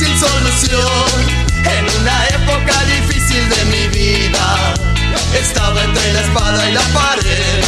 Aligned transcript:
difícil 0.00 0.18
solución. 0.18 1.50
En 1.64 2.00
una 2.00 2.26
época 2.28 2.72
difícil 2.84 3.48
de 3.50 3.64
mi 3.66 3.88
vida, 3.88 4.74
estaba 5.38 5.82
entre 5.84 6.12
la 6.12 6.20
espada 6.20 6.70
y 6.70 6.72
la 6.72 6.80
pared. 6.94 7.64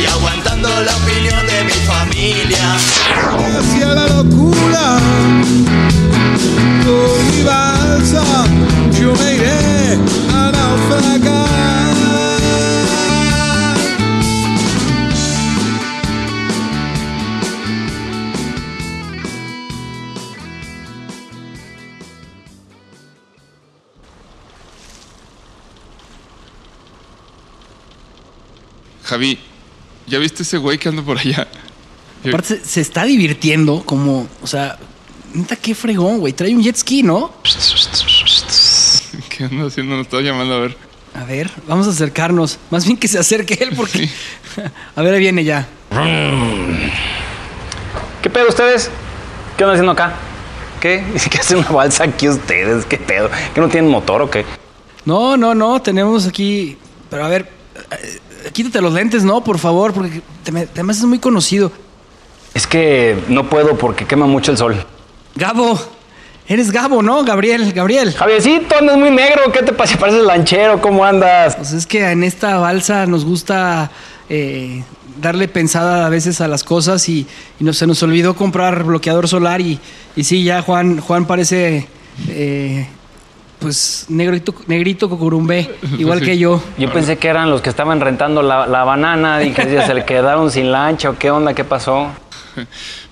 Y 0.00 0.06
aguantando 0.06 0.68
la 0.68 0.96
opinión 0.96 1.46
de 1.46 1.64
mi 1.64 1.78
familia. 1.86 2.76
Hacia 3.58 3.94
la 3.94 4.06
locura, 4.08 4.98
con 6.84 7.30
mi 7.30 7.42
balsa, 7.42 8.24
yo 8.98 9.14
me 9.14 9.34
iré 9.34 9.98
a 10.32 10.52
naufragar. 10.52 11.43
Javi, 29.14 29.38
¿ya 30.08 30.18
viste 30.18 30.42
ese 30.42 30.58
güey 30.58 30.76
que 30.76 30.88
anda 30.88 31.00
por 31.00 31.16
allá? 31.16 31.46
Aparte, 32.26 32.58
se, 32.58 32.64
se 32.64 32.80
está 32.80 33.04
divirtiendo 33.04 33.84
como, 33.86 34.26
o 34.42 34.46
sea, 34.48 34.76
neta, 35.32 35.54
qué 35.54 35.72
fregón, 35.72 36.18
güey. 36.18 36.32
Trae 36.32 36.52
un 36.52 36.60
jet 36.60 36.74
ski, 36.74 37.04
¿no? 37.04 37.32
¿Qué 39.28 39.44
anda 39.44 39.68
haciendo? 39.68 39.94
Nos 39.94 40.06
está 40.06 40.20
llamando 40.20 40.54
a 40.54 40.58
ver. 40.58 40.76
A 41.14 41.22
ver, 41.22 41.48
vamos 41.68 41.86
a 41.86 41.90
acercarnos. 41.90 42.58
Más 42.70 42.84
bien 42.84 42.96
que 42.96 43.06
se 43.06 43.16
acerque 43.16 43.56
él 43.60 43.70
porque... 43.76 44.10
a 44.96 45.02
ver, 45.02 45.14
ahí 45.14 45.20
viene 45.20 45.44
ya. 45.44 45.68
¿Qué 48.20 48.30
pedo 48.30 48.48
ustedes? 48.48 48.90
¿Qué 49.56 49.62
andan 49.62 49.76
haciendo 49.76 49.92
acá? 49.92 50.14
¿Qué? 50.80 51.04
¿Qué 51.30 51.38
hacen 51.38 51.58
una 51.58 51.70
balsa 51.70 52.02
aquí 52.02 52.28
ustedes? 52.28 52.84
¿Qué 52.84 52.96
pedo? 52.96 53.30
¿Que 53.54 53.60
no 53.60 53.68
tienen 53.68 53.88
motor 53.88 54.22
o 54.22 54.28
qué? 54.28 54.44
No, 55.04 55.36
no, 55.36 55.54
no, 55.54 55.80
tenemos 55.80 56.26
aquí... 56.26 56.78
Pero 57.10 57.24
a 57.24 57.28
ver, 57.28 57.48
eh, 57.92 58.18
quítate 58.52 58.80
los 58.80 58.92
lentes, 58.92 59.24
¿no? 59.24 59.42
Por 59.42 59.58
favor, 59.58 59.92
porque 59.92 60.22
te 60.42 60.52
me, 60.52 60.66
te 60.66 60.82
me 60.82 60.92
haces 60.92 61.04
muy 61.04 61.18
conocido. 61.18 61.72
Es 62.54 62.66
que 62.66 63.16
no 63.28 63.48
puedo 63.48 63.76
porque 63.76 64.06
quema 64.06 64.26
mucho 64.26 64.52
el 64.52 64.58
sol. 64.58 64.86
Gabo, 65.34 65.78
eres 66.46 66.70
Gabo, 66.70 67.02
¿no? 67.02 67.24
Gabriel, 67.24 67.72
Gabriel. 67.72 68.14
Javiercito, 68.14 68.76
andas 68.78 68.96
muy 68.96 69.10
negro. 69.10 69.50
¿Qué 69.52 69.62
te 69.62 69.72
pasa? 69.72 69.98
Pareces 69.98 70.22
lanchero. 70.22 70.80
¿Cómo 70.80 71.04
andas? 71.04 71.56
Pues 71.56 71.72
es 71.72 71.86
que 71.86 72.10
en 72.10 72.22
esta 72.22 72.58
balsa 72.58 73.06
nos 73.06 73.24
gusta 73.24 73.90
eh, 74.28 74.84
darle 75.20 75.48
pensada 75.48 76.06
a 76.06 76.08
veces 76.08 76.40
a 76.40 76.48
las 76.48 76.62
cosas 76.62 77.08
y, 77.08 77.26
y 77.58 77.64
no, 77.64 77.72
se 77.72 77.86
nos 77.86 78.02
olvidó 78.02 78.36
comprar 78.36 78.84
bloqueador 78.84 79.28
solar 79.28 79.60
y, 79.60 79.80
y 80.14 80.24
sí, 80.24 80.44
ya 80.44 80.62
Juan, 80.62 81.00
Juan 81.00 81.26
parece 81.26 81.88
eh, 82.28 82.86
pues 83.64 84.06
negrito, 84.08 84.54
negrito 84.66 85.08
cocurumbé, 85.08 85.74
igual 85.98 86.20
que 86.20 86.38
yo. 86.38 86.62
Yo 86.78 86.92
pensé 86.92 87.16
que 87.18 87.28
eran 87.28 87.50
los 87.50 87.60
que 87.60 87.70
estaban 87.70 88.00
rentando 88.00 88.42
la, 88.42 88.66
la 88.66 88.84
banana. 88.84 89.38
Dije, 89.38 89.62
si 89.64 89.86
se 89.86 89.94
le 89.94 90.04
quedaron 90.04 90.50
sin 90.50 90.70
lancha 90.70 91.10
o 91.10 91.18
qué 91.18 91.30
onda, 91.30 91.54
qué 91.54 91.64
pasó. 91.64 92.08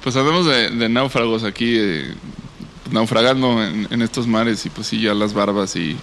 Pues 0.02 0.14
hablamos 0.16 0.46
de, 0.46 0.70
de 0.70 0.88
náufragos 0.88 1.42
aquí, 1.44 1.76
eh, 1.78 2.14
naufragando 2.90 3.62
en, 3.62 3.88
en 3.90 4.02
estos 4.02 4.26
mares 4.26 4.64
y 4.66 4.70
pues 4.70 4.86
sí, 4.86 5.00
ya 5.00 5.14
las 5.14 5.34
barbas 5.34 5.74
y 5.76 5.96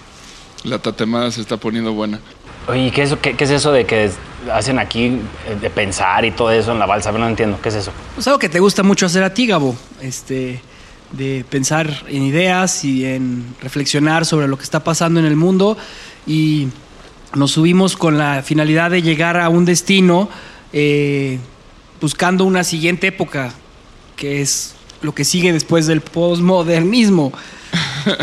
la 0.64 0.80
tatemada 0.80 1.32
se 1.32 1.42
está 1.42 1.58
poniendo 1.58 1.94
buena. 1.94 2.20
Oye, 2.68 2.92
¿qué 2.92 3.04
es, 3.04 3.10
eso, 3.12 3.20
qué, 3.22 3.36
qué 3.36 3.46
es 3.46 3.50
eso 3.52 3.72
de 3.72 3.86
que 3.86 4.12
hacen 4.54 4.78
aquí 4.78 5.06
eh, 5.06 5.20
de 5.60 5.70
pensar 5.70 6.24
y 6.26 6.32
todo 6.32 6.52
eso 6.52 6.72
en 6.72 6.80
la 6.80 6.86
balsa? 6.86 7.12
No 7.12 7.28
entiendo. 7.28 7.58
¿Qué 7.64 7.70
es 7.70 7.76
eso? 7.76 7.92
Pues 8.14 8.28
algo 8.28 8.38
que 8.40 8.50
te 8.50 8.60
gusta 8.60 8.84
mucho 8.84 9.06
hacer 9.06 9.24
a 9.24 9.34
ti, 9.34 9.48
Gabo, 9.48 9.76
este, 10.02 10.62
de 11.12 11.46
pensar 11.50 12.04
en 12.08 12.24
ideas 12.24 12.86
y 12.86 13.06
en 13.06 13.56
reflexionar 13.62 14.26
sobre 14.26 14.48
lo 14.48 14.58
que 14.58 14.64
está 14.64 14.84
pasando 14.84 15.20
en 15.20 15.26
el 15.26 15.36
mundo 15.36 15.78
y 16.28 16.68
nos 17.36 17.52
subimos 17.52 17.96
con 17.96 18.18
la 18.18 18.44
finalidad 18.44 18.92
de 18.92 19.02
llegar 19.02 19.38
a 19.38 19.50
un 19.50 19.66
destino 19.66 20.30
eh, 20.74 21.40
buscando 22.02 22.46
una 22.46 22.64
siguiente 22.64 23.08
época, 23.08 23.54
que 24.16 24.42
es 24.42 24.76
lo 25.02 25.14
que 25.14 25.24
sigue 25.24 25.54
después 25.54 25.88
del 25.88 26.02
posmodernismo. 26.02 27.32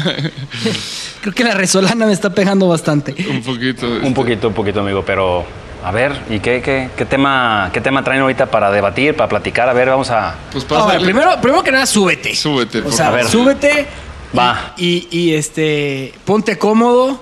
Creo 1.21 1.35
que 1.35 1.45
la 1.45 1.55
resolana 1.55 2.07
me 2.07 2.13
está 2.13 2.35
pegando 2.35 2.69
bastante. 2.69 3.15
Un 3.31 3.43
poquito. 3.43 3.95
este, 3.95 4.07
Un 4.07 4.15
poquito, 4.15 4.49
un 4.49 4.55
poquito, 4.55 4.81
amigo, 4.81 5.05
pero 5.05 5.45
a 5.85 5.91
ver, 5.93 6.13
¿y 6.31 6.41
qué, 6.41 6.61
qué, 6.63 6.89
qué 6.97 7.05
tema, 7.05 7.71
qué 7.73 7.81
tema 7.81 8.03
traen 8.03 8.21
ahorita 8.23 8.47
para 8.51 8.71
debatir, 8.71 9.15
para 9.15 9.29
platicar? 9.29 9.69
A 9.69 9.73
ver, 9.73 9.89
vamos 9.89 10.11
a... 10.11 10.35
Pues 10.53 10.65
Ahora, 10.71 10.85
pásale. 10.87 11.05
primero, 11.05 11.41
primero 11.41 11.63
que 11.63 11.73
nada, 11.73 11.87
súbete. 11.87 12.35
Súbete, 12.35 12.81
O 12.81 12.85
por 12.85 12.93
sea, 12.93 13.09
A 13.09 13.11
ver. 13.13 13.27
súbete. 13.29 13.87
Va. 14.37 14.75
Y, 14.77 15.07
y, 15.11 15.35
este, 15.35 16.13
ponte 16.25 16.59
cómodo. 16.59 17.21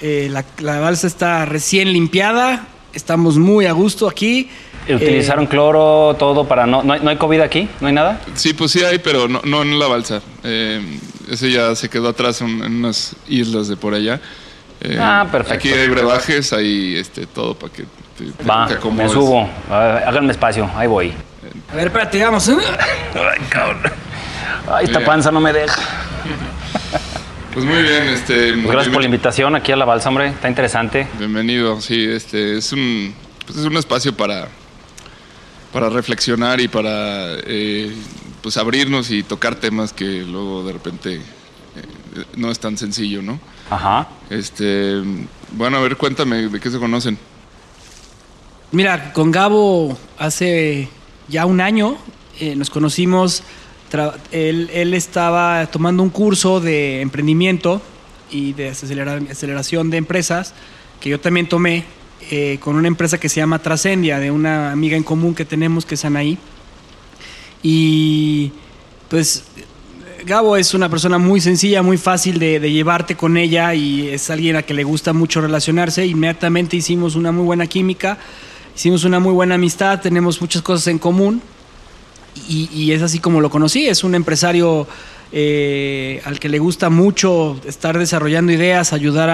Eh, 0.00 0.28
la, 0.30 0.44
la 0.58 0.80
balsa 0.80 1.06
está 1.06 1.44
recién 1.44 1.92
limpiada. 1.92 2.66
Estamos 2.92 3.38
muy 3.38 3.66
a 3.66 3.72
gusto 3.72 4.08
aquí. 4.08 4.50
¿Utilizaron 4.88 5.46
cloro, 5.46 6.16
todo 6.18 6.48
para 6.48 6.66
no, 6.66 6.82
no 6.82 6.92
hay, 6.94 7.00
no 7.00 7.10
hay 7.10 7.16
COVID 7.16 7.40
aquí? 7.40 7.68
¿No 7.80 7.86
hay 7.86 7.92
nada? 7.92 8.20
Sí, 8.34 8.52
pues 8.52 8.72
sí 8.72 8.82
hay, 8.82 8.98
pero 8.98 9.28
no, 9.28 9.40
no 9.44 9.62
en 9.62 9.78
la 9.78 9.86
balsa. 9.86 10.20
Eh, 10.42 10.98
ese 11.30 11.52
ya 11.52 11.72
se 11.76 11.88
quedó 11.88 12.08
atrás 12.08 12.40
en, 12.40 12.48
en 12.64 12.74
unas 12.78 13.14
islas 13.28 13.68
de 13.68 13.76
por 13.76 13.94
allá. 13.94 14.20
Eh, 14.84 14.98
Ah, 15.00 15.26
perfecto. 15.30 15.54
Aquí 15.54 15.72
hay 15.72 15.88
brebajes, 15.88 16.52
hay 16.52 16.96
este, 16.96 17.26
todo 17.26 17.54
para 17.54 17.72
que 17.72 17.84
te, 18.18 18.24
te- 18.32 18.44
Va, 18.44 18.66
te 18.66 18.74
me 18.74 18.78
acomodes. 18.80 19.12
subo. 19.12 19.48
A 19.70 19.78
ver, 19.78 20.04
háganme 20.08 20.32
espacio, 20.32 20.68
ahí 20.76 20.86
voy. 20.88 21.08
Eh, 21.08 21.14
a 21.70 21.74
ver, 21.76 21.86
espérate, 21.86 22.22
vamos. 22.24 22.48
Ay, 22.48 23.40
cabrón. 23.48 23.82
Ay, 24.72 24.84
esta 24.86 24.98
Bien. 24.98 25.06
panza 25.06 25.30
no 25.30 25.40
me 25.40 25.52
deja. 25.52 25.80
Pues 27.52 27.64
muy 27.66 27.82
bien, 27.82 28.04
este. 28.08 28.54
Pues 28.54 28.66
gracias 28.66 28.92
por 28.92 29.02
la 29.02 29.06
invitación 29.06 29.54
aquí 29.54 29.72
a 29.72 29.76
la 29.76 29.84
balsa, 29.84 30.08
hombre. 30.08 30.28
Está 30.28 30.48
interesante. 30.48 31.06
Bienvenido, 31.18 31.80
sí, 31.80 32.04
este 32.06 32.56
es 32.56 32.72
un, 32.72 33.14
pues 33.46 33.58
es 33.58 33.64
un 33.66 33.76
espacio 33.76 34.16
para, 34.16 34.48
para 35.72 35.90
reflexionar 35.90 36.60
y 36.60 36.68
para 36.68 37.34
eh, 37.46 37.94
pues 38.42 38.56
abrirnos 38.56 39.10
y 39.10 39.22
tocar 39.22 39.56
temas 39.56 39.92
que 39.92 40.22
luego 40.22 40.64
de 40.64 40.72
repente 40.72 41.14
eh, 41.16 41.20
no 42.36 42.50
es 42.50 42.58
tan 42.58 42.78
sencillo, 42.78 43.20
¿no? 43.20 43.38
Ajá. 43.74 44.08
Este, 44.28 45.00
bueno, 45.52 45.78
a 45.78 45.80
ver, 45.80 45.96
cuéntame 45.96 46.48
de 46.48 46.60
qué 46.60 46.70
se 46.70 46.78
conocen. 46.78 47.16
Mira, 48.70 49.12
con 49.12 49.30
Gabo 49.30 49.96
hace 50.18 50.88
ya 51.28 51.46
un 51.46 51.60
año 51.60 51.96
eh, 52.38 52.54
nos 52.54 52.68
conocimos. 52.70 53.42
Él, 54.30 54.70
él 54.72 54.94
estaba 54.94 55.66
tomando 55.66 56.02
un 56.02 56.10
curso 56.10 56.60
de 56.60 57.00
emprendimiento 57.02 57.80
y 58.30 58.52
de 58.54 58.70
acelera- 58.70 59.20
aceleración 59.30 59.90
de 59.90 59.98
empresas 59.98 60.54
que 61.00 61.10
yo 61.10 61.20
también 61.20 61.48
tomé 61.48 61.84
eh, 62.30 62.58
con 62.60 62.76
una 62.76 62.88
empresa 62.88 63.18
que 63.18 63.28
se 63.28 63.40
llama 63.40 63.58
Trascendia, 63.58 64.18
de 64.18 64.30
una 64.30 64.72
amiga 64.72 64.96
en 64.96 65.02
común 65.02 65.34
que 65.34 65.44
tenemos 65.44 65.84
que 65.84 65.94
es 65.96 66.04
Anaí. 66.04 66.38
Y 67.62 68.52
pues 69.08 69.44
Gabo 70.24 70.56
es 70.56 70.72
una 70.72 70.88
persona 70.88 71.18
muy 71.18 71.40
sencilla, 71.40 71.82
muy 71.82 71.96
fácil 71.96 72.38
de, 72.38 72.60
llevarte 72.70 73.16
con 73.16 73.36
ella 73.36 73.74
y 73.74 74.08
es 74.08 74.30
alguien 74.30 74.54
a 74.54 74.62
que 74.62 74.72
le 74.72 74.84
gusta 74.84 75.12
mucho 75.12 75.40
relacionarse. 75.40 76.06
Inmediatamente 76.06 76.76
hicimos 76.76 77.16
una 77.16 77.32
muy 77.32 77.44
buena 77.44 77.66
química, 77.66 78.18
hicimos 78.74 79.04
una 79.04 79.18
muy 79.18 79.32
buena 79.32 79.56
amistad, 79.56 80.00
tenemos 80.00 80.40
muchas 80.40 80.62
cosas 80.62 80.86
en 80.86 80.98
común 80.98 81.42
y, 82.48 82.92
es 82.92 83.02
así 83.02 83.18
como 83.18 83.40
lo 83.40 83.50
conocí. 83.50 83.88
Es 83.88 84.04
un 84.04 84.14
empresario 84.14 84.86
eh, 85.32 86.22
al 86.24 86.38
que 86.38 86.48
le 86.48 86.60
gusta 86.60 86.88
mucho 86.88 87.60
estar 87.66 87.98
desarrollando 87.98 88.52
ideas, 88.52 88.92
ayudar 88.92 89.28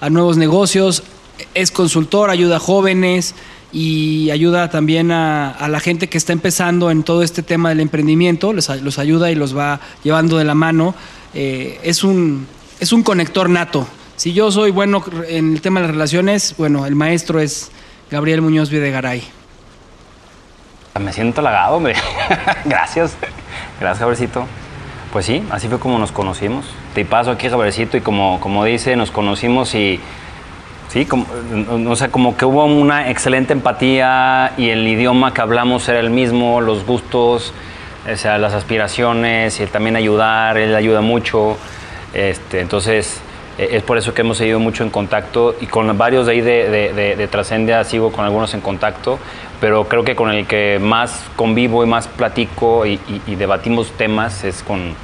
a 0.00 0.10
nuevos 0.10 0.36
negocios. 0.36 1.04
Es 1.54 1.70
consultor, 1.70 2.30
ayuda 2.30 2.56
a 2.56 2.60
jóvenes 2.60 3.36
y 3.74 4.30
ayuda 4.30 4.70
también 4.70 5.10
a, 5.10 5.56
la 5.68 5.80
gente 5.80 6.08
que 6.08 6.16
está 6.16 6.32
empezando 6.32 6.92
en 6.92 7.02
todo 7.02 7.22
este 7.24 7.42
tema 7.42 7.70
del 7.70 7.80
emprendimiento. 7.80 8.52
Les 8.52 8.70
a- 8.70 8.76
los 8.76 9.00
ayuda 9.00 9.32
y 9.32 9.34
los 9.34 9.56
va 9.56 9.80
llevando 10.04 10.38
de 10.38 10.44
la 10.44 10.54
mano. 10.54 10.94
Eh, 11.34 11.80
es, 11.82 12.04
un, 12.04 12.46
es 12.78 12.92
un 12.92 13.02
conector 13.02 13.50
nato. 13.50 13.86
Si 14.14 14.32
yo 14.32 14.52
soy 14.52 14.70
bueno 14.70 15.04
en 15.28 15.54
el 15.54 15.60
tema 15.60 15.80
de 15.80 15.88
las 15.88 15.94
relaciones, 15.96 16.54
bueno, 16.56 16.86
el 16.86 16.94
maestro 16.94 17.40
es 17.40 17.72
Gabriel 18.12 18.42
Muñoz 18.42 18.70
Videgaray. 18.70 19.24
Me 21.00 21.12
siento 21.12 21.40
halagado, 21.40 21.74
hombre. 21.76 21.96
Gracias. 22.64 23.16
Gracias, 23.80 23.98
Javercito. 23.98 24.46
Pues 25.12 25.26
sí, 25.26 25.42
así 25.50 25.66
fue 25.68 25.80
como 25.80 25.98
nos 25.98 26.12
conocimos. 26.12 26.64
Te 26.94 27.04
paso 27.04 27.32
aquí, 27.32 27.48
Javercito, 27.48 27.96
y 27.96 28.00
como, 28.00 28.38
como 28.40 28.64
dice, 28.64 28.94
nos 28.94 29.10
conocimos 29.10 29.74
y 29.74 29.98
sí, 30.94 31.04
como, 31.04 31.26
o 31.90 31.96
sea, 31.96 32.08
como 32.08 32.36
que 32.36 32.44
hubo 32.46 32.64
una 32.64 33.10
excelente 33.10 33.52
empatía 33.52 34.52
y 34.56 34.70
el 34.70 34.86
idioma 34.88 35.34
que 35.34 35.40
hablamos 35.42 35.86
era 35.88 35.98
el 36.00 36.08
mismo, 36.08 36.60
los 36.62 36.86
gustos, 36.86 37.52
o 38.10 38.16
sea, 38.16 38.38
las 38.38 38.54
aspiraciones 38.54 39.60
y 39.60 39.66
también 39.66 39.96
ayudar, 39.96 40.56
él 40.56 40.74
ayuda 40.74 41.00
mucho. 41.02 41.56
Este, 42.14 42.60
entonces, 42.60 43.20
eh, 43.58 43.70
es 43.72 43.82
por 43.82 43.98
eso 43.98 44.14
que 44.14 44.20
hemos 44.22 44.38
seguido 44.38 44.60
mucho 44.60 44.84
en 44.84 44.90
contacto 44.90 45.56
y 45.60 45.66
con 45.66 45.98
varios 45.98 46.26
de 46.26 46.32
ahí 46.32 46.40
de, 46.40 46.70
de, 46.70 46.92
de- 46.92 47.16
de 47.16 47.26
Trascendia 47.28 47.82
sigo 47.84 48.12
con 48.12 48.24
algunos 48.24 48.54
en 48.54 48.60
contacto, 48.60 49.18
pero 49.60 49.88
creo 49.88 50.04
que 50.04 50.14
con 50.14 50.30
el 50.30 50.46
que 50.46 50.78
más 50.80 51.24
convivo 51.34 51.82
y 51.84 51.88
más 51.88 52.06
platico 52.06 52.86
y 52.86 52.98
debatimos 53.36 53.90
temas 53.92 54.44
es 54.44 54.62
con, 54.62 54.94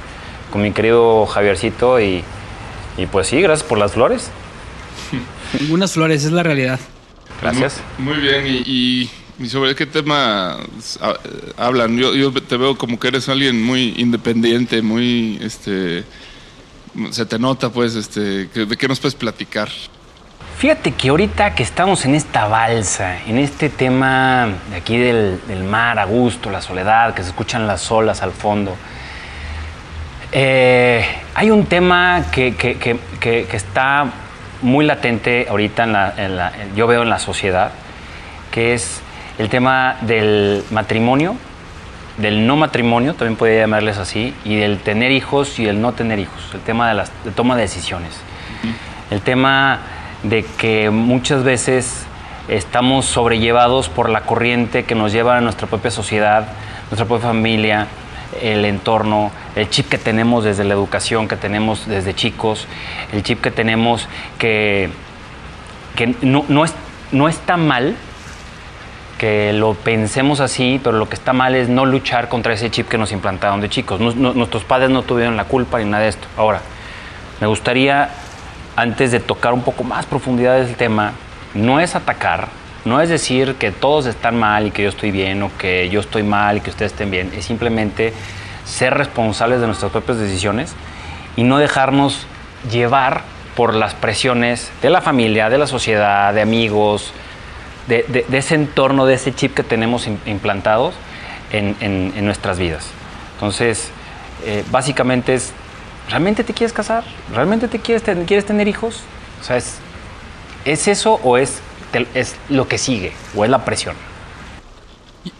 con 0.51 0.61
mi 0.61 0.71
querido 0.71 1.25
Javiercito 1.25 1.99
y, 1.99 2.23
y 2.97 3.05
pues 3.07 3.27
sí, 3.27 3.41
gracias 3.41 3.67
por 3.67 3.77
las 3.77 3.91
flores. 3.91 4.31
Algunas 5.59 5.91
flores, 5.93 6.23
es 6.25 6.31
la 6.31 6.43
realidad. 6.43 6.79
Gracias. 7.41 7.81
Muy, 7.97 8.13
muy 8.15 8.21
bien, 8.23 8.47
y, 8.47 8.63
y- 8.65 9.09
y 9.39 9.49
sobre 9.49 9.73
qué 9.75 9.85
tema 9.87 10.57
ah, 11.01 11.13
hablan. 11.57 11.97
Yo, 11.97 12.13
yo 12.13 12.31
te 12.31 12.57
veo 12.57 12.77
como 12.77 12.99
que 12.99 13.07
eres 13.07 13.27
alguien 13.27 13.61
muy 13.63 13.95
independiente, 13.97 14.81
muy, 14.83 15.39
este, 15.41 16.03
se 17.09 17.25
te 17.25 17.39
nota, 17.39 17.69
pues, 17.69 17.95
este, 17.95 18.45
¿de 18.45 18.77
qué 18.77 18.87
nos 18.87 18.99
puedes 18.99 19.15
platicar? 19.15 19.69
Fíjate 20.59 20.91
que 20.91 21.09
ahorita 21.09 21.55
que 21.55 21.63
estamos 21.63 22.05
en 22.05 22.13
esta 22.13 22.45
balsa, 22.45 23.17
en 23.25 23.39
este 23.39 23.69
tema 23.69 24.47
de 24.69 24.75
aquí 24.75 24.95
del, 24.97 25.39
del 25.47 25.63
mar 25.63 25.97
a 25.97 26.05
gusto, 26.05 26.51
la 26.51 26.61
soledad, 26.61 27.15
que 27.15 27.23
se 27.23 27.29
escuchan 27.29 27.65
las 27.65 27.89
olas 27.91 28.21
al 28.21 28.31
fondo, 28.31 28.75
eh, 30.31 31.03
hay 31.33 31.49
un 31.49 31.65
tema 31.65 32.25
que, 32.31 32.55
que- 32.55 32.77
que- 32.77 32.99
que- 33.19 33.47
que 33.49 33.57
está 33.57 34.05
muy 34.61 34.85
latente 34.85 35.47
ahorita, 35.49 35.83
en 35.83 35.93
la, 35.93 36.13
en 36.17 36.35
la- 36.37 36.51
yo 36.75 36.87
veo 36.87 37.03
en 37.03 37.09
la 37.09 37.19
sociedad, 37.19 37.71
que 38.51 38.73
es 38.73 39.01
el 39.37 39.49
tema 39.49 39.97
del 40.01 40.63
matrimonio, 40.71 41.35
del 42.17 42.45
no 42.45 42.55
matrimonio, 42.57 43.13
también 43.15 43.37
podría 43.37 43.61
llamarles 43.61 43.97
así, 43.97 44.33
y 44.45 44.57
del 44.57 44.79
tener 44.79 45.11
hijos 45.11 45.57
y 45.59 45.67
el 45.67 45.81
no 45.81 45.93
tener 45.93 46.19
hijos, 46.19 46.41
el 46.53 46.59
tema 46.61 46.89
de 46.89 46.95
la 46.95 47.05
toma 47.35 47.55
de 47.55 47.61
decisiones. 47.63 48.19
El 49.09 49.21
tema 49.21 49.79
de 50.23 50.45
que 50.57 50.89
muchas 50.91 51.43
veces 51.43 52.05
estamos 52.47 53.05
sobrellevados 53.05 53.89
por 53.89 54.09
la 54.09 54.21
corriente 54.21 54.83
que 54.83 54.93
nos 54.93 55.11
lleva 55.11 55.37
a 55.37 55.41
nuestra 55.41 55.67
propia 55.67 55.89
sociedad, 55.91 56.47
nuestra 56.89 57.05
propia 57.07 57.27
familia, 57.29 57.87
el 58.41 58.65
entorno, 58.65 59.31
el 59.55 59.69
chip 59.69 59.89
que 59.89 59.97
tenemos 59.97 60.43
desde 60.43 60.63
la 60.63 60.73
educación, 60.73 61.27
que 61.27 61.35
tenemos 61.35 61.87
desde 61.87 62.13
chicos, 62.13 62.67
el 63.11 63.23
chip 63.23 63.41
que 63.41 63.51
tenemos 63.51 64.07
que, 64.37 64.89
que 65.95 66.15
no, 66.21 66.45
no, 66.47 66.63
es, 66.63 66.73
no 67.11 67.27
está 67.27 67.57
mal 67.57 67.95
que 69.21 69.53
lo 69.53 69.75
pensemos 69.75 70.39
así, 70.39 70.81
pero 70.83 70.97
lo 70.97 71.07
que 71.07 71.13
está 71.13 71.31
mal 71.31 71.53
es 71.53 71.69
no 71.69 71.85
luchar 71.85 72.27
contra 72.27 72.53
ese 72.53 72.71
chip 72.71 72.87
que 72.89 72.97
nos 72.97 73.11
implantaron 73.11 73.61
de 73.61 73.69
chicos. 73.69 73.99
Nuestros 73.99 74.63
padres 74.63 74.89
no 74.89 75.03
tuvieron 75.03 75.37
la 75.37 75.43
culpa 75.43 75.77
ni 75.77 75.85
nada 75.85 76.01
de 76.03 76.09
esto. 76.09 76.27
Ahora, 76.37 76.61
me 77.39 77.45
gustaría, 77.45 78.09
antes 78.75 79.11
de 79.11 79.19
tocar 79.19 79.53
un 79.53 79.61
poco 79.61 79.83
más 79.83 80.07
profundidad 80.07 80.57
del 80.57 80.75
tema, 80.75 81.13
no 81.53 81.79
es 81.79 81.93
atacar, 81.95 82.47
no 82.85 82.99
es 83.01 83.09
decir 83.09 83.55
que 83.55 83.71
todos 83.71 84.05
están 84.05 84.37
mal 84.37 84.67
y 84.67 84.71
que 84.71 84.83
yo 84.83 84.89
estoy 84.89 85.11
bien 85.11 85.43
o 85.43 85.51
que 85.57 85.89
yo 85.89 85.99
estoy 85.99 86.23
mal 86.23 86.57
y 86.57 86.61
que 86.61 86.69
ustedes 86.71 86.91
estén 86.93 87.11
bien, 87.11 87.31
es 87.35 87.45
simplemente 87.45 88.13
ser 88.65 88.93
responsables 88.93 89.59
de 89.61 89.67
nuestras 89.67 89.91
propias 89.91 90.17
decisiones 90.17 90.73
y 91.35 91.43
no 91.43 91.57
dejarnos 91.57 92.25
llevar 92.71 93.21
por 93.55 93.73
las 93.75 93.93
presiones 93.93 94.71
de 94.81 94.89
la 94.89 95.01
familia, 95.01 95.49
de 95.49 95.57
la 95.57 95.67
sociedad, 95.67 96.33
de 96.33 96.41
amigos, 96.41 97.11
de, 97.87 98.25
ese 98.31 98.55
entorno, 98.55 99.05
de 99.05 99.15
ese 99.15 99.33
chip 99.33 99.53
que 99.53 99.63
tenemos 99.63 100.07
im- 100.07 100.17
implantados 100.25 100.93
en, 101.51 102.25
nuestras 102.25 102.57
vidas. 102.57 102.87
Entonces, 103.33 103.89
eh, 104.45 104.63
básicamente 104.71 105.33
es, 105.33 105.51
¿realmente 106.09 106.43
te 106.43 106.53
quieres 106.53 106.71
casar? 106.71 107.03
¿Realmente 107.33 107.67
te 107.67 107.79
quieres, 107.79 108.03
ten- 108.03 108.25
quieres 108.25 108.45
tener 108.45 108.67
hijos? 108.67 109.01
O 109.41 109.43
sea, 109.43 109.57
¿es, 109.57 109.79
¿es 110.63 110.87
eso 110.87 111.19
o 111.23 111.37
es, 111.37 111.59
te- 111.91 112.07
es 112.13 112.35
lo 112.49 112.67
que 112.67 112.77
sigue? 112.77 113.11
¿O 113.35 113.43
es 113.45 113.51
la 113.51 113.63
presión? 113.65 113.95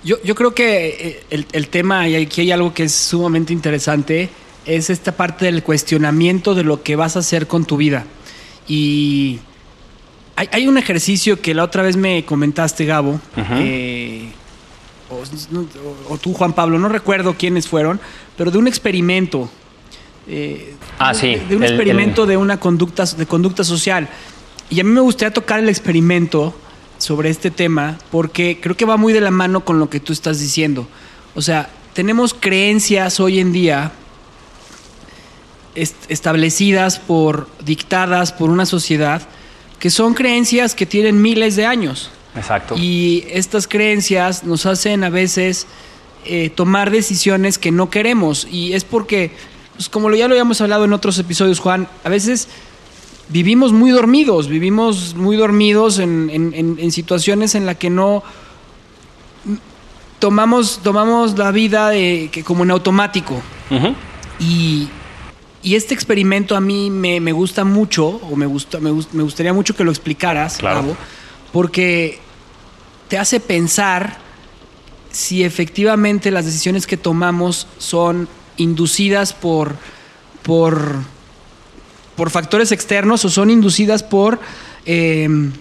Yo, 0.04 0.18
yo 0.24 0.36
creo 0.36 0.54
que 0.54 0.88
eh, 0.90 1.24
el, 1.32 1.48
el 1.54 1.68
tema, 1.70 2.08
y 2.08 2.16
aquí 2.16 2.42
hay 2.42 2.52
algo 2.52 2.74
que 2.74 2.84
es 2.84 2.94
sumamente 2.94 3.52
interesante, 3.52 4.30
es 4.66 4.90
esta 4.92 5.12
parte 5.14 5.46
del 5.46 5.64
cuestionamiento 5.64 6.54
de 6.54 6.64
lo 6.64 6.84
que 6.84 6.96
vas 6.96 7.16
a 7.16 7.20
hacer 7.20 7.48
con 7.48 7.66
tu 7.66 7.78
vida. 7.78 8.06
Y 8.68 9.40
hay, 10.36 10.50
hay 10.52 10.68
un 10.68 10.78
ejercicio 10.78 11.42
que 11.42 11.56
la 11.56 11.64
otra 11.64 11.82
vez 11.82 11.98
me 11.98 12.24
comentaste, 12.26 12.86
Gabo, 12.86 13.20
eh, 13.56 14.30
o, 15.10 15.16
o- 15.16 16.14
o 16.14 16.18
tú, 16.20 16.34
Juan 16.34 16.54
Pablo, 16.54 16.78
no 16.78 16.88
recuerdo 16.88 17.34
quiénes 17.36 17.68
fueron, 17.68 18.00
pero 18.38 18.52
de 18.52 18.58
un 18.60 18.68
experimento. 18.68 19.50
eh, 20.28 20.76
Ah, 21.00 21.16
sí, 21.16 21.34
De, 21.36 21.46
de 21.48 21.56
un 21.56 21.64
el- 21.64 21.70
experimento 21.72 22.24
el- 22.24 22.30
de 22.30 22.38
una 22.38 22.60
conducta, 22.60 23.04
de 23.06 23.26
conducta 23.26 23.64
social. 23.64 24.08
Y 24.72 24.80
a 24.80 24.84
mí 24.84 24.90
me 24.90 25.02
gustaría 25.02 25.34
tocar 25.34 25.60
el 25.60 25.70
experimento 25.70 26.56
sobre 26.98 27.30
este 27.30 27.52
tema 27.52 28.00
porque 28.10 28.60
creo 28.62 28.76
que 28.76 28.86
va 28.86 28.98
muy 28.98 29.14
de 29.14 29.22
la 29.22 29.30
mano 29.32 29.64
con 29.66 29.78
lo 29.80 29.90
que 29.90 30.00
tú 30.00 30.14
estás 30.14 30.40
diciendo. 30.40 30.88
O 31.36 31.42
sea, 31.44 31.70
tenemos 31.94 32.34
creencias 32.34 33.20
hoy 33.20 33.40
en 33.40 33.52
día 33.52 33.92
est- 35.76 36.10
establecidas 36.10 37.00
por, 37.00 37.48
dictadas 37.64 38.32
por 38.32 38.50
una 38.50 38.66
sociedad, 38.66 39.22
que 39.80 39.90
son 39.90 40.14
creencias 40.14 40.74
que 40.76 40.86
tienen 40.86 41.22
miles 41.22 41.56
de 41.56 41.66
años. 41.66 42.10
Exacto. 42.36 42.76
Y 42.78 43.26
estas 43.30 43.68
creencias 43.68 44.44
nos 44.46 44.66
hacen 44.66 45.04
a 45.04 45.10
veces 45.10 45.68
eh, 46.24 46.50
tomar 46.50 46.92
decisiones 46.92 47.58
que 47.58 47.72
no 47.72 47.90
queremos. 47.90 48.48
Y 48.50 48.74
es 48.74 48.86
porque, 48.86 49.32
pues 49.76 49.90
como 49.90 50.10
ya 50.14 50.28
lo 50.30 50.34
habíamos 50.36 50.62
hablado 50.62 50.86
en 50.86 50.94
otros 50.94 51.18
episodios, 51.20 51.60
Juan, 51.60 51.90
a 52.06 52.10
veces 52.10 52.48
vivimos 53.32 53.72
muy 53.74 53.92
dormidos, 53.92 54.48
vivimos 54.48 55.16
muy 55.16 55.36
dormidos 55.38 56.00
en, 56.00 56.30
en- 56.32 56.54
en- 56.54 56.78
en 56.80 56.92
situaciones 56.92 57.56
en 57.56 57.66
las 57.66 57.78
que 57.78 57.90
no 57.90 58.24
tomamos, 60.20 60.80
tomamos 60.84 61.38
la 61.38 61.52
vida 61.52 61.90
de, 61.90 62.30
que 62.32 62.44
como 62.44 62.64
en 62.64 62.72
automático. 62.72 63.42
Y, 64.40 64.90
y 65.64 65.76
este 65.76 65.94
experimento 65.94 66.56
a 66.56 66.62
mí 66.62 66.90
me, 66.90 67.20
me 67.20 67.32
gusta 67.32 67.64
mucho, 67.64 68.06
o 68.08 68.36
me, 68.36 68.46
gusta, 68.46 68.80
me, 68.80 68.92
gust- 68.92 69.12
me 69.14 69.24
gustaría 69.24 69.54
mucho 69.54 69.76
que 69.76 69.84
lo 69.84 69.92
explicaras, 69.92 70.58
Claro. 70.58 70.96
Porque 71.52 72.20
te 73.08 73.18
hace 73.18 73.40
pensar 73.40 74.18
si 75.12 75.44
efectivamente 75.44 76.32
las 76.32 76.46
decisiones 76.46 76.88
que 76.88 76.96
tomamos 76.98 77.68
son 77.78 78.30
inducidas 78.58 79.34
por, 79.34 79.76
por, 80.44 80.96
por 82.22 82.30
factores 82.30 82.72
externos 82.72 83.26
o 83.26 83.30
son 83.32 83.50
inducidas 83.50 84.04
por... 84.04 84.40
em, 84.86 85.52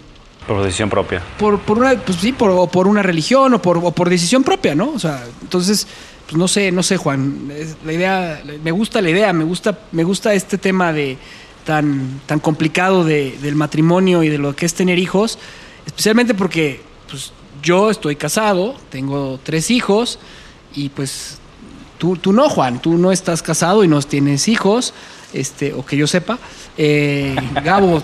Por 0.46 0.62
decisión 0.62 0.90
propia. 0.90 1.22
por, 1.38 1.58
por 1.60 1.78
una, 1.78 1.94
pues 1.98 2.18
sí, 2.18 2.32
por, 2.32 2.50
o 2.50 2.66
por 2.66 2.86
una 2.86 3.02
religión 3.02 3.54
o 3.54 3.62
por, 3.62 3.78
o 3.78 3.90
por 3.92 4.10
decisión 4.10 4.42
propia, 4.44 4.74
¿no? 4.74 4.90
O 4.90 4.98
sea, 4.98 5.24
entonces, 5.40 5.86
pues 6.26 6.36
no 6.36 6.46
sé, 6.48 6.70
no 6.70 6.82
sé, 6.82 6.98
Juan. 6.98 7.48
La 7.86 7.92
idea, 7.94 8.42
me 8.62 8.72
gusta 8.72 9.00
la 9.00 9.08
idea, 9.08 9.32
me 9.32 9.44
gusta, 9.44 9.78
me 9.92 10.04
gusta 10.04 10.34
este 10.34 10.58
tema 10.58 10.92
de 10.92 11.16
tan, 11.64 12.20
tan 12.26 12.40
complicado 12.40 13.04
de- 13.04 13.38
del 13.40 13.54
matrimonio 13.54 14.22
y 14.22 14.28
de 14.28 14.36
lo 14.36 14.54
que 14.54 14.66
es 14.66 14.74
tener 14.74 14.98
hijos, 14.98 15.38
especialmente 15.86 16.34
porque, 16.34 16.82
pues, 17.08 17.32
yo 17.62 17.88
estoy 17.90 18.16
casado, 18.16 18.74
tengo 18.90 19.40
tres 19.42 19.70
hijos 19.70 20.18
y 20.74 20.90
pues 20.90 21.38
tú, 21.96 22.16
tú 22.18 22.34
no, 22.34 22.50
Juan, 22.50 22.82
tú 22.82 22.98
no 22.98 23.12
estás 23.12 23.40
casado 23.42 23.82
y 23.82 23.88
no 23.88 24.02
tienes 24.02 24.46
hijos, 24.46 24.92
este, 25.32 25.72
o 25.72 25.84
que 25.84 25.96
yo 25.96 26.06
sepa. 26.06 26.38
Eh, 26.76 27.34
Gabo, 27.64 28.02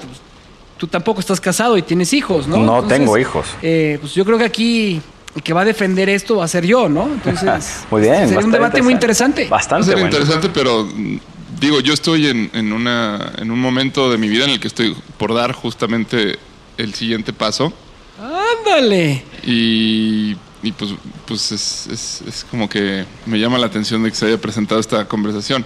tú 0.76 0.86
tampoco 0.86 1.20
estás 1.20 1.40
casado 1.40 1.76
y 1.78 1.82
tienes 1.82 2.12
hijos, 2.12 2.46
¿no? 2.46 2.58
No 2.58 2.82
tengo 2.84 3.16
hijos. 3.18 3.46
eh, 3.62 3.98
pues 4.00 4.14
yo 4.14 4.24
creo 4.24 4.38
que 4.38 4.44
aquí 4.44 5.00
el 5.34 5.42
que 5.42 5.52
va 5.52 5.60
a 5.62 5.64
defender 5.64 6.08
esto 6.08 6.36
va 6.36 6.44
a 6.44 6.48
ser 6.48 6.64
yo, 6.66 6.88
¿no? 6.88 7.06
Entonces, 7.06 7.84
Muy 7.90 8.00
bien. 8.02 8.28
sería 8.28 8.44
un 8.44 8.50
debate 8.52 8.80
muy 8.82 8.92
interesante. 8.94 9.42
Va 9.44 9.56
a 9.56 9.60
Bastante 9.60 9.84
ser 9.86 9.94
bueno. 9.94 10.08
interesante, 10.08 10.48
pero 10.52 10.84
mm, 10.84 11.18
digo, 11.60 11.80
yo 11.80 11.92
estoy 11.92 12.26
en, 12.28 12.50
en, 12.54 12.72
una, 12.72 13.32
en 13.38 13.50
un 13.50 13.60
momento 13.60 14.10
de 14.10 14.18
mi 14.18 14.28
vida 14.28 14.44
en 14.44 14.50
el 14.50 14.60
que 14.60 14.68
estoy 14.68 14.96
por 15.18 15.34
dar 15.34 15.52
justamente 15.52 16.38
el 16.78 16.94
siguiente 16.94 17.32
paso. 17.32 17.72
Ándale. 18.18 19.22
Y, 19.44 20.36
y 20.62 20.72
pues, 20.72 20.92
pues 21.26 21.52
es, 21.52 21.86
es- 21.92 22.22
es 22.26 22.44
como 22.50 22.68
que 22.68 23.04
me 23.26 23.38
llama 23.38 23.58
la 23.58 23.66
atención 23.66 24.02
de 24.02 24.10
que 24.10 24.16
se 24.16 24.26
haya 24.26 24.38
presentado 24.40 24.80
esta 24.80 25.06
conversación. 25.06 25.64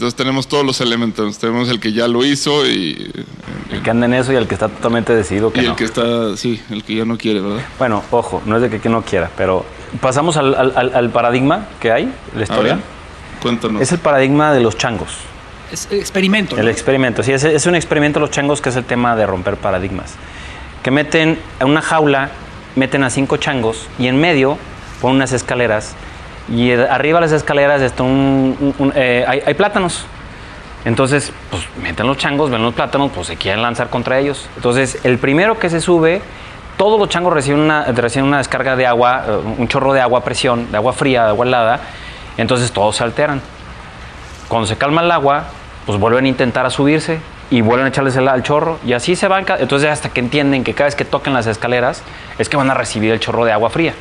Entonces 0.00 0.16
tenemos 0.16 0.48
todos 0.48 0.64
los 0.64 0.80
elementos. 0.80 1.36
Tenemos 1.38 1.68
el 1.68 1.78
que 1.78 1.92
ya 1.92 2.08
lo 2.08 2.24
hizo 2.24 2.66
y, 2.66 3.12
El 3.70 3.82
que 3.82 3.90
anda 3.90 4.06
en 4.06 4.14
eso 4.14 4.32
y 4.32 4.36
el 4.36 4.48
que 4.48 4.54
está 4.54 4.70
totalmente 4.70 5.14
decidido 5.14 5.52
que 5.52 5.60
y 5.60 5.64
no. 5.66 5.72
el 5.72 5.76
que 5.76 5.84
está, 5.84 6.38
sí, 6.38 6.58
el 6.70 6.84
que 6.84 6.94
ya 6.94 7.04
no 7.04 7.18
quiere, 7.18 7.42
¿verdad? 7.42 7.62
Bueno, 7.78 8.02
ojo, 8.10 8.40
no 8.46 8.56
es 8.56 8.62
de 8.62 8.70
que, 8.70 8.80
que 8.80 8.88
no 8.88 9.02
quiera, 9.02 9.28
pero 9.36 9.66
pasamos 10.00 10.38
al, 10.38 10.54
al- 10.54 10.72
al- 10.74 10.94
al 10.94 11.10
paradigma 11.10 11.66
que 11.80 11.92
hay, 11.92 12.10
la 12.34 12.40
A 12.40 12.42
historia. 12.44 12.74
ver, 12.76 12.84
cuéntanos. 13.42 13.82
Es 13.82 13.92
el 13.92 13.98
paradigma 13.98 14.54
de 14.54 14.60
los 14.60 14.78
changos. 14.78 15.10
Es 15.70 15.86
experimento. 15.92 16.56
¿no? 16.56 16.62
El 16.62 16.68
experimento, 16.68 17.22
sí, 17.22 17.32
es, 17.32 17.44
es 17.44 17.66
un 17.66 17.74
experimento 17.74 18.20
de 18.20 18.22
los 18.22 18.30
changos 18.30 18.62
que 18.62 18.70
es 18.70 18.76
el 18.76 18.84
tema 18.84 19.14
de 19.16 19.26
romper 19.26 19.56
paradigmas. 19.58 20.14
Que 20.82 20.90
meten 20.90 21.38
a 21.60 21.66
una 21.66 21.82
jaula, 21.82 22.30
meten 22.74 23.04
a 23.04 23.10
cinco 23.10 23.36
changos 23.36 23.86
y 23.98 24.06
en 24.06 24.18
medio 24.18 24.56
ponen 25.02 25.16
unas 25.16 25.32
escaleras 25.32 25.92
y 26.50 26.72
arriba 26.72 27.18
de 27.20 27.26
las 27.26 27.32
escaleras 27.32 27.80
está 27.82 28.02
un, 28.02 28.56
un- 28.60 28.74
un- 28.78 28.92
eh, 28.96 29.24
hay, 29.26 29.42
hay 29.46 29.54
plátanos. 29.54 30.04
Entonces, 30.84 31.32
pues 31.50 31.62
meten 31.82 32.06
los 32.06 32.16
changos, 32.16 32.50
ven 32.50 32.62
los 32.62 32.74
plátanos, 32.74 33.10
pues 33.14 33.26
se 33.26 33.36
quieren 33.36 33.60
lanzar 33.62 33.88
contra 33.90 34.18
ellos. 34.18 34.48
Entonces, 34.56 34.98
el 35.04 35.18
primero 35.18 35.58
que 35.58 35.68
se 35.68 35.80
sube, 35.80 36.22
todos 36.78 36.98
los 36.98 37.08
changos 37.10 37.32
reciben 37.34 37.60
una, 37.60 37.84
reciben 37.84 38.26
una 38.26 38.38
descarga 38.38 38.76
de 38.76 38.86
agua, 38.86 39.24
eh, 39.28 39.32
un 39.58 39.68
chorro 39.68 39.92
de 39.92 40.00
agua 40.00 40.20
a 40.20 40.24
presión, 40.24 40.70
de 40.70 40.76
agua 40.78 40.92
fría, 40.94 41.24
de 41.24 41.28
agua 41.28 41.46
helada, 41.46 41.80
entonces 42.38 42.72
todos 42.72 42.96
se 42.96 43.04
alteran. 43.04 43.42
Cuando 44.48 44.66
se 44.66 44.76
calma 44.76 45.02
el 45.02 45.10
agua, 45.10 45.44
pues 45.84 45.98
vuelven 46.00 46.24
a 46.24 46.28
intentar 46.28 46.64
a 46.64 46.70
subirse 46.70 47.20
y 47.50 47.60
vuelven 47.60 47.84
a 47.86 47.88
echarles 47.90 48.16
el, 48.16 48.26
al 48.28 48.42
chorro 48.42 48.78
y 48.86 48.94
así 48.94 49.14
se 49.16 49.28
van. 49.28 49.44
Entonces 49.58 49.90
hasta 49.90 50.08
que 50.08 50.20
entienden 50.20 50.64
que 50.64 50.72
cada 50.72 50.86
vez 50.86 50.94
que 50.94 51.04
toquen 51.04 51.34
las 51.34 51.46
escaleras 51.46 52.02
es 52.38 52.48
que 52.48 52.56
van 52.56 52.70
a 52.70 52.74
recibir 52.74 53.12
el 53.12 53.20
chorro 53.20 53.44
de 53.44 53.52
agua 53.52 53.68
fría. 53.68 53.92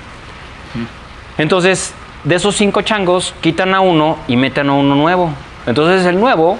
Entonces, 1.37 1.93
de 2.23 2.35
esos 2.35 2.55
cinco 2.55 2.81
changos, 2.81 3.33
quitan 3.41 3.73
a 3.73 3.79
uno 3.81 4.17
y 4.27 4.35
meten 4.35 4.69
a 4.69 4.73
uno 4.73 4.95
nuevo. 4.95 5.31
Entonces 5.65 6.05
el 6.05 6.19
nuevo, 6.19 6.57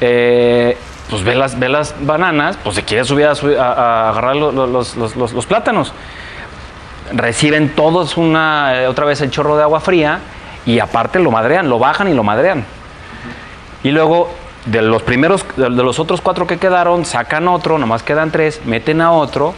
eh, 0.00 0.76
pues 1.10 1.24
ve 1.24 1.34
las, 1.34 1.58
ve 1.58 1.68
las 1.68 1.94
bananas, 2.00 2.58
pues 2.62 2.76
se 2.76 2.82
quiere 2.84 3.04
subir 3.04 3.26
a, 3.26 3.32
a- 3.32 4.10
agarrar 4.10 4.36
lo- 4.36 4.52
lo- 4.52 4.66
los, 4.66 4.96
los- 4.96 5.16
los- 5.16 5.32
los 5.32 5.46
plátanos. 5.46 5.92
Reciben 7.12 7.74
todos 7.74 8.16
una, 8.16 8.82
eh, 8.82 8.86
otra 8.86 9.06
vez 9.06 9.20
el 9.22 9.30
chorro 9.30 9.56
de 9.56 9.62
agua 9.62 9.80
fría 9.80 10.20
y 10.66 10.78
aparte 10.78 11.18
lo 11.18 11.30
madrean, 11.30 11.68
lo 11.68 11.78
bajan 11.78 12.08
y 12.08 12.14
lo 12.14 12.22
madrean. 12.22 12.64
Y 13.82 13.90
luego 13.90 14.30
de 14.66 14.82
los 14.82 15.02
primeros, 15.02 15.44
de 15.56 15.70
los 15.70 15.98
otros 15.98 16.20
cuatro 16.20 16.46
que 16.46 16.58
quedaron, 16.58 17.06
sacan 17.06 17.48
otro, 17.48 17.78
nomás 17.78 18.02
quedan 18.02 18.30
tres, 18.30 18.60
meten 18.66 19.00
a 19.00 19.12
otro. 19.12 19.54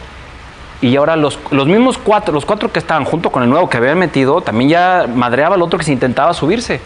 Y 0.81 0.95
ahora 0.95 1.15
los, 1.15 1.37
los 1.51 1.67
mismos 1.67 1.99
cuatro, 1.99 2.33
los 2.33 2.43
cuatro 2.43 2.71
que 2.71 2.79
estaban 2.79 3.05
junto 3.05 3.29
con 3.29 3.43
el 3.43 3.49
nuevo 3.49 3.69
que 3.69 3.77
habían 3.77 3.99
metido, 3.99 4.41
también 4.41 4.69
ya 4.71 5.05
madreaba 5.13 5.55
al 5.55 5.61
otro 5.61 5.77
que 5.77 5.85
se 5.85 5.91
intentaba 5.91 6.33
subirse. 6.33 6.81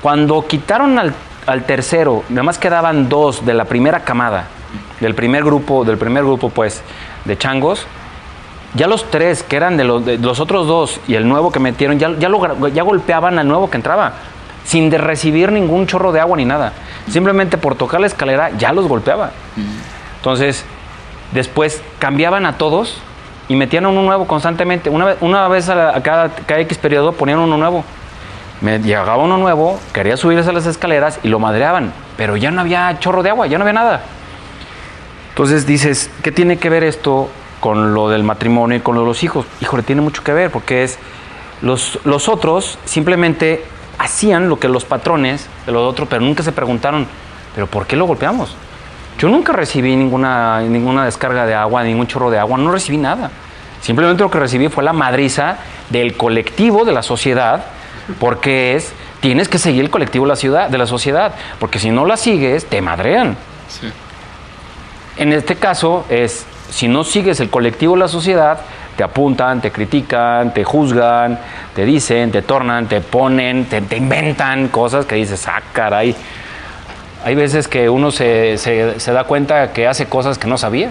Cuando 0.00 0.46
quitaron 0.46 0.98
al, 0.98 1.12
al 1.46 1.64
tercero, 1.64 2.22
nada 2.28 2.44
más 2.44 2.58
quedaban 2.58 3.08
dos 3.08 3.44
de 3.44 3.54
la 3.54 3.64
primera 3.64 4.00
camada, 4.04 4.46
del 5.00 5.16
primer 5.16 5.42
grupo, 5.42 5.84
del 5.84 5.98
primer 5.98 6.22
grupo, 6.22 6.48
pues, 6.48 6.82
de 7.24 7.36
changos. 7.36 7.86
Ya 8.74 8.86
los 8.86 9.10
tres 9.10 9.42
que 9.42 9.56
eran 9.56 9.76
de 9.76 9.84
los, 9.84 10.04
de 10.04 10.18
los 10.18 10.40
otros 10.40 10.66
dos 10.66 11.00
y 11.06 11.14
el 11.14 11.28
nuevo 11.28 11.50
que 11.50 11.58
metieron, 11.58 11.98
ya, 11.98 12.16
ya, 12.18 12.28
lo 12.28 12.68
ya 12.68 12.82
golpeaban 12.84 13.38
al 13.38 13.46
nuevo 13.46 13.68
que 13.68 13.76
entraba, 13.76 14.14
sin 14.64 14.88
de 14.90 14.98
recibir 14.98 15.50
ningún 15.52 15.86
chorro 15.86 16.12
de 16.12 16.20
agua 16.20 16.36
ni 16.36 16.44
nada. 16.44 16.72
Simplemente 17.10 17.58
por 17.58 17.74
tocar 17.74 18.00
la 18.00 18.06
escalera 18.06 18.50
ya 18.56 18.72
los 18.72 18.86
golpeaba. 18.86 19.32
Entonces, 20.18 20.64
después 21.32 21.82
cambiaban 21.98 22.46
a 22.46 22.58
todos 22.58 22.98
y 23.48 23.56
metían 23.56 23.86
uno 23.86 24.02
nuevo 24.02 24.26
constantemente. 24.26 24.90
Una 24.90 25.48
vez, 25.48 25.68
a, 25.68 26.02
cada 26.02 26.30
X 26.60 26.78
periodo 26.78 27.12
ponían 27.12 27.38
uno 27.38 27.56
nuevo. 27.56 27.84
Me 28.60 28.78
llegaba 28.78 29.16
uno 29.16 29.36
nuevo, 29.38 29.80
quería 29.92 30.16
subirse 30.16 30.50
a 30.50 30.52
las 30.52 30.66
escaleras 30.66 31.18
y 31.24 31.28
lo 31.28 31.40
madreaban, 31.40 31.92
pero 32.16 32.36
ya 32.36 32.52
no 32.52 32.60
había 32.60 32.96
chorro 33.00 33.24
de 33.24 33.30
agua, 33.30 33.48
ya 33.48 33.58
no 33.58 33.64
había 33.64 33.72
nada. 33.72 34.02
Entonces 35.30 35.66
dices, 35.66 36.10
¿qué 36.22 36.30
tiene 36.30 36.58
que 36.58 36.70
ver 36.70 36.84
esto 36.84 37.28
con 37.58 37.92
lo 37.92 38.08
del 38.08 38.22
matrimonio 38.22 38.76
y 38.76 38.80
con 38.80 38.94
lo 38.94 39.00
de 39.00 39.08
los 39.08 39.24
hijos? 39.24 39.46
Híjole, 39.60 39.82
tiene 39.82 40.00
mucho 40.00 40.22
que 40.22 40.32
ver, 40.32 40.52
porque 40.52 40.84
es 40.84 40.98
los, 41.60 41.98
los 42.04 42.28
otros 42.28 42.78
simplemente 42.84 43.64
hacían 43.98 44.48
lo 44.48 44.60
que 44.60 44.68
los 44.68 44.84
patrones 44.84 45.48
de 45.66 45.72
los 45.72 45.82
otros, 45.90 46.06
pero 46.08 46.22
nunca 46.22 46.44
se 46.44 46.52
preguntaron, 46.52 47.08
¿pero 47.54 47.66
por 47.66 47.86
qué 47.86 47.96
lo 47.96 48.06
golpeamos? 48.06 48.54
Yo 49.18 49.28
nunca 49.28 49.52
recibí 49.52 49.94
ninguna, 49.94 50.60
ninguna 50.62 51.04
descarga 51.04 51.46
de 51.46 51.54
agua, 51.54 51.84
ningún 51.84 52.06
chorro 52.06 52.30
de 52.30 52.38
agua, 52.38 52.58
no 52.58 52.72
recibí 52.72 52.96
nada. 52.96 53.30
Simplemente 53.80 54.22
lo 54.22 54.30
que 54.30 54.38
recibí 54.38 54.68
fue 54.68 54.84
la 54.84 54.92
madriza 54.92 55.58
del 55.90 56.16
colectivo 56.16 56.84
de 56.84 56.92
la 56.92 57.02
sociedad, 57.02 57.64
porque 58.18 58.74
es, 58.74 58.92
tienes 59.20 59.48
que 59.48 59.58
seguir 59.58 59.84
el 59.84 59.90
colectivo 59.90 60.24
de 60.24 60.30
la, 60.30 60.36
ciudad, 60.36 60.68
de 60.68 60.78
la 60.78 60.86
sociedad, 60.86 61.34
porque 61.58 61.78
si 61.78 61.90
no 61.90 62.06
la 62.06 62.16
sigues, 62.16 62.66
te 62.66 62.80
madrean. 62.80 63.36
Sí. 63.68 63.92
En 65.16 65.32
este 65.32 65.56
caso 65.56 66.06
es, 66.08 66.46
si 66.70 66.88
no 66.88 67.04
sigues 67.04 67.40
el 67.40 67.50
colectivo 67.50 67.94
de 67.94 68.00
la 68.00 68.08
sociedad, 68.08 68.60
te 68.96 69.02
apuntan, 69.02 69.60
te 69.60 69.70
critican, 69.70 70.52
te 70.52 70.64
juzgan, 70.64 71.38
te 71.74 71.84
dicen, 71.84 72.30
te 72.30 72.42
tornan, 72.42 72.86
te 72.86 73.00
ponen, 73.00 73.64
te, 73.66 73.80
te 73.82 73.96
inventan 73.96 74.68
cosas 74.68 75.06
que 75.06 75.16
dices, 75.16 75.46
ah, 75.48 75.62
caray. 75.72 76.14
Hay 77.24 77.34
veces 77.34 77.68
que 77.68 77.88
uno 77.88 78.10
se, 78.10 78.58
se- 78.58 78.98
se 78.98 79.12
da 79.12 79.24
cuenta 79.24 79.72
que 79.72 79.86
hace 79.86 80.06
cosas 80.06 80.38
que 80.38 80.48
no 80.48 80.58
sabía. 80.58 80.90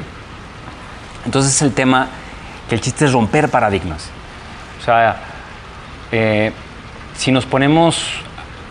Entonces 1.25 1.53
es 1.55 1.61
el 1.61 1.73
tema 1.73 2.07
que 2.69 2.75
el 2.75 2.81
chiste 2.81 3.05
es 3.05 3.11
romper 3.13 3.50
paradigmas. 3.50 4.09
O 4.81 4.83
sea, 4.85 5.17
eh, 6.11 6.51
si 7.17 7.31
nos 7.31 7.45
ponemos 7.45 8.01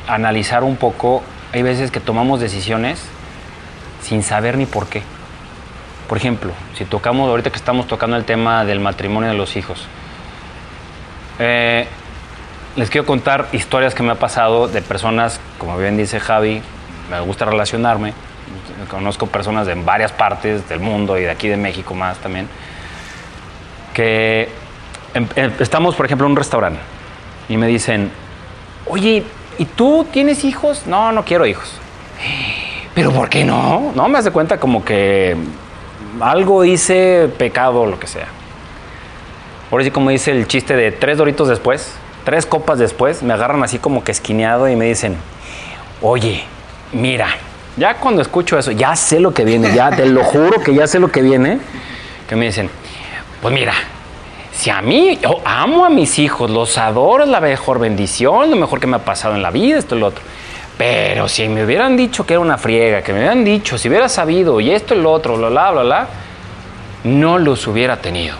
a 0.08 0.14
analizar 0.14 0.64
un 0.64 0.76
poco, 0.76 1.22
hay 1.52 1.62
veces 1.62 1.90
que 1.90 2.00
tomamos 2.00 2.40
decisiones 2.40 3.00
sin 4.02 4.22
saber 4.22 4.56
ni 4.56 4.66
por 4.66 4.86
qué. 4.88 5.02
Por 6.08 6.16
ejemplo, 6.18 6.52
si 6.76 6.84
tocamos, 6.86 7.28
ahorita 7.28 7.50
que 7.50 7.56
estamos 7.58 7.86
tocando 7.86 8.16
el 8.16 8.24
tema 8.24 8.64
del 8.64 8.80
matrimonio 8.80 9.30
de 9.30 9.36
los 9.36 9.54
hijos, 9.56 9.86
eh, 11.38 11.86
les 12.76 12.90
quiero 12.90 13.06
contar 13.06 13.46
historias 13.52 13.94
que 13.94 14.02
me 14.02 14.12
ha 14.12 14.16
pasado 14.16 14.66
de 14.66 14.82
personas, 14.82 15.40
como 15.58 15.76
bien 15.78 15.96
dice 15.96 16.18
Javi, 16.18 16.62
me 17.10 17.20
gusta 17.20 17.44
relacionarme, 17.44 18.12
conozco 18.90 19.26
personas 19.26 19.66
de 19.66 19.74
varias 19.74 20.12
partes 20.12 20.68
del 20.68 20.80
mundo 20.80 21.18
y 21.18 21.22
de 21.22 21.30
aquí 21.30 21.48
de 21.48 21.56
México 21.56 21.94
más 21.94 22.18
también, 22.18 22.48
que 23.94 24.48
em- 25.14 25.26
em- 25.36 25.52
estamos, 25.58 25.94
por 25.94 26.06
ejemplo, 26.06 26.26
en 26.26 26.32
un 26.32 26.36
restaurante 26.36 26.80
y 27.48 27.56
me 27.56 27.66
dicen, 27.66 28.10
oye, 28.86 29.24
¿y 29.58 29.64
tú 29.64 30.06
tienes 30.12 30.44
hijos? 30.44 30.86
No, 30.86 31.12
no 31.12 31.24
quiero 31.24 31.46
hijos. 31.46 31.72
¿Pero 32.94 33.12
por 33.12 33.28
qué 33.28 33.44
no? 33.44 33.92
No, 33.94 34.08
me 34.08 34.18
hace 34.18 34.30
cuenta 34.30 34.58
como 34.58 34.84
que 34.84 35.36
algo 36.20 36.64
hice 36.64 37.28
pecado 37.38 37.82
o 37.82 37.86
lo 37.86 37.98
que 37.98 38.06
sea. 38.06 38.26
Ahora 39.70 39.84
sí, 39.84 39.90
como 39.90 40.10
dice 40.10 40.32
el 40.32 40.48
chiste 40.48 40.74
de 40.76 40.90
tres 40.90 41.18
doritos 41.18 41.48
después, 41.48 41.94
tres 42.24 42.46
copas 42.46 42.78
después, 42.78 43.22
me 43.22 43.32
agarran 43.32 43.62
así 43.62 43.78
como 43.78 44.02
que 44.02 44.10
esquineado 44.12 44.68
y 44.68 44.74
me 44.76 44.86
dicen, 44.86 45.16
oye, 46.02 46.44
mira, 46.92 47.28
ya 47.76 47.94
cuando 47.94 48.22
escucho 48.22 48.58
eso, 48.58 48.72
ya 48.72 48.96
sé 48.96 49.20
lo 49.20 49.32
que 49.32 49.44
viene, 49.44 49.74
ya 49.74 49.90
te 49.90 50.06
lo 50.06 50.24
juro 50.24 50.60
que 50.60 50.74
ya 50.74 50.86
sé 50.86 50.98
lo 50.98 51.10
que 51.10 51.22
viene, 51.22 51.58
que 52.28 52.36
me 52.36 52.46
dicen, 52.46 52.70
pues 53.40 53.54
mira, 53.54 53.74
si 54.52 54.68
a 54.70 54.82
mí, 54.82 55.18
yo 55.22 55.40
amo 55.44 55.84
a 55.84 55.88
mis 55.88 56.18
hijos, 56.18 56.50
los 56.50 56.76
adoro, 56.76 57.24
es 57.24 57.30
la 57.30 57.40
mejor 57.40 57.78
bendición, 57.78 58.50
lo 58.50 58.56
mejor 58.56 58.80
que 58.80 58.86
me 58.86 58.96
ha 58.96 59.04
pasado 59.04 59.34
en 59.34 59.42
la 59.42 59.50
vida, 59.50 59.78
esto 59.78 59.96
y 59.96 60.00
lo 60.00 60.08
otro. 60.08 60.22
Pero 60.76 61.28
si 61.28 61.48
me 61.48 61.64
hubieran 61.64 61.96
dicho 61.96 62.26
que 62.26 62.34
era 62.34 62.40
una 62.40 62.58
friega, 62.58 63.02
que 63.02 63.12
me 63.12 63.20
hubieran 63.20 63.44
dicho, 63.44 63.78
si 63.78 63.88
hubiera 63.88 64.08
sabido 64.08 64.60
y 64.60 64.70
esto 64.70 64.94
y 64.94 64.98
lo 64.98 65.12
otro, 65.12 65.36
bla, 65.36 65.48
bla, 65.48 65.70
bla, 65.70 65.82
bla, 65.82 66.08
no 67.04 67.38
los 67.38 67.66
hubiera 67.66 67.96
tenido. 67.98 68.36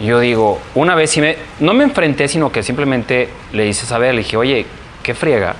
Yo 0.00 0.20
digo, 0.20 0.60
una 0.74 0.94
vez 0.94 1.10
sí 1.10 1.20
me, 1.20 1.36
no 1.60 1.74
me 1.74 1.84
enfrenté, 1.84 2.28
sino 2.28 2.50
que 2.50 2.62
simplemente 2.62 3.28
le 3.52 3.66
hice 3.66 3.86
saber, 3.86 4.14
le 4.14 4.22
dije, 4.22 4.36
oye, 4.36 4.66
qué 5.02 5.14
friega. 5.14 5.54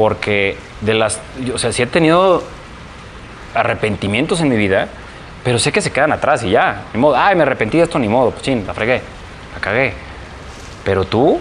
Porque 0.00 0.56
de 0.80 0.94
las, 0.94 1.20
yo, 1.44 1.56
o 1.56 1.58
sea, 1.58 1.72
sí 1.72 1.82
he 1.82 1.86
tenido 1.86 2.42
arrepentimientos 3.54 4.40
en 4.40 4.48
mi 4.48 4.56
vida, 4.56 4.88
pero 5.44 5.58
sé 5.58 5.72
que 5.72 5.82
se 5.82 5.92
quedan 5.92 6.10
atrás 6.10 6.42
y 6.42 6.48
ya. 6.48 6.84
Ni 6.94 7.00
modo, 7.00 7.16
ay, 7.18 7.36
me 7.36 7.42
arrepentí 7.42 7.76
de 7.76 7.84
esto, 7.84 7.98
ni 7.98 8.08
modo, 8.08 8.30
pues 8.30 8.42
chin, 8.42 8.64
la 8.66 8.72
fregué, 8.72 9.02
la 9.52 9.60
cagué. 9.60 9.92
Pero 10.84 11.04
tú 11.04 11.38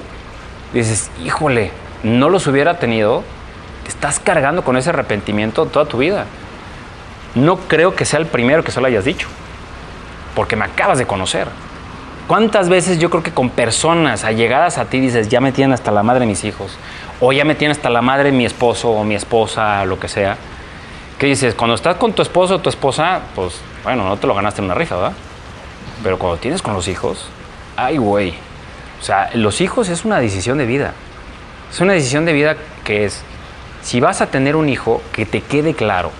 dices, 0.73 1.09
híjole, 1.23 1.71
no 2.03 2.27
los 2.27 2.47
hubiera 2.47 2.79
tenido, 2.79 3.23
te 3.83 3.91
estás 3.91 4.19
cargando 4.19 4.65
con 4.65 4.75
ese 4.75 4.89
arrepentimiento 4.89 5.65
toda 5.65 5.85
tu 5.85 5.99
vida. 5.99 6.25
No 7.35 7.59
creo 7.59 7.95
que 7.95 8.03
sea 8.03 8.19
el 8.19 8.25
primero 8.25 8.65
que 8.65 8.71
se 8.71 8.81
lo 8.81 8.87
hayas 8.87 9.05
dicho, 9.05 9.29
porque 10.35 10.57
me 10.57 10.65
acabas 10.65 10.97
de 10.97 11.07
conocer. 11.07 11.47
¿Cuántas 12.27 12.67
veces 12.67 12.99
yo 12.99 13.09
creo 13.09 13.23
que 13.23 13.31
con 13.31 13.49
personas 13.51 14.25
allegadas 14.25 14.77
a 14.77 14.83
ti 14.83 14.99
dices, 14.99 15.29
ya 15.29 15.39
me 15.39 15.53
tienen 15.53 15.71
hasta 15.71 15.91
la 15.91 16.03
madre 16.03 16.25
mis 16.25 16.43
hijos, 16.43 16.77
o 17.19 17.33
ya 17.33 17.45
me 17.45 17.55
tienen 17.55 17.75
hasta 17.75 17.89
la 17.89 18.01
madre 18.01 18.31
mi 18.31 18.45
esposo 18.45 18.89
o 18.89 19.03
mi 19.03 19.15
esposa, 19.15 19.83
lo 19.85 19.99
que 19.99 20.07
sea? 20.07 20.37
¿Qué 21.17 21.27
dices? 21.27 21.53
Cuando 21.53 21.75
estás 21.75 21.97
con 21.97 22.13
tu 22.13 22.21
esposo 22.21 22.55
o 22.55 22.59
tu 22.59 22.69
esposa, 22.69 23.21
pues 23.35 23.59
bueno, 23.83 24.05
no 24.05 24.17
te 24.17 24.25
lo 24.25 24.33
ganaste 24.33 24.61
en 24.61 24.65
una 24.65 24.73
rifa, 24.73 24.95
¿verdad? 24.95 25.13
Pero 26.01 26.17
cuando 26.17 26.37
tienes 26.37 26.61
con 26.61 26.73
los 26.73 26.87
hijos, 26.87 27.27
ay, 27.75 27.97
güey. 27.97 28.33
O 29.01 29.03
sea, 29.03 29.29
los 29.33 29.59
hijos 29.61 29.89
es 29.89 30.05
una 30.05 30.19
decisión 30.19 30.57
de 30.57 30.65
vida. 30.65 30.93
Es 31.71 31.81
una 31.81 31.93
decisión 31.93 32.25
de 32.25 32.33
vida 32.33 32.55
que 32.83 33.05
es, 33.05 33.21
si 33.81 33.99
vas 33.99 34.21
a 34.21 34.27
tener 34.27 34.55
un 34.55 34.69
hijo, 34.69 35.01
que 35.11 35.25
te 35.25 35.41
quede 35.41 35.73
claro. 35.73 36.11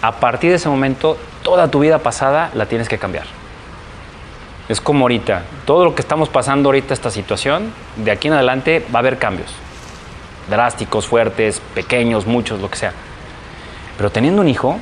A 0.00 0.12
partir 0.12 0.50
de 0.50 0.56
ese 0.56 0.68
momento, 0.68 1.18
toda 1.42 1.68
tu 1.68 1.80
vida 1.80 1.98
pasada 1.98 2.50
la 2.54 2.66
tienes 2.66 2.88
que 2.88 2.98
cambiar. 2.98 3.24
Es 4.68 4.80
como 4.80 5.02
ahorita, 5.02 5.42
todo 5.66 5.84
lo 5.84 5.94
que 5.94 6.02
estamos 6.02 6.28
pasando 6.28 6.68
ahorita, 6.68 6.94
esta 6.94 7.10
situación, 7.10 7.72
de 7.96 8.10
aquí 8.10 8.28
en 8.28 8.34
adelante 8.34 8.84
va 8.94 8.98
a 8.98 9.00
haber 9.00 9.18
cambios. 9.18 9.50
Drásticos, 10.48 11.06
fuertes, 11.06 11.60
pequeños, 11.74 12.26
muchos, 12.26 12.60
lo 12.60 12.70
que 12.70 12.76
sea. 12.76 12.92
Pero 13.96 14.10
teniendo 14.10 14.42
un 14.42 14.48
hijo, 14.48 14.78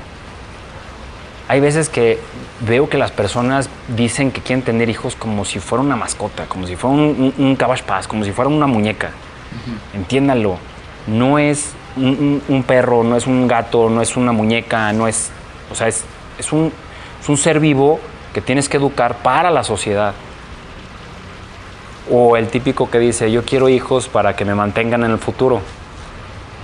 hay 1.48 1.60
veces 1.60 1.88
que 1.88 2.18
veo 2.60 2.88
que 2.88 2.96
las 2.98 3.10
personas 3.10 3.68
dicen 3.88 4.30
que 4.30 4.40
quieren 4.40 4.62
tener 4.64 4.88
hijos 4.88 5.16
como 5.16 5.44
si 5.44 5.58
fuera 5.58 5.82
una 5.82 5.96
mascota, 5.96 6.46
como 6.46 6.66
si 6.66 6.76
fuera 6.76 6.96
un, 6.96 7.32
un, 7.36 7.44
un 7.46 7.56
cabbage 7.56 7.82
patch, 7.84 8.06
como 8.06 8.24
si 8.24 8.32
fuera 8.32 8.48
una 8.48 8.66
muñeca. 8.66 9.10
Entiéndanlo, 9.94 10.56
no 11.06 11.38
es 11.38 11.72
un, 11.96 12.04
un- 12.06 12.42
un 12.48 12.62
perro, 12.62 13.04
no 13.04 13.16
es 13.16 13.26
un 13.26 13.46
gato, 13.46 13.90
no 13.90 14.00
es 14.00 14.16
una 14.16 14.32
muñeca, 14.32 14.92
no 14.94 15.06
es, 15.08 15.30
o 15.70 15.74
sea, 15.74 15.88
es, 15.88 16.04
es, 16.38 16.52
un, 16.52 16.72
es 17.20 17.28
un 17.28 17.36
ser 17.36 17.60
vivo 17.60 18.00
que 18.32 18.40
tienes 18.40 18.68
que 18.70 18.78
educar 18.78 19.16
para 19.18 19.50
la 19.50 19.62
sociedad. 19.62 20.14
O 22.10 22.36
el 22.36 22.48
típico 22.48 22.90
que 22.90 22.98
dice, 22.98 23.30
yo 23.30 23.44
quiero 23.44 23.68
hijos 23.68 24.08
para 24.08 24.34
que 24.34 24.44
me 24.44 24.54
mantengan 24.54 25.04
en 25.04 25.12
el 25.12 25.18
futuro. 25.18 25.60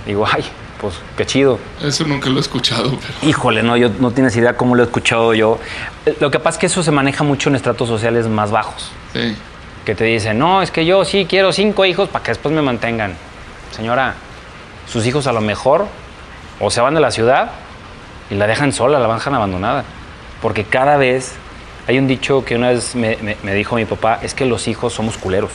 Digo, 0.05 0.25
ay, 0.29 0.43
pues 0.81 0.95
qué 1.17 1.25
chido. 1.25 1.59
Eso 1.81 2.05
nunca 2.05 2.29
lo 2.29 2.37
he 2.37 2.41
escuchado, 2.41 2.91
pero... 2.99 3.13
Híjole, 3.29 3.63
no, 3.63 3.77
yo 3.77 3.89
no 3.99 4.11
tienes 4.11 4.35
idea 4.35 4.55
cómo 4.57 4.75
lo 4.75 4.83
he 4.83 4.85
escuchado 4.85 5.33
yo. 5.33 5.59
Eh, 6.05 6.15
Lo 6.19 6.29
que 6.31 6.39
pasa 6.39 6.55
es 6.57 6.59
que 6.59 6.65
eso 6.67 6.83
se 6.83 6.91
maneja 6.91 7.23
mucho 7.23 7.49
en 7.49 7.55
estratos 7.55 7.87
sociales 7.87 8.27
más 8.27 8.51
bajos. 8.51 8.91
Sí. 9.13 9.35
Que 9.85 9.95
te 9.95 10.03
dicen, 10.03 10.37
no, 10.37 10.61
es 10.61 10.71
que 10.71 10.85
yo 10.85 11.05
sí 11.05 11.25
quiero 11.27 11.51
cinco 11.53 11.85
hijos 11.85 12.09
para 12.09 12.23
que 12.23 12.31
después 12.31 12.53
me 12.53 12.61
mantengan. 12.61 13.13
Señora, 13.71 14.15
sus 14.87 15.05
hijos 15.05 15.25
a 15.27 15.31
lo 15.33 15.41
mejor 15.41 15.87
o 16.59 16.69
se 16.69 16.81
van 16.81 16.93
de 16.95 16.99
la 17.01 17.11
ciudad 17.11 17.51
y 18.29 18.35
la 18.35 18.45
dejan 18.45 18.73
sola, 18.73 18.99
la 18.99 19.11
dejan 19.13 19.35
abandonada. 19.35 19.83
Porque 20.41 20.63
cada 20.65 20.97
vez, 20.97 21.33
hay 21.89 21.97
un 21.97 22.07
dicho 22.07 22.45
que 22.45 22.55
una 22.55 22.69
vez 22.69 22.95
me, 22.95 23.17
me- 23.17 23.35
me 23.41 23.53
dijo 23.55 23.75
mi 23.75 23.85
papá, 23.85 24.19
es 24.21 24.35
que 24.35 24.45
los 24.45 24.67
hijos 24.67 24.93
somos 24.93 25.17
culeros. 25.17 25.49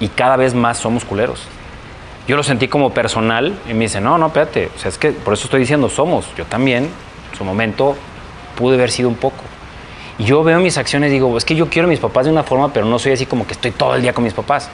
Y 0.00 0.08
cada 0.08 0.36
vez 0.36 0.52
más 0.54 0.76
somos 0.76 1.04
culeros. 1.06 1.44
Yo 2.28 2.36
lo 2.36 2.42
sentí 2.42 2.68
como 2.68 2.90
personal 2.92 3.58
y 3.66 3.72
me 3.72 3.84
dice, 3.86 4.00
no, 4.02 4.18
no, 4.18 4.26
espérate. 4.26 4.68
O 4.76 4.78
sea, 4.78 4.90
es 4.90 4.98
que 4.98 5.12
por 5.12 5.32
eso 5.32 5.44
estoy 5.44 5.60
diciendo 5.60 5.88
somos. 5.88 6.26
Yo 6.36 6.44
también, 6.44 6.84
en 7.32 7.38
su 7.38 7.42
momento, 7.44 7.96
pude 8.56 8.74
haber 8.74 8.90
sido 8.90 9.08
un 9.08 9.14
poco. 9.14 9.42
Y 10.18 10.24
yo 10.24 10.44
veo 10.44 10.60
mis 10.60 10.76
acciones 10.76 11.08
y 11.08 11.14
digo, 11.14 11.34
es 11.38 11.46
que 11.46 11.54
yo 11.54 11.70
quiero 11.70 11.88
a 11.88 11.90
mis 11.90 12.00
papás 12.00 12.26
de 12.26 12.32
una 12.32 12.42
forma, 12.42 12.70
pero 12.72 12.84
no 12.84 12.98
soy 12.98 13.12
así 13.12 13.24
como 13.24 13.46
que 13.46 13.52
estoy 13.54 13.70
todo 13.70 13.94
el 13.94 14.02
día 14.02 14.12
con 14.12 14.24
mis 14.24 14.34
papás. 14.34 14.68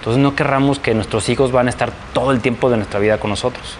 Entonces 0.00 0.20
no 0.20 0.34
querramos 0.34 0.80
que 0.80 0.94
nuestros 0.94 1.28
hijos 1.28 1.52
van 1.52 1.68
a 1.68 1.70
estar 1.70 1.92
todo 2.12 2.32
el 2.32 2.40
tiempo 2.40 2.70
de 2.70 2.76
nuestra 2.78 2.98
vida 2.98 3.18
con 3.18 3.30
nosotros. 3.30 3.76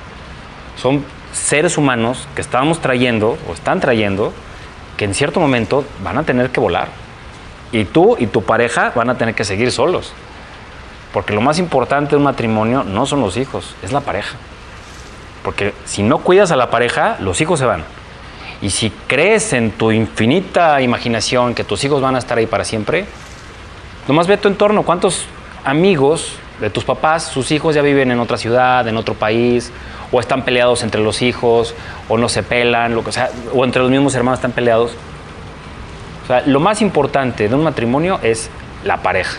Son 0.80 1.04
seres 1.32 1.76
humanos 1.78 2.28
que 2.36 2.42
estábamos 2.42 2.80
trayendo 2.80 3.36
o 3.48 3.54
están 3.54 3.80
trayendo 3.80 4.32
que 4.96 5.04
en 5.04 5.14
cierto 5.14 5.40
momento 5.40 5.84
van 6.02 6.18
a 6.18 6.22
tener 6.22 6.50
que 6.50 6.60
volar. 6.60 6.88
Y 7.72 7.84
tú 7.84 8.16
y 8.18 8.26
tu 8.26 8.42
pareja 8.42 8.92
van 8.94 9.10
a 9.10 9.18
tener 9.18 9.34
que 9.34 9.44
seguir 9.44 9.72
solos. 9.72 10.12
Porque 11.12 11.32
lo 11.34 11.40
más 11.40 11.58
importante 11.58 12.10
de 12.10 12.16
un 12.16 12.22
matrimonio 12.22 12.84
no 12.84 13.06
son 13.06 13.20
los 13.20 13.36
hijos, 13.36 13.74
es 13.82 13.92
la 13.92 14.00
pareja. 14.00 14.36
Porque 15.42 15.72
si 15.84 16.02
no 16.02 16.18
cuidas 16.18 16.50
a 16.50 16.56
la 16.56 16.70
pareja, 16.70 17.16
los 17.20 17.40
hijos 17.40 17.58
se 17.58 17.66
van. 17.66 17.84
Y 18.62 18.70
si 18.70 18.90
crees 19.06 19.52
en 19.52 19.70
tu 19.70 19.92
infinita 19.92 20.80
imaginación 20.80 21.54
que 21.54 21.64
tus 21.64 21.84
hijos 21.84 22.00
van 22.00 22.16
a 22.16 22.18
estar 22.18 22.38
ahí 22.38 22.46
para 22.46 22.64
siempre, 22.64 23.06
nomás 24.08 24.26
ve 24.26 24.36
tu 24.38 24.48
entorno. 24.48 24.82
¿Cuántos 24.82 25.26
amigos 25.64 26.38
de 26.60 26.70
tus 26.70 26.84
papás, 26.84 27.24
sus 27.24 27.50
hijos 27.50 27.74
ya 27.74 27.82
viven 27.82 28.10
en 28.10 28.18
otra 28.18 28.36
ciudad, 28.36 28.86
en 28.88 28.96
otro 28.96 29.14
país, 29.14 29.70
o 30.12 30.20
están 30.20 30.44
peleados 30.44 30.82
entre 30.82 31.00
los 31.00 31.22
hijos, 31.22 31.74
o 32.08 32.18
no 32.18 32.28
se 32.28 32.42
pelan, 32.42 32.94
lo 32.94 33.04
que 33.04 33.10
o 33.52 33.64
entre 33.64 33.82
los 33.82 33.90
mismos 33.90 34.14
hermanos 34.14 34.38
están 34.38 34.52
peleados? 34.52 34.92
O 36.24 36.26
sea, 36.26 36.42
lo 36.46 36.60
más 36.60 36.82
importante 36.82 37.48
de 37.48 37.54
un 37.54 37.62
matrimonio 37.62 38.18
es 38.22 38.50
la 38.84 39.02
pareja. 39.02 39.38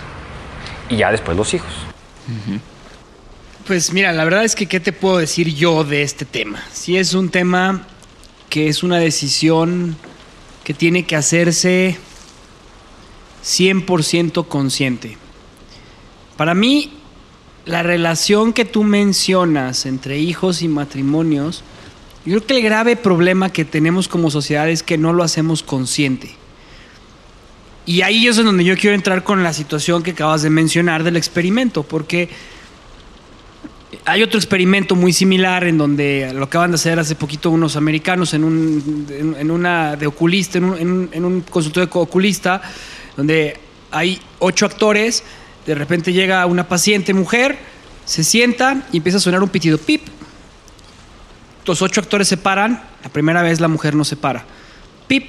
Y 0.90 0.98
ya 0.98 1.12
después 1.12 1.36
los 1.36 1.54
hijos. 1.54 1.72
Pues 3.66 3.92
mira, 3.92 4.14
la 4.14 4.24
verdad 4.24 4.46
es 4.46 4.56
que 4.56 4.68
¿qué 4.68 4.80
te 4.80 4.94
puedo 4.94 5.18
decir 5.18 5.54
yo 5.54 5.84
de 5.84 6.02
este 6.02 6.24
tema? 6.24 6.64
Si 6.72 6.98
es 6.98 7.14
un 7.14 7.30
tema 7.30 7.86
que 8.50 8.70
es 8.70 8.84
una 8.84 8.98
decisión 8.98 9.98
que 10.64 10.74
tiene 10.74 11.06
que 11.06 11.16
hacerse 11.16 11.98
100% 13.44 14.48
consciente. 14.48 15.18
Para 16.36 16.54
mí, 16.54 16.97
la 17.68 17.84
relación 17.84 18.54
que 18.54 18.66
tú 18.66 18.84
mencionas 18.84 19.86
entre 19.86 20.18
hijos 20.20 20.62
y 20.62 20.68
matrimonios, 20.68 21.64
yo 22.26 22.38
creo 22.38 22.48
que 22.48 22.58
el 22.58 22.64
grave 22.64 22.96
problema 22.96 23.52
que 23.52 23.66
tenemos 23.66 24.08
como 24.08 24.32
sociedad 24.32 24.70
es 24.70 24.84
que 24.84 24.98
no 24.98 25.14
lo 25.14 25.24
hacemos 25.24 25.64
consciente. 25.64 26.36
Y 27.86 28.02
ahí 28.02 28.28
es 28.28 28.38
en 28.38 28.46
donde 28.46 28.64
yo 28.66 28.76
quiero 28.76 28.96
entrar 28.96 29.24
con 29.24 29.44
la 29.44 29.54
situación 29.54 30.04
que 30.04 30.12
acabas 30.12 30.41
de 30.41 30.50
mencionar 30.50 31.04
del 31.04 31.15
experimento, 31.15 31.84
porque 31.84 32.30
hay 34.04 34.24
otro 34.24 34.38
experimento 34.38 34.96
muy 34.96 35.13
similar 35.13 35.63
en 35.65 35.78
donde 35.78 36.32
lo 36.34 36.46
acaban 36.46 36.72
de 36.72 36.76
hacer 36.76 37.00
hace 37.00 37.15
poquito 37.15 37.50
unos 37.50 37.76
americanos 37.78 38.34
en, 38.34 38.44
un, 38.44 39.08
en, 39.39 39.52
una 39.52 39.98
oculista, 40.06 40.58
en 40.58 40.63
un, 40.65 40.78
en 40.78 40.91
un- 40.91 41.10
en 41.13 41.26
un 41.26 41.41
consultorio 41.41 41.88
de 41.88 42.00
oculista, 42.00 42.62
donde 43.15 43.58
hay 43.91 44.20
ocho 44.39 44.65
actores, 44.65 45.24
de 45.67 45.75
repente 45.75 46.13
llega 46.13 46.45
una 46.45 46.67
paciente 46.69 47.13
mujer, 47.13 47.60
se 48.06 48.23
sienta 48.23 48.88
y 48.93 48.97
empieza 48.97 49.17
a 49.17 49.21
sonar 49.21 49.43
un 49.43 49.49
pitido 49.49 49.77
pip. 49.77 50.01
Los 51.65 51.82
ocho 51.82 51.99
actores 51.99 52.30
se 52.30 52.38
paran, 52.38 52.82
la 53.03 53.10
primera 53.10 53.41
vez 53.41 53.60
la 53.60 53.67
mujer 53.67 53.93
no 53.93 54.06
se 54.06 54.15
para. 54.15 54.45
Pip, 55.08 55.25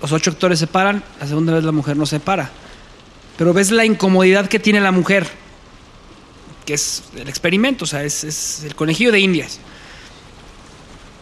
los 0.00 0.12
ocho 0.12 0.30
actores 0.30 0.60
se 0.60 0.68
paran, 0.68 1.02
la 1.20 1.26
segunda 1.26 1.52
vez 1.52 1.64
la 1.64 1.72
mujer 1.72 1.96
no 1.96 2.06
se 2.06 2.20
para. 2.20 2.48
Pero 3.36 3.52
ves 3.52 3.72
la 3.72 3.84
incomodidad 3.84 4.46
que 4.48 4.60
tiene 4.60 4.80
la 4.80 4.92
mujer 4.92 5.26
que 6.64 6.74
es 6.74 7.04
el 7.16 7.28
experimento, 7.28 7.84
o 7.84 7.86
sea, 7.86 8.02
es, 8.02 8.24
es 8.24 8.64
el 8.64 8.74
conejillo 8.74 9.12
de 9.12 9.20
indias. 9.20 9.60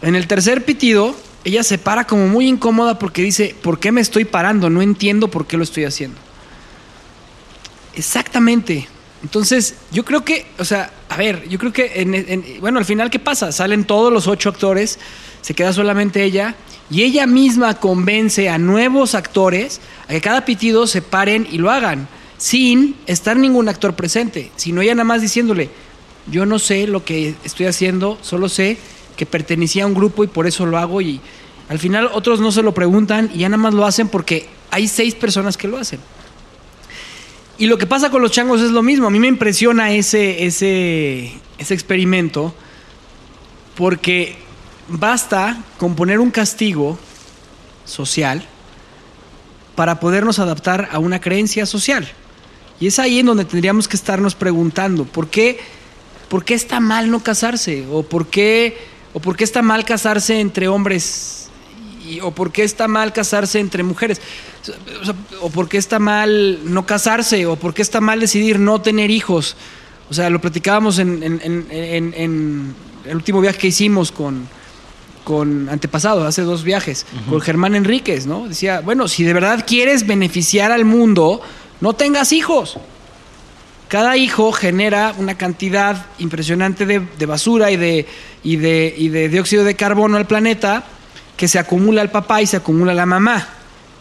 En 0.01 0.15
el 0.15 0.27
tercer 0.27 0.65
pitido, 0.65 1.15
ella 1.43 1.63
se 1.63 1.77
para 1.77 2.05
como 2.05 2.27
muy 2.27 2.47
incómoda 2.47 2.97
porque 2.97 3.21
dice, 3.21 3.55
¿por 3.61 3.79
qué 3.79 3.91
me 3.91 4.01
estoy 4.01 4.25
parando? 4.25 4.71
No 4.71 4.81
entiendo 4.81 5.29
por 5.29 5.45
qué 5.45 5.57
lo 5.57 5.63
estoy 5.63 5.85
haciendo. 5.85 6.24
Exactamente. 7.95 8.87
Entonces, 9.23 9.75
yo 9.91 10.05
creo 10.05 10.23
que, 10.23 10.45
o 10.59 10.65
sea, 10.65 10.91
a 11.09 11.17
ver, 11.17 11.47
yo 11.49 11.57
creo 11.57 11.73
que, 11.73 11.93
en- 12.01 12.13
en- 12.13 12.45
bueno, 12.59 12.77
al 12.77 12.85
final, 12.85 13.09
¿qué 13.09 13.17
pasa? 13.17 13.51
Salen 13.51 13.85
todos 13.85 14.13
los 14.13 14.27
ocho 14.27 14.49
actores, 14.49 14.99
se 15.41 15.53
queda 15.55 15.73
solamente 15.73 16.23
ella, 16.23 16.55
y 16.91 17.01
ella 17.01 17.25
misma 17.25 17.79
convence 17.79 18.49
a 18.49 18.59
nuevos 18.59 19.15
actores 19.15 19.81
a 20.07 20.09
que 20.09 20.21
cada 20.21 20.45
pitido 20.45 20.85
se 20.85 21.01
paren 21.01 21.47
y 21.51 21.57
lo 21.57 21.71
hagan, 21.71 22.07
sin 22.37 22.95
estar 23.07 23.35
ningún 23.37 23.67
actor 23.69 23.95
presente, 23.95 24.51
sino 24.57 24.81
ella 24.81 24.93
nada 24.93 25.05
más 25.05 25.21
diciéndole, 25.21 25.69
yo 26.29 26.45
no 26.45 26.59
sé 26.59 26.85
lo 26.85 27.03
que 27.03 27.33
estoy 27.43 27.65
haciendo, 27.65 28.19
solo 28.21 28.47
sé 28.49 28.77
que 29.17 29.25
pertenecía 29.25 29.85
a 29.85 29.87
un 29.87 29.93
grupo 29.95 30.23
y 30.23 30.27
por 30.27 30.45
eso 30.45 30.65
lo 30.67 30.77
hago, 30.77 31.01
y 31.01 31.19
al 31.69 31.79
final 31.79 32.09
otros 32.13 32.39
no 32.39 32.51
se 32.51 32.61
lo 32.61 32.73
preguntan 32.75 33.31
y 33.33 33.39
ya 33.39 33.49
nada 33.49 33.61
más 33.63 33.73
lo 33.73 33.85
hacen 33.85 34.07
porque 34.07 34.45
hay 34.69 34.87
seis 34.87 35.15
personas 35.15 35.57
que 35.57 35.67
lo 35.67 35.77
hacen. 35.77 35.99
Y 37.57 37.67
lo 37.67 37.77
que 37.77 37.87
pasa 37.87 38.09
con 38.09 38.21
los 38.21 38.31
changos 38.31 38.61
es 38.61 38.71
lo 38.71 38.81
mismo. 38.81 39.07
A 39.07 39.09
mí 39.09 39.19
me 39.19 39.27
impresiona 39.27 39.91
ese, 39.91 40.45
ese, 40.45 41.33
ese 41.57 41.73
experimento 41.73 42.53
porque 43.75 44.35
basta 44.87 45.63
con 45.77 45.95
poner 45.95 46.19
un 46.19 46.31
castigo 46.31 46.97
social 47.85 48.45
para 49.75 49.99
podernos 49.99 50.39
adaptar 50.39 50.89
a 50.91 50.99
una 50.99 51.21
creencia 51.21 51.65
social. 51.65 52.07
Y 52.79 52.87
es 52.87 52.99
ahí 52.99 53.19
en 53.19 53.25
donde 53.27 53.45
tendríamos 53.45 53.87
que 53.87 53.95
estarnos 53.95 54.35
preguntando, 54.35 55.05
¿por 55.05 55.29
qué, 55.29 55.59
por 56.27 56.43
qué 56.43 56.55
está 56.55 56.79
mal 56.79 57.09
no 57.09 57.23
casarse? 57.23 57.85
¿O 57.89 58.03
por 58.03 58.27
qué, 58.27 58.77
o 59.13 59.19
por 59.19 59.37
qué 59.37 59.45
está 59.45 59.61
mal 59.61 59.85
casarse 59.85 60.39
entre 60.41 60.67
hombres? 60.67 61.44
Y- 62.07 62.19
¿O 62.21 62.31
por 62.31 62.51
qué 62.51 62.63
está 62.63 62.87
mal 62.87 63.13
casarse 63.13 63.59
entre 63.59 63.83
mujeres? 63.83 64.21
O, 65.01 65.05
sea, 65.05 65.15
¿O 65.41 65.49
por 65.49 65.67
qué 65.69 65.77
está 65.77 65.99
mal 65.99 66.59
no 66.65 66.85
casarse? 66.85 67.45
¿O 67.45 67.55
por 67.55 67.73
qué 67.73 67.81
está 67.81 68.01
mal 68.01 68.19
decidir 68.19 68.59
no 68.59 68.81
tener 68.81 69.09
hijos? 69.11 69.55
O 70.09 70.13
sea, 70.13 70.29
lo 70.29 70.39
platicábamos 70.39 70.99
en, 70.99 71.23
en- 71.23 71.41
en- 71.43 71.67
en- 71.71 72.13
en 72.15 72.75
el 73.05 73.15
último 73.15 73.41
viaje 73.41 73.57
que 73.57 73.67
hicimos 73.67 74.11
con, 74.11 74.47
con 75.23 75.67
antepasado, 75.69 76.25
hace 76.27 76.43
dos 76.43 76.63
viajes, 76.63 77.05
con 77.29 77.41
Germán 77.41 77.73
Enríquez, 77.75 78.27
¿no? 78.27 78.47
Decía, 78.47 78.81
bueno, 78.81 79.07
si 79.07 79.23
de 79.23 79.33
verdad 79.33 79.63
quieres 79.65 80.05
beneficiar 80.05 80.71
al 80.71 80.85
mundo, 80.85 81.41
no 81.81 81.93
tengas 81.93 82.31
hijos. 82.33 82.77
Cada 83.87 84.17
hijo 84.17 84.51
genera 84.51 85.13
una 85.17 85.37
cantidad 85.37 86.07
impresionante 86.17 86.85
de, 86.87 87.01
de 87.19 87.25
basura 87.27 87.69
y 87.71 87.77
de, 87.77 88.07
y, 88.43 88.55
de, 88.57 88.93
y 88.97 89.09
de 89.09 89.29
dióxido 89.29 89.63
de 89.63 89.75
carbono 89.75 90.17
al 90.17 90.25
planeta 90.25 90.83
que 91.37 91.47
se 91.47 91.59
acumula 91.59 92.01
al 92.01 92.11
papá 92.11 92.41
y 92.41 92.47
se 92.47 92.57
acumula 92.57 92.93
la 92.93 93.05
mamá. 93.05 93.47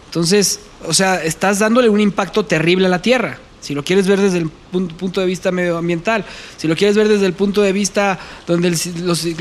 Entonces, 0.07 0.61
o 0.87 0.94
sea, 0.94 1.23
estás 1.23 1.59
dándole 1.59 1.88
un 1.88 2.01
impacto 2.01 2.44
terrible 2.44 2.87
a 2.87 2.88
la 2.88 3.03
Tierra. 3.03 3.38
Si 3.61 3.75
lo 3.75 3.83
quieres 3.83 4.07
ver 4.07 4.20
desde 4.20 4.38
el 4.38 4.51
pun- 4.73 4.88
punto 4.94 5.20
de 5.20 5.27
vista 5.27 5.51
medioambiental, 5.51 6.25
si 6.59 6.68
lo 6.68 6.77
quieres 6.77 6.97
ver 6.97 7.09
desde 7.09 7.25
el 7.27 7.33
punto 7.33 7.62
de 7.62 7.73
vista 7.73 8.18
donde 8.47 8.68
el- 8.68 9.07
los, 9.07 9.25
eh, 9.25 9.38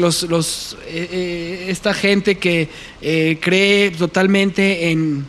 eh, 0.87 1.65
esta 1.67 1.93
gente 1.93 2.37
que 2.37 2.69
eh, 3.01 3.37
cree 3.41 3.91
totalmente 3.91 4.91
en, 4.91 5.25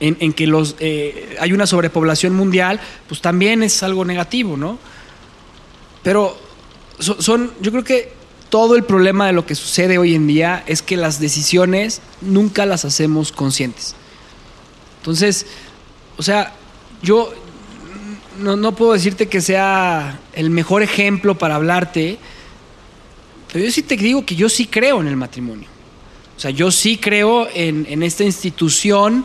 en, 0.00 0.16
en 0.18 0.32
que 0.32 0.48
los, 0.48 0.74
eh, 0.80 1.36
hay 1.40 1.52
una 1.52 1.66
sobrepoblación 1.66 2.34
mundial, 2.34 2.80
pues 3.06 3.20
también 3.20 3.62
es 3.62 3.82
algo 3.84 4.04
negativo, 4.04 4.56
¿no? 4.56 4.78
Pero 6.02 6.36
so- 6.98 7.22
son, 7.22 7.52
yo 7.60 7.70
creo 7.70 7.84
que 7.84 8.17
todo 8.50 8.76
el 8.76 8.84
problema 8.84 9.26
de 9.26 9.32
lo 9.32 9.46
que 9.46 9.54
sucede 9.54 9.98
hoy 9.98 10.14
en 10.14 10.26
día 10.26 10.64
es 10.66 10.82
que 10.82 10.96
las 10.96 11.20
decisiones 11.20 12.00
nunca 12.20 12.66
las 12.66 12.84
hacemos 12.84 13.32
conscientes. 13.32 13.94
Entonces, 15.00 15.46
o 16.16 16.22
sea, 16.22 16.54
yo 17.02 17.32
no, 18.38 18.56
no 18.56 18.74
puedo 18.74 18.92
decirte 18.92 19.28
que 19.28 19.40
sea 19.40 20.20
el 20.32 20.50
mejor 20.50 20.82
ejemplo 20.82 21.36
para 21.36 21.56
hablarte, 21.56 22.18
pero 23.52 23.64
yo 23.64 23.70
sí 23.70 23.82
te 23.82 23.96
digo 23.96 24.24
que 24.24 24.34
yo 24.34 24.48
sí 24.48 24.66
creo 24.66 25.00
en 25.00 25.08
el 25.08 25.16
matrimonio. 25.16 25.68
O 26.36 26.40
sea, 26.40 26.50
yo 26.50 26.70
sí 26.70 26.98
creo 26.98 27.48
en, 27.52 27.86
en 27.88 28.02
esta 28.02 28.24
institución, 28.24 29.24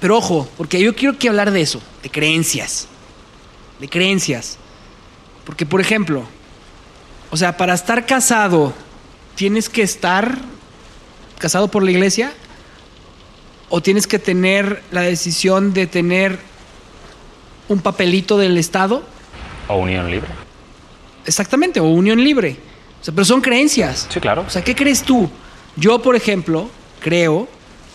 pero 0.00 0.18
ojo, 0.18 0.48
porque 0.56 0.80
yo 0.80 0.94
quiero 0.94 1.18
que 1.18 1.28
hablar 1.28 1.50
de 1.52 1.60
eso, 1.60 1.80
de 2.02 2.10
creencias. 2.10 2.88
De 3.80 3.88
creencias. 3.88 4.58
Porque, 5.44 5.66
por 5.66 5.80
ejemplo, 5.80 6.24
o 7.34 7.36
sea, 7.36 7.56
para 7.56 7.74
estar 7.74 8.06
casado, 8.06 8.72
¿tienes 9.34 9.68
que 9.68 9.82
estar 9.82 10.38
casado 11.36 11.66
por 11.66 11.82
la 11.82 11.90
iglesia? 11.90 12.32
¿O 13.68 13.82
tienes 13.82 14.06
que 14.06 14.20
tener 14.20 14.84
la 14.92 15.00
decisión 15.00 15.74
de 15.74 15.88
tener 15.88 16.38
un 17.66 17.80
papelito 17.80 18.38
del 18.38 18.56
Estado? 18.56 19.02
O 19.66 19.78
unión 19.78 20.08
libre. 20.12 20.28
Exactamente, 21.26 21.80
o 21.80 21.86
unión 21.86 22.22
libre. 22.22 22.56
O 23.00 23.04
sea, 23.04 23.12
pero 23.12 23.24
son 23.24 23.40
creencias. 23.40 24.06
Sí, 24.08 24.20
claro. 24.20 24.44
O 24.46 24.50
sea, 24.50 24.62
¿qué 24.62 24.76
crees 24.76 25.02
tú? 25.02 25.28
Yo, 25.74 26.00
por 26.00 26.14
ejemplo, 26.14 26.70
creo, 27.00 27.48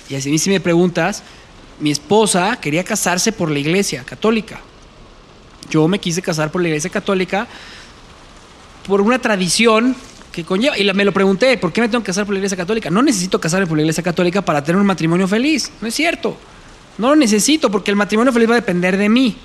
y 0.10 0.16
así 0.16 0.38
si 0.38 0.50
me 0.50 0.60
preguntas, 0.60 1.24
mi 1.80 1.92
esposa 1.92 2.58
quería 2.60 2.84
casarse 2.84 3.32
por 3.32 3.50
la 3.50 3.60
iglesia 3.60 4.04
católica. 4.04 4.60
Yo 5.70 5.88
me 5.88 5.98
quise 5.98 6.22
casar 6.22 6.52
por 6.52 6.62
la 6.62 6.68
iglesia 6.68 6.90
católica 6.90 7.48
por 8.90 9.00
una 9.02 9.20
tradición 9.20 9.96
que 10.34 10.44
conlleva. 10.44 10.78
Y 10.78 10.84
la- 10.84 10.94
me 10.94 11.06
lo 11.06 11.14
pregunté, 11.14 11.58
¿por 11.58 11.72
qué 11.72 11.80
me 11.82 11.88
tengo 11.88 12.04
que 12.04 12.08
casar 12.08 12.26
por 12.26 12.34
la 12.34 12.40
iglesia 12.40 12.58
católica? 12.58 12.90
No 12.90 13.02
necesito 13.02 13.40
casarme 13.40 13.68
por 13.68 13.78
la 13.78 13.84
iglesia 13.84 14.04
católica 14.04 14.42
para 14.42 14.64
tener 14.64 14.82
un 14.82 14.86
matrimonio 14.88 15.28
feliz. 15.28 15.72
No 15.80 15.88
es 15.88 15.94
cierto. 15.96 16.38
No 16.98 17.10
lo 17.10 17.16
necesito 17.16 17.72
porque 17.72 17.92
el 17.92 17.96
matrimonio 17.96 18.34
feliz 18.34 18.50
va 18.50 18.54
a 18.54 18.60
depender 18.60 18.98
de 18.98 19.08
mí. 19.08 19.38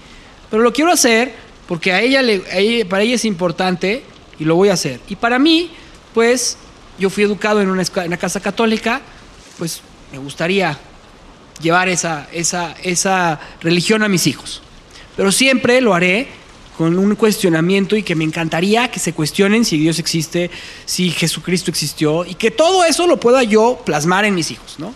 Pero 0.50 0.62
lo 0.62 0.72
quiero 0.72 0.90
hacer 0.90 1.32
porque 1.68 1.92
a 1.92 2.00
ella, 2.00 2.20
le, 2.22 2.42
a 2.52 2.58
ella- 2.58 2.88
para 2.88 3.02
ella 3.04 3.14
es 3.14 3.24
importante 3.24 4.02
y 4.38 4.44
lo 4.44 4.56
voy 4.56 4.70
a 4.70 4.72
hacer. 4.72 4.98
Y 5.08 5.16
para 5.16 5.38
mí, 5.38 5.70
pues, 6.12 6.56
yo 6.98 7.10
fui 7.10 7.22
educado 7.24 7.60
en 7.60 7.68
una, 7.70 7.82
en 7.82 8.06
una 8.06 8.16
casa 8.16 8.40
católica, 8.40 9.00
pues 9.58 9.80
me 10.12 10.18
gustaría 10.18 10.78
llevar 11.62 11.88
esa, 11.88 12.26
esa, 12.32 12.74
esa 12.82 13.40
religión 13.60 14.02
a 14.02 14.08
mis 14.08 14.26
hijos. 14.26 14.60
Pero 15.16 15.30
siempre 15.30 15.80
lo 15.80 15.94
haré 15.94 16.28
con 16.76 16.98
un 16.98 17.14
cuestionamiento 17.14 17.96
y 17.96 18.02
que 18.02 18.14
me 18.14 18.24
encantaría 18.24 18.90
que 18.90 18.98
se 18.98 19.12
cuestionen 19.12 19.64
si 19.64 19.78
Dios 19.78 19.98
existe, 19.98 20.50
si 20.84 21.10
Jesucristo 21.10 21.70
existió 21.70 22.24
y 22.24 22.34
que 22.34 22.50
todo 22.50 22.84
eso 22.84 23.06
lo 23.06 23.18
pueda 23.18 23.42
yo 23.42 23.80
plasmar 23.84 24.24
en 24.24 24.34
mis 24.34 24.50
hijos, 24.50 24.76
¿no? 24.78 24.92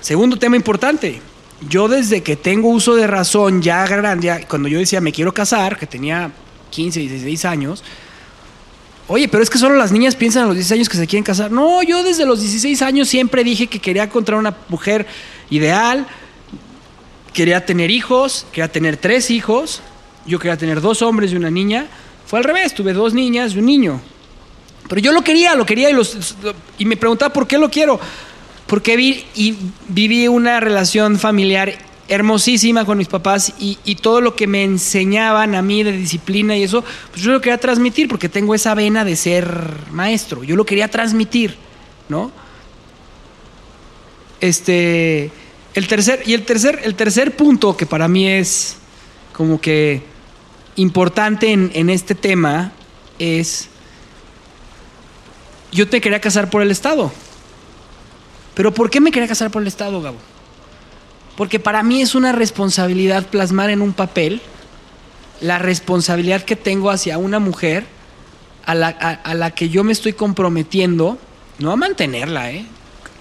Segundo 0.00 0.38
tema 0.38 0.56
importante. 0.56 1.20
Yo 1.68 1.86
desde 1.86 2.22
que 2.22 2.34
tengo 2.34 2.68
uso 2.68 2.96
de 2.96 3.06
razón 3.06 3.62
ya 3.62 3.86
grande, 3.86 4.46
cuando 4.48 4.68
yo 4.68 4.78
decía 4.78 5.00
me 5.00 5.12
quiero 5.12 5.32
casar, 5.32 5.78
que 5.78 5.86
tenía 5.86 6.32
15, 6.70 7.00
16 7.00 7.44
años, 7.44 7.84
oye, 9.06 9.28
pero 9.28 9.42
es 9.42 9.50
que 9.50 9.58
solo 9.58 9.76
las 9.76 9.92
niñas 9.92 10.16
piensan 10.16 10.44
a 10.44 10.46
los 10.46 10.56
16 10.56 10.78
años 10.78 10.88
que 10.88 10.96
se 10.96 11.06
quieren 11.06 11.24
casar. 11.24 11.52
No, 11.52 11.82
yo 11.82 12.02
desde 12.02 12.24
los 12.24 12.40
16 12.40 12.82
años 12.82 13.08
siempre 13.08 13.44
dije 13.44 13.66
que 13.66 13.78
quería 13.78 14.04
encontrar 14.04 14.38
una 14.38 14.56
mujer 14.68 15.06
ideal, 15.50 16.06
quería 17.32 17.64
tener 17.64 17.90
hijos, 17.90 18.46
quería 18.50 18.72
tener 18.72 18.96
tres 18.96 19.30
hijos, 19.30 19.82
yo 20.26 20.38
quería 20.38 20.56
tener 20.56 20.80
dos 20.80 21.02
hombres 21.02 21.32
y 21.32 21.36
una 21.36 21.50
niña. 21.50 21.86
Fue 22.26 22.38
al 22.38 22.44
revés, 22.44 22.74
tuve 22.74 22.92
dos 22.92 23.14
niñas 23.14 23.54
y 23.54 23.58
un 23.58 23.66
niño. 23.66 24.00
Pero 24.88 25.00
yo 25.00 25.12
lo 25.12 25.22
quería, 25.22 25.54
lo 25.54 25.64
quería 25.64 25.90
y, 25.90 25.92
los, 25.92 26.36
y 26.78 26.84
me 26.84 26.96
preguntaba 26.96 27.32
por 27.32 27.46
qué 27.46 27.58
lo 27.58 27.70
quiero. 27.70 27.98
Porque 28.66 28.96
vi, 28.96 29.24
y 29.34 29.56
viví 29.88 30.28
una 30.28 30.60
relación 30.60 31.18
familiar 31.18 31.78
hermosísima 32.08 32.84
con 32.84 32.98
mis 32.98 33.08
papás 33.08 33.54
y, 33.58 33.76
todo 33.96 34.20
lo 34.20 34.34
que 34.36 34.46
me 34.46 34.64
enseñaban 34.64 35.54
a 35.54 35.62
mí 35.62 35.82
de 35.82 35.92
disciplina 35.92 36.56
y 36.56 36.64
eso, 36.64 36.84
pues 37.10 37.22
yo 37.22 37.32
lo 37.32 37.40
quería 37.40 37.58
transmitir 37.58 38.08
porque 38.08 38.28
tengo 38.28 38.54
esa 38.54 38.74
vena 38.74 39.04
de 39.04 39.16
ser 39.16 39.46
maestro. 39.90 40.44
Yo 40.44 40.56
lo 40.56 40.66
quería 40.66 40.88
transmitir, 40.88 41.56
¿no? 42.08 42.30
Este, 44.40 45.30
el 45.74 45.86
tercer, 45.86 46.22
y 46.26 46.34
el 46.34 46.44
tercer, 46.44 46.80
el 46.84 46.94
tercer 46.96 47.36
punto 47.36 47.76
que 47.76 47.86
para 47.86 48.08
mí 48.08 48.28
es 48.28 48.76
como 49.32 49.60
que 49.60 50.02
importante 50.76 51.52
en, 51.52 51.90
este 51.90 52.14
tema 52.14 52.72
es, 53.18 53.68
yo 55.70 55.88
te 55.88 56.00
quería 56.00 56.20
casar 56.20 56.50
por 56.50 56.62
el 56.62 56.70
Estado. 56.70 57.12
Pero 58.54 58.72
¿por 58.72 58.90
qué 58.90 59.00
me 59.00 59.10
quería 59.10 59.28
casar 59.28 59.50
por 59.50 59.62
el 59.62 59.68
Estado, 59.68 60.00
Gabo? 60.02 60.18
Porque 61.36 61.58
para 61.58 61.82
mí 61.82 62.02
es 62.02 62.14
una 62.14 62.32
responsabilidad 62.32 63.26
plasmar 63.26 63.70
en 63.70 63.80
un 63.80 63.92
papel 63.92 64.40
la 65.40 65.58
responsabilidad 65.58 66.42
que 66.42 66.54
tengo 66.54 66.90
hacia 66.90 67.18
una 67.18 67.38
mujer 67.38 67.84
a 68.64 68.74
la, 68.74 68.88
a 68.88 69.34
la 69.34 69.50
que 69.50 69.68
yo 69.70 69.82
me 69.82 69.92
estoy 69.92 70.12
comprometiendo, 70.12 71.18
no 71.58 71.72
a 71.72 71.76
mantenerla, 71.76 72.52
¿eh? 72.52 72.64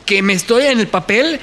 que 0.05 0.21
me 0.21 0.33
estoy 0.33 0.65
en 0.65 0.79
el 0.79 0.87
papel 0.87 1.39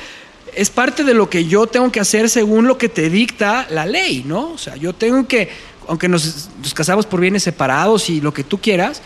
es 0.55 0.71
parte 0.71 1.05
de 1.05 1.14
lo 1.14 1.31
que 1.31 1.47
yo 1.47 1.66
tengo 1.66 1.90
que 1.92 2.01
hacer 2.01 2.29
según 2.29 2.66
lo 2.66 2.79
que 2.79 2.88
te 2.88 3.11
dicta 3.11 3.66
la 3.71 3.87
ley, 3.87 4.25
¿no? 4.27 4.51
O 4.51 4.59
sea, 4.59 4.77
yo 4.77 4.92
tengo 4.92 5.27
que, 5.27 5.49
aunque 5.88 6.09
nos, 6.09 6.48
nos 6.62 6.74
casamos 6.74 7.07
por 7.07 7.20
bienes 7.20 7.42
separados 7.42 8.09
y 8.11 8.20
lo 8.20 8.33
que 8.33 8.44
tú 8.44 8.59
quieras, 8.59 9.03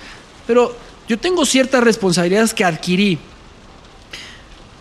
pero 0.46 0.76
yo 1.08 1.18
tengo 1.18 1.46
ciertas 1.46 1.82
responsabilidades 1.82 2.52
que 2.52 2.64
adquirí. 2.64 3.18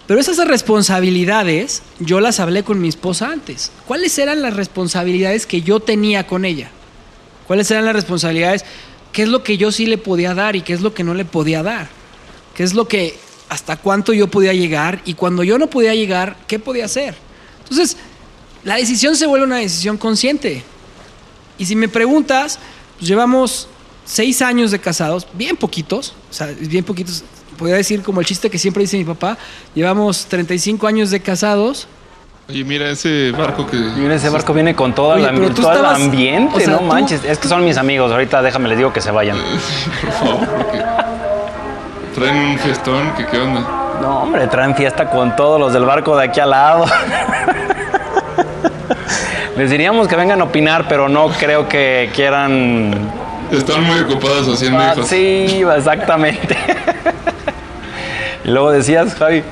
Pero 0.07 0.19
esas 0.19 0.45
responsabilidades 0.45 1.83
yo 1.99 2.19
las 2.19 2.39
hablé 2.39 2.63
con 2.63 2.81
mi 2.81 2.89
esposa 2.89 3.31
antes. 3.31 3.71
¿Cuáles 3.85 4.17
eran 4.19 4.41
las 4.41 4.55
responsabilidades 4.55 5.45
que 5.45 5.61
yo 5.61 5.79
tenía 5.79 6.27
con 6.27 6.43
ella? 6.43 6.69
¿Cuáles 7.47 7.71
eran 7.71 7.85
las 7.85 7.95
responsabilidades? 7.95 8.65
¿Qué 9.13 9.23
es 9.23 9.29
lo 9.29 9.43
que 9.43 9.57
yo 9.57 9.71
sí 9.71 9.85
le 9.85 9.97
podía 9.97 10.33
dar 10.33 10.55
y 10.55 10.61
qué 10.61 10.73
es 10.73 10.81
lo 10.81 10.93
que 10.93 11.03
no 11.03 11.13
le 11.13 11.23
podía 11.23 11.63
dar? 11.63 11.87
¿Qué 12.55 12.63
es 12.63 12.73
lo 12.73 12.87
que, 12.87 13.17
hasta 13.49 13.77
cuánto 13.77 14.11
yo 14.13 14.27
podía 14.27 14.53
llegar? 14.53 15.01
Y 15.05 15.13
cuando 15.13 15.43
yo 15.43 15.57
no 15.57 15.69
podía 15.69 15.95
llegar, 15.95 16.35
¿qué 16.47 16.59
podía 16.59 16.85
hacer? 16.85 17.15
Entonces, 17.59 17.97
la 18.63 18.75
decisión 18.75 19.15
se 19.15 19.27
vuelve 19.27 19.45
una 19.45 19.57
decisión 19.57 19.97
consciente. 19.97 20.63
Y 21.61 21.65
si 21.67 21.75
me 21.75 21.87
preguntas, 21.87 22.57
pues 22.97 23.07
llevamos 23.07 23.67
seis 24.03 24.41
años 24.41 24.71
de 24.71 24.79
casados, 24.79 25.27
bien 25.33 25.55
poquitos, 25.55 26.15
o 26.31 26.33
sea, 26.33 26.47
bien 26.59 26.83
poquitos, 26.83 27.23
podría 27.55 27.75
decir 27.77 28.01
como 28.01 28.19
el 28.19 28.25
chiste 28.25 28.49
que 28.49 28.57
siempre 28.57 28.81
dice 28.81 28.97
mi 28.97 29.03
papá, 29.03 29.37
llevamos 29.75 30.25
35 30.25 30.87
años 30.87 31.11
de 31.11 31.19
casados. 31.19 31.87
Oye, 32.49 32.63
mira 32.63 32.89
ese 32.89 33.31
barco 33.31 33.67
que. 33.67 33.77
Mira, 33.77 34.15
ese 34.15 34.29
barco 34.29 34.55
viene 34.55 34.73
con 34.75 34.95
todo, 34.95 35.09
Oye, 35.13 35.29
tú 35.51 35.61
todo 35.61 35.71
el 35.79 35.85
ambiente, 35.85 36.55
o 36.57 36.59
sea, 36.59 36.69
no 36.69 36.79
tú- 36.79 36.85
manches. 36.85 37.23
Es 37.23 37.37
que 37.37 37.47
son 37.47 37.63
mis 37.63 37.77
amigos, 37.77 38.11
ahorita 38.11 38.41
déjame 38.41 38.67
les 38.67 38.79
digo 38.79 38.91
que 38.91 38.99
se 39.01 39.11
vayan. 39.11 39.37
Por 40.01 40.11
favor, 40.13 40.47
porque 40.47 40.83
traen 42.15 42.37
un 42.37 42.57
fiestón 42.57 43.13
que 43.13 43.27
qué 43.27 43.37
onda. 43.37 43.61
No, 44.01 44.23
hombre, 44.23 44.47
traen 44.47 44.75
fiesta 44.75 45.11
con 45.11 45.35
todos 45.35 45.59
los 45.59 45.73
del 45.73 45.85
barco 45.85 46.17
de 46.17 46.23
aquí 46.25 46.39
al 46.39 46.49
lado. 46.49 46.85
Les 49.61 49.69
diríamos 49.69 50.07
que 50.07 50.15
vengan 50.15 50.41
a 50.41 50.45
opinar, 50.45 50.87
pero 50.89 51.07
no 51.07 51.27
creo 51.29 51.69
que 51.69 52.09
quieran. 52.15 53.11
Están 53.51 53.83
muy 53.83 53.99
ocupados 53.99 54.47
haciendo 54.47 54.79
Ah, 54.79 54.93
hijos. 54.95 55.07
sí, 55.07 55.61
exactamente. 55.77 56.57
y 58.43 58.47
luego 58.49 58.71
decías, 58.71 59.13
Javi. 59.13 59.43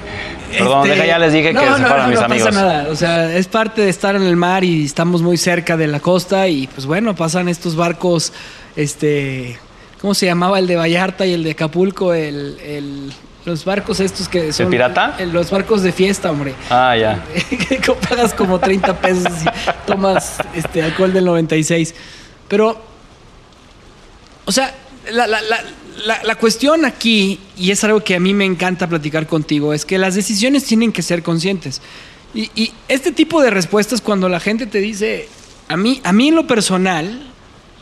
Perdón, 0.58 0.88
Este, 0.88 0.96
deja, 0.96 1.06
ya 1.06 1.20
les 1.20 1.32
dije 1.32 1.54
no, 1.54 1.62
que 1.62 1.66
se 1.68 1.72
no, 1.82 1.88
fueran 1.88 2.06
no, 2.06 2.08
mis 2.10 2.20
no 2.20 2.26
amigos. 2.26 2.48
pasa 2.48 2.62
nada. 2.66 2.88
O 2.90 2.96
sea, 2.96 3.36
es 3.36 3.48
parte 3.48 3.84
de 3.84 3.90
estar 3.90 4.16
en 4.16 4.24
el 4.24 4.36
mar 4.36 4.64
y 4.64 4.84
estamos 4.84 5.22
muy 5.22 5.38
cerca 5.38 5.78
de 5.78 5.86
la 5.86 6.00
costa 6.00 6.48
y 6.48 6.66
pues 6.66 6.88
bueno, 6.88 7.16
pasan 7.16 7.48
estos 7.48 7.76
barcos, 7.76 8.34
este, 8.76 9.60
¿cómo 10.02 10.16
se 10.16 10.26
llamaba 10.26 10.58
el 10.58 10.66
de 10.66 10.76
Vallarta 10.76 11.28
y 11.28 11.34
el 11.34 11.44
de 11.44 11.52
Acapulco? 11.52 12.16
El, 12.16 12.58
el- 12.66 13.14
los 13.50 13.66
barcos 13.66 14.00
estos 14.00 14.30
que 14.30 14.54
son... 14.54 14.70
pirata? 14.70 15.16
el- 15.20 15.32
los 15.32 15.50
barcos 15.50 15.82
de 15.84 15.92
fiesta, 15.92 16.30
hombre. 16.32 16.54
Ah, 16.70 16.96
ya. 16.96 17.24
que 17.50 17.80
pagas 18.08 18.34
como 18.34 18.60
30 18.60 19.02
pesos 19.02 19.26
y 19.44 19.86
tomas 19.88 20.38
este 20.54 20.82
alcohol 20.84 21.12
del 21.12 21.26
96. 21.26 21.94
Pero, 22.48 22.80
o 24.46 24.52
sea, 24.52 24.74
la, 25.12 25.28
la- 25.28 25.42
la- 25.42 25.64
la- 26.06 26.24
la 26.24 26.36
cuestión 26.36 26.86
aquí, 26.86 27.40
y 27.58 27.72
es 27.72 27.84
algo 27.84 28.02
que 28.02 28.16
a 28.16 28.20
mí 28.20 28.34
me 28.34 28.46
encanta 28.46 28.88
platicar 28.88 29.28
contigo, 29.28 29.74
es 29.74 29.84
que 29.86 29.98
las 29.98 30.16
decisiones 30.16 30.64
tienen 30.64 30.92
que 30.92 31.02
ser 31.02 31.24
conscientes. 31.24 31.82
Y, 32.34 32.52
y 32.56 32.72
este 32.88 33.12
tipo 33.12 33.42
de 33.42 33.50
respuestas, 33.50 34.00
cuando 34.02 34.30
la 34.30 34.40
gente 34.40 34.66
te 34.68 34.78
dice, 34.80 35.28
a 35.68 35.76
mí, 35.76 36.00
a 36.04 36.14
mí 36.14 36.28
en 36.30 36.36
lo 36.36 36.46
personal, 36.48 37.28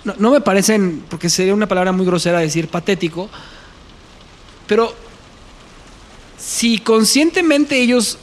no, 0.06 0.16
no 0.18 0.32
me 0.32 0.40
parecen, 0.42 1.04
porque 1.10 1.30
sería 1.30 1.54
una 1.54 1.68
palabra 1.68 1.92
muy 1.92 2.06
grosera 2.06 2.40
decir 2.40 2.70
patético, 2.70 3.30
pero 4.68 4.94
si 6.38 6.80
conscientemente 6.80 7.80
ellos 7.82 8.18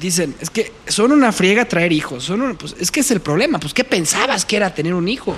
dicen, 0.00 0.34
es 0.40 0.50
que 0.50 0.72
son 0.88 1.12
una 1.12 1.32
friega 1.32 1.64
traer 1.64 1.92
hijos, 1.92 2.24
son 2.24 2.42
una- 2.42 2.54
pues, 2.54 2.74
es 2.80 2.90
que 2.90 3.00
es 3.00 3.10
el 3.10 3.20
problema, 3.20 3.58
pues 3.60 3.72
¿qué 3.74 3.84
pensabas 3.84 4.44
que 4.44 4.56
era 4.56 4.74
tener 4.74 4.94
un 4.94 5.08
hijo? 5.08 5.34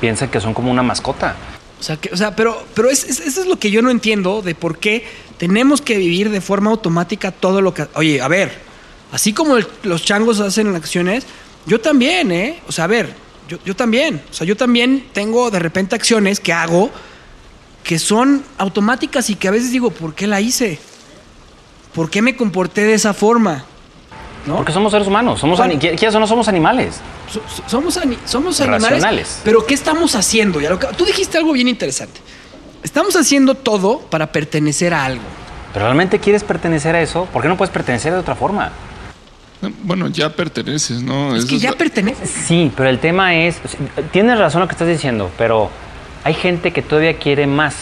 Piensa 0.00 0.30
que 0.30 0.40
son 0.40 0.54
como 0.54 0.70
una 0.70 0.82
mascota. 0.82 1.36
O 1.78 1.82
sea, 1.82 1.96
que, 1.96 2.10
o 2.12 2.16
sea 2.16 2.34
pero, 2.34 2.66
pero 2.74 2.90
es, 2.90 3.04
es- 3.04 3.20
eso 3.20 3.42
es 3.42 3.46
lo 3.46 3.58
que 3.58 3.70
yo 3.70 3.82
no 3.82 3.90
entiendo 3.90 4.42
de 4.42 4.54
por 4.54 4.78
qué 4.78 5.04
tenemos 5.36 5.80
que 5.80 5.96
vivir 5.96 6.30
de 6.30 6.40
forma 6.40 6.70
automática 6.70 7.30
todo 7.30 7.60
lo 7.60 7.72
que... 7.74 7.86
Oye, 7.94 8.20
a 8.20 8.26
ver, 8.28 8.52
así 9.12 9.32
como 9.32 9.56
el- 9.56 9.66
los 9.84 10.02
changos 10.04 10.40
hacen 10.40 10.74
acciones, 10.74 11.24
yo 11.66 11.80
también, 11.80 12.32
¿eh? 12.32 12.60
O 12.66 12.72
sea, 12.72 12.84
a 12.84 12.88
ver, 12.88 13.14
yo, 13.48 13.58
yo 13.64 13.76
también. 13.76 14.20
O 14.30 14.34
sea, 14.34 14.46
yo 14.46 14.56
también 14.56 15.06
tengo 15.12 15.50
de 15.52 15.58
repente 15.60 15.94
acciones 15.94 16.40
que 16.40 16.52
hago 16.52 16.90
que 17.84 17.98
son 18.00 18.42
automáticas 18.58 19.30
y 19.30 19.36
que 19.36 19.48
a 19.48 19.50
veces 19.52 19.70
digo, 19.70 19.90
¿por 19.90 20.14
qué 20.14 20.26
la 20.26 20.40
hice? 20.40 20.78
¿Por 21.94 22.10
qué 22.10 22.22
me 22.22 22.36
comporté 22.36 22.82
de 22.84 22.94
esa 22.94 23.14
forma? 23.14 23.64
¿no? 24.46 24.56
Porque 24.56 24.72
somos 24.72 24.92
seres 24.92 25.06
humanos, 25.06 25.40
somos 25.40 25.60
¿qué- 25.78 25.94
qué 25.96 26.06
eso? 26.06 26.18
no 26.20 26.26
somos 26.26 26.48
animales. 26.48 27.00
So- 27.30 27.42
so- 27.54 27.62
somos, 27.66 27.96
ani- 27.98 28.16
somos 28.24 28.58
animales. 28.60 28.90
Racionales. 28.90 29.40
Pero 29.44 29.66
¿qué 29.66 29.74
estamos 29.74 30.14
haciendo? 30.14 30.60
Ya 30.60 30.70
lo 30.70 30.78
que- 30.78 30.86
tú 30.96 31.04
dijiste 31.04 31.36
algo 31.36 31.52
bien 31.52 31.68
interesante. 31.68 32.18
Estamos 32.82 33.14
haciendo 33.16 33.54
todo 33.54 33.98
para 34.00 34.32
pertenecer 34.32 34.94
a 34.94 35.04
algo. 35.04 35.24
¿Pero 35.74 35.84
realmente 35.84 36.18
quieres 36.18 36.44
pertenecer 36.44 36.94
a 36.94 37.02
eso? 37.02 37.26
¿Por 37.26 37.42
qué 37.42 37.48
no 37.48 37.56
puedes 37.58 37.72
pertenecer 37.72 38.12
de 38.12 38.18
otra 38.20 38.34
forma? 38.36 38.70
Bueno, 39.82 40.08
ya 40.08 40.30
perteneces, 40.34 41.02
¿no? 41.02 41.34
Es 41.34 41.40
Eso 41.44 41.48
que 41.48 41.58
ya 41.58 41.72
perteneces. 41.72 42.30
Sí, 42.30 42.72
pero 42.76 42.88
el 42.88 43.00
tema 43.00 43.34
es, 43.34 43.56
tienes 44.12 44.38
razón 44.38 44.60
lo 44.62 44.68
que 44.68 44.72
estás 44.72 44.88
diciendo, 44.88 45.30
pero 45.36 45.68
hay 46.24 46.32
gente 46.34 46.72
que 46.72 46.80
todavía 46.80 47.18
quiere 47.18 47.46
más. 47.46 47.74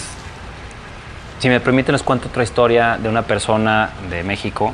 Si 1.38 1.48
me 1.48 1.60
permiten, 1.60 1.92
les 1.92 2.02
cuento 2.02 2.28
otra 2.28 2.42
historia 2.42 2.96
de 2.96 3.08
una 3.08 3.22
persona 3.22 3.90
de 4.08 4.22
México. 4.22 4.72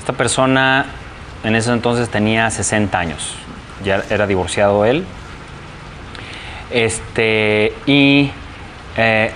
Esta 0.00 0.12
persona 0.12 0.86
en 1.44 1.54
ese 1.54 1.72
entonces 1.72 2.08
tenía 2.08 2.50
60 2.50 2.98
años, 2.98 3.34
ya 3.84 4.02
era 4.10 4.26
divorciado 4.26 4.84
él. 4.84 5.04
Este, 6.70 7.72
y 7.86 8.32
eh, 8.96 9.30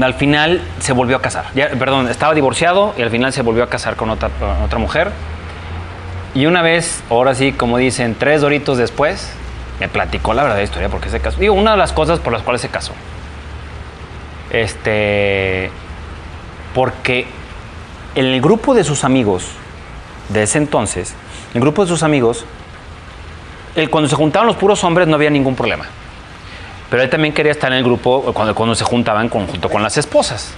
al 0.00 0.14
final 0.14 0.60
se 0.78 0.92
volvió 0.92 1.16
a 1.16 1.22
casar. 1.22 1.46
Ya, 1.56 1.70
perdón, 1.70 2.08
estaba 2.08 2.34
divorciado 2.34 2.94
y 2.96 3.02
al 3.02 3.10
final 3.10 3.32
se 3.32 3.42
volvió 3.42 3.64
a 3.64 3.68
casar 3.68 3.96
con 3.96 4.10
otra, 4.10 4.30
otra 4.64 4.78
mujer. 4.78 5.10
Y 6.34 6.46
una 6.46 6.62
vez, 6.62 7.02
ahora 7.10 7.34
sí, 7.34 7.52
como 7.52 7.78
dicen, 7.78 8.14
tres 8.16 8.42
doritos 8.42 8.78
después, 8.78 9.32
me 9.80 9.88
platicó 9.88 10.34
la 10.34 10.42
verdadera 10.42 10.64
historia 10.64 10.88
porque 10.88 11.08
se 11.08 11.18
casó. 11.18 11.40
Digo, 11.40 11.54
una 11.54 11.72
de 11.72 11.78
las 11.78 11.92
cosas 11.92 12.20
por 12.20 12.32
las 12.32 12.42
cuales 12.42 12.60
se 12.60 12.68
casó. 12.68 12.92
Este. 14.50 15.70
Porque 16.74 17.26
en 18.14 18.26
el 18.26 18.40
grupo 18.40 18.74
de 18.74 18.84
sus 18.84 19.04
amigos 19.04 19.48
de 20.28 20.42
ese 20.42 20.58
entonces, 20.58 21.14
el 21.54 21.60
grupo 21.60 21.82
de 21.82 21.88
sus 21.88 22.02
amigos, 22.02 22.44
cuando 23.90 24.08
se 24.08 24.16
juntaban 24.16 24.46
los 24.46 24.56
puros 24.56 24.82
hombres 24.84 25.06
no 25.08 25.14
había 25.14 25.30
ningún 25.30 25.54
problema. 25.54 25.86
Pero 26.90 27.02
él 27.02 27.10
también 27.10 27.34
quería 27.34 27.52
estar 27.52 27.70
en 27.70 27.78
el 27.78 27.84
grupo 27.84 28.22
cuando, 28.32 28.54
cuando 28.54 28.74
se 28.74 28.84
juntaban 28.84 29.28
junto 29.28 29.68
con 29.68 29.82
las 29.82 29.96
esposas. 29.96 30.52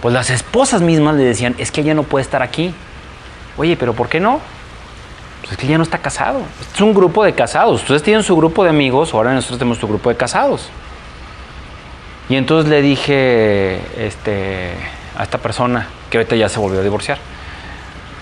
Pues 0.00 0.14
las 0.14 0.30
esposas 0.30 0.82
mismas 0.82 1.16
le 1.16 1.24
decían, 1.24 1.54
es 1.58 1.70
que 1.70 1.80
ella 1.80 1.94
no 1.94 2.04
puede 2.04 2.22
estar 2.22 2.42
aquí. 2.42 2.74
Oye, 3.56 3.76
pero 3.76 3.92
¿por 3.92 4.08
qué 4.08 4.18
no? 4.18 4.40
Pues 5.40 5.52
es 5.52 5.58
que 5.58 5.66
ya 5.66 5.76
no 5.76 5.84
está 5.84 5.98
casado. 5.98 6.40
Es 6.74 6.80
un 6.80 6.94
grupo 6.94 7.24
de 7.24 7.34
casados. 7.34 7.82
Ustedes 7.82 8.02
tienen 8.02 8.22
su 8.22 8.36
grupo 8.36 8.64
de 8.64 8.70
amigos, 8.70 9.12
ahora 9.12 9.34
nosotros 9.34 9.58
tenemos 9.58 9.78
tu 9.78 9.88
grupo 9.88 10.08
de 10.08 10.16
casados. 10.16 10.70
Y 12.32 12.36
entonces 12.36 12.70
le 12.70 12.80
dije 12.80 13.78
este, 13.98 14.70
a 15.18 15.22
esta 15.22 15.36
persona, 15.36 15.88
que 16.08 16.16
ahorita 16.16 16.34
ya 16.34 16.48
se 16.48 16.58
volvió 16.58 16.80
a 16.80 16.82
divorciar, 16.82 17.18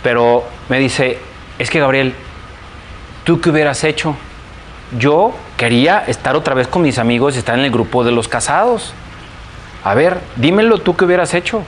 pero 0.02 0.42
me 0.68 0.80
dice, 0.80 1.20
es 1.60 1.70
que 1.70 1.78
Gabriel, 1.78 2.16
¿tú 3.22 3.40
qué 3.40 3.50
hubieras 3.50 3.84
hecho? 3.84 4.16
Yo 4.98 5.32
quería 5.56 6.02
estar 6.08 6.34
otra 6.34 6.56
vez 6.56 6.66
con 6.66 6.82
mis 6.82 6.98
amigos 6.98 7.36
y 7.36 7.38
estar 7.38 7.56
en 7.56 7.64
el 7.64 7.70
grupo 7.70 8.02
de 8.02 8.10
los 8.10 8.26
casados. 8.26 8.94
A 9.84 9.94
ver, 9.94 10.18
dímelo 10.34 10.78
tú 10.78 10.96
qué 10.96 11.04
hubieras 11.04 11.32
hecho. 11.32 11.62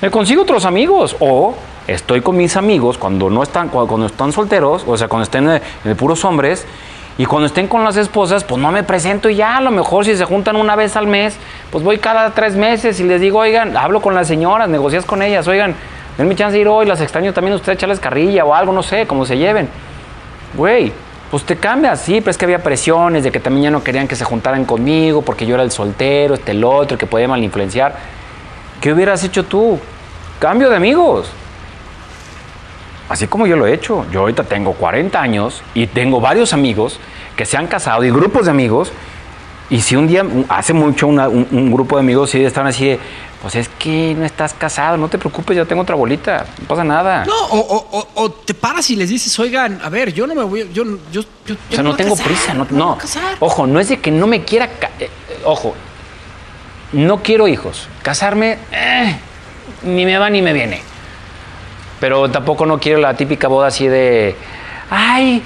Me 0.00 0.10
consigo 0.10 0.44
otros 0.44 0.64
amigos 0.64 1.16
o 1.20 1.54
estoy 1.86 2.22
con 2.22 2.38
mis 2.38 2.56
amigos 2.56 2.96
cuando 2.96 3.28
no 3.28 3.42
están 3.42 3.68
cuando, 3.68 4.06
están 4.06 4.32
solteros, 4.32 4.84
o 4.86 4.96
sea, 4.96 5.08
cuando 5.08 5.24
estén 5.24 5.50
eh, 5.50 5.60
puros 5.98 6.24
hombres 6.24 6.64
y 7.18 7.26
cuando 7.26 7.46
estén 7.46 7.66
con 7.66 7.82
las 7.82 7.96
esposas, 7.96 8.44
pues 8.44 8.62
no 8.62 8.70
me 8.70 8.84
presento 8.84 9.28
y 9.28 9.34
ya, 9.34 9.56
a 9.56 9.60
lo 9.60 9.72
mejor 9.72 10.04
si 10.04 10.16
se 10.16 10.24
juntan 10.24 10.54
una 10.54 10.76
vez 10.76 10.94
al 10.94 11.08
mes, 11.08 11.36
pues 11.70 11.82
voy 11.82 11.98
cada 11.98 12.30
tres 12.30 12.54
meses 12.54 13.00
y 13.00 13.02
les 13.02 13.20
digo, 13.20 13.40
oigan, 13.40 13.76
hablo 13.76 14.00
con 14.00 14.14
las 14.14 14.28
señoras, 14.28 14.68
negocias 14.68 15.04
con 15.04 15.20
ellas, 15.20 15.48
oigan, 15.48 15.74
denme 16.16 16.36
chance 16.36 16.54
de 16.54 16.60
ir 16.60 16.68
hoy, 16.68 16.86
las 16.86 17.00
extraño 17.00 17.32
también 17.32 17.56
ustedes, 17.56 17.76
echarles 17.76 17.98
carrilla 17.98 18.44
o 18.44 18.54
algo, 18.54 18.72
no 18.72 18.84
sé, 18.84 19.08
cómo 19.08 19.26
se 19.26 19.36
lleven. 19.36 19.68
Güey, 20.54 20.92
pues 21.28 21.42
te 21.42 21.56
cambias, 21.56 22.00
sí, 22.00 22.20
pero 22.20 22.30
es 22.30 22.38
que 22.38 22.44
había 22.44 22.62
presiones 22.62 23.24
de 23.24 23.32
que 23.32 23.40
también 23.40 23.64
ya 23.64 23.70
no 23.72 23.82
querían 23.82 24.06
que 24.06 24.14
se 24.14 24.24
juntaran 24.24 24.64
conmigo 24.64 25.22
porque 25.22 25.44
yo 25.44 25.56
era 25.56 25.64
el 25.64 25.72
soltero, 25.72 26.34
este 26.34 26.52
el 26.52 26.62
otro, 26.62 26.96
que 26.96 27.06
podía 27.06 27.26
mal 27.26 27.42
influenciar. 27.42 27.96
¿Qué 28.80 28.92
hubieras 28.92 29.24
hecho 29.24 29.44
tú? 29.44 29.80
Cambio 30.38 30.70
de 30.70 30.76
amigos. 30.76 31.32
Así 33.08 33.26
como 33.26 33.46
yo 33.46 33.56
lo 33.56 33.66
he 33.66 33.72
hecho. 33.74 34.04
Yo 34.12 34.20
ahorita 34.20 34.44
tengo 34.44 34.72
40 34.74 35.20
años 35.20 35.62
y 35.74 35.86
tengo 35.86 36.20
varios 36.20 36.52
amigos 36.52 36.98
que 37.36 37.46
se 37.46 37.56
han 37.56 37.66
casado 37.66 38.04
y 38.04 38.10
grupos 38.10 38.44
de 38.46 38.50
amigos. 38.50 38.92
Y 39.70 39.80
si 39.82 39.96
un 39.96 40.06
día, 40.08 40.24
hace 40.48 40.72
mucho, 40.72 41.06
una- 41.06 41.28
un, 41.28 41.46
un 41.50 41.70
grupo 41.72 41.96
de 41.96 42.00
amigos 42.00 42.30
sí 42.30 42.42
estaban 42.42 42.68
así 42.68 42.86
de, 42.86 42.98
pues 43.42 43.54
es 43.54 43.68
que 43.78 44.14
no 44.18 44.24
estás 44.24 44.54
casado, 44.54 44.96
no 44.96 45.08
te 45.08 45.18
preocupes, 45.18 45.56
yo 45.56 45.66
tengo 45.66 45.82
otra 45.82 45.94
bolita, 45.94 46.46
no 46.60 46.66
pasa 46.66 46.84
nada. 46.84 47.24
No, 47.26 47.34
o, 47.48 47.58
o- 47.58 47.98
o- 47.98 48.08
o 48.24 48.30
te 48.30 48.54
paras 48.54 48.88
y 48.90 48.96
les 48.96 49.10
dices, 49.10 49.38
oigan, 49.38 49.78
a 49.84 49.90
ver, 49.90 50.12
yo 50.14 50.26
no 50.26 50.34
me 50.34 50.42
voy, 50.42 50.70
yo, 50.72 50.84
yo, 51.12 51.22
yo, 51.46 51.54
O 51.70 51.74
sea, 51.74 51.82
no 51.82 51.94
tengo 51.96 52.12
casar, 52.16 52.26
prisa, 52.26 52.54
no, 52.54 52.66
no. 52.70 52.96
casar". 52.98 53.36
Ojo, 53.40 53.66
no 53.66 53.78
es 53.78 53.90
de 53.90 54.00
que 54.00 54.10
no 54.10 54.26
me 54.26 54.42
quiera, 54.42 54.64
eh, 54.66 54.70
eh, 55.00 55.10
ojo, 55.44 55.74
no 56.92 57.22
quiero 57.22 57.46
hijos. 57.46 57.88
Casarme, 58.02 58.56
eh, 58.72 59.16
ni 59.82 60.04
me 60.06 60.16
va 60.18 60.30
ni 60.30 60.40
me 60.42 60.52
viene. 60.54 60.80
Pero 62.00 62.30
tampoco 62.30 62.64
no 62.66 62.78
quiero 62.78 63.00
la 63.00 63.14
típica 63.14 63.48
boda 63.48 63.68
así 63.68 63.88
de, 63.88 64.34
ay, 64.90 65.42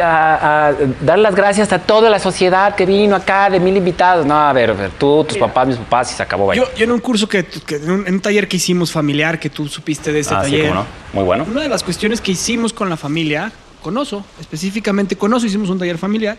a- 0.00 0.68
a 0.68 0.72
dar 1.00 1.18
las 1.18 1.34
gracias 1.34 1.72
a 1.72 1.78
toda 1.80 2.08
la 2.10 2.18
sociedad 2.18 2.74
que 2.74 2.86
vino 2.86 3.16
acá, 3.16 3.50
de 3.50 3.58
mil 3.60 3.76
invitados. 3.76 4.24
No, 4.24 4.34
a 4.38 4.52
ver, 4.52 4.70
a 4.70 4.74
ver, 4.74 4.90
tú, 4.92 5.24
tus 5.24 5.36
papás, 5.38 5.66
mis 5.68 5.76
papás, 5.78 6.12
y 6.12 6.14
se 6.14 6.22
acabó, 6.22 6.46
vaya. 6.46 6.62
Yo, 6.62 6.68
yo 6.76 6.84
en 6.84 6.92
un 6.92 7.00
curso 7.00 7.28
que, 7.28 7.44
que- 7.44 7.76
en, 7.76 7.90
un, 7.90 8.06
en 8.06 8.14
un 8.14 8.20
taller 8.20 8.46
que 8.48 8.56
hicimos 8.56 8.92
familiar, 8.92 9.38
que 9.40 9.50
tú 9.50 9.66
supiste 9.68 10.12
de 10.12 10.20
este 10.20 10.34
ah, 10.34 10.44
sí, 10.44 10.50
taller, 10.52 10.68
cómo 10.68 10.80
no. 10.80 10.86
Muy 11.12 11.24
bueno. 11.24 11.44
una 11.50 11.62
de 11.62 11.68
las 11.68 11.82
cuestiones 11.82 12.20
que 12.20 12.32
hicimos 12.32 12.72
con 12.72 12.88
la 12.88 12.96
familia, 12.96 13.50
con 13.82 13.96
Oso, 13.96 14.24
específicamente 14.40 15.16
con 15.16 15.32
Oso, 15.34 15.46
hicimos 15.46 15.70
un 15.70 15.78
taller 15.78 15.98
familiar, 15.98 16.36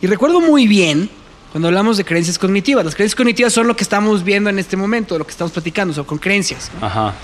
y 0.00 0.06
recuerdo 0.06 0.40
muy 0.40 0.66
bien 0.66 1.08
cuando 1.52 1.68
hablamos 1.68 1.96
de 1.96 2.04
creencias 2.04 2.38
cognitivas. 2.38 2.84
Las 2.84 2.94
creencias 2.94 3.16
cognitivas 3.16 3.52
son 3.52 3.66
lo 3.66 3.74
que 3.74 3.82
estamos 3.82 4.22
viendo 4.22 4.50
en 4.50 4.58
este 4.58 4.76
momento, 4.76 5.16
lo 5.18 5.24
que 5.24 5.30
estamos 5.30 5.52
platicando, 5.52 5.94
son 5.94 6.04
con 6.04 6.18
creencias. 6.18 6.70
¿no? 6.80 6.86
Ajá. 6.86 7.14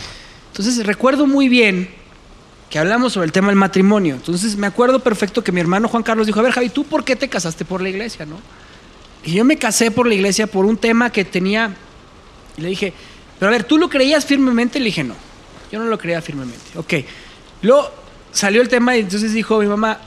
Entonces 0.55 0.87
recuerdo 0.87 1.27
muy 1.27 1.49
bien 1.49 1.89
que 2.71 2.79
hablamos 2.79 3.13
sobre 3.13 3.27
el 3.27 3.33
tema 3.33 3.49
del 3.49 3.57
matrimonio. 3.57 4.15
Entonces 4.15 4.57
me 4.57 4.69
acuerdo 4.69 5.01
perfecto 5.01 5.43
que 5.43 5.51
mi 5.51 5.61
hermano 5.61 5.89
Juan 5.89 6.05
Carlos 6.05 6.29
dijo, 6.29 6.39
a 6.39 6.45
ver 6.45 6.53
Javi, 6.53 6.69
¿tú 6.69 6.85
por 6.85 7.05
qué 7.05 7.17
te 7.17 7.29
casaste 7.29 7.65
por 7.65 7.83
la 7.83 7.89
iglesia? 7.89 8.25
¿no? 8.25 8.37
Y 9.25 9.33
yo 9.33 9.45
me 9.45 9.57
casé 9.57 9.91
por 9.91 10.07
la 10.07 10.15
iglesia 10.15 10.47
por 10.47 10.65
un 10.65 10.77
tema 10.77 11.11
que 11.11 11.25
tenía... 11.25 11.75
Y 12.57 12.61
le 12.61 12.69
dije, 12.69 12.93
pero 13.41 13.49
a 13.49 13.51
ver, 13.51 13.65
¿tú 13.65 13.79
lo 13.79 13.89
creías 13.91 14.27
firmemente? 14.27 14.79
Le 14.79 14.85
dije, 14.85 15.03
no, 15.03 15.17
yo 15.73 15.81
no 15.81 15.87
lo 15.87 15.99
creía 15.99 16.23
firmemente. 16.23 16.79
Ok. 16.79 16.95
Luego 17.63 17.93
salió 18.31 18.63
el 18.63 18.69
tema 18.69 18.97
y 18.97 19.01
entonces 19.01 19.33
dijo 19.33 19.59
mi 19.59 19.67
mamá, 19.67 19.99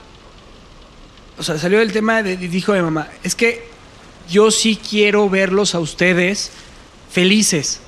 o 1.36 1.42
sea, 1.42 1.58
salió 1.58 1.82
el 1.82 1.92
tema 1.92 2.22
y 2.22 2.36
dijo 2.36 2.72
mi 2.72 2.80
mamá, 2.80 3.06
es 3.22 3.34
que 3.34 3.68
yo 4.30 4.50
sí 4.50 4.80
quiero 4.88 5.28
verlos 5.28 5.74
a 5.74 5.80
ustedes 5.80 6.52
felices. 7.10 7.80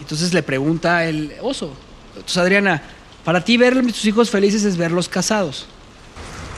Entonces 0.00 0.34
le 0.34 0.42
pregunta 0.42 1.04
el 1.04 1.34
oso. 1.42 1.76
Entonces, 2.14 2.36
Adriana, 2.38 2.82
para 3.24 3.42
ti 3.44 3.56
ver 3.56 3.78
a 3.78 3.82
tus 3.82 4.04
hijos 4.04 4.30
felices 4.30 4.64
es 4.64 4.76
verlos 4.76 5.08
casados. 5.08 5.66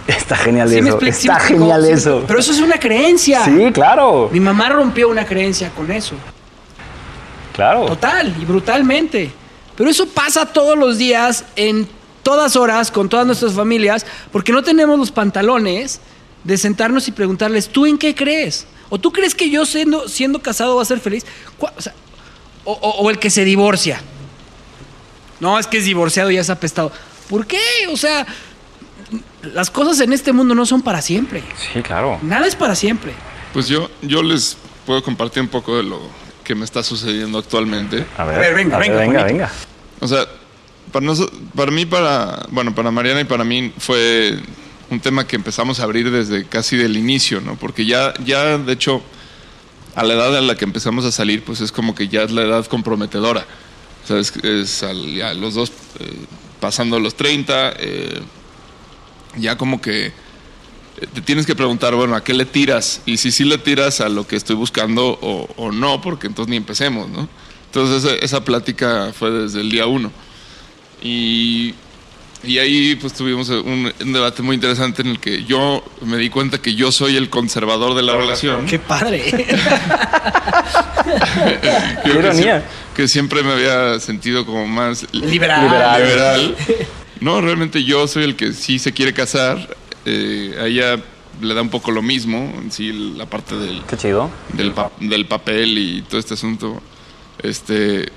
Está 0.07 0.37
genial 0.37 0.69
¿Sí 0.69 0.83
me 0.83 0.88
eso. 0.90 0.99
Está 1.01 1.40
genial 1.40 1.83
Sí, 1.85 1.93
eso. 1.93 2.25
Pero 2.27 2.38
eso 2.38 2.53
es 2.53 2.61
una 2.61 2.79
creencia. 2.79 3.45
Sí, 3.45 3.71
claro. 3.73 4.29
Mi 4.33 4.40
mamá 4.40 4.69
rompió 4.69 5.09
una 5.09 5.25
creencia 5.25 5.71
con 5.71 5.90
eso. 5.90 6.14
Claro. 7.55 7.87
Total 7.87 8.35
y 8.40 8.45
brutalmente. 8.45 9.31
Pero 9.77 9.88
eso 9.90 10.07
pasa 10.07 10.47
todos 10.47 10.77
los 10.79 10.99
días, 10.99 11.45
en 11.57 11.88
todas 12.23 12.57
horas, 12.57 12.90
con 12.90 13.09
todas 13.09 13.27
nuestras 13.27 13.53
familias, 13.55 14.05
porque 14.33 14.53
no 14.53 14.62
tenemos 14.62 14.99
los 14.99 15.11
pantalones 15.11 16.01
de 16.43 16.59
sentarnos 16.59 17.09
y 17.09 17.12
preguntarles, 17.12 17.69
¿tú 17.69 17.87
en 17.87 17.97
qué 17.99 18.14
crees? 18.14 18.67
¿O 18.90 18.99
tú 18.99 19.11
crees 19.12 19.35
que 19.35 19.49
yo 19.51 19.64
siendo, 19.67 20.09
siendo 20.09 20.40
casado 20.40 20.77
va 20.77 20.83
a 20.83 20.87
ser 20.87 21.01
feliz? 21.01 21.25
¿Cuál- 21.59 21.73
O, 21.77 21.81
sea, 21.83 21.95
o- 22.64 22.73
o- 22.73 23.03
o 23.03 23.11
el 23.11 23.19
que 23.19 23.31
se 23.31 23.45
divorcia. 23.45 24.01
No, 25.40 25.59
es 25.59 25.66
que 25.66 25.79
es 25.79 25.85
divorciado 25.85 26.31
y 26.31 26.35
ya 26.35 26.40
es 26.40 26.51
apestado. 26.51 26.92
¿Por 27.29 27.47
qué? 27.47 27.61
O 27.90 27.97
sea, 27.97 28.27
las 29.42 29.70
cosas 29.70 30.01
en 30.01 30.12
este 30.12 30.33
mundo 30.33 30.55
no 30.55 30.66
son 30.66 30.83
para 30.83 31.03
siempre. 31.03 31.42
Sí, 31.73 31.83
claro. 31.83 32.18
Nada 32.23 32.47
es 32.47 32.57
para 32.57 32.75
siempre. 32.75 33.12
Pues 33.53 33.68
yo, 33.68 33.90
yo 34.03 34.23
les 34.23 34.57
puedo 34.87 35.03
compartir 35.03 35.42
un 35.42 35.49
poco 35.49 35.77
de 35.77 35.83
lo 35.83 36.01
que 36.42 36.55
me 36.55 36.64
está 36.64 36.83
sucediendo 36.83 37.38
actualmente. 37.38 38.05
A 38.16 38.25
ver, 38.25 38.37
A 38.37 38.38
ver, 38.40 38.55
venga, 38.55 38.79
venga, 38.79 39.01
venga, 39.01 39.25
venga. 39.25 39.51
O 40.01 40.09
sea, 40.09 40.27
para, 40.92 41.07
para 41.55 41.70
mí, 41.70 41.87
para, 41.87 42.47
bueno, 42.51 42.75
para 42.75 42.90
Mariana 42.90 43.23
y 43.23 43.25
para 43.25 43.44
mí 43.44 43.73
fue 43.79 44.38
un 44.90 45.01
tema 45.01 45.27
que 45.27 45.37
empezamos 45.37 45.81
a 45.81 45.85
abrir 45.85 46.11
desde 46.11 46.44
casi 46.47 46.77
del 46.77 46.97
inicio, 46.97 47.40
¿no? 47.40 47.57
Porque 47.57 47.87
ya, 47.87 48.12
ya 48.25 48.59
de 48.59 48.73
hecho, 48.73 49.03
a 49.94 50.05
la 50.05 50.14
edad 50.14 50.37
a 50.37 50.40
la 50.40 50.57
que 50.57 50.64
empezamos 50.64 51.05
a 51.05 51.12
salir, 51.12 51.42
pues 51.42 51.61
es 51.61 51.73
como 51.73 51.94
que 51.94 52.09
ya 52.09 52.23
es 52.23 52.31
la 52.31 52.42
edad 52.42 52.66
comprometedora. 52.66 53.47
Sea, 54.05 54.19
es, 54.19 54.85
ya 55.14 55.35
los 55.35 55.55
dos 55.55 55.73
eh, 55.99 56.12
pasando 56.61 57.01
los 57.01 57.14
30, 57.14 57.75
eh, 57.79 58.21
ya 59.37 59.57
como 59.57 59.81
que 59.81 60.07
eh, 60.07 60.12
te 61.12 61.21
tienes 61.21 61.47
que 61.47 61.55
preguntar, 61.55 61.95
bueno, 61.95 62.14
¿a 62.14 62.23
qué 62.23 62.35
le 62.35 62.45
tiras? 62.45 63.01
Y 63.07 63.17
si 63.17 63.31
sí 63.31 63.45
le 63.45 63.59
tiras 63.59 64.01
a 64.01 64.09
lo 64.09 64.27
que 64.27 64.37
estoy 64.37 64.57
buscando 64.57 65.19
o, 65.21 65.49
o 65.57 65.73
no, 65.73 66.01
porque 66.01 66.27
entonces 66.27 66.51
ni 66.51 66.57
empecemos, 66.57 67.09
¿no? 67.09 67.29
Entonces 67.67 68.05
esa, 68.05 68.17
esa 68.25 68.45
plática 68.45 69.12
fue 69.12 69.31
desde 69.31 69.61
el 69.61 69.71
día 69.71 69.87
uno. 69.87 70.12
Y 71.03 71.75
Y 72.47 72.59
ahí 72.59 72.95
pues 72.97 73.13
tuvimos 73.15 73.49
un, 73.49 73.93
un 74.01 74.13
debate 74.13 74.43
muy 74.43 74.55
interesante 74.55 75.03
en 75.03 75.09
el 75.09 75.19
que 75.21 75.45
yo 75.45 75.83
me 76.03 76.17
di 76.19 76.29
cuenta 76.31 76.59
que 76.61 76.75
yo 76.75 76.93
soy 76.93 77.17
el 77.17 77.31
conservador 77.31 77.95
de 77.95 78.03
la 78.03 78.17
relación. 78.17 78.67
Qué 78.67 78.79
padre. 78.79 79.23
Que, 82.05 82.11
ironía. 82.11 82.65
que 82.97 83.09
siempre 83.09 83.43
me 83.43 83.53
había 83.53 83.99
sentido 84.01 84.47
como 84.47 84.67
más 84.67 85.07
Liberal. 85.13 85.63
Liberal. 85.65 86.03
liberal. 86.03 86.57
No, 87.21 87.41
realmente 87.41 87.85
yo 87.85 88.07
soy 88.07 88.25
el 88.25 88.37
que 88.37 88.53
sí 88.53 88.79
se 88.79 88.93
quiere 88.93 89.15
casar. 89.15 89.77
Eh, 90.05 90.55
a 90.61 90.67
ella 90.67 90.97
le 91.41 91.55
da 91.55 91.63
un 91.63 91.71
poco 91.71 91.91
lo 91.91 92.03
mismo, 92.03 92.53
en 92.61 92.71
sí, 92.71 93.15
la 93.17 93.25
parte 93.27 93.55
del, 93.57 93.83
Qué 93.89 93.97
chido. 93.97 94.31
del, 94.53 94.73
pa- 94.73 94.91
del 95.01 95.25
papel 95.27 95.79
y 95.79 96.03
todo 96.03 96.19
este 96.21 96.35
asunto. 96.35 96.83
Este 97.43 98.11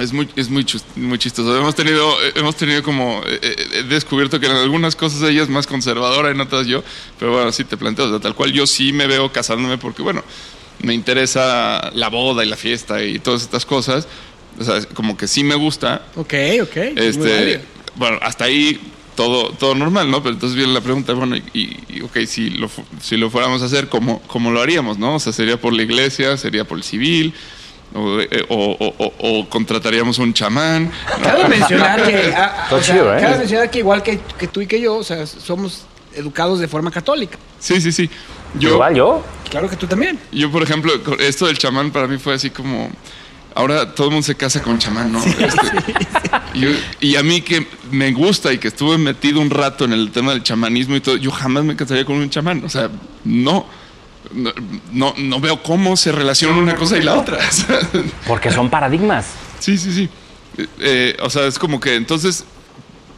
es 0.00 0.12
muy, 0.12 0.28
es 0.36 0.50
muy, 0.50 0.66
muy 0.96 1.18
chistoso. 1.18 1.56
Hemos 1.56 1.74
tenido, 1.74 2.12
eh, 2.24 2.32
hemos 2.36 2.56
tenido 2.56 2.82
como 2.82 3.22
eh, 3.26 3.38
eh, 3.42 3.66
he 3.74 3.82
descubierto 3.84 4.40
que 4.40 4.46
en 4.46 4.52
algunas 4.52 4.96
cosas 4.96 5.22
ella 5.22 5.42
es 5.42 5.48
más 5.48 5.66
conservadora, 5.66 6.30
en 6.30 6.40
otras 6.40 6.66
yo, 6.66 6.82
pero 7.18 7.32
bueno, 7.32 7.52
sí 7.52 7.64
te 7.64 7.76
planteo, 7.76 8.06
o 8.06 8.10
sea, 8.10 8.20
tal 8.20 8.34
cual 8.34 8.52
yo 8.52 8.66
sí 8.66 8.92
me 8.92 9.06
veo 9.06 9.32
casándome 9.32 9.78
porque 9.78 10.02
bueno, 10.02 10.24
me 10.82 10.94
interesa 10.94 11.90
la 11.94 12.08
boda 12.08 12.44
y 12.44 12.48
la 12.48 12.56
fiesta 12.56 13.02
y 13.02 13.18
todas 13.18 13.42
estas 13.42 13.66
cosas. 13.66 14.08
O 14.58 14.64
sea, 14.64 14.84
como 14.94 15.16
que 15.16 15.28
sí 15.28 15.44
me 15.44 15.54
gusta, 15.54 16.02
ok, 16.16 16.34
ok. 16.62 16.76
este, 16.96 17.60
bueno, 17.94 18.18
hasta 18.20 18.44
ahí 18.44 18.78
todo, 19.14 19.50
todo 19.52 19.74
normal, 19.74 20.10
¿no? 20.10 20.22
Pero 20.22 20.34
entonces 20.34 20.56
viene 20.56 20.72
la 20.72 20.80
pregunta, 20.80 21.12
bueno, 21.12 21.36
y, 21.36 21.76
y, 21.88 22.00
ok, 22.02 22.18
si 22.26 22.50
lo, 22.50 22.68
si 23.00 23.16
lo 23.16 23.30
fuéramos 23.30 23.62
a 23.62 23.66
hacer, 23.66 23.88
¿cómo, 23.88 24.20
¿cómo 24.26 24.50
lo 24.50 24.60
haríamos, 24.60 24.98
no? 24.98 25.14
O 25.16 25.18
sea, 25.20 25.32
¿sería 25.32 25.58
por 25.60 25.72
la 25.72 25.82
iglesia? 25.82 26.36
¿Sería 26.36 26.64
por 26.64 26.78
el 26.78 26.84
civil? 26.84 27.32
¿O, 27.92 28.20
eh, 28.20 28.28
o- 28.48 28.76
o- 28.78 28.94
o- 29.04 29.40
o 29.40 29.48
contrataríamos 29.48 30.18
un 30.18 30.32
chamán? 30.32 30.92
Cabe 31.22 31.48
mencionar 31.48 32.02
que, 32.06 32.32
ah, 32.36 32.66
sea, 32.68 32.80
chido, 32.80 33.16
¿eh? 33.16 33.20
cabe 33.20 33.38
mencionar 33.38 33.70
que 33.70 33.78
igual 33.80 34.02
que, 34.02 34.20
que 34.38 34.46
tú 34.46 34.60
y 34.60 34.66
que 34.66 34.80
yo, 34.80 34.96
o 34.96 35.02
sea, 35.04 35.26
somos 35.26 35.84
educados 36.14 36.60
de 36.60 36.68
forma 36.68 36.90
católica. 36.90 37.36
Sí, 37.58 37.80
sí, 37.80 37.90
sí. 37.92 38.08
Yo, 38.58 38.70
Igual 38.70 38.94
yo. 38.94 39.24
Claro 39.50 39.68
que 39.68 39.76
tú 39.76 39.86
también. 39.86 40.18
yo, 40.32 40.50
por 40.50 40.62
ejemplo, 40.62 40.92
esto 41.18 41.46
del 41.46 41.58
chamán 41.58 41.90
para 41.90 42.06
mí 42.06 42.18
fue 42.18 42.34
así 42.34 42.50
como... 42.50 42.90
Ahora 43.52 43.92
todo 43.96 44.06
el 44.06 44.12
mundo 44.12 44.24
se 44.24 44.36
casa 44.36 44.62
con 44.62 44.78
chamán, 44.78 45.10
¿no? 45.12 45.18
Este, 45.24 45.94
yo- 46.54 46.68
y 47.00 47.16
a 47.16 47.22
mí 47.24 47.40
que 47.42 47.66
me 47.90 48.12
gusta 48.12 48.52
y 48.52 48.58
que 48.58 48.68
estuve 48.68 48.96
metido 48.96 49.40
un 49.40 49.50
rato 49.50 49.84
en 49.84 49.92
el 49.92 50.12
tema 50.12 50.30
del 50.32 50.44
chamanismo 50.44 50.94
y 50.94 51.00
todo, 51.00 51.16
yo 51.16 51.32
jamás 51.32 51.64
me 51.64 51.74
casaría 51.74 52.04
con 52.04 52.14
un 52.16 52.30
chamán. 52.30 52.62
O 52.64 52.68
sea, 52.68 52.88
no. 53.24 53.66
No, 54.92 55.14
no, 55.16 55.40
veo 55.40 55.62
cómo 55.62 55.96
se 55.96 56.12
relaciona 56.12 56.56
una 56.58 56.74
cosa 56.76 56.96
y 56.98 57.02
la 57.02 57.16
otra. 57.16 57.38
Porque 58.26 58.50
son 58.50 58.68
paradigmas. 58.70 59.26
sí, 59.58 59.76
sí, 59.78 59.92
sí. 59.92 60.08
Eh, 60.58 60.66
eh, 60.80 61.16
o 61.22 61.30
sea, 61.30 61.46
es 61.46 61.58
como 61.58 61.80
que 61.80 61.94
entonces, 61.96 62.44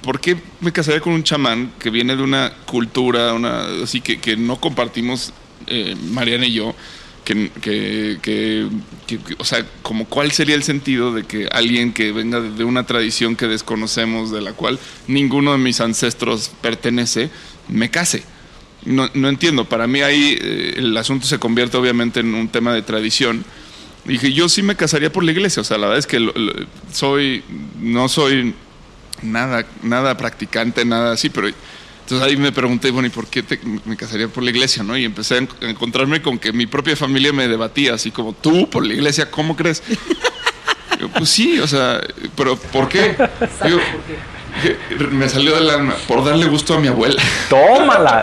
¿por 0.03 0.21
qué 0.21 0.37
me 0.61 0.73
casaría 0.73 1.01
con 1.01 1.12
un 1.12 1.23
chamán 1.25 1.73
que 1.79 1.91
viene 1.91 2.15
de 2.17 2.23
una 2.23 2.53
cultura, 2.67 3.33
una 3.35 3.65
así 3.83 4.01
que, 4.01 4.21
que 4.21 4.37
no 4.37 4.61
compartimos 4.61 5.33
eh, 5.67 5.97
Mariana 6.11 6.47
y 6.47 6.53
yo? 6.55 6.75
Que, 7.25 7.51
que, 7.61 8.19
que- 8.21 8.69
que- 9.07 9.19
que- 9.19 9.35
o 9.38 9.45
sea, 9.45 9.65
como 9.83 10.07
cuál 10.07 10.33
sería 10.33 10.57
el 10.57 10.65
sentido 10.65 11.12
de 11.12 11.23
que 11.25 11.47
alguien 11.53 11.93
que 11.93 12.11
venga 12.11 12.41
de 12.41 12.65
una 12.65 12.85
tradición 12.85 13.37
que 13.37 13.47
desconocemos, 13.47 14.31
de 14.33 14.41
la 14.41 14.53
cual 14.55 14.79
ninguno 15.07 15.53
de 15.53 15.59
mis 15.59 15.81
ancestros 15.81 16.51
pertenece, 16.61 17.31
me 17.69 17.91
case. 17.91 18.25
No, 18.85 19.09
no 19.14 19.29
entiendo, 19.29 19.64
para 19.64 19.87
mí 19.87 20.01
ahí 20.01 20.37
eh, 20.40 20.75
el 20.79 20.97
asunto 20.97 21.27
se 21.27 21.38
convierte 21.38 21.77
obviamente 21.77 22.21
en 22.21 22.35
un 22.35 22.49
tema 22.49 22.75
de 22.75 22.83
tradición. 22.83 23.45
Dije, 24.05 24.33
yo 24.33 24.49
sí 24.49 24.62
me 24.62 24.75
casaría 24.75 25.12
por 25.12 25.23
la 25.23 25.31
iglesia, 25.31 25.61
o 25.61 25.64
sea, 25.64 25.79
la 25.79 25.87
verdad 25.87 26.01
es 26.01 26.07
que 26.09 26.18
lo- 26.18 26.33
lo- 26.35 26.53
soy, 26.92 27.45
no 27.81 28.09
soy 28.09 28.55
nada, 29.23 29.64
nada 29.85 30.16
practicante, 30.16 30.85
nada 30.85 31.12
así, 31.12 31.31
pero 31.31 31.47
entonces 31.47 32.27
ahí 32.27 32.37
me 32.37 32.51
pregunté, 32.51 32.90
bueno, 32.90 33.07
¿y 33.07 33.11
por 33.11 33.29
qué 33.29 33.45
te- 33.45 33.61
me 33.85 33.97
casaría 33.97 34.27
por 34.27 34.42
la 34.42 34.51
iglesia, 34.51 34.83
no? 34.83 34.99
Y 34.99 35.05
empecé 35.05 35.35
a 35.35 35.38
en- 35.38 35.49
a 35.62 35.66
encontrarme 35.71 36.21
con 36.21 36.40
que 36.40 36.53
mi 36.53 36.66
propia 36.66 36.97
familia 36.97 37.33
me 37.33 37.47
debatía, 37.47 37.95
así 37.95 38.11
como, 38.11 38.33
tú 38.33 38.68
por 38.68 38.85
la 38.85 38.95
iglesia, 38.95 39.31
¿cómo 39.31 39.55
crees? 39.55 39.81
Yo, 41.01 41.09
pues 41.11 41.31
sí, 41.31 41.61
o 41.61 41.66
sea, 41.68 42.01
pero 42.37 42.57
¿por 42.57 42.88
qué? 42.88 43.16
Yo, 43.68 43.79
me 45.11 45.29
salió 45.29 45.55
del 45.55 45.71
alma, 45.71 45.95
por 46.07 46.25
darle 46.25 46.47
gusto 46.47 46.75
a 46.75 46.81
mi 46.81 46.88
abuela. 46.88 47.21
Tómala. 47.49 48.23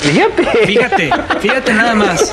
Fíjate. 0.00 0.66
Fíjate, 0.66 1.10
fíjate 1.40 1.74
nada 1.74 1.94
más. 1.94 2.32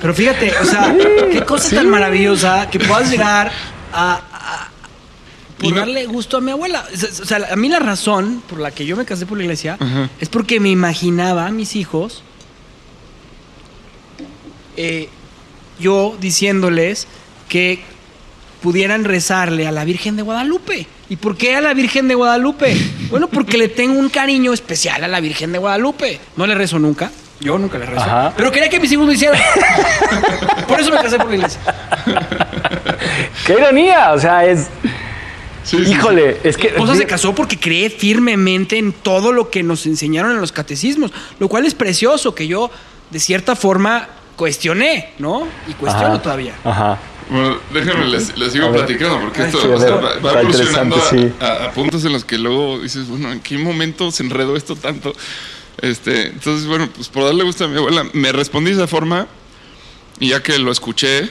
Pero 0.00 0.14
fíjate, 0.14 0.52
o 0.60 0.64
sea, 0.64 0.94
qué 1.32 1.42
cosa 1.44 1.76
tan 1.76 1.88
maravillosa 1.88 2.68
que 2.70 2.78
puedas 2.78 3.10
llegar 3.10 3.50
a, 3.92 4.20
por 5.58 5.74
darle 5.74 6.06
gusto 6.06 6.36
a 6.36 6.40
mi 6.40 6.52
abuela. 6.52 6.84
O 6.92 7.24
sea, 7.24 7.48
a 7.50 7.56
mí 7.56 7.68
la 7.68 7.80
razón 7.80 8.42
por 8.48 8.60
la 8.60 8.70
que 8.70 8.86
yo 8.86 8.96
me 8.96 9.04
casé 9.04 9.26
por 9.26 9.38
la 9.38 9.44
iglesia 9.44 9.76
es 10.20 10.28
porque 10.28 10.60
me 10.60 10.70
imaginaba 10.70 11.46
a 11.46 11.50
mis 11.50 11.74
hijos 11.76 12.22
eh, 14.76 15.08
yo 15.80 16.16
diciéndoles 16.20 17.08
que 17.48 17.82
pudieran 18.60 19.04
rezarle 19.04 19.66
a 19.66 19.72
la 19.72 19.84
Virgen 19.84 20.16
de 20.16 20.22
Guadalupe. 20.22 20.86
¿Y 21.08 21.16
por 21.16 21.36
qué 21.36 21.56
a 21.56 21.60
la 21.60 21.74
Virgen 21.74 22.08
de 22.08 22.14
Guadalupe? 22.14 22.76
Bueno, 23.10 23.28
porque 23.28 23.56
le 23.56 23.68
tengo 23.68 23.98
un 23.98 24.08
cariño 24.08 24.52
especial 24.52 25.02
a 25.04 25.08
la 25.08 25.20
Virgen 25.20 25.52
de 25.52 25.58
Guadalupe. 25.58 26.20
No 26.36 26.46
le 26.46 26.54
rezo 26.54 26.78
nunca. 26.78 27.10
Yo 27.40 27.56
nunca 27.56 27.78
le 27.78 27.86
rezo. 27.86 28.00
Ajá. 28.02 28.32
Pero 28.36 28.50
quería 28.50 28.68
que 28.68 28.80
mis 28.80 28.90
hijos 28.90 29.06
lo 29.06 29.12
hicieran. 29.12 29.40
por 30.68 30.80
eso 30.80 30.90
me 30.90 30.96
casé 30.98 31.18
por 31.18 31.28
la 31.28 31.36
iglesia. 31.36 31.60
Qué 33.46 33.52
ironía. 33.54 34.12
O 34.12 34.18
sea, 34.18 34.44
es. 34.44 34.66
Sí, 35.62 35.78
sí, 35.78 35.84
sí. 35.86 35.92
Híjole, 35.92 36.38
es 36.42 36.56
que. 36.56 36.68
Esposa 36.68 36.96
se 36.96 37.06
casó 37.06 37.34
porque 37.34 37.58
cree 37.58 37.90
firmemente 37.90 38.76
en 38.76 38.92
todo 38.92 39.32
lo 39.32 39.50
que 39.50 39.62
nos 39.62 39.86
enseñaron 39.86 40.32
en 40.32 40.40
los 40.40 40.50
catecismos, 40.50 41.12
lo 41.38 41.48
cual 41.48 41.64
es 41.64 41.74
precioso 41.74 42.34
que 42.34 42.48
yo, 42.48 42.70
de 43.10 43.20
cierta 43.20 43.54
forma, 43.54 44.08
cuestioné, 44.36 45.10
¿no? 45.18 45.46
Y 45.68 45.74
cuestiono 45.74 46.14
Ajá. 46.14 46.22
todavía. 46.22 46.54
Ajá. 46.64 46.98
Bueno, 47.30 47.58
déjenme, 47.74 48.06
les, 48.06 48.36
les 48.38 48.52
sigo 48.52 48.66
A 48.66 48.70
ver. 48.70 48.86
platicando, 48.86 49.20
porque 49.20 49.42
esto 49.42 49.60
sí, 49.60 49.66
o 49.68 49.78
sea, 49.78 49.96
ver, 49.96 50.04
va, 50.24 50.32
va 50.32 50.40
evolucionando 50.40 50.96
a, 50.96 50.98
interesante, 50.98 51.34
sí. 51.38 51.44
a- 51.44 51.64
a 51.66 51.72
puntos 51.72 52.04
en 52.04 52.12
los 52.12 52.24
que 52.24 52.38
luego 52.38 52.78
dices, 52.80 53.06
bueno, 53.08 53.30
¿en 53.32 53.40
qué 53.40 53.58
momento 53.58 54.10
se 54.10 54.22
enredó 54.22 54.56
esto 54.56 54.76
tanto? 54.76 55.12
Este, 55.82 56.28
entonces, 56.28 56.66
bueno, 56.66 56.88
pues 56.94 57.08
por 57.08 57.24
darle 57.24 57.44
gusto 57.44 57.64
a 57.64 57.68
mi 57.68 57.76
abuela, 57.76 58.06
me 58.14 58.32
respondí 58.32 58.70
de 58.70 58.76
esa 58.78 58.86
forma 58.86 59.26
y 60.18 60.28
ya 60.30 60.42
que 60.42 60.58
lo 60.58 60.72
escuché 60.72 61.28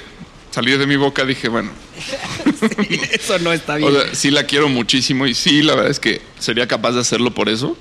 salir 0.52 0.78
de 0.78 0.86
mi 0.88 0.96
boca, 0.98 1.26
dije, 1.26 1.50
bueno, 1.50 1.72
Eso 3.12 3.40
no 3.40 3.52
está 3.52 3.76
bien. 3.76 3.90
o 3.90 3.92
sea, 4.02 4.14
sí 4.16 4.32
la 4.32 4.44
quiero 4.46 4.70
muchísimo 4.70 5.26
y 5.28 5.34
sí, 5.34 5.62
la 5.64 5.76
verdad 5.76 5.92
es 5.92 6.00
que 6.00 6.22
sería 6.40 6.68
capaz 6.68 6.92
de 6.94 7.02
hacerlo 7.02 7.32
por 7.34 7.50
eso. 7.50 7.76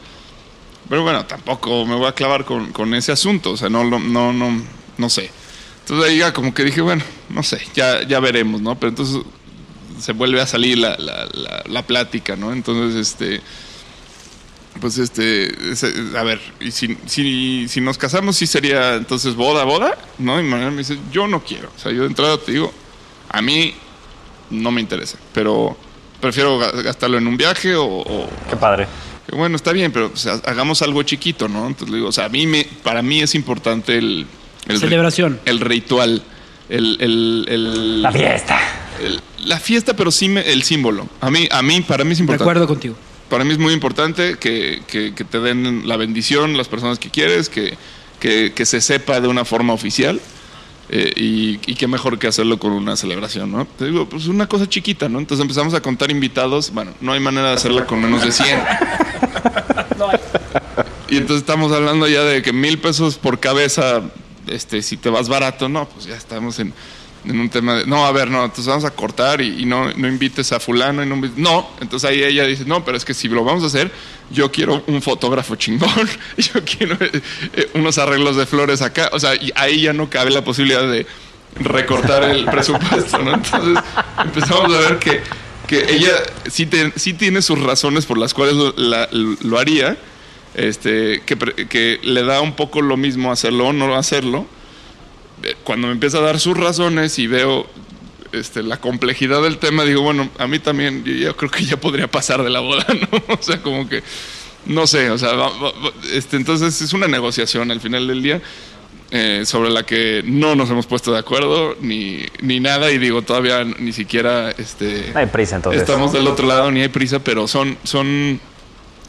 Pero 0.89 1.03
bueno, 1.03 1.27
tampoco 1.27 1.85
me 1.85 1.97
voy 1.97 2.07
a 2.07 2.13
clavar 2.13 2.45
con, 2.45 2.73
con 2.73 2.95
ese 2.95 3.13
asunto, 3.13 3.51
o 3.53 3.57
sea, 3.57 3.69
no, 3.69 3.85
no, 3.85 3.99
no, 3.99 4.33
no, 4.33 4.63
no 4.99 5.11
sé. 5.11 5.31
Entonces 5.87 6.11
ahí 6.11 6.19
ya 6.19 6.33
como 6.33 6.53
que 6.53 6.65
dije, 6.65 6.81
bueno, 6.81 7.05
no 7.29 7.45
sé, 7.45 7.61
ya, 7.75 8.03
ya 8.03 8.19
veremos, 8.19 8.61
¿no? 8.61 8.75
Pero 8.77 8.91
entonces 8.91 9.23
se 10.01 10.13
vuelve 10.13 10.41
a 10.41 10.47
salir 10.47 10.79
la, 10.79 10.97
la, 10.99 11.27
la, 11.33 11.63
la 11.65 11.83
plática, 11.87 12.35
¿no? 12.35 12.53
Entonces, 12.53 12.97
este, 13.13 13.41
pues 14.81 14.99
este, 14.99 15.55
a 16.19 16.23
ver, 16.25 16.41
y 16.61 16.73
si, 16.73 16.99
si, 17.07 17.67
si 17.69 17.81
nos 17.81 17.97
casamos, 17.99 18.37
sí 18.37 18.47
sería 18.49 18.95
entonces 18.97 19.37
boda, 19.37 19.63
boda, 19.65 19.97
¿no? 20.19 20.41
Y 20.41 20.43
Manuel 20.43 20.73
me 20.73 20.79
dice, 20.79 20.99
yo 21.13 21.29
no 21.29 21.43
quiero, 21.45 21.71
o 21.75 21.79
sea, 21.79 21.93
yo 21.93 22.03
de 22.03 22.09
entrada 22.09 22.37
te 22.37 22.51
digo, 22.53 22.73
a 23.29 23.41
mí 23.41 23.73
no 24.51 24.71
me 24.73 24.81
interesa, 24.81 25.19
pero 25.33 25.77
prefiero 26.21 26.59
ga- 26.61 26.83
gastarlo 26.83 27.17
en 27.17 27.27
un 27.29 27.37
viaje 27.37 27.77
o, 27.77 27.87
o- 27.87 28.29
Qué 28.51 28.57
padre. 28.57 28.87
bueno, 29.33 29.55
está 29.57 29.73
bien, 29.73 29.93
pero 29.93 30.13
hagamos 30.45 30.83
algo 30.83 31.03
chiquito, 31.05 31.49
¿no? 31.49 31.69
Entonces 31.69 31.91
le 31.91 31.97
digo, 31.99 32.09
o 32.09 32.13
sea, 32.13 32.25
a 32.25 32.29
mí 32.29 32.47
me, 32.47 32.65
para 32.83 33.03
mí 33.03 33.21
es 33.23 33.35
importante 33.37 33.97
el, 33.97 34.27
el 34.69 34.79
Celebración. 34.79 35.41
el 35.45 35.61
ritual, 35.61 36.23
el, 36.69 36.97
el, 37.01 37.47
el- 37.49 38.03
La 38.03 38.13
fiesta. 38.13 38.59
el- 39.03 39.21
la 39.47 39.61
fiesta, 39.61 39.95
pero 39.95 40.11
sí 40.11 40.29
me- 40.29 40.41
el 40.53 40.63
símbolo. 40.63 41.09
A 41.21 41.31
mí, 41.31 41.49
a 41.51 41.63
mí, 41.63 41.81
para 41.83 42.05
mí 42.05 42.13
es 42.13 42.19
De 42.19 42.23
importante. 42.23 42.43
acuerdo 42.45 42.67
contigo. 42.67 42.97
Para 43.29 43.45
mí 43.45 43.53
es 43.53 43.59
muy 43.59 43.73
importante 43.73 44.37
que, 44.39 44.83
que- 44.87 45.15
que 45.15 45.25
te 45.25 45.41
den 45.41 45.83
la 45.87 45.97
bendición 45.97 46.57
las 46.57 46.69
personas 46.69 46.99
que 46.99 47.11
quieres, 47.11 47.49
que, 47.49 47.77
que- 48.21 48.53
que 48.55 48.67
se 48.67 48.81
sepa 48.81 49.21
de 49.21 49.29
una 49.29 49.45
forma 49.45 49.73
oficial. 49.73 50.21
eh, 50.89 51.13
y, 51.17 51.59
y 51.67 51.75
qué 51.75 51.89
mejor 51.89 52.17
que 52.17 52.29
hacerlo 52.29 52.61
con 52.61 52.71
una 52.71 52.95
celebración, 52.97 53.51
¿no? 53.51 53.67
Te 53.67 53.87
digo, 53.87 54.09
pues 54.09 54.29
una 54.29 54.47
cosa 54.47 54.69
chiquita, 54.69 55.09
¿no? 55.09 55.19
Entonces 55.19 55.43
empezamos 55.43 55.75
a 55.75 55.81
contar 55.83 56.13
invitados. 56.13 56.71
Bueno, 56.73 56.93
no 57.01 57.13
hay 57.13 57.19
manera 57.19 57.49
de 57.49 57.55
hacerla 57.55 57.87
con 57.87 58.01
menos 58.01 58.23
de 58.23 58.31
100. 58.31 58.57
Y 61.09 61.17
entonces 61.19 61.39
estamos 61.43 61.73
hablando 61.73 62.09
ya 62.09 62.23
de 62.23 62.43
que 62.43 62.53
mil 62.53 62.79
pesos 62.79 63.17
por 63.17 63.39
cabeza, 63.39 64.03
este, 64.47 64.83
si 64.83 64.97
te 64.97 65.11
vas 65.11 65.29
barato, 65.29 65.69
no, 65.69 65.89
pues 65.89 66.07
ya 66.07 66.17
estamos 66.17 66.59
en, 66.59 66.73
en 67.25 67.41
un 67.41 67.49
tema 67.51 67.75
de, 67.77 67.87
no, 67.87 68.07
a 68.07 68.13
ver, 68.13 68.31
no, 68.31 68.45
entonces 68.45 68.67
vamos 68.67 68.85
a 68.85 68.91
cortar 68.93 69.41
y, 69.41 69.63
y 69.63 69.67
no, 69.67 69.93
no 69.95 70.09
invites 70.09 70.53
a 70.53 70.61
fulano 70.61 71.03
y 71.03 71.07
no 71.37 71.69
entonces 71.81 72.09
ahí 72.09 72.23
ella 72.23 72.45
dice, 72.47 72.65
no, 72.65 72.85
pero 72.85 72.97
es 72.97 73.05
que 73.05 73.15
si 73.15 73.29
lo 73.29 73.43
vamos 73.45 73.63
a 73.65 73.67
hacer, 73.67 73.91
yo 74.31 74.51
quiero 74.53 74.83
un 74.87 75.03
fotógrafo 75.03 75.57
chingón, 75.57 75.91
yo 76.37 76.61
quiero 76.65 76.95
eh, 77.05 77.21
eh, 77.55 77.71
unos 77.75 77.99
arreglos 77.99 78.37
de 78.37 78.47
flores 78.47 78.83
acá, 78.83 79.11
o 79.13 79.19
sea, 79.21 79.35
y 79.35 79.53
ahí 79.57 79.83
ya 79.83 79.93
no 79.93 80.09
cabe 80.11 80.31
la 80.31 80.45
posibilidad 80.45 80.89
de 80.89 81.07
recortar 81.57 82.23
el 82.25 82.45
presupuesto, 82.51 83.19
¿no? 83.19 83.35
Entonces 83.35 83.83
empezamos 84.25 84.73
a 84.75 84.79
ver 84.81 84.99
que 84.99 85.21
que 85.67 85.85
ella 85.93 86.13
sí, 86.49 86.65
te- 86.67 86.93
sí 86.95 87.13
tiene 87.15 87.43
sus 87.43 87.59
razones 87.61 88.07
por 88.07 88.19
las 88.19 88.33
cuales 88.35 88.55
lo, 88.55 88.73
la- 88.77 89.09
lo 89.11 89.59
haría, 89.59 89.97
este, 90.57 91.23
que, 91.25 91.37
que 91.69 92.01
le 92.03 92.23
da 92.25 92.41
un 92.41 92.55
poco 92.57 92.81
lo 92.83 92.97
mismo 92.97 93.31
hacerlo 93.31 93.69
o 93.69 93.73
no 93.73 93.95
hacerlo. 93.95 94.47
Eh, 95.43 95.55
Cuando 95.65 95.87
me 95.87 95.93
empieza 95.93 96.19
a 96.19 96.23
dar 96.23 96.41
sus 96.41 96.57
razones 96.57 97.19
y 97.19 97.27
veo 97.29 97.67
este, 98.33 98.63
la 98.63 98.79
complejidad 98.81 99.43
del 99.43 99.59
tema, 99.59 99.85
digo, 99.85 100.03
bueno, 100.03 100.29
a 100.39 100.47
mí 100.47 100.59
también, 100.59 101.05
yo, 101.05 101.13
yo 101.13 101.37
creo 101.37 101.51
que 101.51 101.65
ya 101.65 101.77
podría 101.79 102.09
pasar 102.11 102.43
de 102.43 102.51
la 102.51 102.61
boda, 102.61 102.85
¿no? 103.13 103.35
O 103.35 103.43
sea, 103.43 103.63
como 103.63 103.89
que, 103.89 104.03
no 104.67 104.87
sé, 104.87 105.11
o 105.11 105.19
sea, 105.19 105.33
va- 105.35 105.51
va- 105.51 105.73
este, 106.13 106.37
entonces 106.37 106.81
es 106.83 106.93
una 106.93 107.07
negociación 107.07 107.71
al 107.71 107.81
final 107.81 108.07
del 108.09 108.23
día 108.23 108.41
eh, 109.13 109.43
sobre 109.47 109.71
la 109.71 109.85
que 109.85 110.23
no 110.27 110.57
nos 110.57 110.69
hemos 110.71 110.87
puesto 110.87 111.13
de 111.13 111.21
acuerdo 111.21 111.77
ni, 111.81 112.25
ni 112.41 112.59
nada 112.59 112.91
y 112.91 112.99
digo, 112.99 113.23
todavía 113.23 113.63
ni 113.63 113.93
siquiera 113.93 114.51
este, 114.51 115.11
No 115.15 115.21
hay 115.21 115.27
prisa 115.27 115.57
entonces. 115.57 115.83
estamos 115.83 116.13
del 116.13 116.27
otro 116.27 116.47
lado, 116.49 116.71
ni 116.73 116.81
hay 116.81 116.89
prisa, 116.89 117.21
pero 117.21 117.47
son, 117.47 117.79
son, 117.85 118.41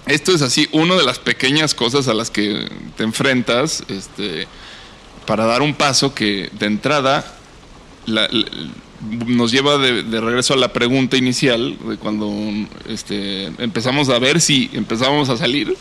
esto 0.07 0.31
es 0.33 0.41
así, 0.41 0.67
una 0.71 0.95
de 0.95 1.03
las 1.03 1.19
pequeñas 1.19 1.73
cosas 1.73 2.07
a 2.07 2.13
las 2.13 2.29
que 2.31 2.67
te 2.95 3.03
enfrentas 3.03 3.83
este, 3.89 4.47
para 5.25 5.45
dar 5.45 5.61
un 5.61 5.73
paso 5.73 6.13
que 6.13 6.49
de 6.57 6.65
entrada 6.65 7.25
la- 8.05 8.27
la- 8.31 8.47
nos 9.27 9.51
lleva 9.51 9.77
de, 9.77 10.01
de 10.03 10.21
regreso 10.21 10.53
a 10.55 10.57
la 10.57 10.73
pregunta 10.73 11.17
inicial, 11.17 11.77
de 11.87 11.97
cuando 11.97 12.31
este, 12.89 13.45
empezamos 13.59 14.09
a 14.09 14.17
ver 14.17 14.41
si 14.41 14.71
empezamos 14.73 15.29
a 15.29 15.37
salir, 15.37 15.77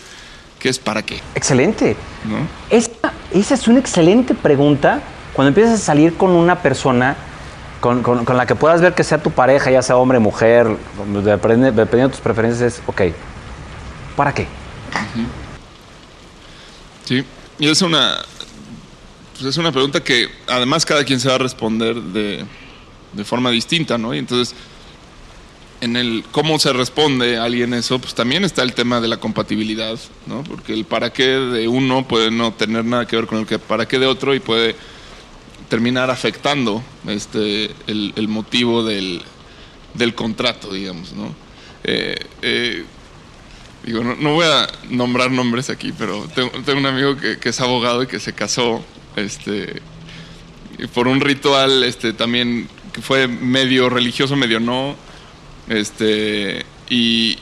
que 0.58 0.68
es 0.68 0.78
para 0.78 1.02
qué, 1.02 1.20
Excelente. 1.34 1.96
¿no? 2.28 2.36
Esa, 2.68 2.90
esa 3.32 3.54
es 3.54 3.68
una 3.68 3.78
excelente 3.78 4.34
pregunta 4.34 5.00
cuando 5.32 5.48
empiezas 5.48 5.74
a 5.80 5.84
salir 5.84 6.14
con 6.14 6.30
una 6.30 6.60
persona 6.62 7.16
con, 7.80 8.02
con- 8.02 8.24
con 8.24 8.36
la 8.36 8.46
que 8.46 8.54
puedas 8.54 8.80
ver 8.80 8.94
que 8.94 9.04
sea 9.04 9.22
tu 9.22 9.30
pareja, 9.30 9.70
ya 9.70 9.80
sea 9.82 9.96
hombre, 9.96 10.18
mujer, 10.18 10.66
depende- 11.24 11.72
dependiendo 11.72 12.08
de 12.08 12.12
tus 12.14 12.20
preferencias, 12.20 12.74
es, 12.74 12.82
ok, 12.86 13.02
¿para 14.16 14.34
qué? 14.34 14.46
Sí, 17.04 17.22
y 17.58 17.68
es 17.68 17.82
una, 17.82 18.18
pues 19.34 19.44
es 19.44 19.56
una 19.58 19.70
pregunta 19.70 20.02
que 20.02 20.28
además 20.48 20.84
cada 20.84 21.04
quien 21.04 21.20
se 21.20 21.28
va 21.28 21.36
a 21.36 21.38
responder 21.38 21.94
de, 21.96 22.44
de 23.12 23.24
forma 23.24 23.50
distinta, 23.50 23.98
¿no? 23.98 24.14
Y 24.14 24.18
entonces, 24.18 24.56
en 25.80 25.96
el 25.96 26.24
cómo 26.32 26.58
se 26.58 26.72
responde 26.72 27.36
a 27.36 27.44
alguien 27.44 27.74
eso, 27.74 27.98
pues 27.98 28.14
también 28.14 28.44
está 28.44 28.62
el 28.62 28.72
tema 28.72 29.00
de 29.00 29.08
la 29.08 29.18
compatibilidad, 29.18 29.98
¿no? 30.26 30.42
Porque 30.42 30.72
el 30.72 30.84
para 30.84 31.12
qué 31.12 31.26
de 31.26 31.68
uno 31.68 32.08
puede 32.08 32.30
no 32.30 32.52
tener 32.54 32.84
nada 32.84 33.06
que 33.06 33.16
ver 33.16 33.26
con 33.26 33.38
el 33.38 33.46
que 33.46 33.58
para 33.58 33.86
qué 33.86 33.98
de 33.98 34.06
otro 34.06 34.34
y 34.34 34.40
puede 34.40 34.74
terminar 35.68 36.10
afectando 36.10 36.82
este 37.06 37.70
el, 37.86 38.28
motivo 38.28 38.84
del, 38.84 39.22
del 39.94 40.14
contrato, 40.14 40.72
digamos, 40.72 41.12
¿no? 41.12 41.34
Eh, 41.84 42.16
eh, 42.42 42.84
Digo, 43.86 44.02
no, 44.02 44.16
no 44.16 44.34
voy 44.34 44.44
a 44.46 44.66
nombrar 44.90 45.30
nombres 45.30 45.70
aquí, 45.70 45.92
pero 45.96 46.28
tengo, 46.34 46.50
un 46.78 46.86
amigo 46.86 47.16
que, 47.16 47.38
es 47.48 47.60
abogado 47.60 48.02
y 48.02 48.08
que 48.08 48.18
se 48.18 48.32
casó 48.32 48.84
este, 49.14 49.80
por 50.92 51.06
un 51.06 51.20
ritual 51.20 51.84
este, 51.84 52.12
también 52.12 52.68
que 52.92 53.00
fue 53.00 53.28
medio 53.28 53.88
religioso, 53.88 54.34
medio 54.36 54.58
no. 54.60 54.96
Este, 55.68 56.64
y, 56.90 57.38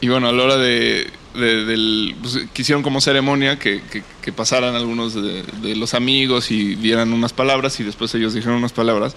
y 0.00 0.08
bueno, 0.08 0.28
a 0.28 0.32
la 0.32 0.42
hora 0.42 0.56
de, 0.56 1.08
de- 1.34 1.64
del, 1.64 2.16
pues, 2.20 2.40
quisieron 2.52 2.82
como 2.82 3.00
ceremonia 3.00 3.58
que, 3.58 3.82
que- 4.20 4.32
pasaran 4.32 4.74
algunos 4.74 5.14
de 5.14 5.76
los 5.76 5.94
amigos 5.94 6.50
y 6.50 6.74
dieran 6.74 7.12
unas 7.12 7.32
palabras 7.32 7.78
y 7.78 7.84
después 7.84 8.12
ellos 8.16 8.34
dijeron 8.34 8.56
unas 8.56 8.72
palabras. 8.72 9.14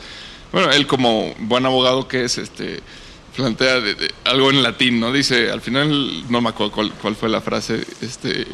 Bueno, 0.51 0.71
él 0.71 0.85
como 0.85 1.33
buen 1.39 1.65
abogado 1.65 2.07
que 2.07 2.23
es, 2.23 2.37
este, 2.37 2.81
plantea 3.37 3.79
de- 3.79 3.93
de- 3.95 4.11
algo 4.25 4.49
en 4.49 4.61
latín, 4.63 4.99
¿no? 4.99 5.13
Dice, 5.13 5.49
al 5.51 5.61
final, 5.61 6.29
no 6.29 6.41
me 6.41 6.49
acuerdo 6.49 6.73
cuál, 6.73 6.91
cuál 7.01 7.15
fue 7.15 7.29
la 7.29 7.39
frase, 7.39 7.85
este, 8.01 8.45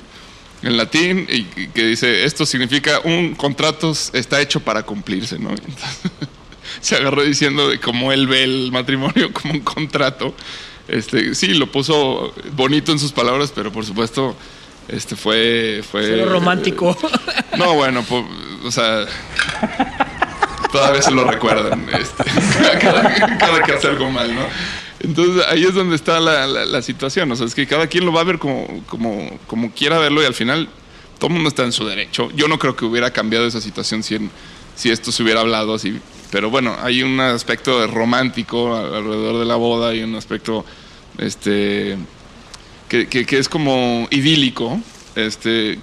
en 0.62 0.78
latín, 0.78 1.26
y, 1.30 1.48
y 1.62 1.68
que 1.74 1.86
dice, 1.88 2.26
esto 2.26 2.46
significa 2.46 3.00
un 3.04 3.34
contrato 3.34 3.94
está 4.14 4.40
hecho 4.42 4.60
para 4.60 4.84
cumplirse, 4.84 5.40
¿no? 5.40 5.50
Entonces, 5.50 6.12
se 6.82 6.96
agarró 6.98 7.24
diciendo 7.24 7.70
de 7.70 7.80
cómo 7.80 8.12
él 8.12 8.28
ve 8.28 8.44
el 8.44 8.72
matrimonio 8.72 9.32
como 9.34 9.54
un 9.54 9.62
contrato. 9.62 10.36
Este, 10.88 11.34
sí, 11.34 11.54
lo 11.54 11.72
puso 11.72 12.34
bonito 12.52 12.92
en 12.92 13.00
sus 13.00 13.14
palabras, 13.14 13.52
pero 13.56 13.72
por 13.72 13.86
supuesto, 13.86 14.36
este 14.90 15.16
fue, 15.16 15.82
fue 15.90 16.04
Cero 16.06 16.28
romántico. 16.30 16.98
no, 17.58 17.74
bueno, 17.76 18.04
po- 18.04 18.28
o 18.66 18.72
sea, 18.72 19.06
todavía 20.74 21.02
se 21.02 21.12
lo 21.12 21.24
recuerdan, 21.24 21.88
este, 21.98 22.24
cada, 22.82 23.64
que 23.64 23.72
hace 23.72 23.88
algo 23.88 24.12
mal, 24.12 24.36
¿no? 24.36 24.42
Entonces 25.00 25.46
ahí 25.50 25.64
es 25.64 25.74
donde 25.74 25.96
está 25.96 26.20
la, 26.20 26.46
la- 26.48 26.82
situación, 26.82 27.32
o 27.32 27.36
sea, 27.36 27.46
es 27.46 27.56
que 27.56 27.66
cada 27.68 27.88
quien 27.88 28.06
lo 28.06 28.12
va 28.12 28.22
a 28.22 28.24
ver 28.26 28.40
como, 28.40 28.84
como, 28.88 29.40
como 29.48 29.72
quiera 29.72 29.98
verlo 30.00 30.22
y 30.22 30.26
al 30.26 30.34
final 30.34 30.68
todo 31.20 31.28
el 31.30 31.34
mundo 31.36 31.50
está 31.50 31.64
en 31.64 31.72
su 31.72 31.86
derecho. 31.86 32.30
Yo 32.36 32.48
no 32.48 32.58
creo 32.60 32.76
que 32.76 32.86
hubiera 32.86 33.12
cambiado 33.12 33.46
esa 33.46 33.62
situación 33.62 34.02
si, 34.04 34.18
si 34.76 34.90
esto 34.92 35.12
se 35.12 35.24
hubiera 35.24 35.42
hablado 35.42 35.74
así, 35.76 36.00
pero 36.32 36.50
bueno, 36.50 36.76
hay 36.82 37.04
un 37.04 37.20
aspecto 37.20 37.86
romántico 37.88 38.76
alrededor 38.76 39.40
de 39.40 39.46
la 39.46 39.56
boda 39.56 39.94
y 39.94 40.04
un 40.04 40.16
aspecto, 40.16 40.66
este, 41.18 41.98
que, 42.90 43.08
que- 43.08 43.38
es 43.38 43.50
como 43.50 44.08
idílico, 44.10 44.80
este, 45.16 45.80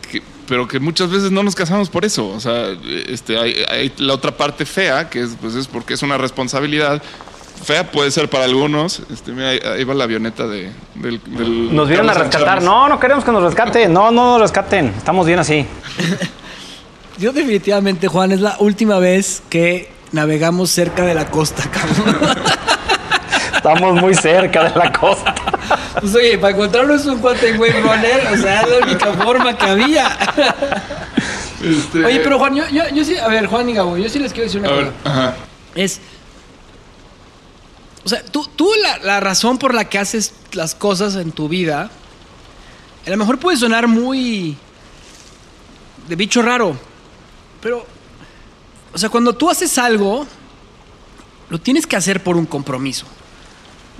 pero 0.50 0.66
que 0.66 0.80
muchas 0.80 1.08
veces 1.08 1.30
no 1.30 1.44
nos 1.44 1.54
casamos 1.54 1.88
por 1.88 2.04
eso. 2.04 2.26
O 2.26 2.40
sea, 2.40 2.76
este, 3.06 3.38
hay, 3.38 3.54
hay 3.68 3.92
la 3.98 4.14
otra 4.14 4.36
parte 4.36 4.66
fea, 4.66 5.08
que 5.08 5.22
es, 5.22 5.36
pues 5.40 5.54
es 5.54 5.68
porque 5.68 5.94
es 5.94 6.02
una 6.02 6.18
responsabilidad. 6.18 7.00
Fea 7.64 7.88
puede 7.92 8.10
ser 8.10 8.28
para 8.28 8.46
algunos. 8.46 9.00
Este, 9.12 9.30
mira, 9.30 9.50
ahí, 9.50 9.84
va 9.84 9.94
la 9.94 10.04
avioneta 10.04 10.48
de, 10.48 10.72
del, 10.96 11.20
del 11.24 11.72
Nos 11.72 11.88
vienen 11.88 12.10
a 12.10 12.14
rescatar. 12.14 12.64
No, 12.64 12.88
no 12.88 12.98
queremos 12.98 13.24
que 13.24 13.30
nos 13.30 13.44
rescaten. 13.44 13.92
No, 13.92 14.10
no 14.10 14.32
nos 14.32 14.40
rescaten. 14.40 14.86
Estamos 14.86 15.24
bien 15.24 15.38
así. 15.38 15.64
Yo 17.18 17.32
definitivamente, 17.32 18.08
Juan, 18.08 18.32
es 18.32 18.40
la 18.40 18.56
última 18.58 18.98
vez 18.98 19.44
que 19.50 19.92
navegamos 20.10 20.70
cerca 20.70 21.04
de 21.04 21.14
la 21.14 21.30
costa, 21.30 21.62
cabrón. 21.70 22.18
Estamos 23.60 24.00
muy 24.00 24.14
cerca 24.14 24.70
de 24.70 24.78
la 24.78 24.90
costa. 24.90 25.34
Pues 26.00 26.14
oye, 26.14 26.38
para 26.38 26.54
encontrarnos 26.54 27.04
un 27.04 27.18
cuate 27.18 27.50
en 27.50 27.60
Wave 27.60 27.80
Runner, 27.82 28.28
o 28.32 28.36
sea, 28.38 28.62
es 28.62 28.68
la 28.70 28.78
única 28.86 29.12
forma 29.12 29.56
que 29.56 29.66
había. 29.66 30.08
Este, 31.62 32.04
Oye, 32.06 32.20
pero 32.20 32.38
Juan, 32.38 32.54
yo, 32.56 32.66
yo, 32.70 32.88
yo 32.88 33.04
sí, 33.04 33.18
a 33.18 33.28
ver, 33.28 33.46
Juan 33.46 33.68
y 33.68 33.74
Gabo, 33.74 33.98
yo 33.98 34.08
sí 34.08 34.18
les 34.18 34.32
quiero 34.32 34.46
decir 34.46 34.60
una 34.62 34.70
A 34.70 34.72
cosa. 34.72 34.82
ver, 34.84 34.92
ajá. 35.04 35.34
Es. 35.74 36.00
O 38.02 38.08
sea, 38.08 38.24
tú, 38.24 38.48
tú 38.56 38.70
la, 38.82 38.96
la 38.98 39.20
razón 39.20 39.58
por 39.58 39.74
la 39.74 39.84
que 39.84 39.98
haces 39.98 40.32
las 40.52 40.74
cosas 40.74 41.16
en 41.16 41.32
tu 41.32 41.50
vida, 41.50 41.90
a 43.06 43.10
lo 43.10 43.16
mejor 43.18 43.38
puede 43.38 43.58
sonar 43.58 43.88
muy. 43.88 44.56
de 46.08 46.16
bicho 46.16 46.40
raro. 46.40 46.74
Pero. 47.60 47.84
O 48.94 48.98
sea, 48.98 49.10
cuando 49.10 49.34
tú 49.34 49.50
haces 49.50 49.76
algo, 49.76 50.26
lo 51.50 51.60
tienes 51.60 51.86
que 51.86 51.96
hacer 51.96 52.22
por 52.22 52.38
un 52.38 52.46
compromiso. 52.46 53.04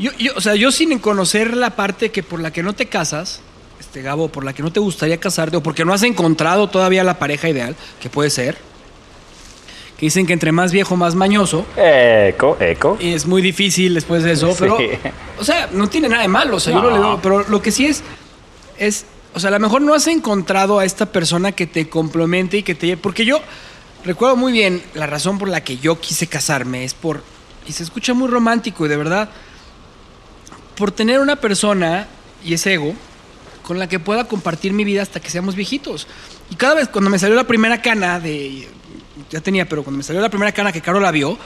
Yo, 0.00 0.10
yo, 0.18 0.32
o 0.34 0.40
sea, 0.40 0.54
yo 0.54 0.72
sin 0.72 0.98
conocer 0.98 1.56
la 1.56 1.76
parte 1.76 2.10
que 2.10 2.22
por 2.22 2.40
la 2.40 2.50
que 2.52 2.62
no 2.62 2.72
te 2.72 2.86
casas, 2.86 3.40
este 3.78 4.02
Gabo, 4.02 4.28
por 4.28 4.44
la 4.44 4.52
que 4.54 4.62
no 4.62 4.72
te 4.72 4.80
gustaría 4.80 5.18
casarte, 5.20 5.56
o 5.58 5.62
porque 5.62 5.84
no 5.84 5.92
has 5.92 6.02
encontrado 6.02 6.68
todavía 6.68 7.04
la 7.04 7.18
pareja 7.18 7.48
ideal, 7.48 7.76
que 8.00 8.08
puede 8.08 8.30
ser, 8.30 8.56
que 9.98 10.06
dicen 10.06 10.26
que 10.26 10.32
entre 10.32 10.52
más 10.52 10.72
viejo, 10.72 10.96
más 10.96 11.14
mañoso, 11.14 11.66
Eco, 11.76 12.56
eco. 12.60 12.96
y 12.98 13.12
es 13.12 13.26
muy 13.26 13.42
difícil 13.42 13.92
después 13.94 14.22
de 14.22 14.32
eso, 14.32 14.48
Sí. 14.52 14.56
pero, 14.60 14.78
o 15.38 15.44
sea, 15.44 15.68
no 15.72 15.88
tiene 15.88 16.08
nada 16.08 16.22
de 16.22 16.28
malo, 16.28 16.56
o 16.56 16.60
sea, 16.60 16.72
yo 16.72 16.80
no 16.82 16.90
le 16.90 16.98
veo, 16.98 17.20
pero 17.22 17.46
lo 17.48 17.60
que 17.60 17.70
sí 17.70 17.84
es, 17.84 18.02
es, 18.78 19.04
o 19.34 19.40
sea, 19.40 19.48
a 19.48 19.52
lo 19.52 19.60
mejor 19.60 19.82
no 19.82 19.92
has 19.92 20.06
encontrado 20.06 20.78
a 20.78 20.86
esta 20.86 21.04
persona 21.06 21.52
que 21.52 21.66
te 21.66 21.90
complemente 21.90 22.56
y 22.56 22.62
que 22.62 22.74
te 22.74 22.86
lleve, 22.86 23.02
porque 23.02 23.26
yo 23.26 23.40
recuerdo 24.04 24.36
muy 24.36 24.52
bien 24.52 24.82
la 24.94 25.06
razón 25.06 25.38
por 25.38 25.48
la 25.50 25.62
que 25.62 25.76
yo 25.76 26.00
quise 26.00 26.26
casarme, 26.26 26.84
es 26.84 26.94
por, 26.94 27.22
y 27.66 27.72
se 27.72 27.82
escucha 27.82 28.14
muy 28.14 28.28
romántico 28.28 28.86
y 28.86 28.88
de 28.88 28.96
verdad, 28.96 29.28
por 30.80 30.92
tener 30.92 31.20
una 31.20 31.36
persona, 31.36 32.06
y 32.42 32.54
es 32.54 32.66
ego, 32.66 32.94
con 33.62 33.78
la 33.78 33.86
que 33.86 34.00
pueda 34.00 34.24
compartir 34.24 34.72
mi 34.72 34.82
vida 34.82 35.02
hasta 35.02 35.20
que 35.20 35.28
seamos 35.28 35.54
viejitos. 35.54 36.06
Y 36.48 36.54
cada 36.54 36.74
vez 36.74 36.88
cuando 36.88 37.10
me 37.10 37.18
salió 37.18 37.36
la 37.36 37.44
primera 37.44 37.82
cana 37.82 38.18
de 38.18 38.66
ya 39.28 39.42
tenía, 39.42 39.68
pero 39.68 39.82
cuando 39.84 39.98
me 39.98 40.02
salió 40.02 40.22
la 40.22 40.30
primera 40.30 40.52
cana 40.52 40.72
que 40.72 40.80
Caro 40.80 40.98
la 40.98 41.10
vio 41.10 41.38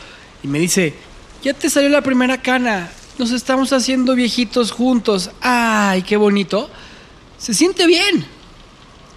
y 0.44 0.46
me 0.46 0.60
dice, 0.60 0.94
"Ya 1.42 1.52
te 1.52 1.68
salió 1.68 1.88
la 1.88 2.00
primera 2.00 2.40
cana. 2.40 2.88
Nos 3.18 3.32
estamos 3.32 3.72
haciendo 3.72 4.14
viejitos 4.14 4.70
juntos. 4.70 5.32
Ay, 5.40 6.02
qué 6.02 6.16
bonito." 6.16 6.70
Se 7.36 7.54
siente 7.54 7.88
bien. 7.88 8.24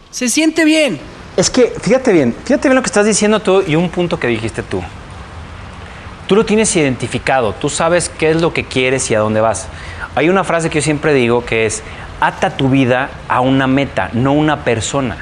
Se 0.09 0.30
siente 0.30 0.65
bien. 0.65 0.99
Es 1.38 1.51
que, 1.51 1.76
fíjate 1.80 2.11
bien, 2.11 2.36
fíjate 2.43 2.70
bien 2.70 2.76
lo 2.76 2.82
que 2.82 2.88
estás 2.88 3.05
diciendo 3.05 3.39
tú 3.39 3.63
y 3.68 3.76
un 3.76 3.91
punto 3.91 4.20
que 4.20 4.26
dijiste 4.26 4.63
tú. 4.63 4.82
Tú 6.28 6.36
lo 6.36 6.43
tienes 6.43 6.76
identificado, 6.76 7.53
tú 7.53 7.70
sabes 7.70 8.09
qué 8.09 8.32
es 8.32 8.41
lo 8.41 8.51
que 8.51 8.65
quieres 8.65 9.09
y 9.11 9.13
a 9.13 9.20
dónde 9.20 9.41
vas. 9.41 9.68
Hay 10.18 10.30
una 10.30 10.43
frase 10.43 10.72
que 10.72 10.80
yo 10.80 10.84
siempre 10.84 11.13
digo 11.13 11.45
que 11.45 11.68
es, 11.68 11.84
ata 12.20 12.57
tu 12.57 12.70
vida 12.70 13.11
a 13.30 13.39
una 13.39 13.68
meta, 13.68 14.09
no 14.13 14.34
una 14.34 14.63
persona. 14.63 15.18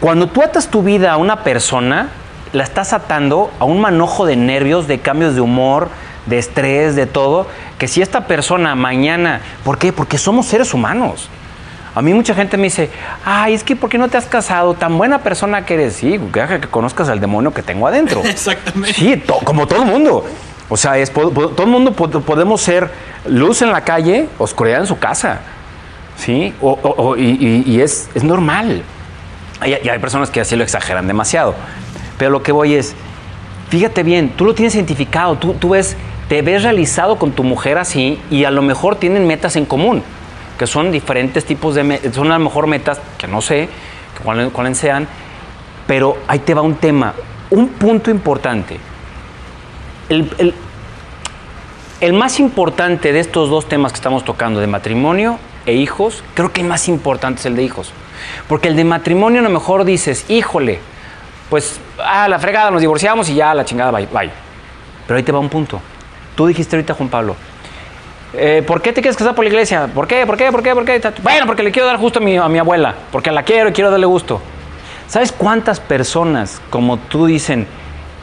Cuando 0.00 0.28
tú 0.28 0.42
atas 0.42 0.68
tu 0.68 0.82
vida 0.82 1.12
a 1.12 1.18
una 1.18 1.42
persona, 1.44 2.08
la 2.54 2.64
estás 2.64 2.94
atando 2.94 3.50
a 3.60 3.66
un 3.66 3.82
manojo 3.82 4.24
de 4.24 4.36
nervios, 4.36 4.88
de 4.88 5.00
cambios 5.00 5.34
de 5.34 5.42
humor, 5.42 5.90
de 6.24 6.38
estrés, 6.38 6.96
de 6.96 7.04
todo, 7.04 7.46
que 7.78 7.88
si 7.88 8.00
esta 8.00 8.26
persona 8.26 8.74
mañana, 8.74 9.42
¿por 9.64 9.76
qué? 9.76 9.92
Porque 9.92 10.16
somos 10.16 10.46
seres 10.46 10.72
humanos. 10.72 11.28
A 11.94 12.00
mí 12.00 12.14
mucha 12.14 12.34
gente 12.34 12.56
me 12.56 12.64
dice, 12.64 12.88
ay, 13.22 13.52
es 13.52 13.64
que 13.64 13.76
¿por 13.76 13.90
qué 13.90 13.98
no 13.98 14.08
te 14.08 14.16
has 14.16 14.24
casado? 14.24 14.72
Tan 14.72 14.96
buena 14.96 15.18
persona 15.18 15.66
que 15.66 15.74
eres. 15.74 15.94
Sí, 15.96 16.18
que, 16.32 16.60
que 16.60 16.68
conozcas 16.68 17.10
al 17.10 17.20
demonio 17.20 17.52
que 17.52 17.62
tengo 17.62 17.86
adentro. 17.86 18.22
Exactamente. 18.24 18.94
Sí, 18.98 19.16
to- 19.18 19.40
como 19.44 19.66
todo 19.66 19.82
el 19.82 19.90
mundo. 19.90 20.24
O 20.68 20.76
sea, 20.76 20.98
es, 20.98 21.10
todo 21.12 21.54
el 21.58 21.66
mundo 21.66 21.92
po- 21.92 22.08
podemos 22.08 22.60
ser 22.60 22.90
luz 23.26 23.62
en 23.62 23.72
la 23.72 23.82
calle, 23.82 24.28
oscuridad 24.38 24.80
en 24.80 24.86
su 24.86 24.98
casa. 24.98 25.40
¿Sí? 26.16 26.52
O- 26.60 27.16
y 27.16 27.80
es, 27.80 28.08
es 28.14 28.24
normal. 28.24 28.82
Y, 29.64 29.88
hay 29.88 29.98
personas 29.98 30.30
que 30.30 30.40
así 30.40 30.56
lo 30.56 30.62
exageran 30.64 31.06
demasiado. 31.06 31.54
Pero 32.18 32.30
lo 32.30 32.42
que 32.42 32.52
voy 32.52 32.74
es, 32.74 32.94
fíjate 33.70 34.02
bien, 34.02 34.30
tú 34.30 34.44
lo 34.44 34.54
tienes 34.54 34.74
identificado, 34.74 35.36
tú, 35.36 35.54
tú 35.54 35.70
ves, 35.70 35.96
te 36.28 36.42
ves 36.42 36.62
realizado 36.64 37.16
con 37.16 37.32
tu 37.32 37.44
mujer 37.44 37.78
así 37.78 38.20
y 38.30 38.44
a 38.44 38.50
lo 38.50 38.60
mejor 38.62 38.96
tienen 38.96 39.26
metas 39.26 39.56
en 39.56 39.64
común, 39.64 40.02
que 40.58 40.66
son 40.66 40.90
diferentes 40.90 41.44
tipos 41.44 41.74
de, 41.76 41.84
me- 41.84 42.12
son 42.12 42.30
a 42.32 42.38
lo 42.38 42.44
mejor 42.44 42.66
metas 42.66 43.00
que 43.16 43.26
no 43.28 43.40
sé 43.40 43.68
cuáles 44.52 44.78
sean, 44.78 45.06
pero 45.86 46.18
ahí 46.26 46.40
te 46.40 46.52
va 46.54 46.62
un 46.62 46.74
tema, 46.74 47.14
un 47.50 47.68
punto 47.68 48.10
importante. 48.10 48.78
El, 50.08 50.30
el- 52.00 52.12
más 52.14 52.38
importante 52.40 53.12
de 53.12 53.20
estos 53.20 53.50
dos 53.50 53.68
temas 53.68 53.92
que 53.92 53.96
estamos 53.96 54.24
tocando, 54.24 54.60
de 54.60 54.66
matrimonio 54.66 55.38
e 55.66 55.74
hijos, 55.74 56.22
creo 56.34 56.52
que 56.52 56.60
el 56.62 56.66
más 56.66 56.88
importante 56.88 57.40
es 57.40 57.46
el 57.46 57.56
de 57.56 57.62
hijos. 57.64 57.92
Porque 58.48 58.68
el 58.68 58.76
de 58.76 58.84
matrimonio 58.84 59.40
a 59.40 59.44
lo 59.44 59.50
mejor 59.50 59.84
dices, 59.84 60.24
híjole, 60.28 60.80
pues 61.50 61.80
a 61.98 62.28
la 62.28 62.38
fregada 62.38 62.70
nos 62.70 62.80
divorciamos 62.80 63.28
y 63.28 63.34
ya 63.34 63.54
la 63.54 63.64
chingada, 63.64 63.90
bye, 63.90 64.06
bye. 64.12 64.30
Pero 65.06 65.16
ahí 65.16 65.22
te 65.22 65.32
va 65.32 65.38
un 65.38 65.48
punto. 65.48 65.80
Tú 66.36 66.46
dijiste 66.46 66.76
ahorita, 66.76 66.94
Juan 66.94 67.08
Pablo, 67.08 67.36
eh, 68.34 68.62
¿por 68.66 68.80
qué 68.82 68.92
te 68.92 69.00
quieres 69.00 69.16
casar 69.16 69.34
por 69.34 69.44
la 69.44 69.48
iglesia? 69.50 69.86
¿Por 69.88 70.06
qué? 70.06 70.24
¿Por 70.26 70.36
qué? 70.36 70.50
¿Por 70.52 70.62
qué? 70.62 70.74
¿Por 70.74 70.84
qué? 70.84 71.00
Bueno, 71.22 71.46
porque 71.46 71.62
le 71.62 71.72
quiero 71.72 71.86
dar 71.88 71.98
gusto 71.98 72.18
a 72.18 72.22
mi, 72.22 72.36
a 72.36 72.48
mi 72.48 72.58
abuela, 72.58 72.94
porque 73.10 73.30
la 73.32 73.42
quiero 73.42 73.70
y 73.70 73.72
quiero 73.72 73.90
darle 73.90 74.06
gusto. 74.06 74.40
¿Sabes 75.08 75.32
cuántas 75.32 75.80
personas 75.80 76.60
como 76.70 76.98
tú 76.98 77.26
dicen, 77.26 77.66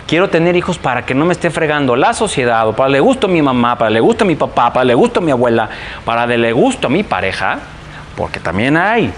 quiero 0.07 0.29
tener 0.29 0.55
hijos 0.55 0.77
para 0.77 1.05
que 1.05 1.13
no 1.13 1.25
me 1.25 1.33
esté 1.33 1.49
fregando 1.49 1.95
la 1.95 2.13
sociedad, 2.13 2.67
o 2.67 2.73
para 2.75 2.89
le 2.89 2.99
gusto 2.99 3.27
a 3.27 3.29
mi 3.29 3.41
mamá, 3.41 3.77
para 3.77 3.89
le 3.89 3.99
gusto 3.99 4.23
a 4.23 4.27
mi 4.27 4.35
papá, 4.35 4.71
para 4.71 4.83
le 4.83 4.93
gusto 4.93 5.19
a 5.19 5.23
mi 5.23 5.31
abuela, 5.31 5.69
para 6.03 6.25
le 6.25 6.51
gusto 6.51 6.87
a 6.87 6.89
mi 6.89 7.03
pareja? 7.03 7.59
Porque 8.15 8.39
también 8.39 8.77
hay. 8.77 9.11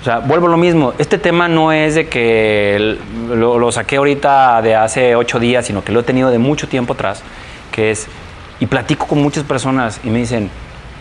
O 0.00 0.04
sea, 0.04 0.18
vuelvo 0.18 0.46
a 0.46 0.50
lo 0.50 0.56
mismo. 0.56 0.94
Este 0.98 1.18
tema 1.18 1.46
no 1.46 1.72
es 1.72 1.94
de 1.94 2.08
que 2.08 2.98
lo, 3.28 3.58
lo 3.58 3.70
saqué 3.70 3.96
ahorita 3.96 4.62
de 4.62 4.74
hace 4.74 5.14
ocho 5.14 5.38
días, 5.38 5.66
sino 5.66 5.84
que 5.84 5.92
lo 5.92 6.00
he 6.00 6.02
tenido 6.02 6.30
de 6.30 6.38
mucho 6.38 6.68
tiempo 6.68 6.94
atrás, 6.94 7.22
que 7.70 7.90
es, 7.90 8.08
y 8.58 8.66
platico 8.66 9.06
con 9.06 9.22
muchas 9.22 9.44
personas 9.44 10.00
y 10.02 10.08
me 10.08 10.18
dicen, 10.18 10.50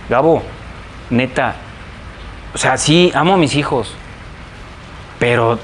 Gabo, 0.09 0.43
neta, 1.09 1.55
o 2.53 2.57
sea, 2.57 2.77
sí, 2.77 3.11
amo 3.13 3.35
a 3.35 3.37
mis 3.37 3.55
hijos, 3.55 3.93
pero 5.19 5.59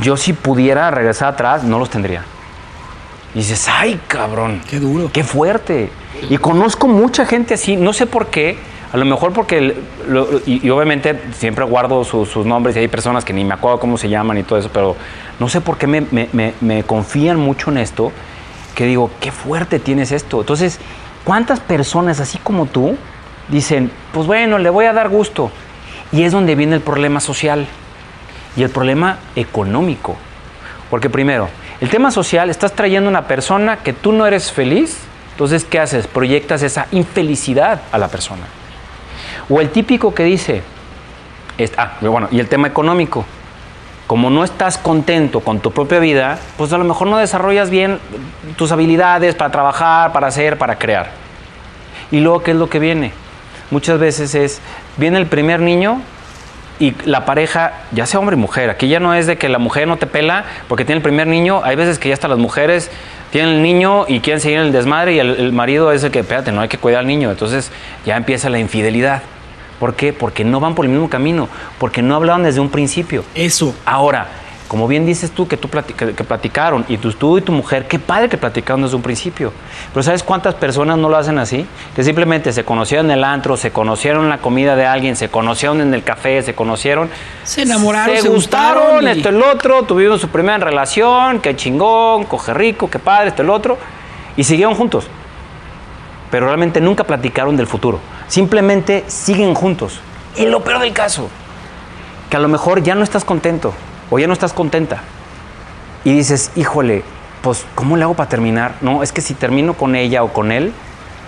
yo 0.00 0.16
si 0.16 0.32
pudiera 0.32 0.90
regresar 0.90 1.28
atrás, 1.28 1.64
no 1.64 1.78
los 1.78 1.90
tendría. 1.90 2.22
Y 3.36 3.40
dices, 3.40 3.68
ay, 3.68 4.00
cabrón. 4.08 4.62
Qué 4.68 4.80
duro. 4.80 5.10
Qué 5.12 5.22
fuerte. 5.22 5.90
Y 6.30 6.38
conozco 6.38 6.88
mucha 6.88 7.26
gente 7.26 7.52
así, 7.54 7.76
no 7.76 7.92
sé 7.92 8.06
por 8.06 8.28
qué, 8.28 8.56
a 8.92 8.96
lo 8.96 9.04
mejor 9.04 9.34
porque, 9.34 9.76
lo- 10.08 10.40
y, 10.46 10.66
y 10.66 10.70
obviamente 10.70 11.20
siempre 11.36 11.62
guardo 11.66 12.02
su- 12.04 12.24
sus 12.24 12.46
nombres 12.46 12.74
y 12.76 12.78
hay 12.78 12.88
personas 12.88 13.26
que 13.26 13.34
ni 13.34 13.44
me 13.44 13.52
acuerdo 13.52 13.78
cómo 13.78 13.98
se 13.98 14.08
llaman 14.08 14.38
y 14.38 14.42
todo 14.42 14.58
eso, 14.58 14.70
pero 14.72 14.96
no 15.38 15.48
sé 15.50 15.60
por 15.60 15.76
qué 15.76 15.86
me, 15.86 16.00
me- 16.10 16.30
me- 16.32 16.54
me 16.62 16.82
confían 16.84 17.36
mucho 17.38 17.70
en 17.70 17.76
esto, 17.76 18.10
que 18.74 18.86
digo, 18.86 19.10
qué 19.20 19.30
fuerte 19.30 19.78
tienes 19.80 20.12
esto. 20.12 20.40
Entonces, 20.40 20.78
¿cuántas 21.24 21.60
personas 21.60 22.20
así 22.20 22.38
como 22.38 22.64
tú 22.64 22.96
dicen, 23.48 23.90
pues 24.14 24.26
bueno, 24.26 24.56
le 24.58 24.70
voy 24.70 24.86
a 24.86 24.94
dar 24.94 25.10
gusto? 25.10 25.50
Y 26.10 26.22
es 26.22 26.32
donde 26.32 26.54
viene 26.54 26.74
el 26.76 26.80
problema 26.80 27.20
social 27.20 27.66
y 28.56 28.62
el 28.62 28.70
problema 28.70 29.18
económico. 29.34 30.16
Porque 30.88 31.10
primero, 31.10 31.48
el 31.80 31.90
tema 31.90 32.10
social, 32.10 32.48
estás 32.48 32.72
trayendo 32.72 33.10
una 33.10 33.26
persona 33.26 33.78
que 33.78 33.92
tú 33.92 34.12
no 34.12 34.26
eres 34.26 34.50
feliz, 34.50 34.98
entonces 35.32 35.64
¿qué 35.64 35.78
haces? 35.78 36.06
Proyectas 36.06 36.62
esa 36.62 36.86
infelicidad 36.92 37.82
a 37.92 37.98
la 37.98 38.08
persona. 38.08 38.44
O 39.50 39.60
el 39.60 39.70
típico 39.70 40.14
que 40.14 40.24
dice, 40.24 40.62
ah, 41.76 41.92
bueno, 42.00 42.28
y 42.30 42.40
el 42.40 42.48
tema 42.48 42.68
económico. 42.68 43.24
Como 44.06 44.30
no 44.30 44.44
estás 44.44 44.78
contento 44.78 45.40
con 45.40 45.58
tu 45.58 45.72
propia 45.72 45.98
vida, 45.98 46.38
pues 46.56 46.72
a 46.72 46.78
lo 46.78 46.84
mejor 46.84 47.08
no 47.08 47.18
desarrollas 47.18 47.70
bien 47.70 47.98
tus 48.56 48.70
habilidades 48.70 49.34
para 49.34 49.50
trabajar, 49.50 50.12
para 50.12 50.28
hacer, 50.28 50.58
para 50.58 50.78
crear. 50.78 51.10
Y 52.12 52.20
luego, 52.20 52.42
¿qué 52.42 52.52
es 52.52 52.56
lo 52.56 52.70
que 52.70 52.78
viene? 52.78 53.12
Muchas 53.70 53.98
veces 53.98 54.34
es, 54.36 54.60
viene 54.96 55.18
el 55.18 55.26
primer 55.26 55.60
niño 55.60 56.00
y 56.78 56.94
la 57.04 57.24
pareja, 57.24 57.72
ya 57.92 58.06
sea 58.06 58.20
hombre 58.20 58.36
y 58.36 58.38
mujer, 58.38 58.70
aquí 58.70 58.88
ya 58.88 59.00
no 59.00 59.14
es 59.14 59.26
de 59.26 59.36
que 59.36 59.48
la 59.48 59.58
mujer 59.58 59.88
no 59.88 59.96
te 59.96 60.06
pela 60.06 60.44
porque 60.68 60.84
tiene 60.84 60.98
el 60.98 61.02
primer 61.02 61.26
niño, 61.26 61.62
hay 61.64 61.76
veces 61.76 61.98
que 61.98 62.08
ya 62.08 62.14
hasta 62.14 62.28
las 62.28 62.38
mujeres 62.38 62.90
tienen 63.30 63.56
el 63.56 63.62
niño 63.62 64.04
y 64.08 64.20
quieren 64.20 64.40
seguir 64.40 64.58
en 64.58 64.66
el 64.66 64.72
desmadre 64.72 65.14
y 65.14 65.18
el, 65.18 65.36
el 65.36 65.52
marido 65.52 65.92
es 65.92 66.04
el 66.04 66.10
que, 66.10 66.20
espérate, 66.20 66.52
no 66.52 66.60
hay 66.60 66.68
que 66.68 66.78
cuidar 66.78 67.00
al 67.00 67.06
niño, 67.06 67.30
entonces 67.30 67.70
ya 68.04 68.16
empieza 68.16 68.50
la 68.50 68.58
infidelidad. 68.58 69.22
¿Por 69.78 69.94
qué? 69.94 70.12
Porque 70.12 70.44
no 70.44 70.60
van 70.60 70.74
por 70.74 70.86
el 70.86 70.90
mismo 70.90 71.10
camino, 71.10 71.48
porque 71.78 72.02
no 72.02 72.14
hablaron 72.14 72.42
desde 72.44 72.60
un 72.60 72.70
principio. 72.70 73.24
Eso. 73.34 73.74
Ahora, 73.84 74.28
como 74.68 74.88
bien 74.88 75.06
dices 75.06 75.30
tú 75.30 75.46
que, 75.46 75.56
tú 75.56 75.68
que, 75.70 76.14
que 76.14 76.24
platicaron, 76.24 76.84
y 76.88 76.98
tú, 76.98 77.12
tú 77.12 77.38
y 77.38 77.40
tu 77.40 77.52
mujer, 77.52 77.86
qué 77.86 77.98
padre 77.98 78.28
que 78.28 78.36
platicaron 78.36 78.82
desde 78.82 78.96
un 78.96 79.02
principio. 79.02 79.52
Pero 79.92 80.02
¿sabes 80.02 80.22
cuántas 80.22 80.54
personas 80.54 80.98
no 80.98 81.08
lo 81.08 81.16
hacen 81.16 81.38
así? 81.38 81.66
Que 81.94 82.02
simplemente 82.02 82.52
se 82.52 82.64
conocieron 82.64 83.06
en 83.06 83.18
el 83.18 83.24
antro, 83.24 83.56
se 83.56 83.70
conocieron 83.70 84.24
en 84.24 84.30
la 84.30 84.38
comida 84.38 84.74
de 84.76 84.84
alguien, 84.86 85.14
se 85.16 85.28
conocieron 85.28 85.80
en 85.80 85.94
el 85.94 86.02
café, 86.02 86.42
se 86.42 86.54
conocieron. 86.54 87.08
Se 87.44 87.62
enamoraron, 87.62 88.16
se, 88.16 88.22
se 88.22 88.28
gustaron, 88.28 88.82
gustaron 88.82 89.08
y- 89.08 89.10
esto 89.18 89.28
el 89.28 89.42
otro, 89.42 89.82
tuvieron 89.84 90.18
su 90.18 90.28
primera 90.28 90.58
relación, 90.58 91.40
qué 91.40 91.54
chingón, 91.56 92.24
coge 92.24 92.52
rico, 92.54 92.90
qué 92.90 92.98
padre, 92.98 93.28
esto 93.28 93.42
el 93.42 93.50
otro, 93.50 93.78
y 94.36 94.44
siguieron 94.44 94.74
juntos. 94.74 95.06
Pero 96.30 96.46
realmente 96.46 96.80
nunca 96.80 97.04
platicaron 97.04 97.56
del 97.56 97.66
futuro. 97.66 98.00
Simplemente 98.26 99.04
siguen 99.06 99.54
juntos. 99.54 100.00
Y 100.36 100.46
lo 100.46 100.62
peor 100.64 100.80
del 100.80 100.92
caso, 100.92 101.28
que 102.28 102.36
a 102.36 102.40
lo 102.40 102.48
mejor 102.48 102.82
ya 102.82 102.94
no 102.96 103.04
estás 103.04 103.24
contento 103.24 103.72
o 104.10 104.18
ya 104.18 104.26
no 104.26 104.32
estás 104.32 104.52
contenta. 104.52 105.02
Y 106.04 106.12
dices, 106.12 106.50
híjole, 106.56 107.02
pues 107.42 107.64
¿cómo 107.74 107.96
le 107.96 108.04
hago 108.04 108.14
para 108.14 108.28
terminar? 108.28 108.76
No, 108.80 109.02
es 109.02 109.12
que 109.12 109.20
si 109.20 109.34
termino 109.34 109.74
con 109.74 109.94
ella 109.94 110.22
o 110.22 110.32
con 110.32 110.52
él, 110.52 110.72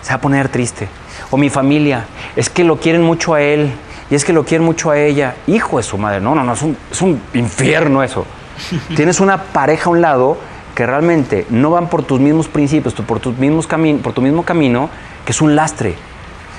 se 0.02 0.10
va 0.10 0.16
a 0.16 0.20
poner 0.20 0.48
triste. 0.48 0.88
O 1.30 1.36
mi 1.36 1.50
familia, 1.50 2.06
es 2.36 2.48
que 2.48 2.64
lo 2.64 2.78
quieren 2.78 3.02
mucho 3.02 3.34
a 3.34 3.40
él 3.40 3.72
y 4.10 4.14
es 4.14 4.24
que 4.24 4.32
lo 4.32 4.44
quieren 4.44 4.64
mucho 4.64 4.90
a 4.90 4.98
ella. 4.98 5.36
Hijo 5.46 5.78
de 5.78 5.82
su 5.82 5.98
madre, 5.98 6.20
no, 6.20 6.34
no, 6.34 6.44
no, 6.44 6.52
es 6.52 6.62
un, 6.62 6.76
es 6.90 7.02
un 7.02 7.20
infierno 7.34 8.02
eso. 8.02 8.26
Tienes 8.96 9.20
una 9.20 9.42
pareja 9.44 9.86
a 9.86 9.90
un 9.90 10.00
lado 10.00 10.38
que 10.74 10.86
realmente 10.86 11.44
no 11.50 11.70
van 11.70 11.88
por 11.88 12.04
tus 12.04 12.20
mismos 12.20 12.46
principios, 12.46 12.94
por, 12.94 13.18
tus 13.18 13.36
mismos 13.36 13.66
por 13.66 14.12
tu 14.12 14.22
mismo 14.22 14.44
camino, 14.44 14.88
que 15.24 15.32
es 15.32 15.40
un 15.40 15.56
lastre. 15.56 15.96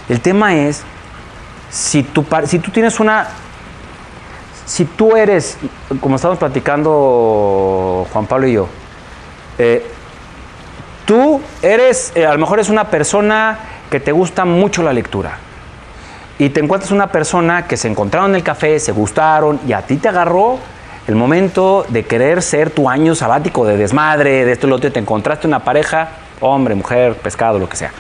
El 0.10 0.20
tema 0.20 0.56
es, 0.56 0.84
si 1.70 2.06
si 2.46 2.60
tú 2.60 2.72
tienes 2.72 3.00
una 3.00 3.28
si 4.70 4.86
tú 4.86 5.16
eres, 5.16 5.58
como 6.00 6.18
estamos 6.18 6.38
platicando 6.38 8.06
Juan 8.14 8.28
Pablo 8.28 8.46
y 8.46 8.54
yo, 8.54 8.68
eh, 9.58 9.84
tú 11.06 11.42
eres, 11.64 12.12
eh, 12.14 12.28
a 12.28 12.34
lo 12.34 12.38
mejor 12.38 12.60
es 12.60 12.70
una 12.70 12.84
persona 12.84 13.58
que 13.90 14.00
te 14.00 14.12
gusta 14.12 14.46
mucho 14.46 14.84
la 14.84 14.94
lectura. 14.94 15.40
Y 16.38 16.50
te 16.50 16.60
encuentras 16.60 16.92
una 16.92 17.12
persona 17.12 17.66
que 17.66 17.78
se 17.78 17.88
encontraron 17.88 18.30
en 18.30 18.36
el 18.36 18.44
café, 18.44 18.80
se 18.80 18.92
gustaron 18.92 19.60
y 19.68 19.74
a 19.74 19.82
ti 19.82 19.98
te 19.98 20.08
agarró 20.08 20.60
el 21.08 21.16
momento 21.16 21.84
de 21.90 22.06
querer 22.06 22.44
ser 22.44 22.70
tu 22.70 22.88
año 22.88 23.16
sabático 23.16 23.66
de 23.66 23.76
desmadre, 23.76 24.46
de 24.46 24.52
esto 24.52 24.68
y 24.68 24.70
lo 24.70 24.76
otro, 24.76 24.92
te 24.92 25.00
encontraste 25.00 25.48
una 25.48 25.64
pareja, 25.64 26.10
hombre, 26.42 26.76
mujer, 26.76 27.16
pescado, 27.16 27.58
lo 27.58 27.68
que 27.68 27.76
sea. 27.76 27.92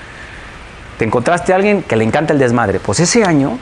Te 0.99 1.05
encontraste 1.05 1.51
a 1.51 1.55
alguien 1.55 1.81
que 1.81 1.95
le 1.95 2.03
encanta 2.03 2.33
el 2.33 2.37
desmadre. 2.37 2.79
Pues 2.79 2.99
ese 2.99 3.23
año 3.23 3.57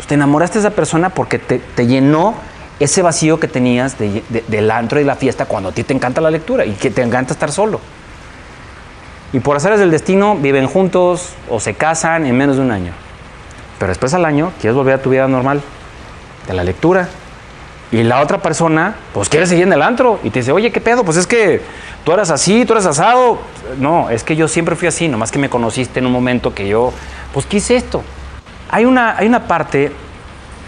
pues 0.00 0.08
te 0.08 0.14
enamoraste 0.14 0.58
de 0.58 0.66
esa 0.66 0.74
persona 0.74 1.10
porque 1.10 1.38
te, 1.38 1.60
llenó 1.86 2.32
ese 2.78 3.02
vacío 3.02 3.38
que 3.38 3.48
tenías 3.48 3.98
de- 3.98 4.22
de- 4.30 4.42
del 4.48 4.70
antro 4.70 4.98
y 4.98 5.04
la 5.04 5.14
fiesta 5.14 5.44
cuando 5.44 5.68
a 5.68 5.72
ti 5.72 5.84
te 5.84 5.92
encanta 5.92 6.22
la 6.22 6.30
lectura 6.30 6.64
y 6.64 6.72
que 6.72 6.90
te 6.90 7.02
encanta 7.02 7.34
estar 7.34 7.52
solo. 7.52 7.80
Y 9.34 9.40
por 9.40 9.58
hacerles 9.58 9.78
del 9.78 9.90
destino, 9.90 10.36
viven 10.36 10.66
juntos 10.66 11.34
o 11.50 11.60
se 11.60 11.74
casan 11.74 12.24
en 12.24 12.34
menos 12.34 12.56
de 12.56 12.62
un 12.62 12.70
año. 12.70 12.92
Pero 13.78 13.90
después 13.90 14.14
al 14.14 14.24
año 14.24 14.52
quieres 14.58 14.74
volver 14.74 14.94
a 14.94 15.02
tu 15.02 15.10
vida 15.10 15.28
normal, 15.28 15.60
de 16.48 16.54
la 16.54 16.64
lectura. 16.64 17.10
Y 17.92 18.02
la 18.02 18.22
otra 18.22 18.38
persona, 18.38 18.94
pues 19.12 19.28
quiere 19.28 19.46
seguir 19.46 19.64
en 19.64 19.72
el 19.74 19.82
antro 19.82 20.18
y 20.22 20.30
te 20.30 20.38
dice, 20.38 20.52
oye, 20.52 20.72
¿qué 20.72 20.80
pedo? 20.80 21.04
Pues 21.04 21.18
es 21.18 21.26
que 21.26 21.60
tú 22.04 22.12
eras 22.12 22.30
así, 22.30 22.64
tú 22.64 22.72
eras 22.72 22.86
asado. 22.86 23.38
No, 23.78 24.08
es 24.08 24.24
que 24.24 24.34
yo 24.34 24.48
siempre 24.48 24.76
fui 24.76 24.88
así, 24.88 25.08
nomás 25.08 25.30
que 25.30 25.38
me 25.38 25.50
conociste 25.50 25.98
en 25.98 26.06
un 26.06 26.12
momento 26.12 26.54
que 26.54 26.66
yo, 26.66 26.94
pues 27.34 27.44
quise 27.44 27.76
esto. 27.76 28.02
Hay 28.70 28.84
una, 28.84 29.16
hay 29.16 29.26
una 29.26 29.46
parte 29.46 29.92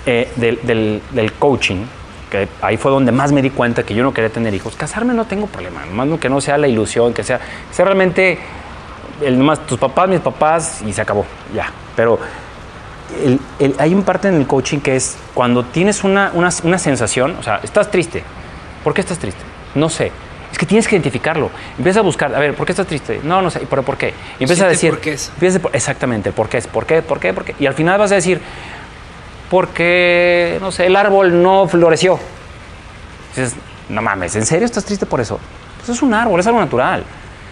eh, 0.06 0.32
del, 0.36 0.58
del- 0.62 1.02
del 1.12 1.32
coaching, 1.34 1.84
que 2.30 2.48
ahí 2.62 2.76
fue 2.76 2.90
donde 2.90 3.12
más 3.12 3.30
me 3.32 3.42
di 3.42 3.50
cuenta 3.50 3.82
que 3.84 3.94
yo 3.94 4.02
no 4.02 4.12
quería 4.12 4.30
tener 4.30 4.52
hijos. 4.54 4.74
Casarme 4.76 5.14
no 5.14 5.24
tengo 5.26 5.46
problema, 5.46 5.84
nomás 5.86 6.06
no 6.08 6.18
que 6.20 6.28
no 6.28 6.40
sea 6.40 6.58
la 6.58 6.66
ilusión, 6.68 7.12
que 7.12 7.22
sea, 7.22 7.40
sea 7.70 7.84
realmente 7.84 8.38
el, 9.20 9.38
nomás 9.38 9.66
tus 9.66 9.78
papás, 9.78 10.08
mis 10.08 10.20
papás 10.20 10.82
y 10.86 10.92
se 10.92 11.00
acabó, 11.02 11.24
ya. 11.54 11.70
Pero 11.94 12.18
hay 13.78 13.94
un 13.94 14.02
parte 14.02 14.28
en 14.28 14.36
el 14.36 14.46
coaching 14.46 14.78
que 14.78 14.96
es 14.96 15.16
cuando 15.34 15.64
tienes 15.64 16.02
una, 16.04 16.30
una, 16.34 16.48
una 16.64 16.78
sensación, 16.78 17.36
o 17.38 17.42
sea, 17.42 17.60
estás 17.62 17.90
triste. 17.90 18.24
¿Por 18.82 18.94
qué 18.94 19.02
estás 19.02 19.18
triste? 19.18 19.42
No 19.74 19.88
sé. 19.88 20.10
Es 20.52 20.58
que 20.58 20.66
tienes 20.66 20.86
que 20.86 20.94
identificarlo. 20.94 21.50
Empieza 21.78 22.00
a 22.00 22.02
buscar, 22.02 22.34
a 22.34 22.38
ver, 22.38 22.54
¿por 22.54 22.66
qué 22.66 22.72
estás 22.72 22.86
triste? 22.86 23.20
No, 23.24 23.40
no 23.42 23.50
sé, 23.50 23.60
¿pero 23.68 23.82
por 23.82 23.96
qué? 23.96 24.08
Y 24.38 24.44
empieza 24.44 24.66
a 24.66 24.68
Siete 24.68 24.70
decir. 24.70 24.90
porqués. 24.90 25.30
empieza 25.34 25.58
por- 25.58 25.74
exactamente, 25.74 26.30
¿por 26.32 26.48
qué 26.48 26.58
es? 26.58 26.66
¿Por 26.66 26.84
qué? 26.86 27.00
¿Por 27.02 27.18
qué? 27.18 27.32
¿Por 27.32 27.44
qué? 27.44 27.54
Y 27.58 27.66
al 27.66 27.74
final 27.74 27.98
vas 27.98 28.12
a 28.12 28.16
decir, 28.16 28.40
porque, 29.50 30.58
no 30.60 30.70
sé, 30.72 30.86
el 30.86 30.96
árbol 30.96 31.42
no 31.42 31.66
floreció. 31.68 32.18
Dices, 33.34 33.54
no 33.88 34.02
mames, 34.02 34.36
¿en 34.36 34.46
serio 34.46 34.66
estás 34.66 34.84
triste 34.84 35.06
por 35.06 35.20
eso? 35.20 35.38
Pues 35.78 35.88
es 35.90 36.02
un 36.02 36.14
árbol, 36.14 36.38
es 36.40 36.46
algo 36.46 36.60
natural. 36.60 37.04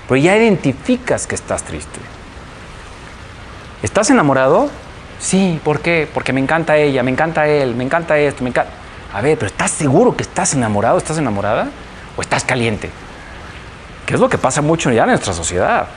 Pero 0.09 0.17
ya 0.21 0.37
identificas 0.37 1.27
que 1.27 1.35
estás 1.35 1.63
triste. 1.63 1.99
¿Estás 3.83 4.11
enamorado? 4.11 4.69
Sí, 5.19 5.61
¿por 5.65 5.81
qué? 5.81 6.09
Porque 6.13 6.33
me 6.33 6.41
encanta 6.41 6.77
ella, 6.77 7.03
me 7.03 7.11
encanta 7.11 7.47
él, 7.47 7.75
me 7.75 7.85
encanta 7.85 8.19
esto, 8.19 8.43
me 8.45 8.51
encanta... 8.51 8.73
A 9.13 9.21
ver, 9.21 9.37
pero 9.37 9.49
¿estás 9.49 9.71
seguro 9.71 10.17
que 10.17 10.23
estás 10.23 10.55
enamorado, 10.55 10.97
estás 10.99 11.19
enamorada? 11.19 11.69
¿O 12.21 12.23
estás 12.23 12.45
caliente? 12.45 12.91
Que 14.05 14.13
es 14.13 14.21
lo 14.21 14.29
que 14.29 14.37
pasa 14.37 14.61
mucho 14.61 14.93
ya 14.93 15.05
en 15.05 15.09
nuestra 15.09 15.33
sociedad. 15.33 15.89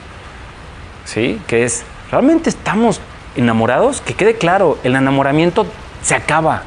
¿Sí? 1.03 1.41
Que 1.47 1.65
es, 1.65 1.83
¿realmente 2.09 2.49
estamos 2.49 3.01
enamorados? 3.35 3.99
Que 3.99 4.13
quede 4.13 4.37
claro, 4.37 4.79
el 4.85 4.95
enamoramiento 4.95 5.67
se 6.01 6.15
acaba. 6.15 6.63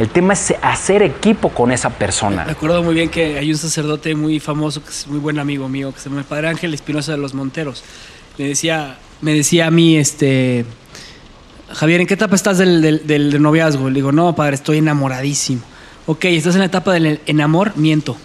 El 0.00 0.08
tema 0.08 0.32
es 0.32 0.52
hacer 0.62 1.04
equipo 1.04 1.50
con 1.50 1.70
esa 1.70 1.90
persona. 1.90 2.44
Me 2.44 2.50
acuerdo 2.50 2.82
muy 2.82 2.92
bien 2.94 3.08
que 3.08 3.38
hay 3.38 3.52
un 3.52 3.56
sacerdote 3.56 4.16
muy 4.16 4.40
famoso, 4.40 4.82
que 4.82 4.90
es 4.90 5.06
muy 5.06 5.20
buen 5.20 5.38
amigo 5.38 5.68
mío, 5.68 5.94
que 5.94 6.00
se 6.00 6.08
llama 6.08 6.22
el 6.22 6.26
Padre 6.26 6.48
Ángel 6.48 6.74
Espinosa 6.74 7.12
de 7.12 7.18
los 7.18 7.34
Monteros. 7.34 7.84
Me 8.36 8.48
decía, 8.48 8.98
me 9.20 9.32
decía 9.32 9.68
a 9.68 9.70
mí, 9.70 9.96
este, 9.96 10.64
Javier, 11.72 12.00
¿en 12.00 12.08
qué 12.08 12.14
etapa 12.14 12.34
estás 12.34 12.58
del, 12.58 12.82
del- 12.82 13.06
del 13.06 13.40
noviazgo? 13.40 13.88
Le 13.90 13.94
digo, 13.94 14.10
no, 14.10 14.34
padre, 14.34 14.56
estoy 14.56 14.78
enamoradísimo. 14.78 15.62
Ok, 16.06 16.24
¿estás 16.26 16.54
en 16.56 16.60
la 16.60 16.66
etapa 16.66 16.92
del 16.92 17.20
enamoramiento? 17.26 18.16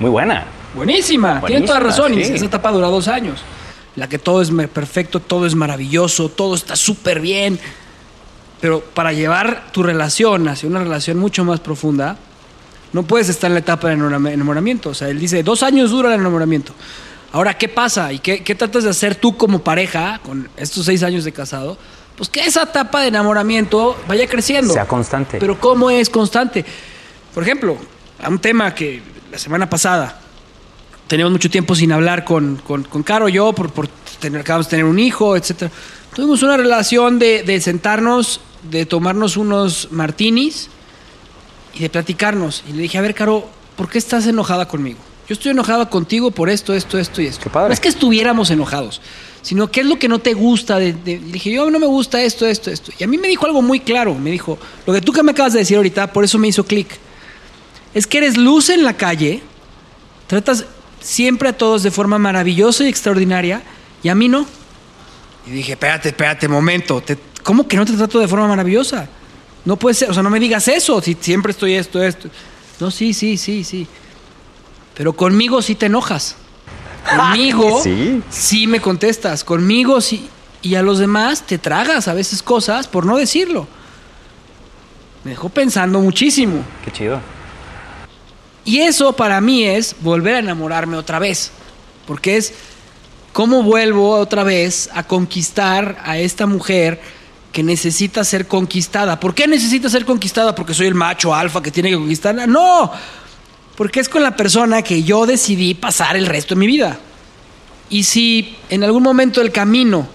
Muy 0.00 0.10
buena. 0.10 0.46
Buenísima, 0.74 1.40
tiene 1.46 1.66
toda 1.66 1.80
razón. 1.80 2.14
Y 2.18 2.22
esa 2.22 2.44
etapa 2.44 2.70
dura 2.72 2.88
dos 2.88 3.06
años. 3.08 3.40
La 3.96 4.08
que 4.08 4.18
todo 4.18 4.40
es 4.40 4.50
perfecto, 4.72 5.20
todo 5.20 5.46
es 5.46 5.54
maravilloso, 5.54 6.28
todo 6.28 6.54
está 6.54 6.74
súper 6.76 7.20
bien. 7.20 7.58
Pero 8.60 8.80
para 8.80 9.12
llevar 9.12 9.68
tu 9.72 9.82
relación 9.82 10.48
hacia 10.48 10.68
una 10.68 10.80
relación 10.80 11.18
mucho 11.18 11.44
más 11.44 11.60
profunda, 11.60 12.16
no 12.92 13.02
puedes 13.04 13.28
estar 13.28 13.48
en 13.48 13.54
la 13.54 13.60
etapa 13.60 13.88
de 13.88 13.94
enamora- 13.94 14.32
enamoramiento. 14.32 14.90
O 14.90 14.94
sea, 14.94 15.08
él 15.08 15.18
dice, 15.18 15.42
dos 15.42 15.62
años 15.62 15.90
dura 15.90 16.14
el 16.14 16.20
enamoramiento. 16.20 16.72
Ahora, 17.32 17.56
¿qué 17.56 17.68
pasa? 17.68 18.12
¿Y 18.12 18.18
qué, 18.18 18.42
qué 18.42 18.54
tratas 18.54 18.84
de 18.84 18.90
hacer 18.90 19.14
tú 19.14 19.36
como 19.36 19.60
pareja 19.60 20.20
con 20.24 20.48
estos 20.56 20.84
seis 20.86 21.02
años 21.02 21.24
de 21.24 21.32
casado? 21.32 21.78
Pues 22.16 22.28
que 22.28 22.40
esa 22.40 22.64
etapa 22.64 23.00
de 23.02 23.08
enamoramiento 23.08 23.96
vaya 24.06 24.26
creciendo. 24.26 24.72
Sea 24.74 24.86
constante. 24.86 25.38
Pero 25.40 25.58
¿cómo 25.58 25.90
es 25.90 26.10
constante? 26.10 26.64
Por 27.34 27.42
ejemplo, 27.42 27.76
a 28.22 28.28
un 28.28 28.38
tema 28.38 28.74
que 28.74 29.00
la 29.30 29.38
semana 29.38 29.68
pasada 29.70 30.20
teníamos 31.06 31.32
mucho 31.32 31.50
tiempo 31.50 31.74
sin 31.74 31.92
hablar 31.92 32.24
con, 32.24 32.56
con, 32.56 32.84
con 32.84 33.02
Caro 33.02 33.28
yo 33.28 33.52
por, 33.52 33.70
por 33.72 33.88
tener, 34.20 34.40
acabamos 34.42 34.66
de 34.66 34.70
tener 34.70 34.84
un 34.84 34.98
hijo, 34.98 35.36
etcétera. 35.36 35.70
Tuvimos 36.14 36.42
una 36.42 36.56
relación 36.56 37.18
de, 37.18 37.42
de 37.42 37.60
sentarnos, 37.60 38.40
de 38.70 38.86
tomarnos 38.86 39.36
unos 39.36 39.88
martinis 39.90 40.68
y 41.74 41.80
de 41.80 41.88
platicarnos. 41.90 42.62
Y 42.68 42.72
le 42.74 42.82
dije, 42.82 42.98
a 42.98 43.00
ver, 43.00 43.14
Caro, 43.14 43.48
¿por 43.76 43.88
qué 43.88 43.98
estás 43.98 44.26
enojada 44.26 44.68
conmigo? 44.68 44.98
Yo 45.28 45.34
estoy 45.34 45.52
enojada 45.52 45.88
contigo 45.88 46.30
por 46.32 46.48
esto, 46.50 46.74
esto, 46.74 46.98
esto 46.98 47.22
y 47.22 47.26
esto. 47.26 47.44
Qué 47.44 47.50
padre. 47.50 47.68
No 47.68 47.74
es 47.74 47.80
que 47.80 47.88
estuviéramos 47.88 48.50
enojados, 48.50 49.00
sino 49.42 49.70
qué 49.70 49.80
es 49.80 49.86
lo 49.86 49.98
que 49.98 50.08
no 50.08 50.18
te 50.18 50.34
gusta. 50.34 50.78
De, 50.78 50.92
de- 50.92 51.18
le 51.20 51.32
dije, 51.32 51.52
yo 51.52 51.70
no 51.70 51.78
me 51.78 51.86
gusta 51.86 52.20
esto, 52.22 52.46
esto, 52.46 52.70
esto. 52.70 52.92
Y 52.98 53.04
a 53.04 53.06
mí 53.06 53.16
me 53.18 53.28
dijo 53.28 53.46
algo 53.46 53.62
muy 53.62 53.80
claro. 53.80 54.14
Me 54.14 54.30
dijo, 54.30 54.58
lo 54.86 54.92
que 54.92 55.00
tú 55.00 55.12
que 55.12 55.22
me 55.22 55.30
acabas 55.32 55.52
de 55.52 55.60
decir 55.60 55.76
ahorita, 55.76 56.12
por 56.12 56.24
eso 56.24 56.38
me 56.38 56.48
hizo 56.48 56.64
clic. 56.64 56.88
Es 57.94 58.06
que 58.06 58.18
eres 58.18 58.36
luz 58.36 58.70
en 58.70 58.84
la 58.84 58.96
calle, 58.96 59.42
tratas 60.26 60.64
siempre 61.00 61.48
a 61.48 61.56
todos 61.56 61.82
de 61.82 61.90
forma 61.90 62.18
maravillosa 62.18 62.84
y 62.84 62.88
extraordinaria, 62.88 63.62
y 64.02 64.08
a 64.08 64.14
mí 64.14 64.28
no. 64.28 64.46
Y 65.46 65.50
dije, 65.50 65.72
espérate, 65.72 66.10
espérate, 66.10 66.46
momento. 66.48 67.00
te- 67.00 67.18
¿Cómo 67.42 67.66
que 67.66 67.76
no 67.76 67.84
te 67.86 67.94
trato 67.94 68.20
de 68.20 68.28
forma 68.28 68.46
maravillosa? 68.46 69.08
No 69.64 69.76
puede 69.76 69.94
ser, 69.94 70.10
o 70.10 70.14
sea, 70.14 70.22
no 70.22 70.30
me 70.30 70.38
digas 70.40 70.68
eso, 70.68 71.00
si 71.02 71.16
siempre 71.20 71.52
estoy 71.52 71.74
esto, 71.74 72.02
esto. 72.02 72.28
No, 72.78 72.90
sí, 72.90 73.12
sí, 73.12 73.36
sí, 73.36 73.64
sí. 73.64 73.86
Pero 74.94 75.12
conmigo 75.14 75.60
sí 75.62 75.74
te 75.74 75.86
enojas. 75.86 76.36
Conmigo 77.16 77.80
Sí. 77.82 78.22
sí 78.30 78.66
me 78.66 78.80
contestas. 78.80 79.42
Conmigo 79.44 80.00
sí. 80.00 80.28
Y 80.62 80.74
a 80.74 80.82
los 80.82 80.98
demás 80.98 81.42
te 81.46 81.56
tragas 81.58 82.06
a 82.08 82.14
veces 82.14 82.42
cosas 82.42 82.86
por 82.86 83.06
no 83.06 83.16
decirlo. 83.16 83.66
Me 85.24 85.30
dejó 85.32 85.48
pensando 85.48 86.00
muchísimo. 86.00 86.62
Qué 86.84 86.90
chido. 86.90 87.20
Y 88.64 88.80
eso 88.80 89.14
para 89.14 89.40
mí 89.40 89.64
es 89.64 89.96
volver 90.00 90.36
a 90.36 90.38
enamorarme 90.40 90.96
otra 90.96 91.18
vez. 91.18 91.50
Porque 92.06 92.36
es 92.36 92.52
cómo 93.32 93.62
vuelvo 93.62 94.10
otra 94.10 94.44
vez 94.44 94.90
a 94.92 95.02
conquistar 95.04 95.98
a 96.04 96.18
esta 96.18 96.46
mujer 96.46 97.00
que 97.52 97.62
necesita 97.62 98.24
ser 98.24 98.46
conquistada. 98.46 99.18
¿Por 99.18 99.34
qué 99.34 99.46
necesita 99.46 99.88
ser 99.88 100.04
conquistada? 100.04 100.54
¿Porque 100.54 100.74
soy 100.74 100.86
el 100.86 100.94
macho 100.94 101.34
alfa 101.34 101.62
que 101.62 101.70
tiene 101.70 101.90
que 101.90 101.96
conquistarla? 101.96 102.46
No, 102.46 102.92
porque 103.76 104.00
es 104.00 104.08
con 104.08 104.22
la 104.22 104.36
persona 104.36 104.82
que 104.82 105.02
yo 105.02 105.26
decidí 105.26 105.74
pasar 105.74 106.16
el 106.16 106.26
resto 106.26 106.54
de 106.54 106.60
mi 106.60 106.66
vida. 106.66 106.98
Y 107.88 108.04
si 108.04 108.56
en 108.68 108.84
algún 108.84 109.02
momento 109.02 109.40
del 109.40 109.50
camino 109.50 110.06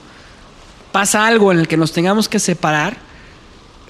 pasa 0.91 1.26
algo 1.26 1.52
en 1.52 1.60
el 1.60 1.68
que 1.68 1.76
nos 1.76 1.91
tengamos 1.91 2.30
que 2.30 2.39
separar, 2.39 2.98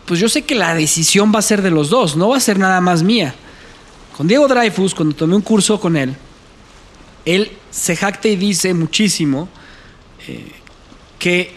pues 0.06 0.20
yo 0.20 0.28
sé 0.28 0.44
que 0.44 0.56
la 0.56 0.74
decisión 0.74 1.32
va 1.34 1.40
a 1.40 1.44
ser 1.44 1.62
de 1.62 1.72
los 1.72 1.90
dos, 1.90 2.16
no 2.16 2.30
va 2.30 2.38
a 2.38 2.40
ser 2.40 2.58
nada 2.58 2.82
más 2.82 3.04
mía. 3.04 3.36
Con 4.16 4.28
Diego 4.28 4.48
Dreyfus, 4.48 4.96
cuando 4.96 5.14
tomé 5.14 5.36
un 5.36 5.42
curso 5.42 5.78
con 5.78 5.98
él, 5.98 6.16
él 7.26 7.52
se 7.70 7.98
jacta 7.98 8.30
y 8.30 8.38
dice 8.38 8.74
muchísimo 8.74 9.50
eh, 10.26 10.54
que 11.20 11.52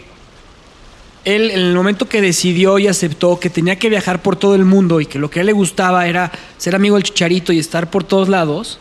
él 1.23 1.51
en 1.51 1.59
el 1.59 1.73
momento 1.73 2.09
que 2.09 2.21
decidió 2.21 2.77
y 2.77 2.87
aceptó 2.87 3.39
que 3.39 3.49
tenía 3.49 3.77
que 3.77 3.89
viajar 3.89 4.21
por 4.21 4.35
todo 4.35 4.55
el 4.55 4.65
mundo 4.65 4.99
y 4.99 5.05
que 5.05 5.19
lo 5.19 5.29
que 5.29 5.39
a 5.39 5.41
él 5.41 5.45
le 5.45 5.53
gustaba 5.53 6.05
era 6.07 6.33
ser 6.57 6.75
amigo 6.75 6.95
del 6.95 7.03
chicharito 7.03 7.53
y 7.53 7.59
estar 7.59 7.89
por 7.89 8.03
todos 8.03 8.27
lados, 8.27 8.77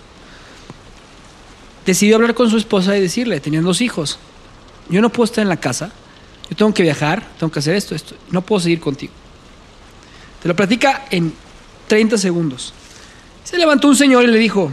decidió 1.86 2.16
hablar 2.16 2.34
con 2.34 2.50
su 2.50 2.56
esposa 2.56 2.96
y 2.96 3.00
decirle, 3.00 3.38
tenían 3.38 3.62
dos 3.62 3.80
hijos, 3.80 4.18
yo 4.88 5.00
no 5.00 5.10
puedo 5.10 5.26
estar 5.26 5.42
en 5.42 5.48
la 5.48 5.58
casa, 5.58 5.92
yo 6.50 6.56
tengo 6.56 6.74
que 6.74 6.82
viajar, 6.82 7.24
tengo 7.38 7.52
que 7.52 7.60
hacer 7.60 7.76
esto, 7.76 7.94
esto, 7.94 8.16
no 8.32 8.42
puedo 8.42 8.58
seguir 8.58 8.80
contigo. 8.80 9.12
Te 10.42 10.48
lo 10.48 10.56
platica 10.56 11.06
en 11.10 11.32
30 11.86 12.18
segundos. 12.18 12.74
Se 13.48 13.56
levantó 13.56 13.88
un 13.88 13.96
señor 13.96 14.24
y 14.24 14.26
le 14.26 14.36
dijo, 14.36 14.70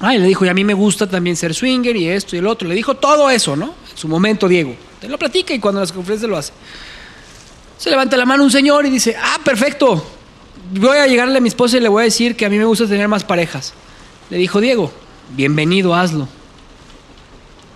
ay, 0.00 0.18
le 0.18 0.26
dijo, 0.26 0.44
y 0.44 0.48
a 0.48 0.54
mí 0.54 0.64
me 0.64 0.74
gusta 0.74 1.08
también 1.08 1.36
ser 1.36 1.54
swinger 1.54 1.94
y 1.94 2.08
esto 2.08 2.34
y 2.34 2.40
el 2.40 2.46
otro. 2.48 2.66
Le 2.66 2.74
dijo 2.74 2.96
todo 2.96 3.30
eso, 3.30 3.54
¿no? 3.54 3.66
En 3.88 3.96
su 3.96 4.08
momento, 4.08 4.48
Diego. 4.48 4.74
Te 5.00 5.08
lo 5.08 5.16
platica 5.16 5.54
y 5.54 5.60
cuando 5.60 5.80
las 5.80 5.92
conferencias 5.92 6.28
lo 6.28 6.36
hace. 6.36 6.52
Se 7.78 7.90
levanta 7.90 8.16
la 8.16 8.26
mano 8.26 8.42
un 8.42 8.50
señor 8.50 8.84
y 8.84 8.90
dice, 8.90 9.14
ah, 9.16 9.38
perfecto. 9.44 10.04
Voy 10.72 10.98
a 10.98 11.06
llegarle 11.06 11.38
a 11.38 11.40
mi 11.40 11.46
esposa 11.46 11.76
y 11.76 11.80
le 11.80 11.88
voy 11.88 12.00
a 12.00 12.04
decir 12.06 12.34
que 12.34 12.44
a 12.44 12.50
mí 12.50 12.58
me 12.58 12.64
gusta 12.64 12.88
tener 12.88 13.06
más 13.06 13.22
parejas. 13.22 13.74
Le 14.28 14.38
dijo 14.38 14.60
Diego, 14.60 14.90
bienvenido, 15.36 15.94
hazlo. 15.94 16.26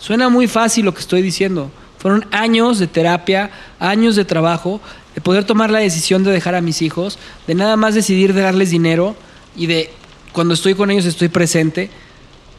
Suena 0.01 0.29
muy 0.29 0.49
fácil 0.49 0.85
lo 0.85 0.95
que 0.95 1.01
estoy 1.01 1.23
diciendo. 1.23 1.71
Fueron 1.99 2.27
años 2.33 2.81
de 2.81 2.89
terapia, 2.89 3.53
años 3.79 4.17
de 4.17 4.25
trabajo, 4.25 4.81
de 5.15 5.21
poder 5.21 5.45
tomar 5.45 5.71
la 5.71 5.79
decisión 5.79 6.25
de 6.25 6.33
dejar 6.33 6.57
a 6.57 6.61
mis 6.61 6.83
hijos, 6.83 7.21
de 7.47 7.55
nada 7.55 7.77
más 7.77 7.95
decidir 7.95 8.35
de 8.35 8.41
darles 8.41 8.71
dinero 8.71 9.15
y 9.55 9.69
de 9.69 9.93
cuando 10.33 10.55
estoy 10.55 10.75
con 10.75 10.91
ellos 10.91 11.05
estoy 11.05 11.29
presente. 11.29 11.91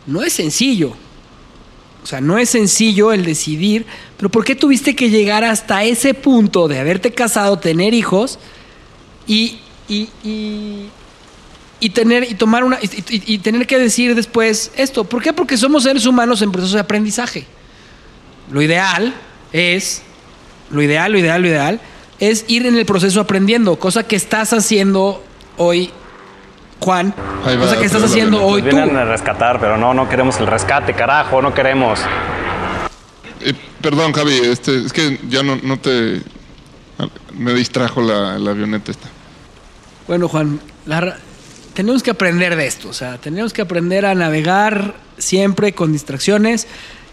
No 0.06 0.22
es 0.24 0.34
sencillo. 0.34 0.96
O 2.04 2.06
sea, 2.06 2.22
no 2.22 2.38
es 2.38 2.50
sencillo 2.50 3.12
el 3.12 3.26
decidir, 3.26 3.86
pero 4.18 4.30
¿por 4.30 4.46
qué 4.46 4.56
tuviste 4.56 4.96
que 4.96 5.10
llegar 5.10 5.44
hasta 5.44 5.84
ese 5.84 6.14
punto 6.14 6.68
de 6.68 6.80
haberte 6.80 7.12
casado, 7.12 7.60
tener 7.60 7.94
hijos 7.94 8.40
y, 9.28 9.60
y, 9.90 10.10
y, 10.24 10.86
y 11.82 11.90
tener 11.90 12.24
y 12.24 12.36
tomar 12.36 12.64
una 12.64 12.80
y, 12.82 13.38
tener 13.40 13.68
que 13.68 13.78
decir 13.78 14.16
después 14.16 14.72
esto? 14.78 15.04
¿Por 15.04 15.22
qué? 15.22 15.34
Porque 15.34 15.58
somos 15.58 15.84
seres 15.84 16.06
humanos 16.06 16.42
en 16.42 16.52
proceso 16.52 16.76
de 16.76 16.82
aprendizaje. 16.82 17.46
Lo 18.50 18.62
ideal 18.62 19.14
es, 19.52 20.02
lo 20.72 20.82
ideal, 20.82 21.12
lo 21.12 21.20
ideal, 21.20 21.42
lo 21.42 21.48
ideal, 21.50 21.82
es 22.20 22.46
ir 22.48 22.66
en 22.66 22.78
el 22.78 22.86
proceso 22.86 23.20
aprendiendo, 23.20 23.78
cosa 23.78 24.04
que 24.08 24.16
estás 24.16 24.54
haciendo 24.54 25.24
hoy, 25.58 25.92
Juan, 26.80 27.14
Ahí 27.46 27.58
va, 27.58 27.64
cosa 27.64 27.78
que 27.78 27.86
estás 27.86 28.04
haciendo 28.04 28.44
hoy 28.44 28.62
Nos 28.62 28.72
tú. 28.72 28.76
vienen 28.78 28.96
a 28.98 29.06
rescatar, 29.06 29.60
pero 29.60 29.78
no, 29.78 29.94
no 29.94 30.08
queremos 30.08 30.40
el 30.40 30.48
rescate, 30.48 30.94
carajo, 30.94 31.42
no 31.42 31.54
queremos. 31.54 32.00
Eh, 33.42 33.54
perdón, 33.82 34.14
Javi, 34.14 34.34
este, 34.44 34.86
es 34.86 34.94
que 34.94 35.20
ya 35.28 35.44
no, 35.44 35.58
no 35.58 35.78
te... 35.78 36.22
Me 37.34 37.54
distrajo 37.54 38.02
la, 38.02 38.38
la 38.38 38.52
avioneta 38.52 38.92
esta. 38.92 39.08
Bueno, 40.08 40.28
Juan, 40.28 40.60
la 40.86 41.18
tenemos 41.74 42.04
que 42.04 42.12
aprender 42.12 42.56
de 42.58 42.68
esto, 42.68 42.90
o 42.90 42.94
sea, 42.94 43.18
tenemos 43.18 43.54
que 43.54 43.62
aprender 43.62 44.06
a 44.06 44.14
navegar 44.16 44.96
siempre 45.18 45.72
con 45.74 45.94
distracciones 45.94 46.68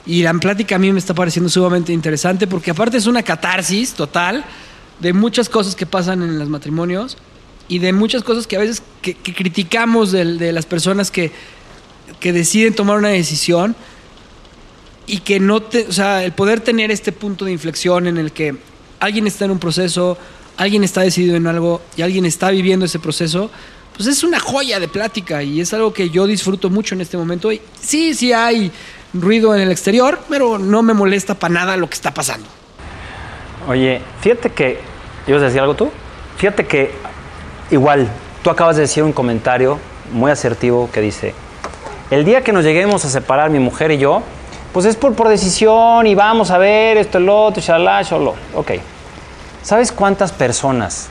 Y 0.07 0.23
la 0.23 0.33
plática 0.35 0.77
a 0.77 0.79
mí 0.79 0.93
me 0.93 0.99
está 0.99 1.14
pareciendo 1.14 1.49
sumamente 1.49 1.93
interesante 1.93 2.47
porque 2.47 2.71
aparte 2.73 2.97
es 2.97 3.07
una 3.07 3.23
catarsis 3.23 3.93
total 3.95 4.45
de 4.99 5.12
muchas 5.12 5.49
cosas 5.49 5.77
que 5.77 5.87
pasan 5.87 6.23
en 6.23 6.39
los 6.39 6.49
matrimonios 6.49 7.17
y 7.69 7.79
de 7.79 7.93
muchas 7.93 8.23
cosas 8.23 8.47
que 8.47 8.57
a 8.57 8.61
veces 8.61 8.83
que, 9.03 9.14
criticamos 9.14 10.12
de, 10.12 10.53
las 10.53 10.67
personas 10.67 11.11
que, 11.11 11.33
que 12.21 12.33
deciden 12.33 12.75
tomar 12.75 12.99
una 12.99 13.09
decisión 13.09 13.75
y 15.07 15.19
que 15.19 15.41
no 15.41 15.62
te, 15.62 15.87
o 15.89 15.93
sea, 15.93 16.25
el 16.25 16.33
poder 16.33 16.61
tener 16.61 16.91
este 16.91 17.12
punto 17.12 17.45
de 17.45 17.53
inflexión 17.53 18.07
en 18.07 18.19
el 18.19 18.33
que 18.33 18.57
alguien 19.01 19.27
está 19.27 19.45
en 19.45 19.53
un 19.53 19.59
proceso, 19.59 20.19
alguien 20.57 20.85
está 20.85 21.03
decidido 21.03 21.37
en 21.37 21.47
algo 21.47 21.83
y 21.97 22.03
alguien 22.03 22.25
está 22.25 22.51
viviendo 22.51 22.87
ese 22.87 22.99
proceso, 22.99 23.51
pues 23.97 24.09
es 24.09 24.23
una 24.25 24.41
joya 24.41 24.79
de 24.79 24.89
plática 24.89 25.43
y 25.43 25.61
es 25.61 25.73
algo 25.73 25.93
que 25.93 26.11
yo 26.11 26.27
disfruto 26.27 26.71
mucho 26.71 26.95
en 26.95 27.01
este 27.01 27.17
momento. 27.17 27.51
Y 27.51 27.61
sí, 27.81 28.14
sí 28.14 28.33
hay 28.33 28.71
ruido 29.14 29.55
en 29.55 29.62
el 29.62 29.71
exterior, 29.71 30.21
pero 30.29 30.59
no 30.59 30.83
me 30.83 30.93
molesta 30.93 31.35
para 31.35 31.55
nada 31.55 31.77
lo 31.77 31.89
que 31.89 31.95
está 31.95 32.12
pasando. 32.12 32.47
Oye, 33.69 34.01
fíjate 34.21 34.51
que. 34.51 34.79
¿Ibas 35.27 35.43
a 35.43 35.47
decir 35.47 35.61
algo 35.61 35.75
tú? 35.75 35.91
Fíjate 36.37 36.67
que, 36.67 36.93
igual, 37.71 38.09
tú 38.43 38.51
acabas 38.51 38.77
de 38.77 38.83
decir 38.83 39.03
un 39.03 39.12
comentario 39.12 39.79
muy 40.12 40.31
asertivo 40.31 40.89
que 40.93 41.01
dice: 41.01 41.35
El 42.11 42.25
día 42.25 42.43
que 42.43 42.53
nos 42.53 42.64
lleguemos 42.64 43.05
a 43.05 43.11
separar 43.11 43.51
mi 43.51 43.59
mujer 43.59 43.91
y 43.91 43.99
yo, 43.99 44.23
pues 44.73 44.87
es 44.87 44.97
por, 44.97 45.14
por 45.14 45.29
decisión 45.29 46.07
y 46.07 46.14
vamos 46.14 46.51
a 46.51 46.59
ver 46.59 46.97
esto, 46.97 47.19
el 47.19 47.29
otro, 47.29 47.62
shalá, 47.62 48.03
shaló. 48.03 48.35
Ok. 48.55 48.73
¿Sabes 49.62 49.91
cuántas 49.91 50.33
personas 50.33 51.09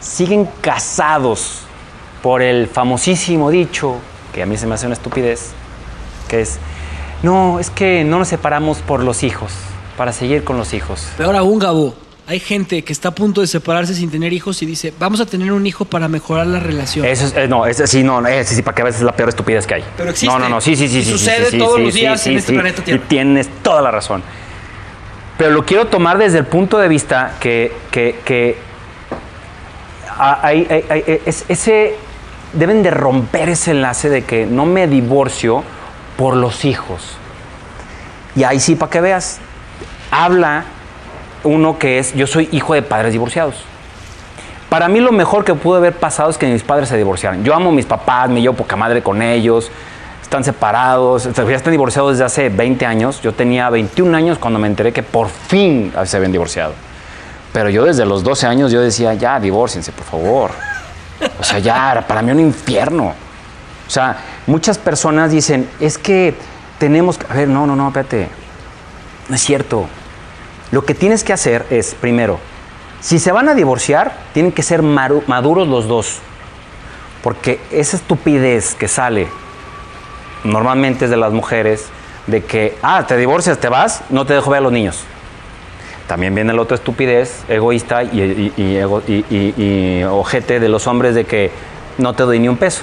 siguen 0.00 0.48
casados 0.60 1.62
por 2.22 2.42
el 2.42 2.66
famosísimo 2.66 3.50
dicho, 3.50 3.96
que 4.34 4.42
a 4.42 4.46
mí 4.46 4.56
se 4.56 4.66
me 4.66 4.74
hace 4.74 4.86
una 4.86 4.94
estupidez, 4.94 5.52
que 6.28 6.42
es: 6.42 6.58
No, 7.22 7.58
es 7.58 7.70
que 7.70 8.04
no 8.04 8.18
nos 8.18 8.28
separamos 8.28 8.78
por 8.78 9.02
los 9.02 9.22
hijos, 9.22 9.52
para 9.96 10.12
seguir 10.12 10.44
con 10.44 10.58
los 10.58 10.74
hijos. 10.74 11.08
Peor 11.16 11.36
aún, 11.36 11.58
Gabo, 11.58 11.94
hay 12.28 12.40
gente 12.40 12.82
que 12.82 12.92
está 12.92 13.10
a 13.10 13.14
punto 13.14 13.40
de 13.40 13.46
separarse 13.46 13.94
sin 13.94 14.10
tener 14.10 14.32
hijos 14.32 14.60
y 14.62 14.66
dice, 14.66 14.92
vamos 14.98 15.20
a 15.20 15.26
tener 15.26 15.52
un 15.52 15.64
hijo 15.66 15.84
para 15.84 16.08
mejorar 16.08 16.46
la 16.48 16.58
relación. 16.58 17.06
Eso 17.06 17.26
es, 17.26 17.36
eh, 17.36 17.46
no, 17.46 17.66
ese 17.66 17.86
sí, 17.86 18.02
no, 18.02 18.26
ese 18.26 18.54
sí, 18.56 18.62
para 18.62 18.74
que 18.74 18.82
veas 18.82 18.96
es 18.96 19.02
la 19.02 19.12
peor 19.12 19.28
estupidez 19.28 19.64
que 19.66 19.74
hay. 19.74 19.84
Pero 19.96 20.10
existe. 20.10 20.32
No, 20.32 20.38
no, 20.40 20.48
no, 20.48 20.60
sí, 20.60 20.74
sí, 20.74 20.88
sí. 20.88 20.98
Y 20.98 21.04
sí, 21.04 21.10
sucede 21.12 21.50
sí, 21.50 21.58
todos 21.58 21.76
sí, 21.76 21.82
los 21.84 21.94
sí, 21.94 22.00
días 22.00 22.20
sí, 22.20 22.30
en 22.32 22.38
este 22.38 22.48
sí. 22.48 22.54
planeta 22.54 22.82
Tierra. 22.82 23.02
Y 23.04 23.08
tienes 23.08 23.48
toda 23.62 23.80
la 23.80 23.92
razón. 23.92 24.22
Pero 25.38 25.50
lo 25.50 25.64
quiero 25.64 25.86
tomar 25.86 26.18
desde 26.18 26.38
el 26.38 26.46
punto 26.46 26.78
de 26.78 26.88
vista 26.88 27.34
que, 27.38 27.72
que, 27.92 28.18
que 28.24 28.58
a- 30.18 30.40
hay- 30.46 30.66
hay- 30.68 30.84
hay- 30.88 31.20
es- 31.26 31.44
ese, 31.48 31.94
deben 32.54 32.82
de 32.82 32.90
romper 32.90 33.50
ese 33.50 33.70
enlace 33.72 34.08
de 34.08 34.24
que 34.24 34.46
no 34.46 34.66
me 34.66 34.88
divorcio 34.88 35.62
por 36.16 36.34
los 36.34 36.64
hijos. 36.64 37.02
Y 38.34 38.42
ahí 38.44 38.58
sí, 38.58 38.74
para 38.74 38.90
que 38.90 39.00
veas, 39.00 39.38
habla 40.10 40.64
uno 41.46 41.78
que 41.78 41.98
es, 41.98 42.14
yo 42.14 42.26
soy 42.26 42.48
hijo 42.52 42.74
de 42.74 42.82
padres 42.82 43.12
divorciados. 43.12 43.56
Para 44.68 44.88
mí 44.88 45.00
lo 45.00 45.12
mejor 45.12 45.44
que 45.44 45.54
pudo 45.54 45.76
haber 45.76 45.94
pasado 45.94 46.28
es 46.28 46.38
que 46.38 46.46
mis 46.46 46.62
padres 46.62 46.88
se 46.88 46.96
divorciaran. 46.96 47.44
Yo 47.44 47.54
amo 47.54 47.70
a 47.70 47.72
mis 47.72 47.86
papás, 47.86 48.28
me 48.28 48.40
llevo 48.40 48.54
poca 48.54 48.76
madre 48.76 49.02
con 49.02 49.22
ellos, 49.22 49.70
están 50.22 50.42
separados, 50.42 51.24
ya 51.32 51.54
están 51.54 51.70
divorciados 51.70 52.12
desde 52.12 52.24
hace 52.24 52.48
20 52.48 52.84
años. 52.84 53.22
Yo 53.22 53.32
tenía 53.32 53.70
21 53.70 54.16
años 54.16 54.38
cuando 54.38 54.58
me 54.58 54.66
enteré 54.66 54.92
que 54.92 55.02
por 55.02 55.28
fin 55.28 55.92
se 56.04 56.16
habían 56.16 56.32
divorciado. 56.32 56.74
Pero 57.52 57.70
yo 57.70 57.84
desde 57.84 58.04
los 58.04 58.24
12 58.24 58.46
años 58.46 58.72
yo 58.72 58.80
decía, 58.80 59.14
ya, 59.14 59.38
divórciense, 59.40 59.92
por 59.92 60.04
favor. 60.04 60.50
O 61.40 61.44
sea, 61.44 61.58
ya, 61.58 61.92
era 61.92 62.06
para 62.06 62.20
mí 62.20 62.32
un 62.32 62.40
infierno. 62.40 63.14
O 63.86 63.90
sea, 63.90 64.18
muchas 64.46 64.78
personas 64.78 65.30
dicen, 65.30 65.68
es 65.80 65.96
que 65.96 66.34
tenemos 66.78 67.16
que... 67.16 67.26
A 67.32 67.34
ver, 67.34 67.48
no, 67.48 67.66
no, 67.66 67.76
no, 67.76 67.86
espérate. 67.88 68.28
No 69.28 69.36
es 69.36 69.42
cierto. 69.42 69.86
Lo 70.72 70.84
que 70.84 70.94
tienes 70.94 71.22
que 71.24 71.32
hacer 71.32 71.64
es, 71.70 71.94
primero, 71.94 72.38
si 73.00 73.18
se 73.18 73.32
van 73.32 73.48
a 73.48 73.54
divorciar, 73.54 74.16
tienen 74.34 74.52
que 74.52 74.62
ser 74.62 74.82
maduros 74.82 75.68
los 75.68 75.86
dos. 75.88 76.18
Porque 77.22 77.60
esa 77.70 77.96
estupidez 77.96 78.74
que 78.74 78.88
sale 78.88 79.28
normalmente 80.44 81.04
es 81.06 81.10
de 81.10 81.16
las 81.16 81.32
mujeres, 81.32 81.86
de 82.26 82.44
que, 82.44 82.76
ah, 82.82 83.04
te 83.06 83.16
divorcias, 83.16 83.58
te 83.58 83.68
vas, 83.68 84.02
no 84.10 84.24
te 84.26 84.34
dejo 84.34 84.50
ver 84.50 84.58
a 84.58 84.62
los 84.62 84.72
niños. 84.72 85.02
También 86.06 86.34
viene 86.34 86.52
la 86.52 86.62
otra 86.62 86.76
estupidez 86.76 87.42
egoísta 87.48 88.04
y, 88.04 88.20
y- 88.20 88.52
y 88.56 88.76
ego- 88.76 89.02
y 89.08 90.04
ojete 90.04 90.60
de 90.60 90.68
los 90.68 90.86
hombres 90.86 91.14
de 91.16 91.24
que 91.24 91.50
no 91.98 92.12
te 92.14 92.22
doy 92.22 92.38
ni 92.38 92.48
un 92.48 92.56
peso. 92.56 92.82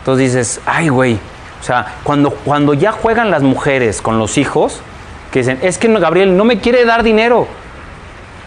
Entonces 0.00 0.32
dices, 0.32 0.60
ay, 0.64 0.88
güey. 0.88 1.18
O 1.60 1.64
sea, 1.64 1.96
cuando, 2.04 2.30
cuando 2.30 2.72
ya 2.74 2.92
juegan 2.92 3.30
las 3.32 3.42
mujeres 3.42 4.00
con 4.00 4.18
los 4.18 4.38
hijos, 4.38 4.80
que 5.30 5.40
dicen, 5.40 5.58
es 5.62 5.78
que 5.78 5.88
no, 5.88 6.00
Gabriel 6.00 6.36
no 6.36 6.44
me 6.44 6.58
quiere 6.58 6.84
dar 6.84 7.02
dinero. 7.02 7.46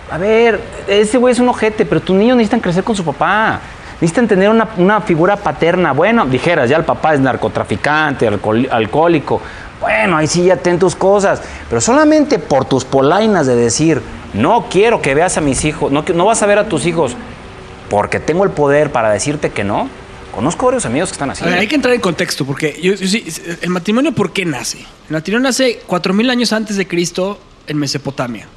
A 0.09 0.17
ver, 0.17 0.59
ese 0.87 1.17
güey 1.17 1.31
es 1.31 1.39
un 1.39 1.49
ojete, 1.49 1.85
pero 1.85 2.01
tus 2.01 2.15
niños 2.15 2.37
necesitan 2.37 2.59
crecer 2.59 2.83
con 2.83 2.95
su 2.95 3.05
papá. 3.05 3.59
Necesitan 4.01 4.27
tener 4.27 4.49
una, 4.49 4.67
una 4.77 5.01
figura 5.01 5.37
paterna. 5.37 5.93
Bueno, 5.93 6.25
dijeras, 6.25 6.69
ya 6.69 6.77
el 6.77 6.83
papá 6.83 7.13
es 7.13 7.19
narcotraficante, 7.19 8.27
alcohólico. 8.27 9.41
Bueno, 9.79 10.17
ahí 10.17 10.27
sí 10.27 10.43
ya 10.43 10.57
ten 10.57 10.79
tus 10.79 10.95
cosas. 10.95 11.41
Pero 11.69 11.79
solamente 11.79 12.39
por 12.39 12.65
tus 12.65 12.83
polainas 12.83 13.47
de 13.47 13.55
decir, 13.55 14.01
no 14.33 14.65
quiero 14.69 15.01
que 15.01 15.15
veas 15.15 15.37
a 15.37 15.41
mis 15.41 15.63
hijos, 15.65 15.91
no, 15.91 16.03
no 16.13 16.25
vas 16.25 16.41
a 16.41 16.45
ver 16.45 16.59
a 16.59 16.67
tus 16.67 16.85
hijos 16.85 17.15
porque 17.91 18.21
tengo 18.21 18.45
el 18.45 18.51
poder 18.51 18.89
para 18.91 19.11
decirte 19.11 19.49
que 19.49 19.65
no. 19.65 19.89
Conozco 20.31 20.65
varios 20.65 20.85
amigos 20.85 21.09
que 21.09 21.13
están 21.13 21.29
ver, 21.29 21.59
hay 21.59 21.67
que 21.67 21.75
entrar 21.75 21.93
en 21.93 22.01
contexto, 22.01 22.45
porque 22.45 22.79
el 23.61 23.69
matrimonio, 23.69 24.13
¿por 24.13 24.31
qué 24.31 24.45
nace? 24.45 24.79
El 24.79 25.13
matrimonio 25.13 25.49
nace 25.49 25.81
4.000 25.87 26.31
años 26.31 26.53
antes 26.53 26.77
de 26.77 26.87
Cristo 26.87 27.39
en 27.67 27.77
Mesopotamia. 27.77 28.47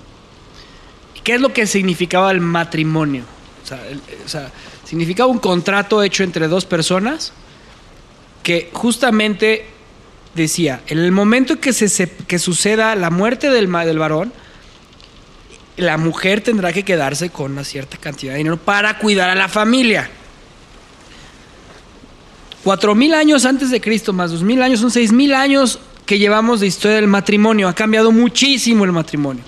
¿Y 1.17 1.21
¿Qué 1.21 1.35
es 1.35 1.41
lo 1.41 1.53
que 1.53 1.67
significaba 1.67 2.31
el 2.31 2.41
matrimonio? 2.41 3.25
O 4.25 4.29
sea, 4.29 4.53
significaba 4.85 5.29
un 5.29 5.39
contrato 5.39 6.03
hecho 6.03 6.23
entre 6.23 6.49
dos 6.49 6.65
personas 6.65 7.33
que 8.43 8.71
justamente 8.73 9.67
decía, 10.35 10.83
en 10.87 10.99
el 10.99 11.13
momento 11.13 11.59
que, 11.59 11.73
se, 11.73 12.11
que 12.11 12.39
suceda 12.39 12.95
la 12.95 13.11
muerte 13.11 13.51
del, 13.51 13.71
del 13.71 13.99
varón, 13.99 14.33
la 15.77 15.97
mujer 15.97 16.41
tendrá 16.41 16.73
que 16.73 16.85
quedarse 16.85 17.31
con 17.31 17.53
una 17.53 17.65
cierta 17.65 17.97
cantidad 17.97 18.33
de 18.33 18.39
dinero 18.39 18.59
para 18.59 18.99
cuidar 18.99 19.31
a 19.31 19.35
la 19.35 19.49
familia. 19.49 20.11
Cuatro 22.65 22.95
mil 22.95 23.13
años 23.13 23.45
antes 23.45 23.71
de 23.71 23.81
Cristo, 23.81 24.13
más 24.15 24.31
dos 24.31 24.43
mil 24.43 24.63
años, 24.63 24.81
son 24.81 24.91
seis 24.91 25.13
mil 25.13 25.35
años 25.35 25.79
que 26.07 26.19
llevamos 26.19 26.61
de 26.61 26.67
historia 26.67 26.97
del 26.97 27.07
matrimonio. 27.09 27.69
Ha 27.69 27.75
cambiado 27.75 28.11
muchísimo 28.11 28.85
el 28.85 28.93
matrimonio, 28.93 29.43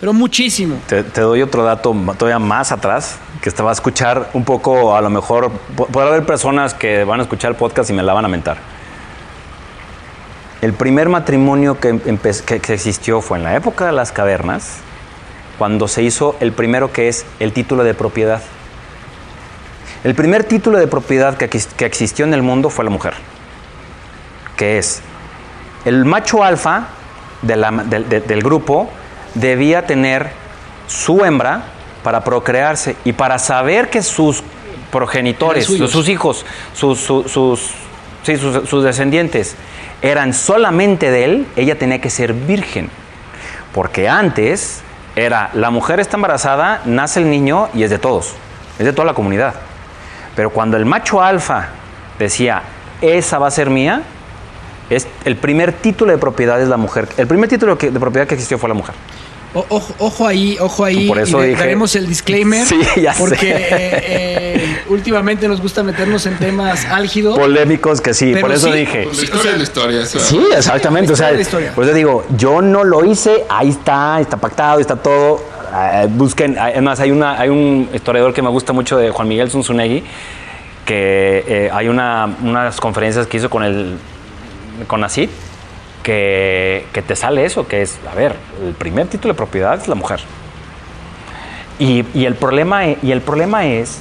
pero 0.00 0.14
muchísimo. 0.14 0.76
Te, 0.88 1.02
doy 1.02 1.42
otro 1.42 1.62
dato 1.62 1.94
todavía 2.18 2.38
más 2.38 2.72
atrás, 2.72 3.18
que 3.42 3.50
te 3.50 3.62
va 3.62 3.70
a 3.70 3.72
escuchar 3.74 4.30
un 4.32 4.44
poco, 4.44 4.96
a 4.96 5.00
lo 5.02 5.10
mejor, 5.10 5.50
puede 5.92 6.08
haber 6.08 6.24
personas 6.24 6.72
que 6.72 7.04
van 7.04 7.20
a 7.20 7.24
escuchar 7.24 7.50
el 7.50 7.56
podcast 7.56 7.90
y 7.90 7.92
me 7.92 8.02
la 8.02 8.14
van 8.14 8.24
a 8.24 8.28
mentar. 8.28 8.56
El 10.62 10.72
primer 10.72 11.08
matrimonio 11.10 11.78
que- 11.78 12.00
que 12.62 12.72
existió 12.72 13.20
fue 13.20 13.38
en 13.38 13.44
la 13.44 13.54
época 13.56 13.84
de 13.86 13.92
las 13.92 14.10
cavernas, 14.10 14.78
cuando 15.58 15.86
se 15.86 16.02
hizo 16.02 16.34
el 16.40 16.52
primero 16.52 16.92
que 16.92 17.08
es 17.08 17.26
el 17.40 17.52
título 17.52 17.84
de 17.84 17.92
propiedad. 17.92 18.40
El 20.04 20.14
primer 20.14 20.44
título 20.44 20.78
de 20.78 20.86
propiedad 20.86 21.36
que, 21.36 21.50
exis- 21.50 21.72
que 21.76 21.84
existió 21.84 22.24
en 22.24 22.34
el 22.34 22.42
mundo 22.42 22.70
fue 22.70 22.84
la 22.84 22.90
mujer, 22.90 23.14
que 24.56 24.78
es 24.78 25.00
el 25.84 26.04
macho 26.04 26.42
alfa 26.44 26.88
de 27.42 27.56
la- 27.56 27.70
del- 27.70 28.08
de- 28.08 28.20
del 28.20 28.42
grupo 28.42 28.90
debía 29.34 29.86
tener 29.86 30.30
su 30.86 31.24
hembra 31.24 31.62
para 32.02 32.22
procrearse 32.24 32.96
y 33.04 33.12
para 33.12 33.38
saber 33.38 33.90
que 33.90 34.02
sus 34.02 34.42
progenitores, 34.90 35.66
sus, 35.78 35.90
sus 35.90 36.08
hijos, 36.08 36.46
sus, 36.74 36.98
sus, 37.00 37.30
sus- 37.30 37.70
sí, 38.22 38.36
sus- 38.36 38.68
sus 38.68 38.84
descendientes 38.84 39.56
eran 40.00 40.32
solamente 40.32 41.10
de 41.10 41.24
él, 41.24 41.46
ella 41.56 41.76
tenía 41.78 42.00
que 42.00 42.08
ser 42.10 42.32
virgen. 42.32 42.88
Porque 43.74 44.08
antes 44.08 44.80
era 45.16 45.50
la 45.54 45.70
mujer 45.70 46.00
está 46.00 46.16
embarazada, 46.16 46.82
nace 46.84 47.20
el 47.20 47.28
niño 47.30 47.68
y 47.74 47.82
es 47.82 47.90
de 47.90 47.98
todos, 47.98 48.34
es 48.78 48.86
de 48.86 48.92
toda 48.92 49.06
la 49.06 49.14
comunidad. 49.14 49.54
Pero 50.38 50.50
cuando 50.50 50.76
el 50.76 50.84
macho 50.86 51.20
alfa 51.20 51.66
decía, 52.16 52.62
esa 53.00 53.40
va 53.40 53.48
a 53.48 53.50
ser 53.50 53.70
mía, 53.70 54.02
es 54.88 55.08
el 55.24 55.34
primer 55.34 55.72
título 55.72 56.12
de 56.12 56.18
propiedad 56.18 56.62
es 56.62 56.68
la 56.68 56.76
mujer. 56.76 57.08
El 57.16 57.26
primer 57.26 57.48
título 57.50 57.76
que- 57.76 57.90
de 57.90 57.98
propiedad 57.98 58.24
que 58.28 58.34
existió 58.34 58.56
fue 58.56 58.68
la 58.68 58.76
mujer. 58.76 58.94
O- 59.52 59.66
ojo, 59.68 59.94
ojo 59.98 60.26
ahí, 60.28 60.56
ojo 60.60 60.84
ahí. 60.84 61.08
Por 61.08 61.18
eso 61.18 61.44
y 61.44 61.48
dije- 61.48 61.58
daremos 61.58 61.96
el 61.96 62.06
disclaimer. 62.06 62.64
Sí, 62.68 62.78
ya 63.02 63.14
sé. 63.14 63.18
Porque 63.18 63.50
eh, 63.50 63.58
eh, 63.72 64.82
últimamente 64.90 65.48
nos 65.48 65.60
gusta 65.60 65.82
meternos 65.82 66.24
en 66.26 66.38
temas 66.38 66.84
álgidos. 66.84 67.36
Polémicos 67.36 68.00
que 68.00 68.14
sí, 68.14 68.32
por 68.40 68.52
eso 68.52 68.68
sí, 68.70 68.78
dije. 68.78 69.02
Pues 69.06 69.16
la 69.18 69.24
historia 69.24 69.50
es 69.50 69.56
la 69.58 69.64
historia. 69.64 70.00
o 70.02 70.06
sea, 70.06 70.20
Sí, 70.20 70.40
exactamente. 70.56 71.12
O 71.14 71.16
sea, 71.16 71.32
historia 71.32 71.32
de 71.32 71.36
la 71.36 71.42
historia. 71.42 71.72
por 71.74 71.82
eso 71.82 71.94
digo, 71.94 72.24
yo 72.36 72.62
no 72.62 72.84
lo 72.84 73.04
hice, 73.04 73.44
ahí 73.48 73.70
está, 73.70 74.20
está 74.20 74.36
pactado, 74.36 74.78
está 74.78 74.94
todo. 74.94 75.57
Eh, 75.74 76.06
busquen, 76.10 76.56
eh, 76.56 76.72
es 76.76 76.82
más, 76.82 77.00
hay, 77.00 77.10
una, 77.10 77.38
hay 77.38 77.48
un 77.48 77.88
historiador 77.92 78.32
que 78.32 78.42
me 78.42 78.48
gusta 78.48 78.72
mucho 78.72 78.96
de 78.96 79.10
Juan 79.10 79.28
Miguel 79.28 79.50
Zunzunegui, 79.50 80.02
que 80.84 81.44
eh, 81.46 81.70
hay 81.72 81.88
una, 81.88 82.36
unas 82.42 82.80
conferencias 82.80 83.26
que 83.26 83.36
hizo 83.36 83.50
con 83.50 83.62
el 83.62 83.98
con 84.86 85.02
ACID 85.02 85.28
que, 86.02 86.86
que 86.92 87.02
te 87.02 87.16
sale 87.16 87.44
eso, 87.44 87.66
que 87.66 87.82
es, 87.82 87.98
a 88.10 88.14
ver, 88.14 88.36
el 88.64 88.74
primer 88.74 89.08
título 89.08 89.34
de 89.34 89.36
propiedad 89.36 89.74
es 89.74 89.88
la 89.88 89.94
mujer. 89.94 90.20
Y, 91.78 92.04
y 92.14 92.24
el, 92.24 92.34
problema, 92.34 92.86
y 92.86 93.12
el 93.12 93.20
problema 93.20 93.66
es 93.66 94.00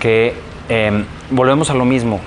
que 0.00 0.34
em, 0.68 1.04
volvemos 1.30 1.70
a 1.70 1.74
lo 1.74 1.84
mismo. 1.84 2.20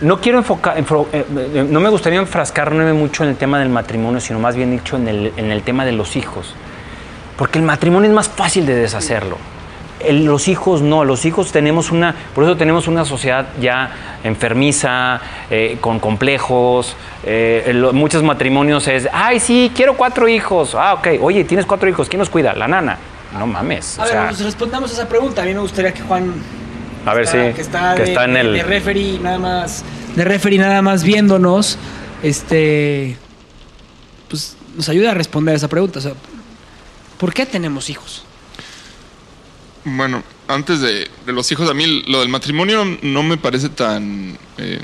No 0.00 0.20
quiero 0.20 0.38
enfocar, 0.38 0.76
enfo- 0.76 1.06
eh, 1.12 1.24
eh, 1.54 1.66
no 1.68 1.80
me 1.80 1.88
gustaría 1.88 2.18
enfrascarme 2.18 2.92
mucho 2.92 3.22
en 3.24 3.30
el 3.30 3.36
tema 3.36 3.58
del 3.58 3.68
matrimonio, 3.68 4.20
sino 4.20 4.38
más 4.38 4.56
bien 4.56 4.70
dicho 4.70 4.96
en 4.96 5.08
el, 5.08 5.32
en 5.36 5.50
el 5.50 5.62
tema 5.62 5.84
de 5.84 5.92
los 5.92 6.16
hijos. 6.16 6.54
Porque 7.36 7.58
el 7.58 7.64
matrimonio 7.64 8.08
es 8.08 8.14
más 8.14 8.28
fácil 8.28 8.66
de 8.66 8.74
deshacerlo. 8.74 9.36
El- 10.00 10.24
los 10.24 10.48
hijos 10.48 10.82
no, 10.82 11.04
los 11.04 11.24
hijos 11.24 11.50
tenemos 11.52 11.90
una, 11.90 12.14
por 12.34 12.44
eso 12.44 12.56
tenemos 12.56 12.88
una 12.88 13.04
sociedad 13.04 13.46
ya 13.60 13.90
enfermiza, 14.24 15.20
eh, 15.50 15.78
con 15.80 15.98
complejos. 15.98 16.96
eh, 17.24 17.72
muchos 17.92 18.22
matrimonios 18.22 18.86
es, 18.88 19.08
ay, 19.12 19.40
sí, 19.40 19.72
quiero 19.74 19.94
cuatro 19.96 20.28
hijos. 20.28 20.74
Ah, 20.74 20.94
ok, 20.94 21.08
oye, 21.22 21.44
tienes 21.44 21.64
cuatro 21.66 21.88
hijos, 21.88 22.08
¿quién 22.08 22.20
los 22.20 22.28
cuida? 22.30 22.52
La 22.54 22.68
nana. 22.68 22.98
No 23.38 23.46
mames. 23.46 23.98
A 23.98 24.02
o 24.02 24.04
ver, 24.04 24.12
sea, 24.12 24.26
pues 24.28 24.44
respondamos 24.44 24.90
a 24.90 24.94
esa 24.94 25.08
pregunta. 25.08 25.42
A 25.42 25.44
mí 25.44 25.54
me 25.54 25.60
gustaría 25.60 25.92
que 25.92 26.02
Juan 26.02 26.34
a 27.06 27.14
ver, 27.14 27.24
está- 27.24 27.48
sí, 27.48 27.54
que 27.54 27.60
está, 27.60 27.94
que 27.94 28.02
de, 28.02 28.08
está 28.08 28.24
en 28.24 28.34
de- 28.34 28.40
el... 28.40 28.52
de 28.54 28.62
referee 28.62 29.18
nada 29.18 29.38
más 29.38 29.84
de 30.16 30.24
referee 30.24 30.58
nada 30.58 30.80
más 30.82 31.02
viéndonos 31.04 31.76
este 32.22 33.16
pues 34.28 34.56
nos 34.76 34.88
ayuda 34.88 35.10
a 35.12 35.14
responder 35.14 35.54
esa 35.54 35.68
pregunta 35.68 35.98
o 35.98 36.02
sea 36.02 36.12
¿por 37.18 37.32
qué 37.34 37.46
tenemos 37.46 37.90
hijos? 37.90 38.24
Bueno, 39.86 40.22
antes 40.48 40.80
de, 40.80 41.10
de 41.26 41.32
los 41.34 41.50
hijos, 41.52 41.68
a 41.68 41.74
mí 41.74 42.02
lo 42.06 42.20
del 42.20 42.30
matrimonio 42.30 42.84
no 43.02 43.22
me 43.22 43.36
parece 43.36 43.68
tan 43.68 44.36
eh, 44.56 44.80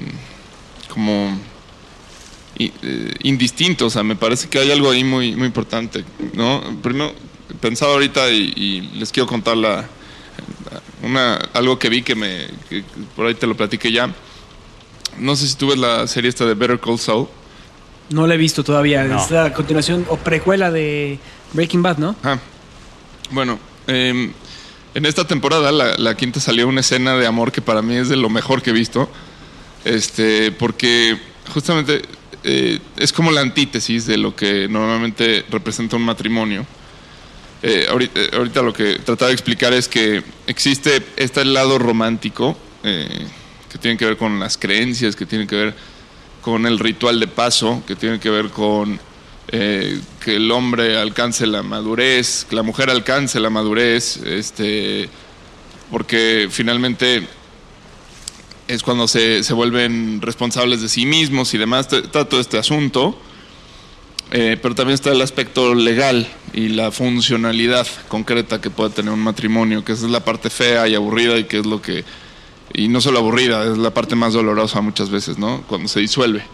como 0.93 1.39
i- 2.59 2.71
eh, 2.83 3.15
indistinto. 3.23 3.87
O 3.87 3.91
sea, 3.91 4.03
me 4.03 4.15
parece 4.15 4.49
que 4.51 4.59
hay 4.59 4.71
algo 4.71 4.91
ahí 4.91 5.03
muy, 5.03 5.35
muy 5.35 5.47
importante. 5.47 6.05
¿no? 6.35 6.63
Primero, 6.83 7.15
pensaba 7.61 7.93
ahorita 7.95 8.31
y, 8.31 8.53
y 8.55 8.81
les 8.99 9.11
quiero 9.11 9.27
contar 9.27 9.57
la, 9.57 9.87
una, 11.03 11.37
algo 11.55 11.79
que 11.79 11.89
vi 11.89 12.03
que 12.03 12.15
me 12.15 12.47
que 12.69 12.85
por 13.17 13.27
ahí 13.27 13.35
te 13.35 13.47
lo 13.47 13.57
platiqué 13.57 13.93
ya. 13.93 14.11
No 15.19 15.37
sé 15.37 15.49
si 15.49 15.57
tú 15.57 15.69
ves 15.69 15.79
la 15.79 16.07
serie 16.07 16.29
esta 16.29 16.47
de 16.47 16.55
Better 16.55 16.79
Call 16.81 16.99
Saul. 16.99 17.29
No 18.11 18.27
la 18.27 18.35
he 18.35 18.39
visto 18.39 18.65
todavía 18.65 19.05
No. 19.05 19.23
es 19.23 19.31
la 19.31 19.53
continuación 19.53 20.05
o 20.09 20.17
precuela 20.17 20.71
de 20.71 21.19
Breaking 21.53 21.83
Bad 21.83 21.99
¿no? 21.99 22.17
Ah, 22.25 22.39
bueno, 23.31 23.59
eh, 23.87 24.33
en 24.95 25.07
esta 25.07 25.27
temporada, 25.27 25.71
la, 25.71 25.97
la 25.97 26.17
quinta, 26.17 26.41
salió 26.41 26.67
una 26.67 26.81
escena 26.81 27.17
de 27.17 27.27
amor 27.27 27.53
que 27.53 27.63
para 27.63 27.83
mí 27.83 27.95
es 27.95 28.09
de 28.09 28.17
lo 28.17 28.29
mejor 28.29 28.63
que 28.63 28.71
he 28.71 28.73
visto. 28.73 29.09
Este, 29.85 30.51
porque 30.53 31.17
justamente 31.55 32.03
eh, 32.43 32.81
es 32.97 33.13
como 33.13 33.31
la 33.31 33.41
antítesis 33.41 34.07
de 34.07 34.17
lo 34.17 34.35
que 34.35 34.67
normalmente 34.69 35.45
representa 35.51 35.97
un 35.97 36.03
matrimonio. 36.03 36.67
Eh, 37.63 37.87
ahorita, 37.91 38.21
eh, 38.21 38.31
ahorita 38.33 38.63
lo 38.63 38.73
que 38.73 38.99
trataba 38.99 39.29
de 39.29 39.35
explicar 39.35 39.73
es 39.73 39.89
que 39.89 40.23
existe 40.47 41.03
este 41.17 41.45
lado 41.45 41.79
romántico 41.79 42.57
eh, 42.83 43.27
que 43.71 43.79
tiene 43.79 43.97
que 43.97 44.07
ver 44.07 44.17
con 44.17 44.41
las 44.41 44.57
creencias, 44.57 45.15
que 45.15 45.27
tiene 45.27 45.47
que 45.47 45.57
ver 45.57 45.75
con 46.41 46.67
el 46.67 46.79
ritual 46.79 47.21
de 47.21 47.27
paso, 47.27 47.83
que 47.87 47.97
tiene 47.97 48.19
que 48.19 48.31
ver 48.31 48.49
con 48.49 48.99
eh, 49.49 50.01
que 50.25 50.37
el 50.37 50.51
hombre 50.51 50.97
alcance 50.97 51.47
la 51.47 51.63
madurez, 51.63 52.47
que 52.49 52.57
la 52.57 52.63
mujer 52.63 52.89
alcance 52.89 53.41
la 53.41 53.51
madurez, 53.51 54.17
este, 54.19 55.09
porque 55.91 56.49
finalmente 56.51 57.27
es 58.69 58.83
cuando 58.83 59.09
se, 59.09 59.43
se 59.43 59.53
vuelven 59.53 60.23
responsables 60.23 60.81
de 60.81 60.89
sí 60.89 61.05
mismos 61.05 61.53
y 61.53 61.59
demás, 61.59 61.93
está 61.93 62.25
todo 62.25 62.41
este 62.41 62.59
asunto. 62.59 63.21
Eh, 64.33 64.57
pero 64.63 64.75
también 64.75 64.95
está 64.95 65.11
el 65.11 65.23
aspecto 65.23 65.75
legal 65.75 66.29
y 66.53 66.69
la 66.69 66.93
funcionalidad 66.93 67.87
concreta 68.09 68.61
que 68.61 68.71
puede 68.71 68.91
tener 68.91 69.13
un 69.13 69.21
matrimonio, 69.21 69.85
que 69.85 69.93
es 69.93 70.03
la 70.03 70.25
parte 70.25 70.51
fea 70.51 70.87
y 70.87 70.95
aburrida 70.95 71.37
y 71.37 71.45
que 71.45 71.59
es 71.59 71.67
lo 71.67 71.83
que, 71.83 72.05
y 72.73 72.87
no 72.89 73.01
solo 73.01 73.19
aburrida, 73.19 73.65
es 73.65 73.79
la 73.79 73.93
parte 73.93 74.15
más 74.15 74.33
dolorosa 74.33 74.81
muchas 74.81 75.11
veces, 75.11 75.39
¿no? 75.39 75.63
Cuando 75.67 75.89
se 75.89 75.99
disuelve, 75.99 76.45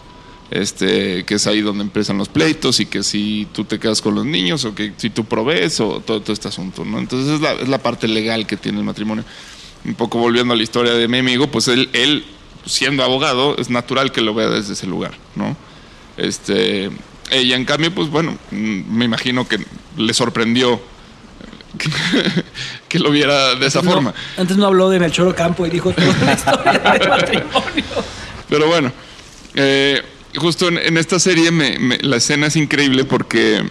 este, 0.49 1.23
que 1.25 1.35
es 1.35 1.45
ahí 1.45 1.61
donde 1.61 1.83
empiezan 1.83 2.17
los 2.17 2.29
pleitos 2.29 2.79
y 2.79 2.87
que 2.87 3.03
si 3.03 3.47
tú 3.53 3.63
te 3.63 3.77
quedas 3.77 4.01
con 4.01 4.15
los 4.15 4.25
niños 4.25 4.65
o 4.65 4.73
que 4.73 4.93
si 4.97 5.11
tú 5.11 5.25
provees 5.25 5.79
o 5.79 5.99
todo, 5.99 6.21
todo 6.21 6.33
este 6.33 6.47
asunto, 6.47 6.83
¿no? 6.83 6.97
Entonces 6.97 7.35
es 7.35 7.41
la, 7.41 7.53
es 7.53 7.67
la 7.67 7.77
parte 7.77 8.07
legal 8.07 8.47
que 8.47 8.57
tiene 8.57 8.79
el 8.79 8.85
matrimonio. 8.85 9.23
Un 9.85 9.93
poco 9.93 10.17
volviendo 10.17 10.53
a 10.53 10.57
la 10.57 10.63
historia 10.63 10.93
de 10.93 11.07
mi 11.07 11.19
amigo, 11.19 11.47
pues 11.51 11.67
él, 11.67 11.89
él 11.93 12.25
siendo 12.65 13.03
abogado, 13.03 13.55
es 13.57 13.69
natural 13.69 14.11
que 14.11 14.21
lo 14.21 14.33
vea 14.33 14.49
desde 14.49 14.73
ese 14.73 14.87
lugar, 14.87 15.11
¿no? 15.35 15.55
Este, 16.17 16.89
ella, 17.29 17.55
en 17.55 17.65
cambio, 17.65 17.93
pues 17.93 18.09
bueno, 18.09 18.37
mm, 18.51 18.81
me 18.97 19.05
imagino 19.05 19.47
que 19.47 19.59
le 19.97 20.13
sorprendió 20.13 20.81
que, 21.77 21.89
que 22.89 22.99
lo 22.99 23.11
viera 23.11 23.55
de 23.55 23.67
esa 23.67 23.81
No, 23.81 23.91
forma. 23.91 24.13
antes 24.37 24.57
no 24.57 24.65
habló 24.67 24.89
de 24.89 24.99
Melchor 24.99 25.27
Ocampo 25.27 25.65
y 25.65 25.69
dijo 25.69 25.91
toda 25.91 26.07
la 26.25 26.33
historia 26.33 26.79
del 26.99 27.09
matrimonio 27.09 27.83
Pero 28.49 28.67
bueno, 28.67 28.91
eh, 29.55 30.01
justo 30.35 30.67
en, 30.69 30.77
en 30.77 30.97
esta 30.97 31.19
serie 31.19 31.51
me- 31.51 31.77
me- 31.79 31.97
la 31.99 32.17
escena 32.17 32.47
es 32.47 32.55
increíble 32.55 33.03
porque 33.03 33.63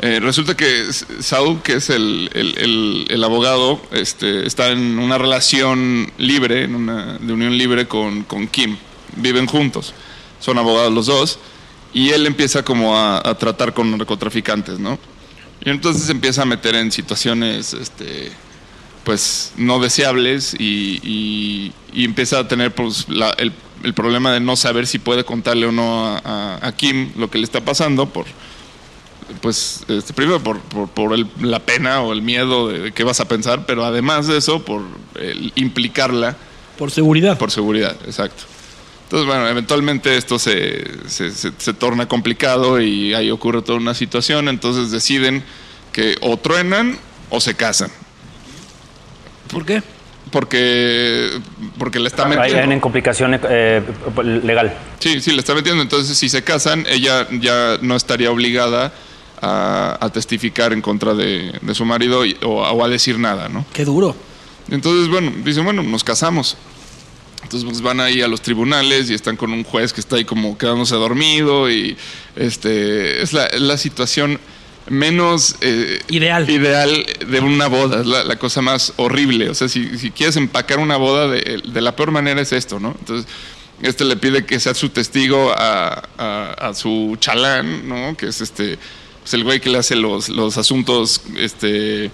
eh, 0.00 0.20
resulta 0.20 0.56
que 0.56 0.84
Saul, 1.20 1.60
que 1.62 1.74
es 1.74 1.90
el, 1.90 2.30
el- 2.34 2.56
el- 2.58 3.06
el 3.10 3.24
abogado, 3.24 3.80
este, 3.90 4.46
está 4.46 4.68
en 4.70 4.98
una 4.98 5.18
relación 5.18 6.12
libre, 6.18 6.62
en 6.64 6.74
una, 6.76 7.18
de 7.18 7.32
unión 7.32 7.56
libre 7.58 7.88
con, 7.88 8.22
con 8.22 8.46
Kim. 8.46 8.76
Viven 9.16 9.46
juntos, 9.46 9.94
son 10.38 10.56
abogados 10.58 10.92
los 10.92 11.06
dos, 11.06 11.38
y 11.94 12.10
él 12.10 12.26
empieza 12.26 12.62
como 12.62 12.96
a, 12.96 13.18
a 13.28 13.34
tratar 13.36 13.72
con 13.74 13.90
narcotraficantes, 13.96 14.78
¿no? 14.78 14.98
Y 15.64 15.70
entonces 15.70 16.04
se 16.04 16.12
empieza 16.12 16.42
a 16.42 16.44
meter 16.44 16.74
en 16.76 16.92
situaciones, 16.92 17.74
este, 17.74 18.30
pues 19.04 19.52
no 19.56 19.80
deseables 19.80 20.54
y, 20.58 21.00
y- 21.02 21.72
y 21.92 22.04
empieza 22.04 22.38
a 22.40 22.46
tener 22.48 22.74
pues, 22.74 23.08
la- 23.08 23.30
el, 23.38 23.52
el 23.82 23.94
problema 23.94 24.32
de 24.32 24.40
no 24.40 24.54
saber 24.56 24.86
si 24.86 24.98
puede 24.98 25.24
contarle 25.24 25.66
o 25.66 25.72
no 25.72 26.06
a, 26.06 26.18
a- 26.24 26.66
a 26.66 26.72
Kim 26.76 27.10
lo 27.16 27.30
que 27.30 27.38
le 27.38 27.44
está 27.44 27.60
pasando 27.64 28.06
por 28.08 28.26
pues 29.42 29.84
este, 29.88 30.12
primero 30.14 30.42
por, 30.42 30.58
por, 30.60 30.88
por 30.88 31.12
el- 31.14 31.26
la 31.40 31.58
pena 31.60 32.00
o 32.00 32.12
el 32.12 32.22
miedo 32.22 32.68
de 32.68 32.92
qué 32.92 33.04
vas 33.04 33.20
a 33.20 33.28
pensar 33.28 33.66
pero 33.66 33.84
además 33.84 34.26
de 34.26 34.38
eso 34.38 34.64
por 34.64 34.82
el 35.20 35.52
implicarla 35.54 36.36
por 36.78 36.90
seguridad 36.90 37.36
por 37.38 37.50
seguridad 37.50 37.94
exacto 38.06 38.44
entonces 39.08 39.26
bueno 39.26 39.48
eventualmente 39.48 40.16
esto 40.16 40.38
se, 40.38 40.84
se, 41.08 41.30
se- 41.30 41.52
se 41.56 41.72
torna 41.74 42.06
complicado 42.06 42.78
y 42.80 43.14
ahí 43.14 43.30
ocurre 43.30 43.62
toda 43.62 43.78
una 43.78 43.94
situación 43.94 44.48
entonces 44.48 44.90
deciden 44.90 45.42
que 45.92 46.16
o 46.20 46.36
truenan 46.36 46.98
o 47.30 47.40
se 47.40 47.54
casan 47.54 47.90
¿por 49.50 49.64
qué? 49.64 49.82
porque 50.30 51.30
porque 51.78 51.98
le 51.98 52.08
está 52.08 52.24
Ahí 52.24 52.30
metiendo 52.30 52.56
vienen 52.58 52.80
complicaciones 52.80 53.40
eh, 53.48 53.82
legal. 54.44 54.76
Sí, 54.98 55.22
sí, 55.22 55.30
le 55.32 55.38
está 55.38 55.54
metiendo. 55.54 55.80
Entonces, 55.82 56.18
si 56.18 56.28
se 56.28 56.44
casan, 56.44 56.84
ella 56.86 57.26
ya 57.30 57.78
no 57.80 57.96
estaría 57.96 58.30
obligada 58.30 58.92
a, 59.40 59.96
a 59.98 60.10
testificar 60.10 60.74
en 60.74 60.82
contra 60.82 61.14
de, 61.14 61.58
de 61.62 61.74
su 61.74 61.86
marido 61.86 62.26
y- 62.26 62.36
o, 62.42 62.60
o 62.62 62.84
a 62.84 62.88
decir 62.90 63.18
nada, 63.18 63.48
¿no? 63.48 63.64
qué 63.72 63.86
duro 63.86 64.14
Entonces, 64.70 65.08
bueno, 65.08 65.32
dicen, 65.44 65.64
bueno, 65.64 65.82
nos 65.82 66.04
casamos. 66.04 66.58
Entonces 67.48 67.66
pues, 67.66 67.80
van 67.80 67.98
ahí 67.98 68.20
a 68.20 68.28
los 68.28 68.42
tribunales 68.42 69.08
y 69.08 69.14
están 69.14 69.36
con 69.38 69.52
un 69.54 69.64
juez 69.64 69.94
que 69.94 70.00
está 70.02 70.16
ahí 70.16 70.26
como 70.26 70.58
quedándose 70.58 70.94
dormido 70.96 71.70
y 71.70 71.96
este 72.36 73.22
es 73.22 73.32
la, 73.32 73.46
es 73.46 73.62
la 73.62 73.78
situación 73.78 74.38
menos 74.90 75.56
eh, 75.62 75.98
Ideal. 76.08 76.48
ideal 76.50 77.06
de 77.26 77.40
una 77.40 77.66
boda, 77.68 78.00
es 78.02 78.06
la, 78.06 78.24
la 78.24 78.36
cosa 78.36 78.60
más 78.60 78.92
horrible. 78.96 79.48
O 79.48 79.54
sea, 79.54 79.68
si, 79.68 79.96
si 79.98 80.10
quieres 80.10 80.36
empacar 80.36 80.78
una 80.78 80.98
boda 80.98 81.26
de, 81.28 81.62
de 81.66 81.80
la 81.80 81.96
peor 81.96 82.10
manera 82.10 82.40
es 82.42 82.52
esto, 82.52 82.78
¿no? 82.80 82.94
Entonces, 82.98 83.26
este 83.82 84.04
le 84.04 84.16
pide 84.16 84.44
que 84.44 84.60
sea 84.60 84.74
su 84.74 84.90
testigo 84.90 85.52
a, 85.56 86.02
a- 86.18 86.52
a 86.68 86.74
su 86.74 87.16
chalán, 87.20 87.88
¿no? 87.88 88.14
Que 88.16 88.26
es 88.26 88.40
este, 88.42 88.78
pues 89.22 89.32
el 89.34 89.44
güey 89.44 89.60
que 89.60 89.70
le 89.70 89.78
hace 89.78 89.96
los, 89.96 90.28
los 90.28 90.58
asuntos, 90.58 91.22
este, 91.38 92.10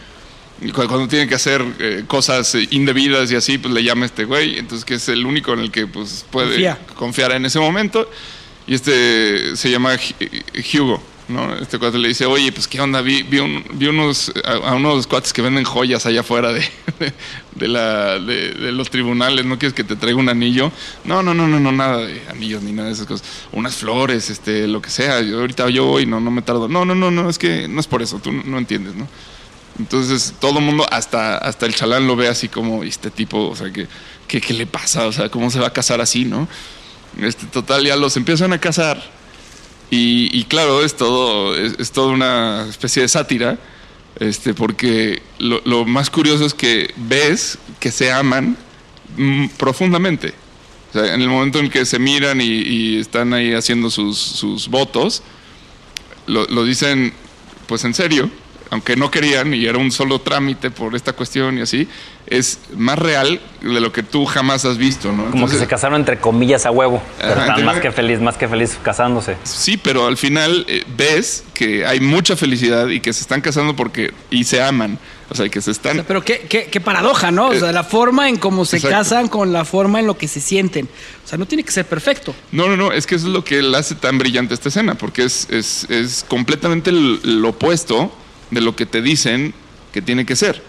cuando 0.74 1.08
tiene 1.08 1.28
que 1.28 1.34
hacer 1.34 1.64
eh, 1.78 2.04
cosas 2.06 2.56
indebidas 2.70 3.30
y 3.32 3.36
así, 3.36 3.58
pues 3.58 3.72
le 3.74 3.82
llama 3.82 4.04
a 4.04 4.06
este 4.06 4.24
güey, 4.24 4.58
entonces 4.58 4.84
que 4.84 4.94
es 4.94 5.08
el 5.08 5.26
único 5.26 5.52
en 5.52 5.60
el 5.60 5.70
que 5.70 5.86
pues 5.86 6.24
puede 6.30 6.48
Confía. 6.50 6.78
confiar 6.94 7.32
en 7.32 7.44
ese 7.46 7.58
momento. 7.58 8.08
Y 8.66 8.74
este 8.74 9.56
se 9.56 9.70
llama 9.70 9.94
Hu- 9.94 10.80
Hugo, 10.80 11.02
¿no? 11.28 11.54
Este 11.56 11.78
cuate 11.78 11.98
le 11.98 12.08
dice, 12.08 12.24
oye, 12.24 12.50
pues 12.50 12.66
qué 12.66 12.80
onda, 12.80 13.02
vi, 13.02 13.22
vi, 13.22 13.40
un- 13.40 13.62
vi 13.74 13.88
unos, 13.88 14.32
a, 14.42 14.70
a 14.70 14.74
unos 14.74 15.06
cuates 15.06 15.34
que 15.34 15.42
venden 15.42 15.64
joyas 15.64 16.06
allá 16.06 16.20
afuera 16.20 16.50
de, 16.50 16.66
de, 17.56 17.68
la, 17.68 18.18
de, 18.18 18.52
de 18.52 18.72
los 18.72 18.88
tribunales, 18.88 19.44
¿no 19.44 19.58
quieres 19.58 19.74
que 19.74 19.84
te 19.84 19.96
traiga 19.96 20.18
un 20.18 20.30
anillo? 20.30 20.72
No, 21.04 21.22
no, 21.22 21.34
no, 21.34 21.46
no, 21.46 21.60
no, 21.60 21.72
nada 21.72 21.98
de 22.06 22.22
anillos 22.30 22.62
ni 22.62 22.72
nada 22.72 22.88
de 22.88 22.94
esas 22.94 23.06
cosas. 23.06 23.26
Unas 23.52 23.76
flores, 23.76 24.30
este, 24.30 24.66
lo 24.66 24.80
que 24.80 24.88
sea. 24.88 25.20
Yo 25.20 25.40
ahorita 25.40 25.68
yo 25.68 25.84
voy, 25.84 26.06
no, 26.06 26.20
no 26.20 26.30
me 26.30 26.40
tardo. 26.40 26.66
No, 26.66 26.86
no, 26.86 26.94
no, 26.94 27.10
no, 27.10 27.28
es 27.28 27.38
que 27.38 27.68
no 27.68 27.80
es 27.80 27.86
por 27.86 28.00
eso, 28.00 28.18
tú 28.18 28.32
no, 28.32 28.42
no 28.44 28.56
entiendes, 28.56 28.94
¿no? 28.94 29.06
Entonces 29.78 30.34
todo 30.40 30.58
el 30.60 30.64
mundo, 30.64 30.86
hasta, 30.90 31.38
hasta 31.38 31.66
el 31.66 31.74
chalán 31.74 32.06
lo 32.06 32.14
ve 32.16 32.28
así 32.28 32.48
como 32.48 32.84
este 32.84 33.10
tipo, 33.10 33.48
o 33.48 33.56
sea, 33.56 33.72
que, 33.72 33.88
que- 34.28 34.40
¿qué 34.40 34.54
le 34.54 34.66
pasa? 34.66 35.06
O 35.06 35.12
sea, 35.12 35.28
¿cómo 35.28 35.50
se 35.50 35.58
va 35.58 35.68
a 35.68 35.72
casar 35.72 36.00
así, 36.00 36.24
no? 36.24 36.46
Este, 37.20 37.46
total, 37.46 37.84
ya 37.84 37.96
los 37.96 38.16
empiezan 38.16 38.52
a 38.52 38.60
casar 38.60 39.02
y, 39.90 40.28
y 40.36 40.44
claro, 40.44 40.82
es 40.84 40.96
todo, 40.96 41.56
es, 41.56 41.74
es 41.78 41.90
toda 41.92 42.08
una 42.12 42.66
especie 42.68 43.02
de 43.02 43.08
sátira, 43.08 43.58
este, 44.20 44.54
porque 44.54 45.22
lo, 45.38 45.60
lo 45.64 45.84
más 45.84 46.08
curioso 46.10 46.44
es 46.46 46.54
que 46.54 46.92
ves 46.96 47.58
que 47.80 47.90
se 47.90 48.12
aman 48.12 48.56
mm, 49.16 49.48
profundamente. 49.56 50.34
O 50.90 50.92
sea, 50.92 51.14
en 51.14 51.20
el 51.20 51.28
momento 51.28 51.58
en 51.58 51.68
que 51.70 51.84
se 51.84 51.98
miran 51.98 52.40
y, 52.40 52.44
y 52.44 52.98
están 53.00 53.32
ahí 53.34 53.52
haciendo 53.54 53.90
sus, 53.90 54.16
sus 54.18 54.68
votos, 54.68 55.22
lo, 56.26 56.46
lo 56.46 56.64
dicen 56.64 57.12
pues 57.66 57.84
en 57.84 57.94
serio, 57.94 58.30
aunque 58.70 58.96
no 58.96 59.10
querían 59.10 59.54
y 59.54 59.66
era 59.66 59.78
un 59.78 59.90
solo 59.92 60.20
trámite 60.20 60.70
por 60.70 60.94
esta 60.96 61.12
cuestión 61.12 61.58
y 61.58 61.60
así, 61.62 61.86
es 62.26 62.58
más 62.76 62.98
real 62.98 63.40
de 63.60 63.80
lo 63.80 63.92
que 63.92 64.02
tú 64.02 64.24
jamás 64.24 64.64
has 64.64 64.78
visto, 64.78 65.12
¿no? 65.12 65.30
Como 65.30 65.46
que 65.48 65.56
se 65.56 65.66
casaron 65.66 66.00
entre 66.00 66.18
comillas 66.18 66.64
a 66.66 66.70
huevo. 66.70 67.02
Pero 67.18 67.32
Ajá, 67.34 67.46
están 67.46 67.64
más 67.66 67.80
que 67.80 67.92
feliz, 67.92 68.20
más 68.20 68.36
que 68.38 68.48
feliz 68.48 68.78
casándose. 68.82 69.36
Sí, 69.44 69.76
pero 69.76 70.06
al 70.06 70.16
final 70.16 70.64
eh, 70.68 70.84
ves 70.96 71.44
que 71.52 71.84
hay 71.86 72.00
mucha 72.00 72.34
felicidad 72.36 72.88
y 72.88 73.00
que 73.00 73.12
se 73.12 73.20
están 73.20 73.40
casando 73.42 73.76
porque 73.76 74.12
y 74.30 74.44
se 74.44 74.62
aman, 74.62 74.98
o 75.30 75.34
sea, 75.34 75.48
que 75.50 75.60
se 75.60 75.70
están 75.70 76.02
Pero 76.08 76.24
qué, 76.24 76.46
qué- 76.48 76.66
qué 76.70 76.80
paradoja, 76.80 77.30
¿no? 77.30 77.48
O 77.48 77.54
sea, 77.54 77.70
la 77.72 77.84
forma 77.84 78.28
en 78.30 78.36
cómo 78.36 78.64
se 78.64 78.76
Exacto. 78.76 78.96
casan 78.96 79.28
con 79.28 79.52
la 79.52 79.64
forma 79.66 80.00
en 80.00 80.06
lo 80.06 80.16
que 80.16 80.26
se 80.26 80.40
sienten. 80.40 80.88
O 81.24 81.28
sea, 81.28 81.36
no 81.38 81.46
tiene 81.46 81.62
que 81.62 81.72
ser 81.72 81.84
perfecto. 81.84 82.34
No, 82.52 82.68
no, 82.68 82.76
no, 82.76 82.90
es 82.92 83.06
que 83.06 83.14
eso 83.16 83.26
es 83.26 83.32
lo 83.32 83.44
que 83.44 83.60
le 83.62 83.76
hace 83.76 83.94
tan 83.94 84.18
brillante 84.18 84.54
esta 84.54 84.70
escena, 84.70 84.94
porque 84.94 85.24
es, 85.24 85.46
es, 85.50 85.84
es 85.90 86.24
completamente 86.26 86.88
el 86.90 87.44
opuesto 87.44 88.10
de 88.50 88.60
lo 88.60 88.76
que 88.76 88.86
te 88.86 89.02
dicen 89.02 89.54
que 89.92 90.02
tiene 90.02 90.26
que 90.26 90.36
ser. 90.36 90.62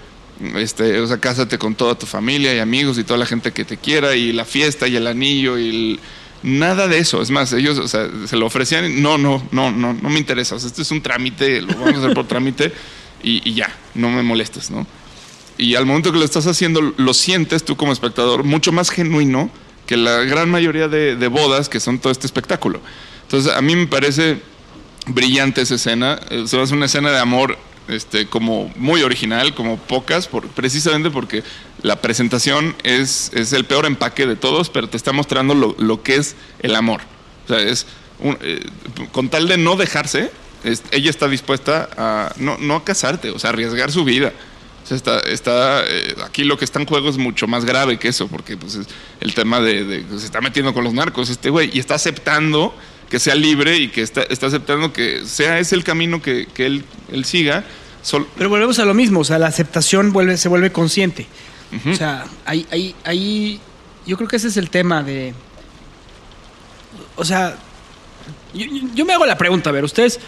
Este, 0.56 1.00
o 1.00 1.08
sea, 1.08 1.18
cásate 1.18 1.58
con 1.58 1.76
toda 1.76 1.96
tu 1.96 2.06
familia 2.06 2.54
y 2.54 2.60
amigos 2.60 2.98
y 2.98 3.04
toda 3.04 3.18
la 3.18 3.26
gente 3.26 3.52
que 3.52 3.64
te 3.64 3.78
quiera 3.78 4.16
y 4.16 4.34
la 4.34 4.46
fiesta 4.46 4.88
y 4.88 4.96
el 4.96 5.08
anillo 5.08 5.58
y 5.58 6.00
nada 6.44 6.88
de 6.88 6.98
eso. 6.98 7.22
Es 7.22 7.32
más, 7.32 7.54
ellos, 7.54 7.78
o 7.78 7.88
sea, 7.88 8.10
se 8.26 8.36
lo 8.36 8.46
ofrecían, 8.46 8.86
y, 8.86 9.02
no, 9.02 9.18
no, 9.18 9.48
no, 9.52 9.72
no, 9.72 9.94
no 9.94 10.10
me 10.10 10.20
interesa. 10.20 10.56
O 10.56 10.60
sea, 10.60 10.68
esto 10.68 10.82
es 10.82 10.92
un 10.92 11.02
trámite, 11.02 11.62
lo 11.62 11.74
vamos 11.74 11.96
a 11.96 12.00
hacer 12.00 12.14
por 12.14 12.28
trámite 12.28 12.72
y, 13.24 13.50
y 13.50 13.54
ya, 13.54 13.74
no 13.94 14.10
me 14.10 14.24
molestes, 14.24 14.70
¿no? 14.70 14.86
Y 15.58 15.76
al 15.76 15.86
momento 15.86 16.12
que 16.12 16.20
lo 16.20 16.26
estás 16.26 16.48
haciendo, 16.48 16.94
lo 16.98 17.14
sientes 17.14 17.64
tú 17.64 17.78
como 17.78 17.94
espectador 17.94 18.44
mucho 18.44 18.74
más 18.74 18.90
genuino 18.90 19.50
que 19.88 19.96
la 19.96 20.24
gran 20.24 20.50
mayoría 20.50 20.88
de, 20.88 21.16
de 21.16 21.28
bodas 21.28 21.70
que 21.70 21.80
son 21.80 22.00
todo 22.00 22.12
este 22.12 22.28
espectáculo. 22.28 22.82
Entonces, 23.24 23.54
a 23.54 23.62
mí 23.62 23.76
me 23.76 23.88
parece 23.88 24.42
brillante 25.08 25.62
esa 25.62 25.76
escena. 25.76 26.20
Eh, 26.30 26.44
Se 26.48 26.56
va 26.58 26.62
a 26.62 26.66
hacer 26.66 26.78
una 26.78 26.86
escena 26.88 27.12
de 27.12 27.20
amor 27.20 27.58
este, 27.88 28.26
como 28.28 28.72
muy 28.76 29.04
original, 29.04 29.54
como 29.54 29.78
pocas, 29.78 30.28
por, 30.28 30.48
precisamente 30.48 31.12
porque 31.12 31.44
la 31.84 32.02
presentación 32.02 32.76
es, 32.84 33.32
es 33.34 33.54
el 33.54 33.66
peor 33.66 33.86
empaque 33.86 34.26
de 34.26 34.36
todos, 34.36 34.70
pero 34.70 34.90
te 34.90 34.98
está 34.98 35.12
mostrando 35.12 35.54
lo, 35.54 35.76
lo 35.78 36.02
que 36.02 36.16
es 36.16 36.36
el 36.62 36.76
amor. 36.76 37.02
O 37.46 37.48
sea, 37.48 37.60
es 37.60 37.86
un- 38.20 38.38
eh, 38.42 38.66
con 39.12 39.30
tal 39.30 39.48
de 39.48 39.58
no 39.58 39.76
dejarse, 39.76 40.32
es- 40.64 40.82
ella 40.90 41.12
está 41.12 41.28
dispuesta 41.28 41.90
a 41.96 42.34
no, 42.38 42.58
no 42.58 42.78
a 42.78 42.84
casarte, 42.84 43.30
o 43.30 43.38
sea, 43.38 43.52
arriesgar 43.52 43.92
su 43.92 44.04
vida. 44.04 44.34
O 44.84 44.88
sea, 44.88 44.98
está, 44.98 45.20
está, 45.20 45.84
eh, 45.88 46.16
aquí 46.26 46.44
lo 46.44 46.58
que 46.58 46.66
está 46.66 46.80
en 46.80 46.88
juego 46.88 47.10
es 47.10 47.18
mucho 47.18 47.46
más 47.48 47.66
grave 47.66 48.00
que 48.00 48.08
eso, 48.08 48.28
porque 48.28 48.58
pues, 48.58 48.76
es 48.76 48.88
el 49.20 49.36
tema 49.36 49.60
de, 49.60 49.84
de- 49.84 50.20
se 50.20 50.26
está 50.26 50.42
metiendo 50.42 50.74
con 50.74 50.84
los 50.84 50.94
narcos 50.94 51.30
este 51.30 51.52
güey 51.52 51.70
y 51.72 51.78
está 51.80 51.94
aceptando 51.96 52.74
que 53.10 53.20
sea 53.20 53.36
libre 53.36 53.78
y 53.78 53.90
que 53.90 54.02
está, 54.02 54.24
está 54.24 54.48
aceptando 54.48 54.92
que 54.94 55.26
sea 55.26 55.60
ese 55.60 55.76
el 55.76 55.84
camino 55.84 56.22
que, 56.22 56.48
que 56.48 56.66
él, 56.66 56.84
él 57.12 57.26
siga. 57.26 57.64
Sol- 58.02 58.28
Pero 58.38 58.50
volvemos 58.50 58.78
a 58.80 58.86
lo 58.86 58.94
mismo, 58.94 59.20
o 59.22 59.24
sea, 59.24 59.40
la 59.40 59.48
aceptación 59.48 60.12
vuelve, 60.14 60.38
se 60.38 60.50
vuelve 60.50 60.72
consciente. 60.72 61.28
O 61.92 61.94
sea, 61.96 62.26
ahí, 62.46 62.66
ahí, 62.72 62.96
ahí, 63.04 63.60
yo 64.06 64.16
creo 64.18 64.30
que 64.30 64.36
ese 64.38 64.48
es 64.48 64.58
el 64.58 64.70
tema 64.70 65.04
de... 65.04 65.34
O 67.16 67.26
sea, 67.26 67.56
yo, 68.54 68.66
yo- 68.94 69.06
me 69.06 69.14
hago 69.14 69.26
la 69.26 69.38
pregunta, 69.38 69.70
a 69.70 69.74
ver, 69.74 69.84
ustedes, 69.84 70.20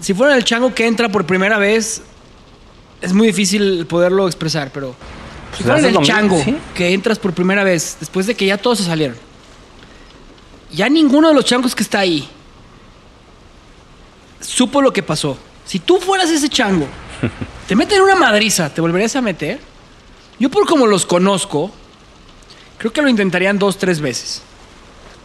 si 0.00 0.14
fueran 0.14 0.36
el 0.36 0.44
chango 0.44 0.74
que 0.74 0.86
entra 0.86 1.08
por 1.08 1.26
primera 1.26 1.58
vez, 1.58 2.02
es 3.00 3.12
muy 3.12 3.26
difícil 3.28 3.86
poderlo 3.86 4.26
expresar, 4.26 4.70
pero 4.72 4.94
si 5.56 5.62
Pues 5.64 5.80
fueran 5.80 5.96
el 5.96 6.02
chango 6.06 6.42
sí. 6.42 6.56
que 6.74 6.92
entras 6.92 7.18
por 7.18 7.32
primera 7.34 7.64
vez, 7.64 7.96
después 8.00 8.26
de 8.26 8.34
que 8.34 8.46
ya 8.46 8.56
todos 8.58 8.78
se 8.78 8.84
salieron, 8.84 9.16
ya 10.72 10.88
ninguno 10.88 11.28
de 11.28 11.34
los 11.34 11.44
changos 11.44 11.74
que 11.74 11.82
está 11.82 12.00
ahí 12.00 12.28
supo 14.40 14.82
lo 14.82 14.92
que 14.92 15.02
pasó. 15.02 15.36
Si 15.64 15.78
tú 15.80 16.00
fueras 16.00 16.30
ese 16.30 16.48
chango, 16.48 16.86
te 17.68 17.76
meten 17.76 18.00
una 18.00 18.14
madriza, 18.14 18.72
¿te 18.72 18.80
volverías 18.80 19.14
a 19.16 19.20
meter? 19.20 19.60
Yo 20.38 20.50
por 20.50 20.66
como 20.66 20.86
los 20.86 21.04
conozco, 21.04 21.70
creo 22.78 22.92
que 22.92 23.02
lo 23.02 23.08
intentarían 23.08 23.58
dos, 23.58 23.78
tres 23.78 24.00
veces. 24.00 24.42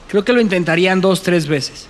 Creo 0.10 0.26
que 0.26 0.34
lo 0.34 0.41
intentarían 0.41 1.02
dos, 1.02 1.24
tres 1.24 1.48
veces. 1.48 1.88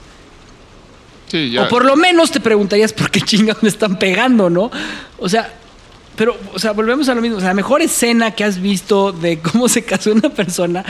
sí, 1.28 1.52
ya. 1.52 1.64
O 1.64 1.70
por 1.70 1.86
lo 1.86 1.96
menos 1.96 2.32
te 2.32 2.40
preguntarías 2.40 2.94
por 2.94 3.10
qué 3.10 3.22
chingados 3.22 3.64
me 3.64 3.70
están 3.70 3.98
pegando, 3.98 4.50
¿no? 4.50 4.70
O 5.18 5.28
sea, 5.28 5.54
pero, 6.16 6.38
o 6.54 6.60
sea, 6.60 6.72
volvemos 6.74 7.10
a 7.10 7.16
lo 7.16 7.22
mismo. 7.22 7.38
O 7.38 7.40
sea, 7.40 7.50
la 7.50 7.56
mejor 7.56 7.82
escena 7.82 8.32
que 8.32 8.44
has 8.44 8.62
visto 8.62 9.12
de 9.12 9.40
cómo 9.40 9.68
se 9.68 9.84
casó 9.84 10.12
una 10.12 10.30
persona 10.30 10.86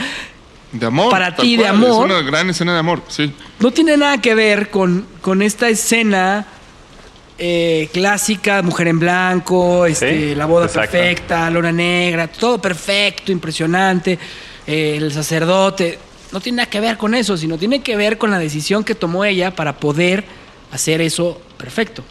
de 0.74 0.86
amor. 0.86 1.10
para 1.10 1.34
ti, 1.34 1.56
de 1.56 1.66
amor. 1.66 2.10
Es 2.10 2.16
una 2.16 2.22
gran 2.22 2.50
escena 2.50 2.72
de 2.72 2.80
amor, 2.80 3.02
sí. 3.08 3.32
no 3.60 3.70
tiene 3.70 3.96
nada 3.96 4.20
que 4.20 4.34
ver 4.34 4.70
con, 4.70 5.06
con 5.20 5.40
esta 5.40 5.68
escena 5.68 6.46
eh, 7.38 7.88
clásica, 7.92 8.62
mujer 8.62 8.88
en 8.88 8.98
blanco, 8.98 9.86
este, 9.86 10.30
Sí, 10.30 10.34
la 10.34 10.46
boda 10.46 10.66
exacto. 10.66 10.92
perfecta, 10.92 11.50
lona 11.50 11.72
negra, 11.72 12.28
todo 12.28 12.60
perfecto, 12.60 13.32
impresionante, 13.32 14.18
eh, 14.66 14.96
el 14.98 15.12
sacerdote. 15.12 15.98
No 16.32 16.40
tiene 16.40 16.56
nada 16.56 16.70
que 16.70 16.80
ver 16.80 16.96
con 16.96 17.14
eso, 17.14 17.36
sino 17.36 17.56
tiene 17.56 17.80
que 17.80 17.96
ver 17.96 18.18
con 18.18 18.30
la 18.30 18.38
decisión 18.38 18.82
que 18.84 18.94
tomó 18.94 19.24
ella 19.24 19.54
para 19.54 19.76
poder 19.76 20.24
hacer 20.72 21.00
eso 21.00 21.40
perfecto. 21.56 22.04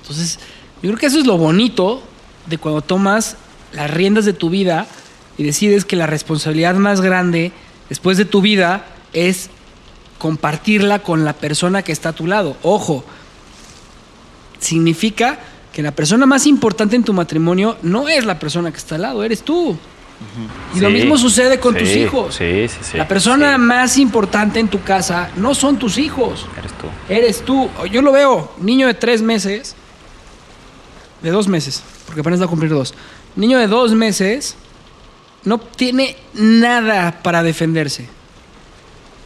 Entonces, 0.00 0.38
yo 0.82 0.88
creo 0.90 0.96
que 0.96 1.06
eso 1.06 1.18
es 1.18 1.26
lo 1.26 1.36
bonito 1.38 2.02
de 2.46 2.58
cuando 2.58 2.82
tomas 2.82 3.36
las 3.72 3.90
riendas 3.90 4.24
de 4.24 4.32
tu 4.32 4.50
vida 4.50 4.86
y 5.38 5.44
decides 5.44 5.84
que 5.84 5.96
la 5.96 6.06
responsabilidad 6.06 6.74
más 6.74 7.00
grande 7.00 7.52
después 7.92 8.16
de 8.16 8.24
tu 8.24 8.40
vida 8.40 8.86
es 9.12 9.50
compartirla 10.16 11.00
con 11.00 11.26
la 11.26 11.34
persona 11.34 11.82
que 11.82 11.92
está 11.92 12.08
a 12.08 12.12
tu 12.14 12.26
lado. 12.26 12.56
Ojo, 12.62 13.04
significa 14.58 15.38
que 15.74 15.82
la 15.82 15.90
persona 15.90 16.24
más 16.24 16.46
importante 16.46 16.96
en 16.96 17.04
tu 17.04 17.12
matrimonio 17.12 17.76
no 17.82 18.08
es 18.08 18.24
la 18.24 18.38
persona 18.38 18.70
que 18.70 18.78
está 18.78 18.94
al 18.94 19.02
lado, 19.02 19.22
eres 19.22 19.42
tú. 19.42 19.76
Y 20.74 20.80
lo 20.80 20.88
mismo 20.88 21.18
sucede 21.18 21.60
con 21.60 21.76
tus 21.76 21.90
hijos. 21.90 22.34
Sí, 22.34 22.66
sí, 22.66 22.78
sí. 22.80 22.96
la 22.96 23.06
persona 23.06 23.58
más 23.58 23.98
importante 23.98 24.58
en 24.58 24.68
tu 24.68 24.80
casa 24.82 25.28
no 25.36 25.54
son 25.54 25.78
tus 25.78 25.98
hijos, 25.98 26.46
Eres 26.56 26.72
tú. 26.72 26.86
eres 27.10 27.44
tú. 27.44 27.68
Yo 27.90 28.00
lo 28.00 28.12
veo, 28.12 28.54
niño 28.58 28.86
de 28.86 28.94
tres 28.94 29.20
meses, 29.20 29.76
de 31.22 31.30
dos 31.30 31.46
meses, 31.46 31.82
porque 32.06 32.22
apenas 32.22 32.40
va 32.40 32.46
a 32.46 32.48
cumplir 32.48 32.70
dos. 32.70 32.94
Niño 33.36 33.58
de 33.58 33.66
dos 33.66 33.92
meses 33.92 34.56
no 35.44 35.58
tiene 35.58 36.16
nada 36.34 37.20
para 37.22 37.42
defenderse. 37.42 38.08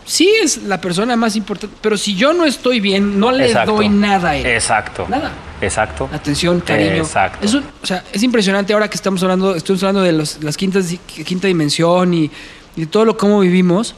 Sí 0.04 0.32
es 0.40 0.62
la 0.62 0.80
persona 0.80 1.16
más 1.16 1.34
importante, 1.34 1.76
pero 1.80 1.96
si 1.98 2.14
yo 2.14 2.32
no 2.32 2.44
estoy 2.44 2.78
bien, 2.78 3.18
no 3.18 3.32
le 3.32 3.46
Exacto. 3.46 3.72
doy 3.72 3.88
nada 3.88 4.30
a 4.30 4.36
él. 4.36 4.46
Exacto. 4.46 5.04
Nada. 5.08 5.32
Exacto. 5.60 6.08
Atención, 6.12 6.60
cariño. 6.60 7.02
Exacto. 7.02 7.44
Es, 7.44 7.54
un- 7.54 7.64
o 7.82 7.86
sea, 7.86 8.04
es 8.12 8.22
impresionante 8.22 8.72
ahora 8.72 8.88
que 8.88 8.94
estamos 8.96 9.20
hablando, 9.24 9.56
estamos 9.56 9.82
hablando 9.82 10.02
de 10.02 10.12
los- 10.12 10.42
las 10.44 10.56
quintas, 10.56 10.86
quinta 11.24 11.48
dimensión 11.48 12.14
y, 12.14 12.30
y 12.76 12.80
de 12.82 12.86
todo 12.86 13.04
lo 13.04 13.16
cómo 13.16 13.40
vivimos, 13.40 13.96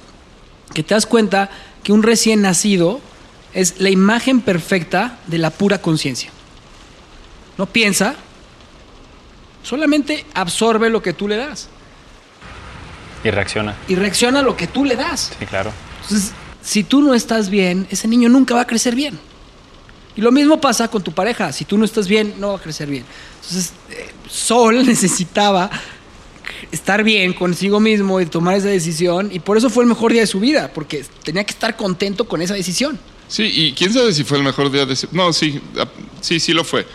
que 0.72 0.82
te 0.82 0.94
das 0.94 1.04
cuenta 1.04 1.50
que 1.82 1.92
un 1.92 2.02
recién 2.02 2.40
nacido 2.40 3.00
es 3.52 3.78
la 3.78 3.90
imagen 3.90 4.40
perfecta 4.40 5.18
de 5.26 5.36
la 5.38 5.50
pura 5.50 5.82
conciencia. 5.82 6.30
No 7.58 7.66
piensa, 7.66 8.14
solamente 9.62 10.24
absorbe 10.32 10.88
lo 10.88 11.02
que 11.02 11.12
tú 11.12 11.28
le 11.28 11.36
das 11.36 11.68
Y 13.24 13.30
reacciona. 13.30 13.74
y 13.88 13.94
reacciona 13.94 14.40
a 14.40 14.42
lo 14.42 14.56
que 14.56 14.66
tú 14.66 14.84
le 14.84 14.96
das. 14.96 15.32
Sí, 15.38 15.46
claro. 15.46 15.72
Entonces, 16.02 16.32
si 16.62 16.84
tú 16.84 17.02
no 17.02 17.14
estás 17.14 17.50
bien, 17.50 17.86
ese 17.90 18.06
niño 18.08 18.28
nunca 18.28 18.54
va 18.54 18.62
a 18.62 18.66
crecer 18.66 18.94
bien. 18.94 19.18
Y 20.16 20.20
lo 20.20 20.32
mismo 20.32 20.60
pasa 20.60 20.88
con 20.88 21.02
tu 21.02 21.12
pareja. 21.12 21.52
Si 21.52 21.64
tú 21.64 21.78
no 21.78 21.84
estás 21.84 22.08
bien, 22.08 22.34
no 22.38 22.48
va 22.50 22.56
a 22.56 22.60
crecer 22.60 22.88
bien. 22.88 23.04
Entonces, 23.42 23.72
eh, 23.90 24.10
Sol 24.28 24.84
necesitaba 24.86 25.70
estar 26.72 27.02
bien 27.04 27.32
consigo 27.32 27.78
mismo 27.80 28.20
y 28.20 28.26
tomar 28.26 28.56
esa 28.56 28.68
decisión. 28.68 29.30
Y 29.32 29.38
por 29.40 29.56
eso 29.56 29.70
fue 29.70 29.84
el 29.84 29.88
mejor 29.88 30.12
día 30.12 30.22
de 30.22 30.26
su 30.26 30.40
vida, 30.40 30.70
porque 30.74 31.04
tenía 31.22 31.44
que 31.44 31.52
estar 31.52 31.76
contento 31.76 32.26
con 32.26 32.42
esa 32.42 32.54
decisión. 32.54 32.98
Sí, 33.28 33.42
y 33.44 33.72
quién 33.74 33.92
sabe 33.92 34.12
si 34.12 34.24
fue 34.24 34.38
el 34.38 34.44
mejor 34.44 34.70
día 34.70 34.86
de 34.86 34.94
ese... 34.94 35.06
No, 35.12 35.32
sí, 35.32 35.60
ap- 35.78 35.88
sí, 36.20 36.40
sí 36.40 36.52
lo 36.52 36.64
fue. 36.64 36.86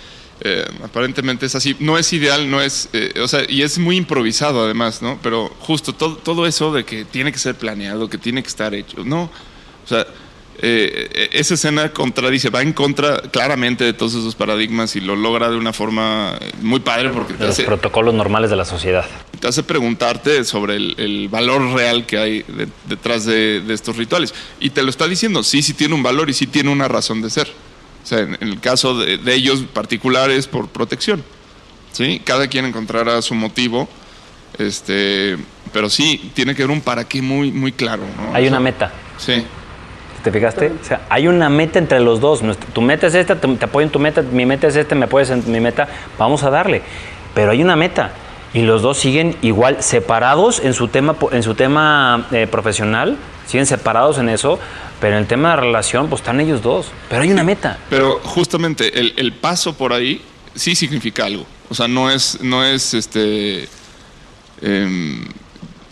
Eh, 0.41 0.65
aparentemente 0.83 1.45
es 1.45 1.55
así. 1.55 1.75
No 1.79 1.97
es 1.97 2.11
ideal, 2.11 2.49
no 2.49 2.59
es... 2.61 2.89
eh, 2.93 3.13
o 3.21 3.27
sea, 3.27 3.41
y 3.47 3.61
es 3.61 3.77
muy 3.77 3.95
improvisado 3.97 4.63
además, 4.65 5.01
¿no? 5.01 5.19
Pero 5.23 5.49
justo 5.59 5.93
todo, 5.93 6.17
todo 6.17 6.45
eso 6.47 6.73
de 6.73 6.83
que 6.83 7.05
tiene 7.05 7.31
que 7.31 7.39
ser 7.39 7.55
planeado, 7.55 8.09
que 8.09 8.17
tiene 8.17 8.41
que 8.43 8.49
estar 8.49 8.73
hecho, 8.73 9.03
no. 9.05 9.23
O 9.85 9.87
sea, 9.87 10.05
eh, 10.61 11.29
esa 11.33 11.55
escena 11.55 11.89
contradice, 11.91 12.49
va 12.49 12.61
en 12.61 12.73
contra 12.73 13.21
claramente 13.21 13.83
de 13.83 13.93
todos 13.93 14.13
esos 14.13 14.35
paradigmas 14.35 14.95
y 14.95 15.01
lo 15.01 15.15
logra 15.15 15.49
de 15.49 15.57
una 15.57 15.73
forma 15.73 16.37
muy 16.61 16.79
padre 16.79 17.09
porque 17.09 17.33
De 17.33 17.47
los 17.47 17.59
protocolos 17.61 18.13
normales 18.13 18.49
de 18.49 18.55
la 18.55 18.63
sociedad. 18.65 19.05
te 19.39 19.47
hace 19.47 19.63
preguntarte 19.63 20.43
sobre 20.43 20.75
el, 20.75 20.95
el 20.97 21.27
valor 21.29 21.73
real 21.73 22.05
que 22.05 22.17
hay 22.17 22.43
de- 22.43 22.67
detrás 22.87 23.25
de, 23.25 23.61
de 23.61 23.73
estos 23.73 23.97
rituales. 23.97 24.33
Y 24.59 24.69
te 24.69 24.83
lo 24.83 24.89
está 24.89 25.07
diciendo, 25.07 25.41
sí, 25.43 25.61
sí 25.61 25.73
tiene 25.73 25.95
un 25.95 26.03
valor 26.03 26.29
y 26.29 26.33
sí 26.33 26.47
tiene 26.47 26.69
una 26.69 26.87
razón 26.87 27.21
de 27.21 27.29
ser. 27.29 27.51
O 28.03 28.05
sea, 28.05 28.19
en, 28.19 28.37
en 28.39 28.49
el 28.49 28.59
caso 28.59 28.97
de, 28.97 29.17
de 29.17 29.33
ellos 29.33 29.63
particulares 29.73 30.47
por 30.47 30.67
protección. 30.67 31.23
¿sí? 31.93 32.21
Cada 32.23 32.47
quien 32.47 32.65
encontrará 32.65 33.21
su 33.21 33.33
motivo, 33.33 33.87
este, 34.57 35.37
pero 35.71 35.89
sí, 35.89 36.31
tiene 36.33 36.53
que 36.53 36.63
haber 36.63 36.75
un 36.75 36.81
para 36.81 37.05
qué 37.05 37.21
muy, 37.21 37.51
muy 37.51 37.71
claro. 37.71 38.03
¿no? 38.17 38.35
Hay 38.35 38.43
O 38.43 38.49
sea, 38.49 38.57
una 38.57 38.59
meta. 38.59 38.91
Sí. 39.17 39.45
¿Te 40.23 40.31
fijaste? 40.31 40.71
O 40.81 40.85
sea, 40.85 41.01
hay 41.09 41.27
una 41.27 41.49
meta 41.49 41.79
entre 41.79 41.99
los 41.99 42.19
dos. 42.19 42.41
Tu 42.73 42.81
meta 42.81 43.07
es 43.07 43.15
esta, 43.15 43.39
te, 43.39 43.47
apoyo 43.47 43.85
en 43.85 43.91
tu 43.91 43.99
meta, 43.99 44.21
mi 44.21 44.45
meta 44.45 44.67
es 44.67 44.75
esta, 44.75 44.95
me 44.95 45.05
apoyas 45.05 45.29
en 45.29 45.51
mi 45.51 45.59
meta, 45.59 45.87
vamos 46.17 46.43
a 46.43 46.49
darle. 46.49 46.81
Pero 47.33 47.51
hay 47.51 47.61
una 47.61 47.75
meta. 47.75 48.11
Y 48.53 48.61
los 48.61 48.83
dos 48.83 48.99
siguen 48.99 49.35
igual 49.41 49.81
separados 49.81 50.59
en 50.59 50.73
su 50.73 50.87
tema, 50.87 51.15
en 51.31 51.43
su 51.43 51.55
tema 51.55 52.27
eh, 52.31 52.47
profesional, 52.49 53.17
siguen 53.47 53.65
separados 53.65 54.17
en 54.17 54.29
eso, 54.29 54.59
pero 54.99 55.15
en 55.15 55.21
el 55.21 55.27
tema 55.27 55.51
de 55.51 55.57
relación, 55.57 56.09
pues 56.09 56.21
están 56.21 56.39
ellos 56.39 56.61
dos. 56.61 56.87
Pero 57.09 57.23
hay 57.23 57.31
una 57.31 57.43
meta. 57.43 57.77
Pero 57.89 58.19
justamente 58.23 58.99
el, 58.99 59.13
el 59.17 59.33
paso 59.33 59.73
por 59.75 59.93
ahí 59.93 60.21
sí 60.55 60.75
significa 60.75 61.25
algo. 61.25 61.45
O 61.69 61.75
sea, 61.75 61.87
no 61.87 62.11
es, 62.11 62.39
no 62.41 62.63
es 62.63 62.93
este. 62.93 63.67
em, 64.61 65.25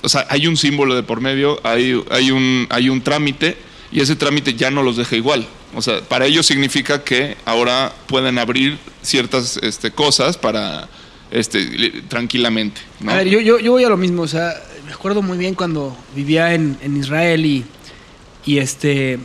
o 0.04 0.10
sea, 0.10 0.26
hay 0.30 0.48
un 0.48 0.58
símbolo 0.58 0.96
de 0.96 1.04
por 1.04 1.22
medio, 1.22 1.60
hay, 1.64 2.02
hay, 2.10 2.32
un, 2.32 2.68
hay 2.70 2.90
un 2.90 3.02
trámite 3.02 3.58
y 3.92 4.00
ese 4.02 4.16
trámite 4.16 4.56
ya 4.56 4.72
no 4.72 4.84
los 4.84 4.98
deja 4.98 5.16
igual. 5.16 5.48
O 5.76 5.82
sea, 5.82 6.02
para 6.02 6.26
ellos 6.26 6.46
significa 6.46 7.04
que 7.04 7.38
ahora 7.46 7.94
pueden 8.08 8.38
abrir 8.38 8.78
ciertas 9.02 9.58
este, 9.58 9.92
cosas 9.92 10.38
para 10.38 10.88
este, 11.30 12.02
tranquilamente. 12.08 12.82
¿no? 13.00 13.12
A 13.12 13.16
ver, 13.16 13.28
yo, 13.28 13.40
yo, 13.40 13.60
yo 13.60 13.72
voy 13.72 13.84
a 13.84 13.90
lo 13.90 13.98
mismo, 13.98 14.24
o 14.24 14.28
sea, 14.28 14.54
me 14.92 14.96
acuerdo 14.96 15.22
muy 15.22 15.38
bien 15.38 15.56
cuando 15.56 15.96
vivía 16.14 16.54
en, 16.54 16.78
en 16.82 16.98
Israel 16.98 17.46
y, 17.46 17.64
y 18.46 18.58
este, 18.58 19.18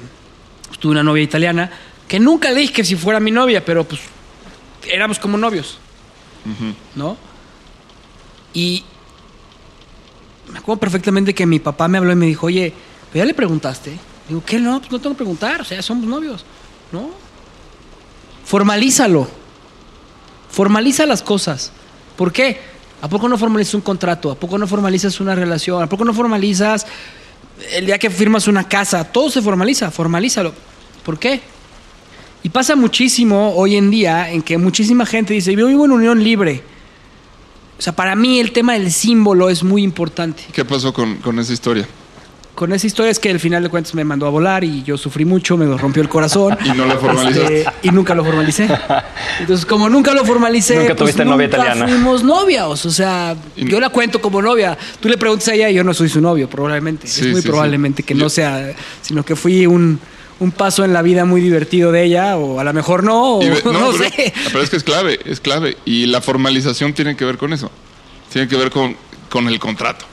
pues, 0.68 0.78
tuve 0.78 0.92
una 0.92 1.02
novia 1.02 1.24
italiana, 1.24 1.72
que 2.06 2.20
nunca 2.20 2.52
le 2.52 2.60
dije 2.60 2.72
que 2.72 2.84
si 2.84 2.94
fuera 2.94 3.18
mi 3.18 3.32
novia, 3.32 3.64
pero 3.64 3.82
pues 3.82 4.00
éramos 4.88 5.18
como 5.18 5.36
novios, 5.36 5.78
¿no? 6.94 7.16
Y 8.54 8.84
me 10.52 10.60
acuerdo 10.60 10.78
perfectamente 10.78 11.34
que 11.34 11.46
mi 11.46 11.58
papá 11.58 11.88
me 11.88 11.98
habló 11.98 12.12
y 12.12 12.16
me 12.16 12.26
dijo, 12.26 12.46
oye, 12.46 12.72
¿pero 13.10 13.24
ya 13.24 13.26
le 13.26 13.34
preguntaste? 13.34 13.98
Digo, 14.28 14.44
¿qué? 14.46 14.60
No, 14.60 14.78
pues 14.78 14.92
no 14.92 15.00
tengo 15.00 15.16
que 15.16 15.18
preguntar, 15.18 15.62
o 15.62 15.64
sea, 15.64 15.82
somos 15.82 16.06
novios, 16.06 16.44
¿no? 16.92 17.10
Formalízalo. 18.44 19.28
Formaliza 20.48 21.06
las 21.06 21.24
cosas. 21.24 21.72
¿Por 22.16 22.32
qué? 22.32 22.60
¿A 23.02 23.08
poco 23.08 23.28
no 23.28 23.36
formalizas 23.36 23.74
un 23.74 23.82
contrato? 23.82 24.30
¿A 24.30 24.34
poco 24.34 24.58
no 24.58 24.66
formalizas 24.66 25.20
una 25.20 25.34
relación? 25.34 25.82
¿A 25.82 25.88
poco 25.88 26.04
no 26.04 26.14
formalizas 26.14 26.86
el 27.72 27.86
día 27.86 27.98
que 27.98 28.10
firmas 28.10 28.48
una 28.48 28.68
casa? 28.68 29.04
Todo 29.04 29.30
se 29.30 29.42
formaliza, 29.42 29.90
formalízalo. 29.90 30.52
¿Por 31.04 31.18
qué? 31.18 31.40
Y 32.42 32.48
pasa 32.48 32.76
muchísimo 32.76 33.54
hoy 33.56 33.76
en 33.76 33.90
día 33.90 34.30
en 34.30 34.42
que 34.42 34.56
muchísima 34.56 35.04
gente 35.04 35.34
dice, 35.34 35.54
yo 35.54 35.66
vivo 35.66 35.84
en 35.84 35.92
unión 35.92 36.22
libre. 36.22 36.62
O 37.78 37.82
sea, 37.82 37.94
para 37.94 38.16
mí 38.16 38.40
el 38.40 38.52
tema 38.52 38.72
del 38.72 38.90
símbolo 38.90 39.50
es 39.50 39.62
muy 39.62 39.82
importante. 39.82 40.44
¿Qué 40.52 40.64
pasó 40.64 40.92
con, 40.92 41.16
con 41.16 41.38
esa 41.38 41.52
historia? 41.52 41.86
Con 42.56 42.72
esa 42.72 42.86
historia 42.86 43.12
es 43.12 43.18
que 43.20 43.30
al 43.30 43.38
final 43.38 43.62
de 43.62 43.68
cuentas 43.68 43.94
me 43.94 44.02
mandó 44.02 44.26
a 44.26 44.30
volar 44.30 44.64
y 44.64 44.82
yo 44.82 44.96
sufrí 44.96 45.24
mucho, 45.26 45.56
me 45.58 45.66
rompió 45.76 46.02
el 46.02 46.08
corazón. 46.08 46.56
Y 46.64 46.70
no 46.70 46.86
lo 46.86 46.98
formalizaste. 46.98 47.58
Este, 47.60 47.72
y 47.82 47.90
nunca 47.90 48.14
lo 48.14 48.24
formalicé. 48.24 48.66
Entonces, 49.40 49.66
como 49.66 49.88
nunca 49.90 50.12
lo 50.14 50.24
formalicé, 50.24 50.76
Nunca 50.76 50.88
pues 50.96 50.98
tuviste 51.14 51.24
novia 51.24 51.46
nunca 51.46 51.58
italiana. 51.58 51.86
fuimos 51.86 52.24
novios. 52.24 52.84
O 52.86 52.90
sea, 52.90 53.36
Y- 53.56 53.68
yo 53.68 53.78
la 53.78 53.90
cuento 53.90 54.20
como 54.22 54.40
novia. 54.42 54.76
Tú 55.00 55.08
le 55.08 55.18
preguntas 55.18 55.46
a 55.48 55.54
ella 55.54 55.68
y 55.70 55.74
yo 55.74 55.84
no 55.84 55.92
soy 55.94 56.08
su 56.08 56.20
novio, 56.20 56.48
probablemente. 56.48 57.06
Sí, 57.06 57.26
es 57.26 57.32
muy 57.32 57.42
sí, 57.42 57.46
probablemente 57.48 58.02
sí. 58.02 58.06
que 58.06 58.14
Yo- 58.14 58.24
no 58.24 58.30
sea, 58.30 58.74
sino 59.02 59.22
que 59.22 59.36
fui 59.36 59.66
un, 59.66 60.00
un 60.40 60.50
paso 60.50 60.82
en 60.82 60.94
la 60.94 61.02
vida 61.02 61.26
muy 61.26 61.42
divertido 61.42 61.92
de 61.92 62.04
ella, 62.04 62.38
o 62.38 62.58
a 62.58 62.64
lo 62.64 62.72
mejor 62.72 63.04
no, 63.04 63.34
o 63.34 63.42
no, 63.44 63.52
pero, 63.62 63.92
sé. 63.92 64.32
pero 64.46 64.62
es 64.62 64.70
que 64.70 64.76
es 64.78 64.82
clave, 64.82 65.20
es 65.26 65.40
clave. 65.40 65.76
Y 65.84 66.06
la 66.06 66.22
formalización 66.22 66.94
tiene 66.94 67.16
que 67.16 67.26
ver 67.26 67.36
con 67.36 67.52
eso. 67.52 67.70
Tiene 68.32 68.48
que 68.48 68.56
ver 68.56 68.70
con, 68.70 68.96
con 69.28 69.46
el 69.46 69.58
contrato. 69.58 70.06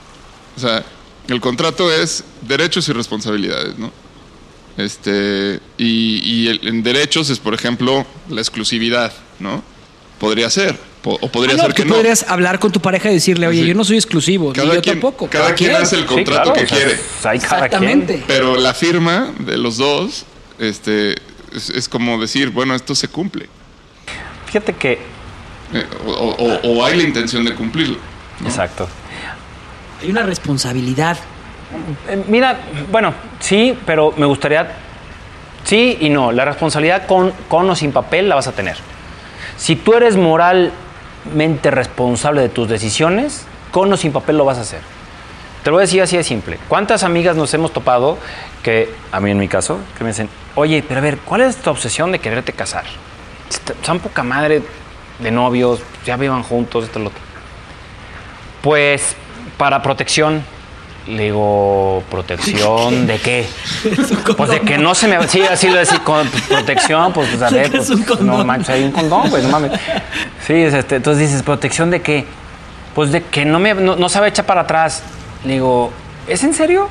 O 0.57 0.59
sea, 0.59 0.83
el 1.27 1.39
contrato 1.41 1.91
es 1.91 2.23
derechos 2.41 2.87
y 2.89 2.93
responsabilidades, 2.93 3.77
¿no? 3.77 3.91
Este, 4.77 5.59
y 5.77 6.19
y 6.23 6.47
el- 6.47 6.67
en 6.67 6.83
derechos 6.83 7.29
es, 7.29 7.39
por 7.39 7.53
ejemplo, 7.53 8.05
la 8.29 8.41
exclusividad, 8.41 9.13
¿no? 9.39 9.63
Podría 10.19 10.49
ser. 10.49 10.77
po- 11.03 11.17
o 11.19 11.27
podría 11.29 11.55
Ah, 11.55 11.57
no, 11.57 11.63
ser 11.63 11.73
tú 11.73 11.83
que 11.83 11.89
no. 11.89 11.95
podrías 11.95 12.23
hablar 12.29 12.59
con 12.59 12.71
tu 12.71 12.79
pareja 12.79 13.11
y 13.11 13.15
decirle, 13.15 13.45
oye, 13.45 13.61
Sí. 13.63 13.67
yo 13.67 13.75
no 13.75 13.83
soy 13.83 13.97
exclusivo, 13.97 14.47
ni 14.47 14.53
Cada 14.53 14.75
yo 14.75 14.81
quien, 14.81 14.95
tampoco. 15.01 15.29
cada 15.29 15.53
quien 15.53 15.75
hace 15.75 15.97
el 15.97 16.03
Sí, 16.03 16.07
contrato 16.07 16.53
claro, 16.53 16.53
que 16.53 16.63
o 16.63 16.67
sea, 16.69 16.77
quiere. 16.77 16.91
hay 16.93 16.99
cada 17.21 17.29
quien. 17.29 17.33
Exactamente. 17.43 18.23
Pero 18.25 18.55
la 18.55 18.73
firma 18.73 19.33
de 19.39 19.57
los 19.57 19.75
dos 19.75 20.23
este, 20.59 21.15
es, 21.53 21.69
es 21.71 21.89
como 21.89 22.21
decir, 22.21 22.51
bueno, 22.51 22.73
esto 22.73 22.95
se 22.95 23.09
cumple. 23.09 23.49
Fíjate 24.45 24.71
que. 24.77 24.93
Eh, 25.73 25.85
o, 26.07 26.11
o- 26.11 26.69
o 26.69 26.85
hay 26.85 26.95
la 26.95 27.03
intención 27.03 27.43
de 27.43 27.53
cumplirlo. 27.53 27.97
¿no? 28.39 28.47
Exacto. 28.47 28.87
Hay 30.03 30.11
una 30.11 30.23
responsabilidad. 30.23 31.17
Eh, 32.09 32.23
Mira, 32.27 32.59
bueno, 32.91 33.13
sí, 33.39 33.77
pero 33.85 34.13
me 34.17 34.25
gustaría. 34.25 34.67
Sí 35.63 35.97
y 36.01 36.09
no. 36.09 36.31
La 36.31 36.43
responsabilidad 36.43 37.05
con, 37.07 37.31
con 37.47 37.69
o 37.69 37.75
sin 37.75 37.93
papel 37.93 38.27
la 38.27 38.35
vas 38.35 38.47
a 38.47 38.51
tener. 38.51 38.77
Si 39.57 39.77
tú 39.77 39.93
eres 39.93 40.17
moralmente 40.17 41.71
responsable 41.71 42.41
de 42.41 42.49
tus 42.49 42.67
decisiones, 42.67 43.45
con 43.71 43.91
o 43.91 43.97
sin 43.97 44.11
papel 44.11 44.37
lo 44.37 44.45
vas 44.45 44.57
a 44.57 44.61
hacer. 44.61 44.81
Te 45.63 45.69
lo 45.69 45.77
voy 45.77 45.83
a 45.83 45.85
decir 45.85 46.01
así 46.01 46.17
de 46.17 46.25
simple. 46.25 46.59
¿Cuántas 46.67 47.03
amigas 47.03 47.37
nos 47.37 47.53
hemos 47.53 47.71
topado 47.71 48.17
que, 48.61 48.93
a 49.13 49.21
mí 49.21 49.31
en 49.31 49.37
mi 49.37 49.47
caso, 49.47 49.79
que 49.97 50.03
me 50.03 50.09
dicen, 50.09 50.27
oye, 50.55 50.83
pero 50.85 50.99
a 50.99 51.03
ver, 51.03 51.19
¿cuál 51.19 51.41
es 51.41 51.55
tu 51.55 51.69
obsesión 51.69 52.11
de 52.11 52.19
quererte 52.19 52.51
casar? 52.51 52.83
Son 53.83 53.99
poca 53.99 54.23
madre 54.23 54.61
de 55.19 55.31
novios, 55.31 55.81
ya 56.05 56.17
vivan 56.17 56.43
juntos, 56.43 56.83
esto, 56.83 56.99
lo 56.99 57.07
otro. 57.07 57.21
Pues 58.61 59.15
para 59.57 59.81
protección. 59.81 60.43
Le 61.07 61.23
digo, 61.23 62.01
¿protección 62.09 63.07
de 63.07 63.19
qué? 63.19 63.45
Pues 64.37 64.49
de 64.49 64.61
que 64.61 64.77
no 64.77 64.95
se 64.95 65.09
me... 65.09 65.27
Sí, 65.27 65.41
así 65.41 65.67
lo 65.67 65.75
decía, 65.75 65.99
con 65.99 66.25
protección, 66.47 67.11
pues, 67.11 67.27
pues, 67.29 67.41
a 67.41 67.49
ver, 67.49 67.83
Sacas 67.83 67.99
pues, 68.07 68.21
no 68.21 68.45
manches, 68.45 68.69
hay 68.69 68.83
un 68.83 68.91
condón, 68.91 69.29
güey, 69.29 69.43
no 69.43 69.49
mames. 69.49 69.73
Sí, 70.47 70.53
es 70.53 70.73
este, 70.73 70.95
entonces 70.95 71.27
dices, 71.27 71.43
¿protección 71.43 71.91
de 71.91 72.01
qué? 72.01 72.25
Pues 72.95 73.11
de 73.11 73.21
que 73.21 73.43
no 73.43 73.59
me 73.59 73.73
no, 73.73 73.97
no 73.97 74.07
sabe 74.07 74.29
echar 74.29 74.45
para 74.45 74.61
atrás. 74.61 75.03
Le 75.43 75.53
digo, 75.53 75.91
¿es 76.27 76.41
en 76.43 76.53
serio? 76.53 76.87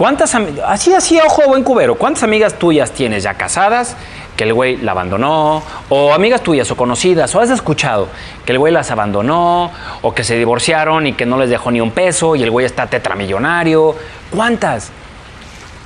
¿Cuántas 0.00 0.34
así, 0.64 0.94
así, 0.94 1.20
ojo 1.20 1.42
buen 1.46 1.62
cubero, 1.62 1.94
cuántas 1.94 2.22
amigas 2.22 2.54
tuyas 2.54 2.90
tienes 2.92 3.22
ya 3.22 3.34
casadas 3.34 3.98
que 4.34 4.44
el 4.44 4.54
güey 4.54 4.78
la 4.78 4.92
abandonó? 4.92 5.62
O 5.90 6.14
amigas 6.14 6.40
tuyas 6.40 6.70
o 6.70 6.74
conocidas, 6.74 7.34
o 7.34 7.40
has 7.40 7.50
escuchado 7.50 8.08
que 8.46 8.52
el 8.52 8.58
güey 8.58 8.72
las 8.72 8.90
abandonó, 8.90 9.70
o 10.00 10.14
que 10.14 10.24
se 10.24 10.38
divorciaron 10.38 11.06
y 11.06 11.12
que 11.12 11.26
no 11.26 11.36
les 11.36 11.50
dejó 11.50 11.70
ni 11.70 11.82
un 11.82 11.90
peso 11.90 12.34
y 12.34 12.42
el 12.42 12.50
güey 12.50 12.64
está 12.64 12.86
tetramillonario. 12.86 13.94
¿Cuántas? 14.34 14.90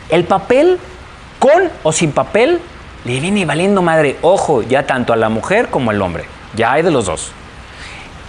El 0.08 0.22
papel, 0.22 0.78
con 1.40 1.68
o 1.82 1.90
sin 1.90 2.12
papel, 2.12 2.60
le 3.04 3.18
viene 3.18 3.44
valiendo 3.44 3.82
madre. 3.82 4.16
Ojo, 4.22 4.62
ya 4.62 4.86
tanto 4.86 5.12
a 5.12 5.16
la 5.16 5.28
mujer 5.28 5.70
como 5.70 5.90
al 5.90 6.00
hombre. 6.00 6.26
Ya 6.54 6.70
hay 6.70 6.82
de 6.82 6.92
los 6.92 7.06
dos. 7.06 7.32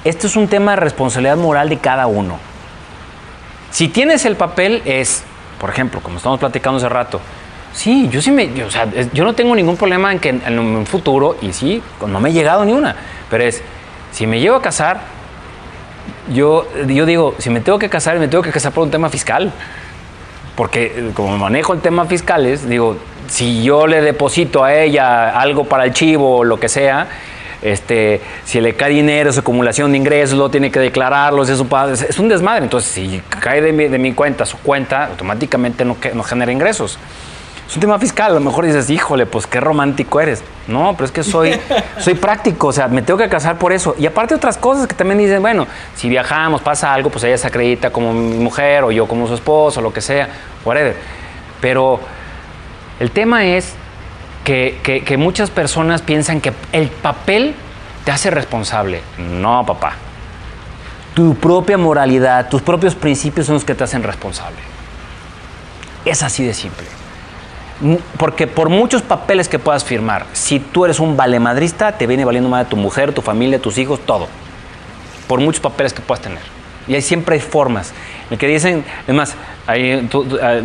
Esto 0.04 0.26
es 0.26 0.36
un 0.36 0.48
tema 0.48 0.72
de 0.72 0.78
responsabilidad 0.78 1.38
moral 1.38 1.70
de 1.70 1.78
cada 1.78 2.08
uno. 2.08 2.40
Si 3.70 3.88
tienes 3.88 4.26
el 4.26 4.36
papel 4.36 4.82
es, 4.86 5.24
por 5.60 5.70
ejemplo, 5.70 6.00
como 6.02 6.18
estamos 6.18 6.40
platicando 6.40 6.78
hace 6.78 6.90
rato, 6.90 7.20
sí, 7.74 8.10
yo 8.10 8.22
sí 8.22 8.32
me, 8.32 8.54
yo, 8.54 8.68
o 8.68 8.72
sea, 8.72 8.88
yo 9.14 9.24
no 9.24 9.34
tengo 9.34 9.56
ningún 9.56 9.78
problema 9.78 10.12
en 10.12 10.20
que 10.20 10.30
en, 10.30 10.60
un 10.60 10.86
futuro, 10.86 11.38
y 11.42 11.54
sí, 11.54 11.82
no 12.06 12.20
me 12.20 12.30
he 12.30 12.34
llegado 12.34 12.66
ni 12.66 12.74
una, 12.74 12.96
pero 13.30 13.44
es, 13.44 13.62
si 14.12 14.28
me 14.28 14.40
llego 14.40 14.56
a 14.56 14.62
casar, 14.62 15.02
yo, 16.34 16.68
yo 16.88 17.06
digo, 17.06 17.36
si 17.38 17.50
me 17.50 17.62
tengo 17.62 17.78
que 17.78 17.90
casar, 17.90 18.18
me 18.20 18.28
tengo 18.28 18.44
que 18.44 18.52
casar 18.52 18.72
por 18.72 18.84
un 18.84 18.92
tema 18.92 19.10
fiscal. 19.10 19.52
Porque 20.56 20.86
eh, 20.86 21.12
como 21.14 21.38
manejo 21.38 21.74
el 21.74 21.82
tema 21.82 22.06
fiscales, 22.06 22.68
digo, 22.68 22.98
si 23.28 23.64
yo 23.64 23.88
le 23.88 24.02
deposito 24.02 24.64
a 24.64 24.74
ella 24.74 25.38
algo 25.40 25.66
para 25.66 25.86
el 25.86 25.94
chivo 25.94 26.38
o 26.38 26.44
lo 26.44 26.60
que 26.60 26.70
sea, 26.70 27.08
este, 27.72 28.22
si 28.44 28.62
le 28.62 28.76
cae 28.76 28.92
dinero, 28.92 29.34
su 29.34 29.40
acumulación 29.40 29.92
de 29.92 29.98
ingresos, 29.98 30.38
lo 30.38 30.50
tiene 30.50 30.72
que 30.72 30.80
declararlo, 30.80 31.44
es, 31.44 31.50
su 31.50 31.68
padre, 31.68 31.94
es- 31.96 32.20
un 32.20 32.30
desmadre. 32.30 32.64
Entonces, 32.64 32.92
si 32.92 33.22
cae 33.42 33.62
de 33.62 33.72
mi, 33.74 33.88
de 33.88 33.98
mi 33.98 34.14
cuenta 34.14 34.46
su 34.46 34.58
cuenta, 34.60 35.06
automáticamente 35.08 35.84
no, 35.84 35.98
no 36.14 36.24
genera 36.24 36.52
ingresos. 36.52 36.98
Es 37.68 37.74
un 37.76 37.82
tema 37.82 37.98
fiscal, 37.98 38.32
a 38.32 38.36
lo 38.36 38.42
mejor 38.42 38.68
dices, 38.68 38.92
híjole, 38.92 39.26
pues 39.26 39.48
qué 39.48 39.60
romántico 39.60 40.22
eres. 40.22 40.44
No, 40.68 40.94
pero 40.94 41.06
es 41.06 41.12
que 41.12 41.24
soy, 41.24 41.60
soy 42.00 42.14
práctico, 42.14 42.68
o 42.68 42.72
sea, 42.72 42.88
me 42.88 43.02
tengo 43.02 43.18
que 43.18 43.28
casar 43.28 43.58
por 43.58 43.74
eso. 43.74 43.96
Y 43.98 44.06
aparte 44.06 44.36
otras 44.36 44.58
cosas 44.58 44.86
que 44.86 44.94
también 44.94 45.18
dicen, 45.18 45.42
bueno, 45.42 45.66
si 45.96 46.08
viajamos, 46.08 46.62
pasa 46.62 46.94
algo, 46.94 47.10
pues 47.10 47.24
ella 47.24 47.40
se 47.40 47.48
acredita 47.48 47.90
como 47.90 48.14
mi 48.14 48.38
mujer 48.38 48.84
o 48.84 48.92
yo 48.92 49.08
como 49.08 49.28
su 49.28 49.34
esposo, 49.34 49.82
lo 49.82 49.92
que 49.92 50.02
sea, 50.02 50.30
whatever. 50.64 50.96
Pero 51.60 52.00
El 53.00 53.10
tema 53.12 53.44
es 53.46 53.74
que, 54.46 55.16
muchas 55.18 55.50
personas 55.50 56.02
piensan 56.02 56.40
que 56.40 56.54
el 56.72 56.88
papel 56.88 57.56
te 58.06 58.12
hace 58.12 58.30
responsable. 58.30 59.02
No, 59.18 59.66
papá. 59.66 59.94
Tu 61.14 61.36
propia 61.36 61.78
moralidad, 61.78 62.50
tus 62.50 62.62
propios 62.62 62.96
principios 62.96 63.48
son 63.48 63.56
los 63.56 63.66
que 63.66 63.76
te 63.76 63.84
hacen 63.84 64.04
responsable. 64.04 64.58
Es 66.06 66.22
así 66.24 66.46
de 66.46 66.54
simple. 66.54 66.86
Mm, 67.82 67.96
Porque 68.18 68.48
por 68.48 68.70
muchos 68.70 69.02
papeles 69.02 69.50
que 69.50 69.60
puedas 69.60 69.84
firmar, 69.84 70.26
si 70.34 70.60
tú 70.60 70.86
eres 70.86 71.00
un 71.00 71.18
valemadrista, 71.18 71.94
te 71.94 72.06
viene 72.06 72.24
valiendo 72.24 72.50
más 72.50 72.66
de 72.66 72.70
tu 72.70 72.78
mujer, 72.78 73.14
tu 73.14 73.22
familia, 73.22 73.60
tus 73.60 73.78
hijos, 73.78 74.00
todo. 74.06 74.28
Por 75.28 75.40
muchos 75.40 75.62
papeles 75.62 75.94
que 75.94 76.02
puedas 76.02 76.22
tener. 76.22 76.44
Y 76.88 76.94
ahí 76.96 77.02
siempre 77.02 77.36
hay 77.36 77.42
formas. 77.42 77.94
El 78.30 78.38
que 78.38 78.48
dicen, 78.48 78.84
es 79.08 79.14
más, 79.16 79.36
ahí 79.68 80.08
tu, 80.12 80.24
tu- 80.26 80.40
ah, 80.42 80.60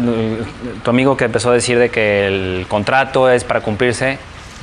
tu 0.85 0.91
amigo 0.91 1.17
que 1.17 1.25
empezó 1.25 1.51
a 1.51 1.55
decir 1.55 1.79
de 1.79 1.89
que 1.91 2.27
el 2.27 2.67
contrato 2.69 3.31
es 3.31 3.45
para 3.45 3.61
cumplirse, 3.63 4.19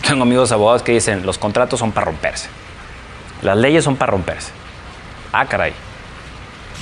tengo 0.07 0.23
amigos 0.23 0.51
abogados 0.51 0.83
que 0.83 0.91
dicen, 0.91 1.25
los 1.25 1.37
contratos 1.37 1.79
son 1.79 1.91
para 1.91 2.05
romperse. 2.05 2.49
Las 3.41 3.57
leyes 3.57 3.83
son 3.83 3.95
para 3.95 4.11
romperse. 4.11 4.51
Ah, 5.33 5.45
caray. 5.45 5.73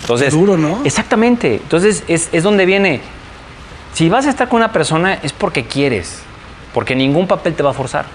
Entonces, 0.01 0.33
Duro, 0.33 0.57
¿no? 0.57 0.81
Exactamente. 0.83 1.55
Entonces, 1.55 2.03
es, 2.07 2.29
es 2.31 2.43
donde 2.43 2.65
viene. 2.65 3.01
Si 3.93 4.09
vas 4.09 4.25
a 4.25 4.29
estar 4.29 4.49
con 4.49 4.57
una 4.57 4.71
persona 4.71 5.13
es 5.23 5.31
porque 5.33 5.63
quieres, 5.65 6.21
porque 6.73 6.95
ningún 6.95 7.27
papel 7.27 7.55
te 7.55 7.63
va 7.63 7.71
a 7.71 7.73
forzar. 7.73 8.05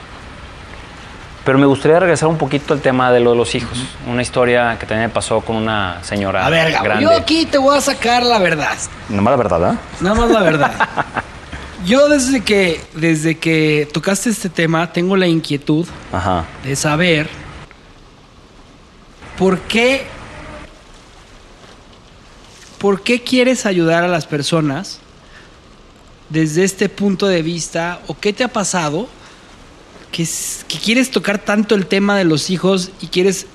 Pero 1.44 1.58
me 1.58 1.66
gustaría 1.66 1.98
regresar 1.98 2.28
un 2.28 2.36
poquito 2.36 2.74
al 2.74 2.80
tema 2.80 3.10
de 3.10 3.20
lo 3.20 3.30
de 3.30 3.36
los 3.36 3.54
hijos. 3.54 3.78
Una 4.06 4.20
historia 4.22 4.76
que 4.78 4.86
también 4.86 5.08
me 5.08 5.14
pasó 5.14 5.40
con 5.40 5.56
una 5.56 5.98
señora 6.02 6.44
A 6.46 6.50
ver, 6.50 6.70
Gabo, 6.70 6.84
grande. 6.84 7.04
yo 7.04 7.10
aquí 7.10 7.46
te 7.46 7.56
voy 7.58 7.76
a 7.76 7.80
sacar 7.80 8.22
la 8.22 8.38
verdad. 8.38 8.76
Nomás 9.08 9.32
la 9.32 9.36
verdad, 9.36 9.72
¿eh? 9.74 9.78
Nada 10.00 10.14
más 10.16 10.30
la 10.30 10.40
verdad. 10.40 10.72
Yo 11.86 12.10
desde 12.10 12.42
que, 12.42 12.78
desde 12.94 13.38
que 13.38 13.88
tocaste 13.90 14.28
este 14.28 14.50
tema 14.50 14.92
tengo 14.92 15.16
la 15.16 15.26
inquietud 15.26 15.86
Ajá. 16.12 16.44
de 16.62 16.76
saber 16.76 17.30
por 19.38 19.60
qué, 19.60 20.04
por 22.76 23.02
qué 23.02 23.22
quieres 23.22 23.64
ayudar 23.64 24.04
a 24.04 24.08
las 24.08 24.26
personas 24.26 24.98
desde 26.28 26.64
este 26.64 26.90
punto 26.90 27.26
de 27.26 27.40
vista 27.40 28.00
o 28.08 28.14
qué 28.18 28.34
te 28.34 28.44
ha 28.44 28.48
pasado 28.48 29.08
que, 30.12 30.26
que 30.68 30.78
quieres 30.78 31.10
tocar 31.10 31.38
tanto 31.38 31.74
el 31.74 31.86
tema 31.86 32.16
de 32.16 32.24
los 32.24 32.50
hijos 32.50 32.90
y 33.00 33.06
quieres 33.08 33.46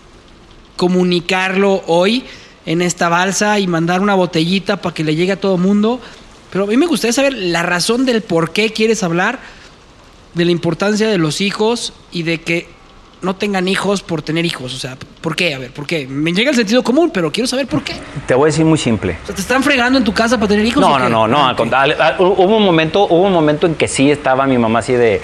comunicarlo 0.76 1.84
hoy 1.88 2.24
en 2.66 2.82
esta 2.82 3.10
balsa 3.10 3.60
y 3.60 3.68
mandar 3.68 4.02
una 4.02 4.16
botellita 4.16 4.78
para 4.82 4.94
que 4.94 5.04
le 5.04 5.16
llegue 5.16 5.34
a 5.34 5.40
todo 5.40 5.58
mundo. 5.58 6.00
Pero 6.52 6.66
a 6.66 6.68
mí 6.68 6.78
me 6.78 6.86
gustaría 6.88 7.14
saber 7.14 7.34
la 7.34 7.64
razón 7.64 8.06
del 8.06 8.22
por 8.22 8.52
qué 8.52 8.72
quieres 8.72 9.04
hablar 9.04 9.40
de 10.34 10.46
la 10.46 10.52
importancia 10.52 11.08
de 11.08 11.18
los 11.18 11.42
hijos 11.42 11.94
y 12.12 12.24
de 12.24 12.42
que 12.42 12.68
no 13.22 13.36
tengan 13.36 13.68
hijos 13.68 14.04
por 14.04 14.22
tener 14.22 14.46
hijos. 14.46 14.74
O 14.74 14.78
sea, 14.78 14.98
¿por 15.22 15.36
qué? 15.36 15.56
A 15.56 15.60
ver, 15.60 15.72
¿por 15.72 15.88
qué? 15.88 16.06
Me 16.08 16.32
llega 16.34 16.50
el 16.52 16.56
sentido 16.56 16.84
común, 16.84 17.10
pero 17.14 17.32
quiero 17.32 17.48
saber 17.48 17.68
por 17.68 17.84
qué. 17.84 17.94
Te 18.28 18.36
voy 18.36 18.44
a 18.44 18.52
decir 18.52 18.66
muy 18.66 18.78
simple. 18.78 19.18
O 19.24 19.26
sea, 19.28 19.36
¿te 19.36 19.42
están 19.42 19.64
fregando 19.64 19.98
en 19.98 20.04
tu 20.04 20.14
casa 20.14 20.38
para 20.38 20.50
tener 20.50 20.66
hijos? 20.66 20.82
No, 20.82 20.94
o 20.94 21.00
no, 21.00 21.10
no, 21.10 21.28
no, 21.28 21.38
Ah, 21.74 21.82
al 21.82 22.18
hu- 22.20 22.36
Hubo 22.38 22.58
un 22.58 22.64
momento, 22.64 23.06
hubo 23.06 23.24
un 23.24 23.34
momento 23.34 23.66
en 23.68 23.76
que 23.76 23.88
sí 23.88 24.12
estaba 24.12 24.46
mi 24.46 24.58
mamá 24.58 24.80
así 24.80 24.94
de, 24.94 25.22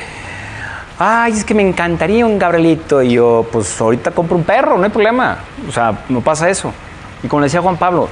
ay, 1.01 1.33
es 1.33 1.43
que 1.43 1.53
me 1.53 1.67
encantaría 1.67 2.25
un 2.25 2.37
Gabrielito. 2.37 3.01
Y 3.01 3.13
yo, 3.13 3.45
pues 3.51 3.79
ahorita 3.81 4.11
compro 4.11 4.37
un 4.37 4.43
perro, 4.43 4.77
no 4.77 4.83
hay 4.83 4.89
problema. 4.89 5.39
O 5.67 5.71
sea, 5.71 6.03
no 6.09 6.21
pasa 6.21 6.49
eso. 6.49 6.73
Y 7.23 7.27
como 7.27 7.41
le 7.41 7.45
decía 7.45 7.61
Juan 7.61 7.77
Pablo, 7.77 8.07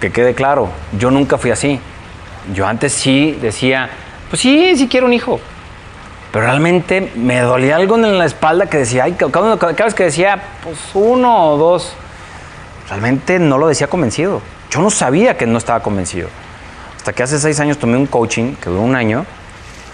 que 0.00 0.10
quede 0.10 0.34
claro, 0.34 0.68
yo 0.98 1.10
nunca 1.10 1.38
fui 1.38 1.50
así. 1.50 1.80
Yo 2.52 2.66
antes 2.66 2.92
sí 2.92 3.38
decía, 3.40 3.88
pues 4.28 4.42
sí, 4.42 4.76
sí 4.76 4.88
quiero 4.88 5.06
un 5.06 5.12
hijo. 5.12 5.40
Pero 6.32 6.46
realmente 6.46 7.12
me 7.14 7.40
dolía 7.40 7.76
algo 7.76 7.96
en 7.96 8.18
la 8.18 8.24
espalda 8.24 8.66
que 8.66 8.78
decía, 8.78 9.04
ay, 9.04 9.12
cada, 9.12 9.58
cada- 9.58 9.84
vez 9.84 9.94
que 9.94 10.04
decía, 10.04 10.42
pues 10.64 10.78
uno 10.94 11.50
o 11.50 11.56
dos, 11.58 11.92
realmente 12.88 13.38
no 13.38 13.58
lo 13.58 13.68
decía 13.68 13.86
convencido. 13.86 14.40
Yo 14.70 14.80
no 14.80 14.90
sabía 14.90 15.36
que 15.36 15.46
no 15.46 15.58
estaba 15.58 15.80
convencido. 15.80 16.28
Hasta 16.96 17.12
que 17.12 17.22
hace 17.22 17.38
seis 17.38 17.60
años 17.60 17.78
tomé 17.78 17.96
un 17.96 18.06
coaching 18.06 18.54
que 18.54 18.70
duró 18.70 18.80
un 18.82 18.96
año, 18.96 19.26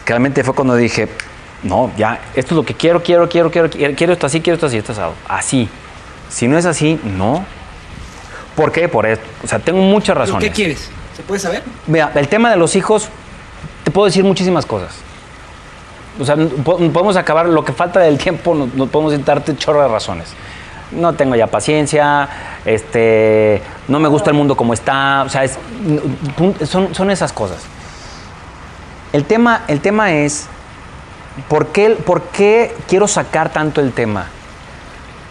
que 0.05 0.13
realmente 0.13 0.45
fue 0.45 0.55
cuando 0.55 0.77
dije, 0.77 1.09
no, 1.63 1.91
ya, 1.97 2.21
esto 2.35 2.55
es 2.55 2.57
lo 2.57 2.65
que 2.65 2.75
quiero, 2.75 3.03
quiero, 3.03 3.29
quiero, 3.29 3.51
quiero, 3.51 3.69
quiero, 3.71 3.95
quiero 3.97 4.13
esto 4.13 4.27
así, 4.27 4.41
quiero 4.41 4.55
esto 4.55 4.67
así, 4.67 4.77
esto 4.79 4.93
así. 4.93 5.01
Así. 5.29 5.69
Si 6.29 6.47
no 6.49 6.57
es 6.59 6.67
así, 6.67 7.01
no. 7.05 7.45
¿Por 8.55 8.71
qué? 8.73 8.89
Por 8.89 9.07
esto. 9.07 9.25
O 9.45 9.47
sea, 9.47 9.59
tengo 9.59 9.81
muchas 9.81 10.15
¿Pero 10.15 10.27
razones. 10.27 10.45
¿Qué 10.49 10.55
quieres? 10.55 10.91
¿Se 11.17 11.23
puede 11.23 11.41
saber? 11.41 11.63
Mira, 11.87 12.13
el 12.15 12.29
tema 12.29 12.51
de 12.51 12.57
los 12.57 12.77
hijos, 12.77 13.09
te 13.85 13.91
puedo 13.91 14.07
decir 14.07 14.25
muchísimas 14.25 14.67
cosas. 14.67 14.91
O 16.21 16.25
sea, 16.25 16.37
po- 16.37 16.77
podemos 16.79 17.17
acabar 17.17 17.47
lo 17.47 17.65
que 17.65 17.73
falta 17.73 18.01
del 18.01 18.19
tiempo, 18.19 18.55
nos, 18.55 18.75
nos 18.75 18.89
podemos 18.89 19.25
darte 19.25 19.57
chorro 19.57 19.83
de 19.83 19.89
razones. 19.89 20.29
No 20.91 21.13
tengo 21.15 21.35
ya 21.37 21.47
paciencia, 21.47 22.29
este, 22.65 23.63
no 23.89 24.01
me 24.01 24.09
gusta 24.09 24.31
el 24.31 24.37
mundo 24.37 24.57
como 24.57 24.75
está, 24.75 25.23
o 25.25 25.29
sea, 25.29 25.45
es- 25.45 25.59
son, 26.69 26.95
son 26.95 27.11
esas 27.11 27.33
cosas. 27.33 27.59
El 29.13 29.25
tema, 29.25 29.63
el 29.69 29.81
tema 29.81 30.13
es, 30.13 30.47
¿por 31.49 31.69
qué, 31.69 31.91
¿por 31.91 32.23
qué 32.23 32.75
quiero 32.89 33.07
sacar 33.09 33.51
tanto 33.53 33.81
el 33.81 33.93
tema? 33.93 34.27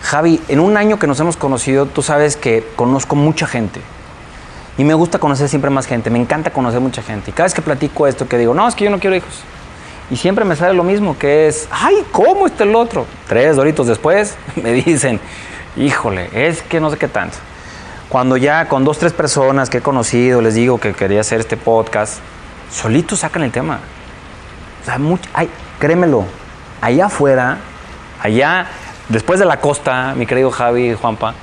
Javi, 0.02 0.42
en 0.48 0.60
un 0.60 0.78
año 0.78 1.00
que 1.00 1.08
nos 1.08 1.20
hemos 1.20 1.36
conocido, 1.38 1.86
tú 1.86 2.02
sabes 2.02 2.38
que 2.38 2.66
conozco 2.76 3.16
mucha 3.16 3.48
gente. 3.48 3.82
Y 4.78 4.84
me 4.84 4.94
gusta 4.94 5.18
conocer 5.20 5.50
siempre 5.50 5.72
más 5.72 5.88
gente, 5.88 6.10
me 6.10 6.20
encanta 6.20 6.52
conocer 6.52 6.80
mucha 6.80 7.02
gente. 7.02 7.32
Y 7.32 7.34
cada 7.34 7.46
vez 7.46 7.54
que 7.54 7.62
platico 7.64 8.06
esto, 8.08 8.28
que 8.28 8.38
digo, 8.38 8.54
no, 8.54 8.68
es 8.68 8.76
que 8.76 8.84
yo 8.86 8.92
no 8.92 9.00
quiero 9.00 9.16
hijos. 9.16 9.42
Y 10.10 10.16
siempre 10.16 10.46
me 10.46 10.56
sale 10.56 10.74
lo 10.76 10.84
mismo, 10.84 11.18
que 11.18 11.48
es, 11.48 11.68
ay, 11.72 11.96
¿cómo 12.12 12.46
está 12.46 12.64
el 12.64 12.76
otro? 12.76 13.06
Tres 13.28 13.56
doritos 13.56 13.88
después 13.88 14.36
me 14.56 14.72
dicen, 14.72 15.20
híjole, 15.76 16.30
es 16.32 16.62
que 16.62 16.80
no 16.80 16.90
sé 16.92 16.98
qué 16.98 17.08
tanto. 17.08 17.38
Cuando 18.08 18.38
ya 18.38 18.70
con 18.70 18.86
dos, 18.86 19.00
tres 19.00 19.12
personas 19.12 19.70
que 19.70 19.80
he 19.80 19.82
conocido 19.82 20.42
les 20.42 20.54
digo 20.54 20.80
que 20.80 20.94
quería 20.94 21.20
hacer 21.22 21.42
este 21.42 21.58
podcast, 21.58 22.20
solitos 22.72 23.20
sacan 23.20 23.44
el 23.44 23.52
tema. 23.52 23.80
O 24.82 24.86
sea, 24.86 24.98
much- 24.98 25.28
ay, 25.34 25.50
créemelo, 25.80 26.26
allá 26.82 27.06
afuera, 27.08 27.58
allá, 28.22 28.68
después 29.10 29.40
de 29.40 29.46
la 29.46 29.60
costa, 29.60 30.14
mi 30.16 30.26
querido 30.26 30.52
Javi 30.52 30.94
Juanpa, 30.94 31.34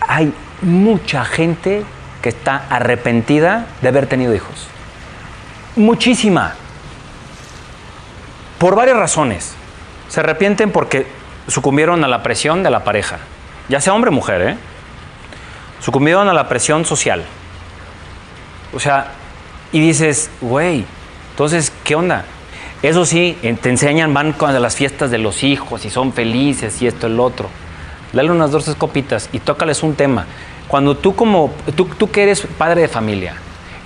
hay 0.00 0.32
mucha 0.62 1.24
gente 1.24 1.84
que 2.22 2.28
está 2.30 2.64
arrepentida 2.70 3.66
de 3.82 3.88
haber 3.88 4.06
tenido 4.06 4.34
hijos. 4.34 4.68
Muchísima. 5.76 6.54
Por 8.58 8.74
varias 8.74 8.96
razones. 8.96 9.54
Se 10.08 10.20
arrepienten 10.20 10.70
porque 10.70 11.06
sucumbieron 11.48 12.04
a 12.04 12.08
la 12.08 12.22
presión 12.22 12.62
de 12.62 12.70
la 12.70 12.84
pareja, 12.84 13.18
ya 13.68 13.80
sea 13.80 13.92
hombre 13.92 14.10
o 14.10 14.12
mujer, 14.12 14.40
¿eh? 14.42 14.56
Sucumbieron 15.80 16.28
a 16.28 16.32
la 16.32 16.48
presión 16.48 16.84
social. 16.84 17.24
O 18.72 18.80
sea, 18.80 19.08
y 19.72 19.80
dices, 19.80 20.30
güey, 20.40 20.86
entonces, 21.30 21.72
¿qué 21.82 21.94
onda? 21.94 22.24
Eso 22.84 23.06
sí, 23.06 23.38
eh, 23.42 23.56
te 23.58 23.70
enseñan, 23.70 24.12
van 24.12 24.34
con 24.34 24.60
las 24.60 24.76
fiestas 24.76 25.10
de 25.10 25.16
los 25.16 25.42
hijos 25.42 25.86
y 25.86 25.88
son 25.88 26.12
felices 26.12 26.82
y 26.82 26.86
esto, 26.86 27.06
el 27.06 27.18
otro. 27.18 27.48
Dale 28.12 28.30
unas 28.30 28.50
dos 28.50 28.64
tres 28.64 28.76
copitas 28.76 29.30
y 29.32 29.38
tócales 29.38 29.82
un 29.82 29.94
tema. 29.94 30.26
Cuando 30.68 30.94
tú 30.94 31.14
como, 31.14 31.54
tú, 31.74 31.86
tú 31.86 32.10
que 32.10 32.24
eres 32.24 32.46
padre 32.58 32.82
de 32.82 32.88
familia 32.88 33.36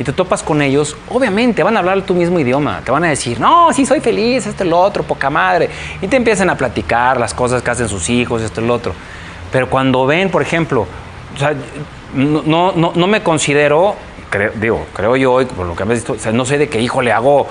y 0.01 0.03
te 0.03 0.13
topas 0.13 0.43
con 0.43 0.61
ellos, 0.63 0.97
obviamente 1.11 1.63
van 1.63 1.77
a 1.77 1.79
hablar 1.79 2.03
tu 2.03 2.13
mismo 2.13 2.41
idioma. 2.41 2.81
Te 2.85 2.91
van 2.91 3.05
a 3.05 3.09
decir, 3.09 3.39
no, 3.39 3.73
sí 3.73 3.87
soy 3.87 4.01
feliz, 4.01 4.49
esto, 4.49 4.65
el 4.65 4.73
otro, 4.73 5.05
poca 5.05 5.31
madre. 5.31 5.71
Y 6.03 6.09
te 6.09 6.17
empiezan 6.17 6.51
a 6.51 6.57
platicar 6.57 7.21
las 7.21 7.33
cosas 7.33 7.63
que 7.63 7.71
hacen 7.71 7.89
sus 7.89 8.11
hijos, 8.11 8.43
esto, 8.43 8.61
el 8.61 8.69
otro. 8.69 8.95
Pero 9.53 9.71
cuando 9.71 10.07
ven, 10.07 10.29
por 10.29 10.43
ejemplo, 10.43 10.89
no, 12.15 12.73
no, 12.73 12.93
no, 12.97 13.07
me 13.07 13.23
considero, 13.23 13.95
creo, 14.29 14.51
digo, 14.57 14.87
creo 14.93 15.15
yo, 15.15 15.35
hoy, 15.35 15.45
por 15.45 15.67
lo 15.67 15.77
que 15.77 15.85
me 15.85 15.95
visto, 15.95 16.17
no 16.33 16.45
sé 16.45 16.59
de 16.59 16.69
qué 16.69 16.81
hijo 16.81 17.01
le 17.01 17.13
hago 17.13 17.47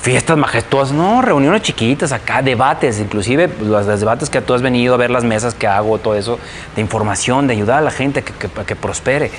fiestas 0.00 0.36
majestuosas, 0.38 0.94
no, 0.94 1.20
reuniones 1.22 1.62
chiquitas 1.62 2.12
acá, 2.12 2.40
debates, 2.42 3.00
inclusive 3.00 3.48
pues, 3.48 3.68
los, 3.68 3.86
los 3.86 3.98
debates 4.00 4.30
que 4.30 4.40
tú 4.40 4.54
has 4.54 4.62
venido 4.62 4.94
a 4.94 4.96
ver, 4.96 5.10
las 5.10 5.24
mesas 5.24 5.54
que 5.54 5.66
hago, 5.66 5.98
todo 5.98 6.14
eso, 6.14 6.38
de 6.76 6.80
información, 6.80 7.46
de 7.48 7.54
ayudar 7.54 7.78
a 7.78 7.80
la 7.80 7.90
gente 7.90 8.20
a 8.20 8.22
que, 8.22 8.32
que- 8.64 8.76
prospere, 8.76 9.30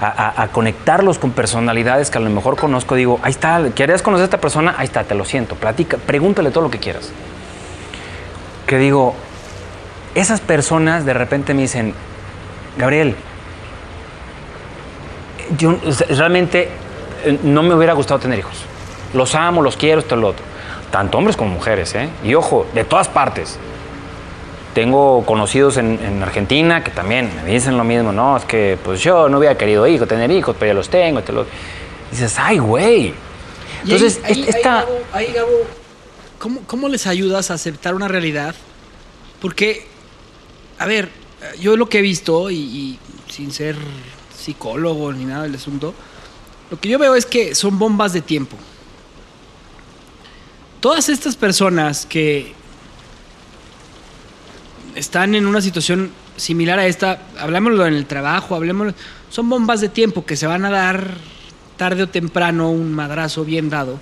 a, 0.00 0.42
a- 0.42 0.48
conectarlos 0.48 1.18
con 1.18 1.32
personalidades 1.32 2.10
que 2.10 2.18
a 2.18 2.20
lo 2.20 2.30
mejor 2.30 2.56
conozco, 2.56 2.94
digo, 2.94 3.20
ahí 3.22 3.30
está, 3.30 3.62
¿querías 3.74 4.00
conocer 4.02 4.22
a 4.22 4.24
esta 4.24 4.40
persona? 4.40 4.74
Ahí 4.78 4.86
está, 4.86 5.04
te 5.04 5.14
lo 5.14 5.24
siento, 5.24 5.54
platica, 5.54 5.98
pregúntale 5.98 6.50
todo 6.50 6.64
lo 6.64 6.70
que 6.70 6.78
quieras. 6.78 7.10
Que 8.66 8.78
digo, 8.78 9.14
esas 10.14 10.40
personas 10.40 11.04
de 11.04 11.12
repente 11.14 11.52
me 11.52 11.62
dicen, 11.62 11.92
Gabriel, 12.78 13.14
yo 15.58 15.78
realmente 16.10 16.68
eh, 17.24 17.38
no 17.42 17.62
me 17.62 17.74
hubiera 17.74 17.92
gustado 17.92 18.20
tener 18.20 18.38
hijos. 18.38 18.64
Los 19.14 19.34
amo, 19.34 19.62
los 19.62 19.76
quiero, 19.76 20.00
esto, 20.00 20.16
lo 20.16 20.28
otro. 20.28 20.44
Tanto 20.90 21.18
hombres 21.18 21.36
como 21.36 21.50
mujeres, 21.50 21.94
¿eh? 21.94 22.08
Y 22.24 22.34
ojo, 22.34 22.66
de 22.74 22.84
todas 22.84 23.08
partes. 23.08 23.58
Tengo 24.74 25.24
conocidos 25.24 25.78
en, 25.78 25.98
en 26.04 26.22
Argentina 26.22 26.84
que 26.84 26.90
también 26.90 27.30
me 27.44 27.50
dicen 27.50 27.76
lo 27.78 27.84
mismo, 27.84 28.12
no, 28.12 28.36
es 28.36 28.44
que 28.44 28.78
pues 28.84 29.00
yo 29.00 29.28
no 29.28 29.38
hubiera 29.38 29.56
querido 29.56 29.86
hijos, 29.86 30.06
tener 30.06 30.30
hijos, 30.30 30.54
pero 30.58 30.70
ya 30.70 30.74
los 30.74 30.88
tengo. 30.88 31.22
Te 31.22 31.32
lo... 31.32 31.46
Dices, 32.10 32.38
ay, 32.38 32.58
güey. 32.58 33.14
Entonces, 33.82 34.20
ahí, 34.24 34.42
ahí, 34.42 34.48
esta... 34.48 34.80
ahí, 34.80 34.86
Gabo, 34.86 35.00
ahí, 35.12 35.32
Gabo, 35.32 35.50
¿cómo, 36.38 36.60
cómo 36.66 36.88
les 36.88 37.06
ayudas 37.06 37.50
a 37.50 37.54
aceptar 37.54 37.94
una 37.94 38.08
realidad? 38.08 38.54
Porque, 39.40 39.86
a 40.78 40.86
ver, 40.86 41.10
yo 41.58 41.76
lo 41.76 41.88
que 41.88 41.98
he 41.98 42.02
visto, 42.02 42.50
y, 42.50 42.56
y 42.56 42.98
sin 43.30 43.52
ser 43.52 43.76
psicólogo 44.36 45.12
ni 45.12 45.24
nada 45.24 45.44
del 45.44 45.54
asunto, 45.54 45.94
lo 46.70 46.78
que 46.78 46.88
yo 46.88 46.98
veo 46.98 47.14
es 47.14 47.26
que 47.26 47.54
son 47.54 47.78
bombas 47.78 48.12
de 48.12 48.20
tiempo. 48.20 48.56
Todas 50.86 51.08
estas 51.08 51.34
personas 51.34 52.06
que 52.06 52.52
están 54.94 55.34
en 55.34 55.48
una 55.48 55.60
situación 55.60 56.12
similar 56.36 56.78
a 56.78 56.86
esta, 56.86 57.22
hablámoslo 57.40 57.86
en 57.86 57.94
el 57.94 58.06
trabajo, 58.06 58.54
hablemoslo, 58.54 58.94
son 59.28 59.48
bombas 59.48 59.80
de 59.80 59.88
tiempo 59.88 60.24
que 60.24 60.36
se 60.36 60.46
van 60.46 60.64
a 60.64 60.70
dar 60.70 61.14
tarde 61.76 62.04
o 62.04 62.08
temprano 62.08 62.70
un 62.70 62.92
madrazo 62.92 63.44
bien 63.44 63.68
dado 63.68 63.98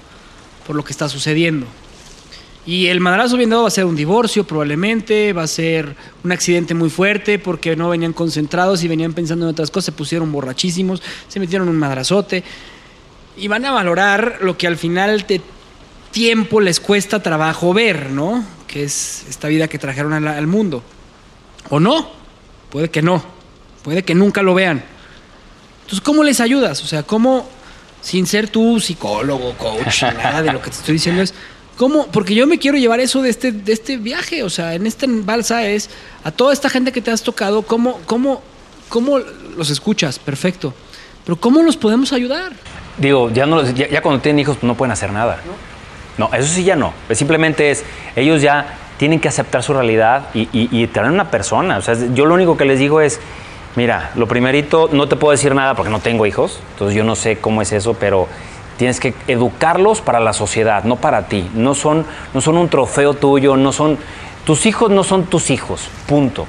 por 0.67 0.77
lo 0.77 0.85
que 0.85 0.93
está 0.93 1.09
sucediendo. 1.09 1.67
Y 2.67 2.89
el 2.89 3.01
madrazo 3.01 3.39
bien 3.39 3.49
dado 3.49 3.63
va 3.63 3.69
a 3.69 3.71
ser 3.71 3.87
un 3.87 3.97
divorcio 3.97 4.45
probablemente, 4.45 5.33
va 5.33 5.45
a 5.45 5.47
ser 5.47 5.97
un 6.23 6.33
accidente 6.33 6.75
muy 6.75 6.91
fuerte 6.91 7.39
porque 7.39 7.77
no 7.77 7.89
venían 7.89 8.13
concentrados 8.13 8.85
y 8.85 8.89
venían 8.89 9.15
pensando 9.15 9.47
en 9.47 9.53
otras 9.53 9.71
cosas, 9.71 9.87
se 9.87 9.93
pusieron 9.93 10.31
borrachísimos, 10.31 11.03
se 11.29 11.41
metieron 11.41 11.67
un 11.71 11.77
madrazote 11.77 12.45
y 13.39 13.49
van 13.49 13.65
a 13.65 13.73
valorar 13.73 14.41
lo 14.43 14.59
que 14.59 14.67
al 14.67 14.77
final 14.77 15.25
de 15.27 15.41
tiempo 16.15 16.61
les 16.61 16.79
cuesta 16.79 17.21
trabajo 17.23 17.75
ver, 17.75 18.11
¿no? 18.11 18.45
Que 18.69 18.85
es 18.85 19.27
esta 19.29 19.49
vida 19.49 19.67
que 19.69 19.79
trajeron 19.79 20.13
al, 20.13 20.27
al 20.29 20.47
mundo. 20.47 20.83
O 21.71 21.81
no, 21.81 22.09
puede 22.71 22.89
que 22.89 23.03
no, 23.03 23.23
puede 23.83 24.05
que 24.05 24.15
nunca 24.15 24.43
lo 24.43 24.55
vean. 24.55 24.83
Entonces, 25.83 26.01
¿cómo 26.01 26.23
les 26.23 26.41
ayudas? 26.41 26.83
O 26.85 26.87
sea, 26.87 27.03
¿cómo, 27.03 27.47
sin 28.01 28.27
ser 28.27 28.49
tú 28.49 28.79
psicólogo, 28.81 29.55
coach, 29.59 30.03
nada 30.03 30.41
de 30.41 30.53
lo 30.53 30.63
que 30.63 30.71
te 30.71 30.77
estoy 30.77 30.95
diciendo 30.95 31.21
es, 31.21 31.35
¿cómo? 31.77 32.07
Porque 32.07 32.35
yo 32.35 32.47
me 32.47 32.59
quiero 32.59 32.79
llevar 32.79 33.01
eso 33.01 33.21
de 33.21 33.31
este, 33.31 33.51
de 33.51 33.73
este 33.73 33.97
viaje, 33.97 34.45
o 34.45 34.51
sea, 34.51 34.75
en 34.75 34.87
este 34.87 35.07
balsa 35.09 35.67
es 35.67 35.91
a 36.23 36.31
toda 36.31 36.53
esta 36.53 36.71
gente 36.71 36.93
que 36.93 37.03
te 37.03 37.11
has 37.11 37.23
tocado, 37.23 37.63
¿cómo, 37.63 38.01
cómo, 38.07 38.41
cómo 38.89 39.19
los 39.19 39.69
escuchas? 39.69 40.21
Perfecto. 40.21 40.73
Pero 41.25 41.37
¿cómo 41.41 41.63
los 41.63 41.77
podemos 41.77 42.13
ayudar? 42.13 42.53
Digo, 42.99 43.31
ya, 43.33 43.47
no, 43.47 43.69
ya, 43.73 43.89
ya 43.89 44.01
cuando 44.01 44.21
tienen 44.21 44.39
hijos 44.39 44.57
pues, 44.59 44.65
no 44.65 44.77
pueden 44.77 44.93
hacer 44.93 45.11
nada. 45.11 45.43
No, 45.45 45.74
eso 46.33 46.49
sí 46.49 46.65
ya 46.65 46.77
no. 46.77 46.93
Simplemente 47.13 47.71
es, 47.71 47.85
ellos 48.17 48.43
ya 48.43 48.79
tienen 48.99 49.21
que 49.21 49.29
aceptar 49.29 49.63
su 49.63 49.75
realidad 49.75 50.29
y, 50.35 50.87
traer 50.89 51.11
una 51.11 51.31
persona. 51.31 51.79
O 51.79 51.83
sea, 51.83 51.95
yo 52.15 52.27
lo 52.27 52.35
único 52.35 52.57
que 52.57 52.65
les 52.65 52.79
digo 52.79 53.01
es, 53.01 53.21
mira, 53.77 54.13
lo 54.15 54.27
primerito, 54.29 54.89
no 54.93 55.09
te 55.09 55.17
puedo 55.17 55.33
decir 55.33 55.55
nada 55.55 55.75
porque 55.75 55.91
no 55.91 56.01
tengo 56.01 56.27
hijos, 56.27 56.61
entonces 56.73 56.97
yo 56.97 57.05
no 57.05 57.17
sé 57.17 57.39
cómo 57.39 57.63
es 57.63 57.73
eso, 57.73 57.95
pero 57.95 58.29
tienes 58.77 59.01
que 59.01 59.15
educarlos 59.27 60.01
para 60.01 60.21
la 60.21 60.33
sociedad, 60.33 60.85
no 60.85 60.97
para 60.97 61.27
ti. 61.27 61.51
No 61.55 61.75
son, 61.75 62.07
no 62.33 62.41
son 62.41 62.57
un 62.57 62.69
trofeo 62.69 63.15
tuyo, 63.15 63.57
no 63.57 63.73
son... 63.73 63.99
Tus 64.45 64.67
hijos 64.67 64.91
no 64.91 65.05
son 65.05 65.25
tus 65.25 65.51
hijos, 65.51 65.89
punto. 66.07 66.47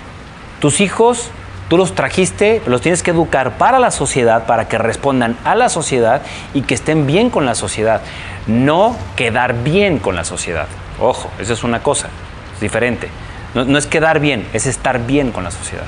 Tus 0.60 0.82
hijos 0.82 1.30
Tú 1.68 1.78
los 1.78 1.96
trajiste, 1.96 2.62
los 2.68 2.82
tienes 2.82 3.02
que 3.02 3.12
educar 3.12 3.58
para 3.58 3.80
la 3.80 3.90
sociedad, 3.90 4.46
para 4.46 4.68
que 4.68 4.78
respondan 4.78 5.36
a 5.44 5.56
la 5.56 5.70
sociedad 5.70 6.22
y 6.54 6.62
que 6.62 6.76
estén 6.76 7.08
bien 7.08 7.32
con 7.32 7.46
la 7.46 7.56
sociedad. 7.56 8.02
No 8.46 8.96
quedar 9.16 9.64
bien 9.64 9.98
con 9.98 10.16
la 10.16 10.24
sociedad. 10.24 10.68
Ojo, 11.00 11.32
eso 11.40 11.54
es 11.54 11.64
una 11.64 11.82
cosa, 11.82 12.10
es 12.54 12.62
diferente. 12.62 13.10
No, 13.56 13.78
es 13.78 13.88
quedar 13.88 14.20
bien, 14.20 14.48
es 14.54 14.68
estar 14.68 15.08
bien 15.08 15.32
con 15.32 15.44
la 15.44 15.50
sociedad. 15.50 15.86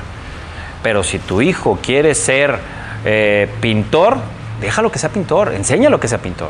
Pero 0.82 1.04
si 1.04 1.20
tu 1.20 1.42
hijo 1.42 1.78
quiere 1.82 2.16
ser 2.16 2.58
eh, 3.06 3.48
pintor, 3.62 4.18
déjalo 4.60 4.92
que 4.92 4.98
sea 4.98 5.10
pintor, 5.10 5.54
enséñalo 5.54 6.00
que 6.00 6.08
sea 6.08 6.18
pintor. 6.18 6.50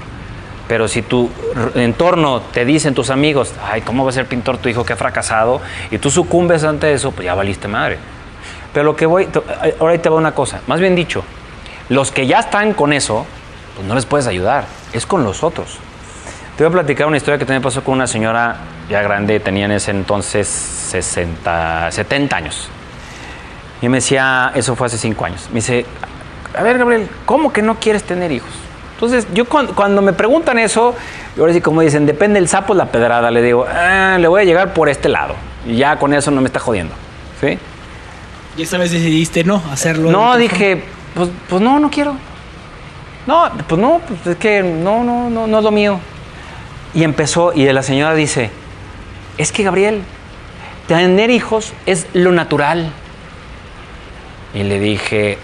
Pero 0.69 0.87
si 0.87 1.01
tu 1.01 1.29
entorno 1.75 2.41
te 2.41 2.63
dicen 2.65 2.93
tus 2.93 3.09
amigos, 3.09 3.53
ay, 3.69 3.81
¿cómo 3.81 4.05
va 4.05 4.11
a 4.11 4.13
ser 4.13 4.25
pintor 4.25 4.57
tu 4.57 4.69
hijo 4.69 4.85
que 4.85 4.93
ha 4.93 4.97
fracasado? 4.97 5.61
Y 5.91 5.97
tú 5.97 6.11
sucumbes 6.11 6.63
ante 6.63 6.93
eso, 6.93 7.11
pues 7.11 7.25
ya 7.25 7.33
valiste 7.33 7.67
madre. 7.67 7.97
Pero 8.77 8.85
lo 8.85 8.95
que 8.95 9.07
voy, 9.07 9.27
ahora 9.79 9.93
ahí 9.93 9.97
te 9.97 10.07
va 10.07 10.17
una 10.17 10.35
cosa, 10.35 10.61
más 10.67 10.79
bien 10.79 10.93
dicho, 10.93 11.23
los 11.89 12.11
que 12.11 12.27
ya 12.27 12.41
están 12.41 12.75
con 12.75 12.93
eso, 12.93 13.25
pues 13.75 13.87
no 13.87 13.95
les 13.95 14.05
puedes 14.05 14.27
ayudar, 14.27 14.65
es 14.93 15.07
con 15.07 15.23
los 15.23 15.41
otros. 15.41 15.79
Te 16.55 16.63
voy 16.63 16.69
a 16.69 16.73
platicar 16.73 17.07
una 17.07 17.17
historia 17.17 17.39
que 17.39 17.45
también 17.45 17.63
pasó 17.63 17.83
con 17.83 17.95
una 17.95 18.05
señora 18.05 18.57
ya 18.87 19.01
grande, 19.01 19.39
tenía 19.39 19.65
en 19.65 19.71
ese 19.71 19.89
entonces 19.89 20.47
60, 20.47 21.89
70 21.89 22.35
años. 22.35 22.69
Y 23.81 23.89
me 23.89 23.97
decía, 23.97 24.51
eso 24.53 24.75
fue 24.75 24.85
hace 24.85 24.99
5 24.99 25.25
años, 25.25 25.47
me 25.49 25.55
dice, 25.55 25.83
a 26.55 26.61
ver 26.61 26.77
Gabriel, 26.77 27.09
¿cómo 27.25 27.51
que 27.51 27.63
no 27.63 27.79
quieres 27.79 28.03
tener 28.03 28.31
hijos? 28.31 28.51
Entonces, 28.93 29.25
yo 29.33 29.45
cuando, 29.45 30.03
me 30.03 30.13
preguntan 30.13 30.59
eso, 30.59 30.93
ahora 31.39 31.51
sí 31.51 31.61
como 31.61 31.81
dicen, 31.81 32.05
depende 32.05 32.37
el 32.37 32.47
sapo 32.47 32.75
la 32.75 32.85
pedrada, 32.85 33.31
le 33.31 33.41
digo, 33.41 33.65
ah, 33.67 34.17
le 34.19 34.27
voy 34.27 34.43
a 34.43 34.45
llegar 34.45 34.75
por 34.75 34.87
este 34.87 35.09
lado. 35.09 35.33
Y 35.65 35.77
ya 35.77 35.97
con 35.97 36.13
eso 36.13 36.29
no 36.29 36.41
me 36.41 36.47
está 36.47 36.59
jodiendo. 36.59 36.93
¿Sí? 37.41 37.57
Y 38.57 38.63
esta 38.63 38.77
vez 38.79 38.91
decidiste 38.91 39.43
no 39.43 39.61
hacerlo. 39.71 40.11
No, 40.11 40.35
dije, 40.35 40.83
pues, 41.13 41.29
pues 41.47 41.61
no, 41.61 41.79
no 41.79 41.91
quiero. 41.91 42.15
No, 43.27 43.51
pues 43.67 43.79
no, 43.79 44.01
pues 44.07 44.25
es 44.25 44.35
que 44.37 44.63
no, 44.63 45.03
no, 45.03 45.29
no, 45.29 45.45
no 45.45 45.57
es 45.59 45.63
lo 45.63 45.71
mío. 45.71 45.99
Y 46.93 47.03
empezó, 47.03 47.53
y 47.53 47.71
la 47.71 47.83
señora 47.83 48.15
dice, 48.15 48.49
es 49.37 49.51
que 49.51 49.63
Gabriel, 49.63 50.01
tener 50.87 51.29
hijos 51.29 51.73
es 51.85 52.07
lo 52.13 52.31
natural. 52.31 52.91
Y 54.53 54.63
le 54.63 54.79
dije, 54.79 55.37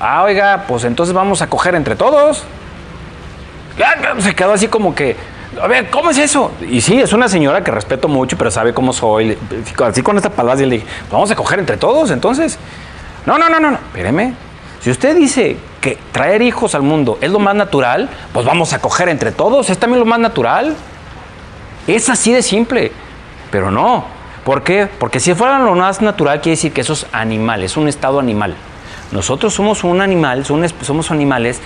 ah, 0.00 0.22
oiga, 0.22 0.64
pues 0.66 0.84
entonces 0.84 1.14
vamos 1.14 1.42
a 1.42 1.48
coger 1.48 1.74
entre 1.74 1.96
todos. 1.96 2.44
Se 4.20 4.34
quedó 4.34 4.52
así 4.52 4.68
como 4.68 4.94
que, 4.94 5.16
a 5.60 5.66
ver, 5.66 5.90
¿cómo 5.90 6.10
es 6.10 6.18
eso? 6.18 6.52
Y 6.68 6.80
sí, 6.80 7.00
es 7.00 7.12
una 7.12 7.28
señora 7.28 7.62
que 7.62 7.70
respeto 7.70 8.08
mucho, 8.08 8.36
pero 8.36 8.50
sabe 8.50 8.74
cómo 8.74 8.92
soy. 8.92 9.38
Así 9.84 10.02
con 10.02 10.16
esta 10.16 10.30
palabra 10.30 10.64
le 10.64 10.76
dije, 10.76 10.86
vamos 11.10 11.30
a 11.30 11.36
coger 11.36 11.58
entre 11.58 11.76
todos, 11.76 12.10
entonces. 12.10 12.58
No, 13.24 13.38
no, 13.38 13.48
no, 13.48 13.58
no, 13.58 13.70
no, 13.70 13.76
espéreme. 13.76 14.34
Si 14.80 14.90
usted 14.90 15.16
dice 15.16 15.56
que 15.80 15.98
traer 16.12 16.42
hijos 16.42 16.74
al 16.74 16.82
mundo 16.82 17.18
es 17.20 17.30
lo 17.30 17.38
más 17.38 17.54
natural, 17.54 18.08
pues 18.32 18.44
vamos 18.44 18.72
a 18.72 18.80
coger 18.80 19.08
entre 19.08 19.32
todos, 19.32 19.70
es 19.70 19.78
también 19.78 20.00
lo 20.00 20.06
más 20.06 20.18
natural. 20.18 20.76
Es 21.86 22.08
así 22.08 22.32
de 22.32 22.42
simple, 22.42 22.92
pero 23.50 23.70
no. 23.70 24.04
¿Por 24.44 24.62
qué? 24.62 24.88
Porque 24.98 25.18
si 25.18 25.34
fuera 25.34 25.58
lo 25.58 25.74
más 25.74 26.02
natural, 26.02 26.40
quiere 26.40 26.56
decir 26.56 26.72
que 26.72 26.82
eso 26.82 26.92
es 26.92 27.06
animal, 27.12 27.62
es 27.64 27.76
un 27.76 27.88
estado 27.88 28.20
animal. 28.20 28.54
Nosotros 29.10 29.54
somos 29.54 29.84
un 29.84 30.00
animal, 30.00 30.44
somos 30.44 31.10
animales 31.10 31.60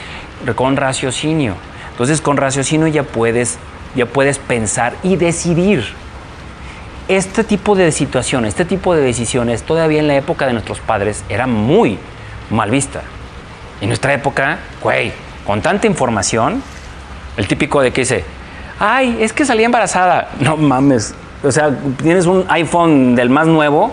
con 0.54 0.76
raciocinio. 0.76 1.56
Entonces, 2.00 2.22
con 2.22 2.38
raciocinio 2.38 2.86
ya 2.86 3.02
puedes, 3.02 3.58
ya 3.94 4.06
puedes 4.06 4.38
pensar 4.38 4.94
y 5.02 5.16
decidir. 5.16 5.84
Este 7.08 7.44
tipo 7.44 7.76
de 7.76 7.92
situaciones, 7.92 8.54
este 8.54 8.64
tipo 8.64 8.94
de 8.94 9.02
decisiones, 9.02 9.64
todavía 9.64 10.00
en 10.00 10.08
la 10.08 10.16
época 10.16 10.46
de 10.46 10.54
nuestros 10.54 10.80
padres, 10.80 11.24
era 11.28 11.46
muy 11.46 11.98
mal 12.48 12.70
vista. 12.70 13.02
En 13.82 13.88
nuestra 13.88 14.14
época, 14.14 14.60
güey, 14.82 15.12
con 15.46 15.60
tanta 15.60 15.86
información, 15.86 16.62
el 17.36 17.46
típico 17.46 17.82
de 17.82 17.92
que 17.92 18.00
dice, 18.00 18.24
ay, 18.78 19.18
es 19.20 19.34
que 19.34 19.44
salí 19.44 19.62
embarazada. 19.62 20.30
No 20.40 20.56
mames. 20.56 21.14
O 21.42 21.52
sea, 21.52 21.70
tienes 22.02 22.24
un 22.24 22.46
iPhone 22.48 23.14
del 23.14 23.28
más 23.28 23.46
nuevo. 23.46 23.92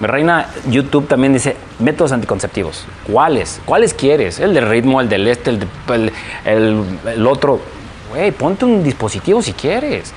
Reina, 0.00 0.48
YouTube 0.66 1.06
también 1.06 1.32
dice 1.32 1.56
métodos 1.78 2.12
anticonceptivos. 2.12 2.84
¿Cuáles? 3.10 3.60
¿Cuáles 3.64 3.94
quieres? 3.94 4.40
El 4.40 4.52
del 4.52 4.68
ritmo, 4.68 5.00
el 5.00 5.08
del 5.08 5.26
este, 5.28 5.50
el, 5.50 6.12
el, 6.44 6.84
el, 7.06 7.26
otro. 7.26 7.60
Güey, 8.10 8.32
ponte 8.32 8.64
un 8.64 8.82
dispositivo 8.82 9.40
si 9.40 9.52
quieres. 9.52 10.12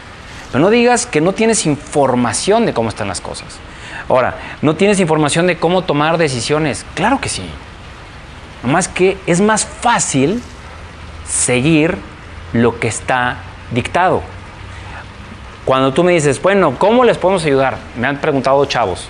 Pero 0.51 0.63
no 0.63 0.69
digas 0.69 1.05
que 1.05 1.21
no 1.21 1.33
tienes 1.33 1.65
información 1.65 2.65
de 2.65 2.73
cómo 2.73 2.89
están 2.89 3.07
las 3.07 3.21
cosas. 3.21 3.59
Ahora, 4.09 4.35
no 4.61 4.75
tienes 4.75 4.99
información 4.99 5.47
de 5.47 5.57
cómo 5.57 5.83
tomar 5.83 6.17
decisiones. 6.17 6.85
Claro 6.95 7.21
que 7.21 7.29
sí. 7.29 7.43
Más 8.63 8.87
que 8.87 9.17
es 9.27 9.41
más 9.41 9.65
fácil 9.65 10.41
seguir 11.27 11.97
lo 12.53 12.79
que 12.79 12.87
está 12.87 13.37
dictado. 13.71 14.23
Cuando 15.65 15.93
tú 15.93 16.03
me 16.03 16.13
dices, 16.13 16.41
bueno, 16.41 16.75
¿cómo 16.79 17.03
les 17.03 17.17
podemos 17.17 17.43
ayudar? 17.45 17.77
Me 17.97 18.07
han 18.07 18.17
preguntado 18.19 18.65
chavos. 18.65 19.09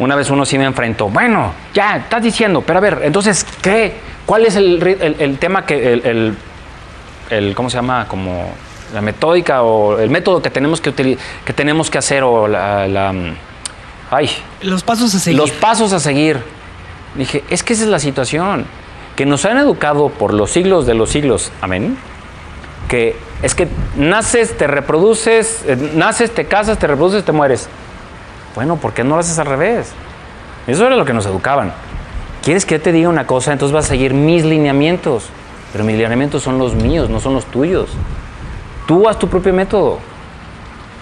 Una 0.00 0.16
vez 0.16 0.30
uno 0.30 0.46
sí 0.46 0.56
me 0.56 0.64
enfrentó, 0.64 1.10
bueno, 1.10 1.52
ya, 1.74 1.98
estás 1.98 2.22
diciendo, 2.22 2.62
pero 2.62 2.78
a 2.78 2.82
ver, 2.82 3.00
entonces, 3.02 3.46
¿qué? 3.62 3.96
¿Cuál 4.24 4.46
es 4.46 4.56
el, 4.56 4.82
el, 4.82 5.16
el 5.18 5.38
tema 5.38 5.66
que, 5.66 5.92
el, 5.92 6.36
el, 7.28 7.54
¿cómo 7.54 7.68
se 7.68 7.76
llama? 7.76 8.08
Como 8.08 8.50
la 8.94 9.02
metódica 9.02 9.62
o 9.62 9.98
el 9.98 10.08
método 10.08 10.40
que 10.40 10.48
tenemos 10.48 10.80
que, 10.80 10.94
que, 11.44 11.52
tenemos 11.52 11.90
que 11.90 11.98
hacer 11.98 12.22
o 12.22 12.48
la, 12.48 12.88
la, 12.88 13.12
ay, 14.10 14.30
los 14.62 14.82
pasos 14.82 15.14
a 15.14 15.18
seguir. 15.18 15.38
Los 15.38 15.50
pasos 15.50 15.92
a 15.92 16.00
seguir. 16.00 16.38
Dije, 17.14 17.44
es 17.50 17.62
que 17.62 17.74
esa 17.74 17.84
es 17.84 17.90
la 17.90 17.98
situación, 17.98 18.64
que 19.16 19.26
nos 19.26 19.44
han 19.44 19.58
educado 19.58 20.08
por 20.08 20.32
los 20.32 20.50
siglos 20.50 20.86
de 20.86 20.94
los 20.94 21.10
siglos, 21.10 21.52
amén, 21.60 21.98
que 22.88 23.16
es 23.42 23.54
que 23.54 23.68
naces, 23.96 24.56
te 24.56 24.66
reproduces, 24.66 25.62
eh, 25.66 25.76
naces, 25.94 26.34
te 26.34 26.46
casas, 26.46 26.78
te 26.78 26.86
reproduces, 26.86 27.22
te 27.22 27.32
mueres. 27.32 27.68
Bueno, 28.54 28.76
¿por 28.76 28.92
qué 28.92 29.04
no 29.04 29.14
lo 29.14 29.20
haces 29.20 29.38
al 29.38 29.46
revés? 29.46 29.92
Eso 30.66 30.86
era 30.86 30.96
lo 30.96 31.04
que 31.04 31.12
nos 31.12 31.26
educaban. 31.26 31.72
¿Quieres 32.42 32.64
que 32.64 32.76
yo 32.76 32.82
te 32.82 32.92
diga 32.92 33.08
una 33.08 33.26
cosa? 33.26 33.52
Entonces 33.52 33.74
vas 33.74 33.86
a 33.86 33.88
seguir 33.88 34.14
mis 34.14 34.44
lineamientos. 34.44 35.28
Pero 35.72 35.84
mis 35.84 35.96
lineamientos 35.96 36.42
son 36.42 36.58
los 36.58 36.74
míos, 36.74 37.10
no 37.10 37.20
son 37.20 37.34
los 37.34 37.44
tuyos. 37.46 37.90
Tú 38.86 39.08
haz 39.08 39.18
tu 39.18 39.28
propio 39.28 39.52
método. 39.52 39.98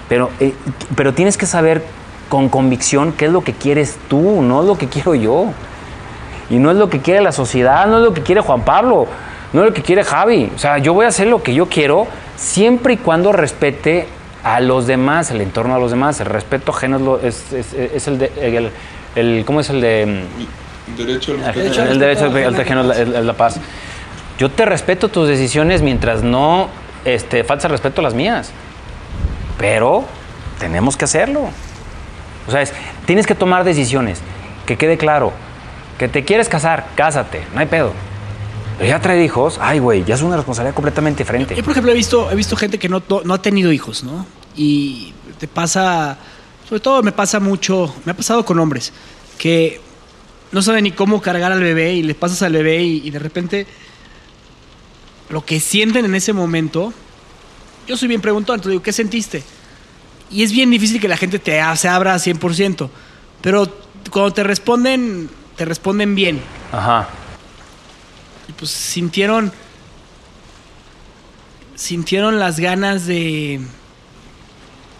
Pero, 0.08 0.30
eh, 0.40 0.54
pero 0.94 1.14
tienes 1.14 1.36
que 1.36 1.46
saber 1.46 1.84
con 2.28 2.48
convicción 2.48 3.12
qué 3.12 3.26
es 3.26 3.32
lo 3.32 3.42
que 3.42 3.54
quieres 3.54 3.98
tú, 4.08 4.42
no 4.42 4.60
es 4.60 4.66
lo 4.66 4.76
que 4.76 4.88
quiero 4.88 5.14
yo. 5.14 5.46
Y 6.50 6.58
no 6.58 6.70
es 6.70 6.76
lo 6.76 6.90
que 6.90 7.00
quiere 7.00 7.20
la 7.20 7.32
sociedad, 7.32 7.86
no 7.86 7.98
es 7.98 8.04
lo 8.04 8.14
que 8.14 8.22
quiere 8.22 8.40
Juan 8.40 8.62
Pablo, 8.62 9.06
no 9.52 9.60
es 9.60 9.68
lo 9.68 9.74
que 9.74 9.82
quiere 9.82 10.04
Javi. 10.04 10.50
O 10.54 10.58
sea, 10.58 10.78
yo 10.78 10.94
voy 10.94 11.04
a 11.06 11.08
hacer 11.08 11.28
lo 11.28 11.42
que 11.42 11.54
yo 11.54 11.66
quiero 11.66 12.06
siempre 12.36 12.94
y 12.94 12.96
cuando 12.98 13.32
respete 13.32 14.08
a 14.56 14.60
los 14.60 14.86
demás, 14.86 15.30
el 15.30 15.40
entorno 15.40 15.74
a 15.74 15.78
los 15.78 15.90
demás. 15.90 16.20
El 16.20 16.26
respeto 16.26 16.72
ajeno 16.72 16.96
es, 16.96 17.02
lo- 17.02 17.20
es- 17.20 17.52
es- 17.52 17.74
es 17.74 18.08
el 18.08 18.18
de... 18.18 18.32
El, 18.40 18.70
el- 19.14 19.44
¿Cómo 19.44 19.60
es 19.60 19.70
el 19.70 19.80
de...? 19.80 20.24
Derecho 20.96 21.32
al 21.32 21.40
El, 21.56 21.92
el 21.92 21.98
derecho 21.98 22.24
al 22.24 22.54
ajeno 22.60 22.92
es 22.92 23.08
la, 23.24 23.32
paz. 23.34 23.60
Yo 24.38 24.50
te 24.50 24.64
respeto 24.64 25.08
tus 25.08 25.28
decisiones 25.28 25.82
mientras 25.82 26.22
no 26.22 26.68
este, 27.04 27.44
falta 27.44 27.66
el 27.66 27.72
respeto 27.72 28.00
a 28.00 28.04
las 28.04 28.14
mías. 28.14 28.50
Pero 29.58 30.04
tenemos 30.58 30.96
que 30.96 31.04
hacerlo. 31.04 31.50
O 32.46 32.50
sea, 32.50 32.62
es- 32.62 32.72
tienes 33.06 33.26
que 33.26 33.34
tomar 33.34 33.64
decisiones. 33.64 34.20
Que 34.66 34.76
quede 34.76 34.96
claro. 34.96 35.32
Que 35.98 36.08
te 36.08 36.24
quieres 36.24 36.48
casar, 36.48 36.86
cásate, 36.94 37.42
no 37.54 37.60
hay 37.60 37.66
pedo. 37.66 37.92
Pero 38.78 38.88
ya 38.90 39.00
traer 39.00 39.20
hijos, 39.22 39.58
ay, 39.60 39.80
güey, 39.80 40.04
ya 40.04 40.14
es 40.14 40.22
una 40.22 40.36
responsabilidad 40.36 40.74
completamente 40.74 41.24
diferente. 41.24 41.56
Yo, 41.56 41.64
por 41.64 41.72
ejemplo, 41.72 41.90
he 41.90 41.94
visto, 41.96 42.30
he 42.30 42.36
visto 42.36 42.54
gente 42.56 42.78
que 42.78 42.88
no, 42.88 43.00
to- 43.00 43.22
no 43.24 43.34
ha 43.34 43.42
tenido 43.42 43.72
hijos, 43.72 44.04
¿no? 44.04 44.24
Y 44.58 45.14
te 45.38 45.48
pasa, 45.48 46.18
sobre 46.68 46.80
todo 46.80 47.02
me 47.02 47.12
pasa 47.12 47.40
mucho, 47.40 47.94
me 48.04 48.12
ha 48.12 48.16
pasado 48.16 48.44
con 48.44 48.58
hombres, 48.58 48.92
que 49.38 49.80
no 50.52 50.60
saben 50.60 50.84
ni 50.84 50.90
cómo 50.90 51.22
cargar 51.22 51.52
al 51.52 51.60
bebé 51.60 51.94
y 51.94 52.02
le 52.02 52.14
pasas 52.14 52.42
al 52.42 52.52
bebé 52.52 52.82
y, 52.82 53.06
y 53.06 53.10
de 53.10 53.18
repente 53.18 53.66
lo 55.30 55.44
que 55.44 55.60
sienten 55.60 56.04
en 56.04 56.14
ese 56.14 56.32
momento, 56.32 56.92
yo 57.86 57.96
soy 57.96 58.08
bien 58.08 58.20
preguntón, 58.20 58.56
entonces 58.56 58.72
digo, 58.72 58.82
¿qué 58.82 58.92
sentiste? 58.92 59.42
Y 60.30 60.42
es 60.42 60.52
bien 60.52 60.70
difícil 60.70 61.00
que 61.00 61.08
la 61.08 61.16
gente 61.16 61.38
te 61.38 61.60
se 61.76 61.88
abra 61.88 62.16
100%, 62.16 62.90
pero 63.40 63.72
cuando 64.10 64.32
te 64.32 64.42
responden, 64.42 65.30
te 65.56 65.64
responden 65.64 66.14
bien. 66.14 66.40
Ajá. 66.72 67.08
Y 68.48 68.52
pues 68.52 68.70
sintieron. 68.70 69.52
Sintieron 71.74 72.38
las 72.38 72.58
ganas 72.58 73.06
de 73.06 73.60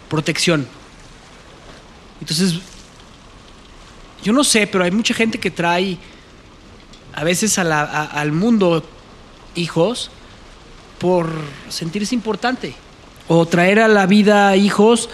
protección. 0.09 0.67
Entonces, 2.19 2.55
yo 4.23 4.33
no 4.33 4.43
sé, 4.43 4.67
pero 4.67 4.83
hay 4.83 4.91
mucha 4.91 5.13
gente 5.13 5.37
que 5.39 5.51
trae 5.51 5.97
a 7.13 7.23
veces 7.23 7.57
a 7.57 7.63
la- 7.63 7.81
a- 7.83 8.05
al 8.05 8.31
mundo 8.31 8.83
hijos 9.55 10.11
por 10.99 11.29
sentirse 11.69 12.13
importante. 12.15 12.73
O 13.27 13.45
traer 13.45 13.79
a 13.79 13.87
la 13.87 14.05
vida 14.05 14.55
hijos 14.55 15.09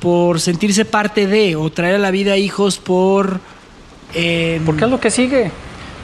por 0.00 0.40
sentirse 0.40 0.84
parte 0.84 1.26
de. 1.26 1.54
O 1.56 1.70
traer 1.70 1.96
a 1.96 1.98
la 1.98 2.10
vida 2.10 2.36
hijos 2.36 2.78
por. 2.78 3.40
em, 4.14 4.64
¿Por 4.64 4.76
qué 4.76 4.84
es 4.86 4.90
lo 4.90 5.00
que 5.00 5.10
sigue? 5.10 5.50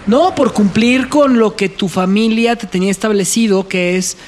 no, 0.06 0.34
por 0.34 0.52
cumplir 0.52 1.08
con 1.08 1.38
lo 1.38 1.56
que 1.56 1.70
tu 1.70 1.88
familia 1.88 2.56
te 2.56 2.66
tenía 2.66 2.90
establecido, 2.90 3.66
que 3.66 3.96
es, 3.96 4.18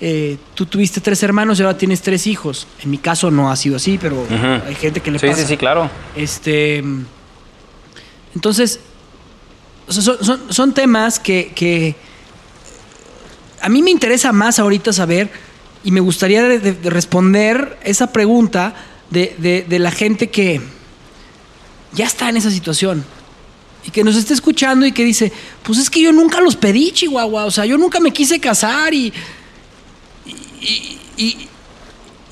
eh, 0.00 0.36
tú 0.54 0.66
tuviste 0.66 1.00
tres 1.00 1.22
hermanos 1.22 1.58
y 1.58 1.62
ahora 1.62 1.76
tienes 1.78 2.02
tres 2.02 2.26
hijos. 2.26 2.66
En 2.82 2.90
mi 2.90 2.98
caso 2.98 3.30
no 3.30 3.50
ha 3.50 3.56
sido 3.56 3.76
así, 3.76 3.98
pero 3.98 4.26
hay 4.66 4.74
gente 4.74 5.00
que 5.00 5.10
le 5.10 5.18
Sí, 5.18 5.26
pasa. 5.26 5.42
sí, 5.42 5.46
sí, 5.48 5.56
claro. 5.56 5.90
Este, 6.14 6.82
entonces, 8.34 8.80
son, 9.88 10.02
son- 10.24 10.40
son 10.52 10.74
temas 10.74 11.18
que, 11.18 11.52
que 11.54 11.94
a 13.60 13.68
mí 13.68 13.82
me 13.82 13.90
interesa 13.90 14.32
más 14.32 14.58
ahorita 14.58 14.92
saber 14.92 15.30
y 15.84 15.90
me 15.90 16.00
gustaría 16.00 16.42
de- 16.42 16.58
de- 16.58 16.72
de 16.72 16.90
responder 16.90 17.78
esa 17.84 18.12
pregunta 18.12 18.74
de 19.10 19.64
la 19.78 19.90
gente 19.92 20.28
que 20.30 20.60
ya 21.94 22.04
está 22.06 22.28
en 22.28 22.36
esa 22.36 22.50
situación 22.50 23.04
y 23.86 23.90
que 23.92 24.02
nos 24.04 24.16
esté 24.16 24.34
escuchando 24.34 24.84
y 24.84 24.90
que 24.92 25.04
dice, 25.04 25.32
pues 25.62 25.78
es 25.78 25.88
que 25.88 26.02
yo 26.02 26.12
nunca 26.12 26.40
los 26.40 26.56
pedí, 26.56 26.90
Chihuahua, 26.90 27.44
o 27.46 27.50
sea, 27.52 27.64
yo 27.64 27.78
nunca 27.78 28.00
me 28.00 28.10
quise 28.12 28.40
casar 28.40 28.92
y, 28.92 29.12
y, 30.66 30.98
y- 31.24 31.48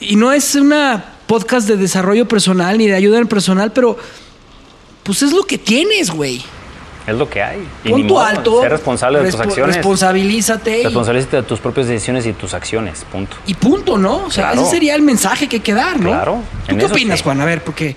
y 0.01 0.17
no 0.17 0.33
es 0.33 0.55
una 0.55 1.03
podcast 1.27 1.67
de 1.67 1.77
desarrollo 1.77 2.27
personal 2.29 2.77
ni 2.77 2.87
de 2.89 2.95
ayuda 2.95 3.19
en 3.19 3.27
personal, 3.27 3.73
pero 3.73 3.97
pues 5.03 5.23
es 5.23 5.33
lo 5.33 5.45
que 5.45 5.57
tienes, 5.59 6.11
güey. 6.11 6.43
Es 7.07 7.15
lo 7.15 7.29
que 7.29 7.43
hay. 7.43 7.59
Y 7.85 7.91
Pon 7.91 8.01
ni 8.03 8.07
tu 8.09 8.15
modo, 8.15 8.25
alto. 8.27 8.61
Ser 8.63 8.71
responsable 8.73 9.23
de 9.23 9.31
tus 9.31 9.41
acciones. 9.41 9.77
Responsabilízate. 9.77 10.83
Responsabilízate 10.85 11.37
de 11.37 11.43
tus 11.43 11.61
propias 11.61 11.87
decisiones 11.87 12.25
y 12.27 12.33
tus 12.33 12.55
acciones. 12.55 13.05
Punto. 13.13 13.37
Y, 13.47 13.55
punto, 13.55 13.97
¿no? 13.99 14.25
O 14.27 14.31
sea, 14.31 14.51
Claro. 14.51 14.63
ese 14.63 14.71
sería 14.71 14.95
el 14.95 15.03
mensaje 15.03 15.47
que 15.47 15.57
hay 15.57 15.63
que 15.63 15.75
dar, 15.75 16.01
¿no? 16.01 16.11
Claro, 16.11 16.43
¿Tú 16.69 16.77
qué 16.77 16.87
opinas, 16.87 17.19
sí. 17.19 17.25
Juan? 17.25 17.41
A 17.43 17.45
ver, 17.45 17.63
porque 17.63 17.95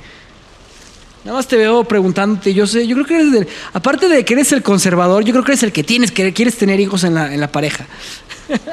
nada 1.23 1.38
más 1.38 1.47
te 1.47 1.55
veo 1.57 1.84
preguntándote. 1.85 2.53
Yo 2.53 2.68
sé, 2.68 2.85
yo 2.85 2.95
creo 2.95 3.05
que 3.07 3.15
eres 3.15 3.31
del, 3.31 3.47
aparte 3.73 4.09
de 4.09 4.26
que 4.26 4.34
eres 4.34 4.51
el 4.51 4.61
conservador, 4.61 5.23
yo 5.23 5.31
creo 5.34 5.43
que 5.45 5.51
eres 5.53 5.64
el 5.64 5.72
que 5.72 5.84
tienes 5.84 6.11
que 6.11 6.34
quieres 6.34 6.57
tener 6.57 6.80
hijos 6.81 7.03
en 7.05 7.14
la, 7.15 7.34
en 7.34 7.39
la 7.39 7.49
pareja. 7.51 7.85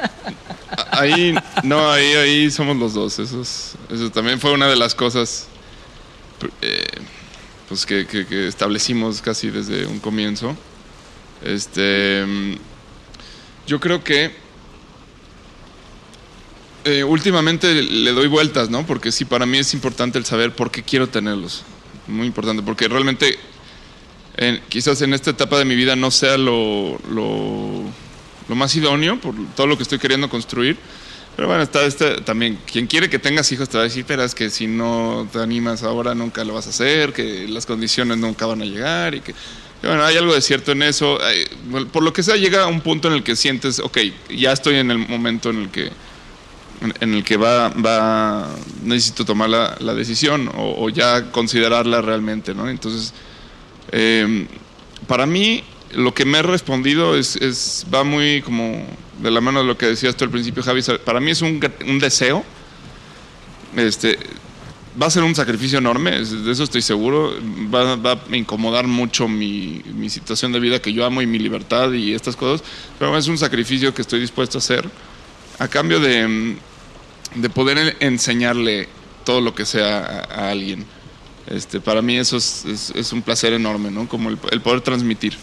Ahí, 0.91 1.33
no, 1.63 1.91
ahí, 1.91 2.13
ahí 2.13 2.51
somos 2.51 2.75
los 2.77 2.93
dos. 2.93 3.19
Eso, 3.19 3.41
es- 3.41 3.75
eso 3.91 4.09
también 4.11 4.39
fue 4.39 4.51
una 4.51 4.67
de 4.67 4.75
las 4.75 4.95
cosas 4.95 5.47
eh, 6.61 6.85
pues 7.69 7.85
que, 7.85 8.05
que- 8.07 8.25
que 8.25 8.47
establecimos 8.47 9.21
casi 9.21 9.49
desde 9.49 9.85
un 9.85 9.99
comienzo. 9.99 10.55
Este, 11.43 12.25
yo 13.67 13.79
creo 13.79 14.03
que 14.03 14.31
eh, 16.85 17.03
últimamente 17.03 17.73
le 17.81 18.11
doy 18.11 18.27
vueltas, 18.27 18.69
¿no? 18.69 18.85
Porque 18.85 19.11
sí, 19.11 19.25
para 19.25 19.45
mí 19.45 19.57
es 19.57 19.73
importante 19.73 20.17
el 20.19 20.25
saber 20.25 20.53
por 20.55 20.69
qué 20.71 20.83
quiero 20.83 21.07
tenerlos. 21.09 21.63
Muy 22.07 22.27
importante, 22.27 22.61
porque 22.61 22.87
realmente 22.87 23.39
en- 24.37 24.61
quizás 24.69 25.01
en 25.01 25.13
esta 25.13 25.31
etapa 25.31 25.57
de 25.57 25.65
mi 25.65 25.75
vida 25.75 25.95
no 25.95 26.11
sea 26.11 26.37
lo, 26.37 26.99
lo, 27.09 27.83
lo 28.47 28.55
más 28.55 28.75
idóneo 28.75 29.19
por 29.19 29.35
todo 29.55 29.67
lo 29.67 29.77
que 29.77 29.83
estoy 29.83 29.99
queriendo 29.99 30.29
construir. 30.29 30.77
Pero 31.35 31.49
bueno, 31.49 31.63
está 31.63 31.85
este, 31.85 32.21
también, 32.21 32.57
quien 32.71 32.87
quiere 32.87 33.09
que 33.09 33.19
tengas 33.19 33.51
hijos 33.51 33.67
te 33.67 33.77
va 33.77 33.83
a 33.83 33.87
decir, 33.87 34.05
pero 34.07 34.23
es 34.23 34.33
que 34.33 34.49
si 34.49 34.67
no 34.67 35.27
te 35.31 35.39
animas 35.39 35.83
ahora 35.83 36.15
nunca 36.15 36.45
lo 36.45 36.53
vas 36.53 36.67
a 36.67 36.69
hacer, 36.69 37.11
que 37.11 37.45
las 37.49 37.65
condiciones 37.65 38.17
nunca 38.17 38.45
van 38.45 38.61
a 38.61 38.65
llegar 38.65 39.15
y 39.15 39.19
que... 39.19 39.31
y 39.31 39.87
bueno, 39.87 40.05
hay 40.05 40.15
algo 40.15 40.33
de 40.33 40.41
cierto 40.41 40.71
en 40.71 40.83
eso. 40.83 41.19
Por 41.91 42.03
lo 42.03 42.13
que 42.13 42.23
sea, 42.23 42.37
llega 42.37 42.67
un 42.67 42.79
punto 42.79 43.09
en 43.09 43.15
el 43.15 43.23
que 43.23 43.35
sientes, 43.35 43.79
ok, 43.79 43.97
ya 44.29 44.53
estoy 44.53 44.75
en 44.75 44.91
el 44.91 44.97
momento 44.97 45.49
en 45.49 45.63
el 45.63 45.69
que 45.69 45.91
en 46.99 47.13
el 47.13 47.23
que 47.23 47.37
va, 47.37 47.69
va 47.69 48.49
necesito 48.83 49.25
tomar 49.25 49.49
la, 49.49 49.77
la 49.79 49.93
decisión 49.93 50.49
o, 50.55 50.85
o 50.85 50.89
ya 50.89 51.31
considerarla 51.31 52.01
realmente, 52.01 52.53
¿no? 52.53 52.69
Entonces, 52.69 53.13
eh, 53.91 54.45
para 55.07 55.25
mí, 55.25 55.63
lo 55.93 56.13
que 56.13 56.25
me 56.25 56.39
he 56.39 56.41
respondido 56.41 57.15
es, 57.17 57.35
es- 57.37 57.85
va 57.93 58.03
muy 58.03 58.41
como 58.41 58.85
de 59.21 59.31
la 59.31 59.41
mano 59.41 59.59
de 59.61 59.65
lo 59.65 59.77
que 59.77 59.85
decías 59.87 60.15
tú 60.15 60.25
al 60.25 60.29
principio, 60.31 60.61
Javi. 60.63 60.81
Para 61.05 61.19
mí 61.19 61.31
es 61.31 61.41
un, 61.41 61.59
un 61.87 61.99
deseo. 61.99 62.43
Este, 63.75 64.17
va 65.01 65.07
a 65.07 65.09
ser 65.09 65.23
un 65.23 65.35
sacrificio 65.35 65.77
enorme, 65.79 66.11
de 66.11 66.51
eso 66.51 66.63
estoy 66.63 66.81
seguro. 66.81 67.33
Va, 67.73 67.95
va 67.95 68.13
a 68.31 68.35
incomodar 68.35 68.87
mucho 68.87 69.27
mi, 69.27 69.81
mi 69.93 70.09
situación 70.09 70.51
de 70.51 70.59
vida 70.59 70.81
que 70.81 70.93
yo 70.93 71.05
amo 71.05 71.21
y 71.21 71.27
mi 71.27 71.39
libertad 71.39 71.91
y 71.93 72.13
estas 72.13 72.35
cosas, 72.35 72.65
pero 72.99 73.17
es 73.17 73.27
un 73.27 73.37
sacrificio 73.37 73.93
que 73.93 74.01
estoy 74.01 74.19
dispuesto 74.19 74.57
a 74.57 74.59
hacer 74.59 74.89
a 75.59 75.67
cambio 75.67 75.99
de, 75.99 76.55
de 77.35 77.49
poder 77.49 77.77
en- 77.77 77.95
enseñarle 78.13 78.87
todo 79.25 79.41
lo 79.41 79.53
que 79.55 79.65
sea 79.65 79.99
a, 80.29 80.45
a 80.45 80.51
alguien. 80.51 80.85
Este, 81.47 81.79
para 81.79 82.01
mí 82.01 82.17
eso 82.17 82.37
es, 82.37 82.65
es- 82.65 82.89
es 82.95 83.13
un 83.13 83.21
placer 83.21 83.53
enorme, 83.53 83.91
¿no? 83.91 84.07
Como 84.07 84.29
el, 84.29 84.37
el 84.51 84.61
poder 84.61 84.81
transmitir. 84.81 85.35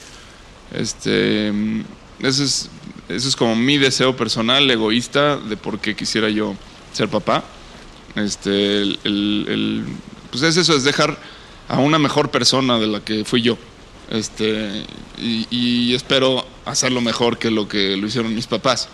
Este, 0.74 1.50
mm, 1.52 1.80
eso 2.20 2.44
es, 2.44 2.68
eso 3.08 3.28
es 3.28 3.36
como 3.36 3.56
mi 3.56 3.78
deseo 3.78 4.16
personal, 4.16 4.70
egoísta, 4.70 5.36
de 5.36 5.56
por 5.56 5.78
qué 5.80 5.94
quisiera 5.94 6.28
yo 6.30 6.54
ser 6.92 7.08
papá. 7.08 7.44
Este, 8.14 8.82
el, 8.82 8.98
el- 9.04 9.84
pues 10.30 10.42
es 10.42 10.56
eso, 10.56 10.74
es 10.74 10.84
dejar 10.84 11.18
a 11.68 11.78
una 11.78 11.98
mejor 11.98 12.30
persona 12.30 12.78
de 12.78 12.86
la 12.86 13.00
que 13.00 13.24
fui 13.24 13.42
yo. 13.42 13.58
Este, 14.10 14.84
y, 15.18 15.46
y 15.50 15.94
espero 15.94 16.46
hacerlo 16.64 17.00
mejor 17.00 17.38
que 17.38 17.50
lo 17.50 17.68
que 17.68 17.96
lo 17.96 18.06
hicieron 18.06 18.34
mis 18.34 18.46
papás. 18.46 18.88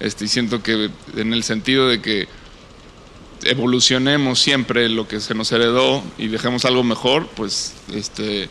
Este, 0.00 0.24
y 0.24 0.28
siento 0.28 0.62
que 0.62 0.90
en 1.16 1.32
el 1.32 1.44
sentido 1.44 1.88
de 1.88 2.00
que 2.00 2.26
evolucionemos 3.44 4.38
siempre 4.40 4.88
lo 4.88 5.06
que 5.06 5.20
se 5.20 5.34
nos 5.34 5.52
heredó 5.52 6.02
y 6.18 6.28
dejemos 6.28 6.64
algo 6.64 6.82
mejor, 6.82 7.28
pues 7.36 7.74
este, 7.92 8.48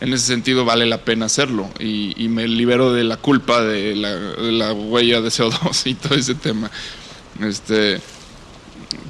en 0.00 0.12
ese 0.12 0.26
sentido 0.26 0.64
vale 0.64 0.86
la 0.86 0.98
pena 0.98 1.26
hacerlo. 1.26 1.68
Y, 1.78 2.14
y 2.22 2.28
me 2.28 2.46
libero 2.46 2.92
de 2.92 3.04
la 3.04 3.16
culpa 3.16 3.62
de 3.62 3.94
la, 3.94 4.14
de 4.14 4.52
la 4.52 4.72
huella 4.72 5.20
de 5.20 5.28
CO2 5.28 5.86
y 5.86 5.94
todo 5.94 6.14
ese 6.14 6.34
tema. 6.34 6.70
Este, 7.40 8.00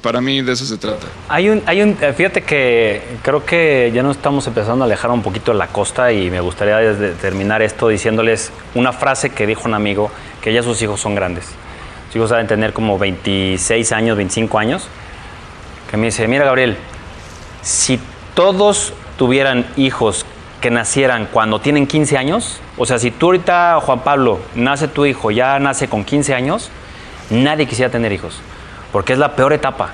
para 0.01 0.21
mí 0.21 0.41
de 0.41 0.53
eso 0.53 0.65
se 0.65 0.77
trata. 0.77 1.07
Hay 1.29 1.49
un, 1.49 1.61
hay 1.65 1.81
un, 1.81 1.97
eh, 2.01 2.13
fíjate 2.13 2.43
que 2.43 3.01
creo 3.21 3.45
que 3.45 3.91
ya 3.93 4.03
nos 4.03 4.17
estamos 4.17 4.47
empezando 4.47 4.83
a 4.83 4.87
alejar 4.87 5.11
un 5.11 5.21
poquito 5.21 5.51
de 5.51 5.57
la 5.57 5.67
costa 5.67 6.11
y 6.11 6.29
me 6.29 6.39
gustaría 6.39 6.95
terminar 7.17 7.61
esto 7.61 7.87
diciéndoles 7.89 8.51
una 8.75 8.93
frase 8.93 9.31
que 9.31 9.45
dijo 9.45 9.63
un 9.65 9.73
amigo, 9.73 10.11
que 10.41 10.53
ya 10.53 10.63
sus 10.63 10.81
hijos 10.81 11.01
son 11.01 11.15
grandes. 11.15 11.45
Sus 12.07 12.17
hijos 12.17 12.29
deben 12.29 12.47
tener 12.47 12.73
como 12.73 12.97
26 12.97 13.91
años, 13.91 14.17
25 14.17 14.59
años. 14.59 14.87
que 15.91 15.97
me 15.97 16.07
dice, 16.07 16.27
mira 16.27 16.45
Gabriel, 16.45 16.77
si 17.61 17.99
todos 18.33 18.93
tuvieran 19.17 19.65
hijos 19.77 20.25
que 20.61 20.71
nacieran 20.71 21.27
cuando 21.31 21.59
tienen 21.59 21.85
15 21.87 22.17
años, 22.17 22.59
o 22.77 22.85
sea, 22.85 22.97
si 22.99 23.11
tú 23.11 23.27
ahorita, 23.27 23.79
Juan 23.81 23.99
Pablo, 23.99 24.39
nace 24.55 24.87
tu 24.87 25.05
hijo, 25.05 25.29
ya 25.31 25.59
nace 25.59 25.87
con 25.87 26.03
15 26.03 26.33
años, 26.33 26.69
nadie 27.29 27.67
quisiera 27.67 27.91
tener 27.91 28.11
hijos, 28.11 28.39
porque 28.91 29.13
es 29.13 29.19
la 29.19 29.35
peor 29.35 29.53
etapa. 29.53 29.91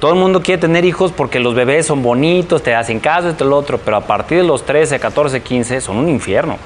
Todo 0.00 0.12
el 0.14 0.18
mundo 0.18 0.42
quiere 0.42 0.60
tener 0.60 0.84
hijos 0.84 1.12
porque 1.12 1.38
los 1.38 1.54
bebés 1.54 1.86
son 1.86 2.02
bonitos, 2.02 2.62
te 2.64 2.74
hacen 2.74 2.98
caso, 2.98 3.28
esto, 3.28 3.44
lo 3.44 3.56
otro, 3.56 3.78
pero 3.78 3.96
a 3.98 4.00
partir 4.00 4.38
de 4.38 4.44
los 4.44 4.66
13, 4.66 4.98
14, 4.98 5.40
15 5.42 5.80
son 5.80 5.96
un 5.98 6.08
infierno. 6.08 6.56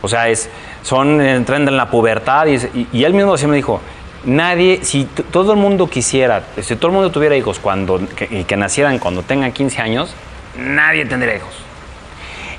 O 0.00 0.08
sea, 0.08 0.28
es, 0.28 0.50
son, 0.82 1.20
entran 1.20 1.68
en 1.68 1.76
la 1.76 1.88
pubertad 1.88 2.46
y, 2.48 2.88
y- 2.92 3.04
él 3.04 3.14
mismo 3.14 3.36
siempre 3.36 3.54
dijo, 3.58 3.80
nadie, 4.24 4.80
si 4.82 5.04
todo 5.04 5.52
el 5.52 5.58
mundo 5.60 5.88
quisiera, 5.88 6.42
si 6.60 6.74
todo 6.74 6.88
el 6.88 6.94
mundo 6.94 7.12
tuviera 7.12 7.36
hijos 7.36 7.60
cuando, 7.60 8.00
que, 8.16 8.42
que 8.44 8.56
nacieran 8.56 8.98
cuando 8.98 9.22
tengan 9.22 9.52
15 9.52 9.80
años, 9.80 10.12
nadie 10.56 11.06
tendría 11.06 11.36
hijos. 11.36 11.54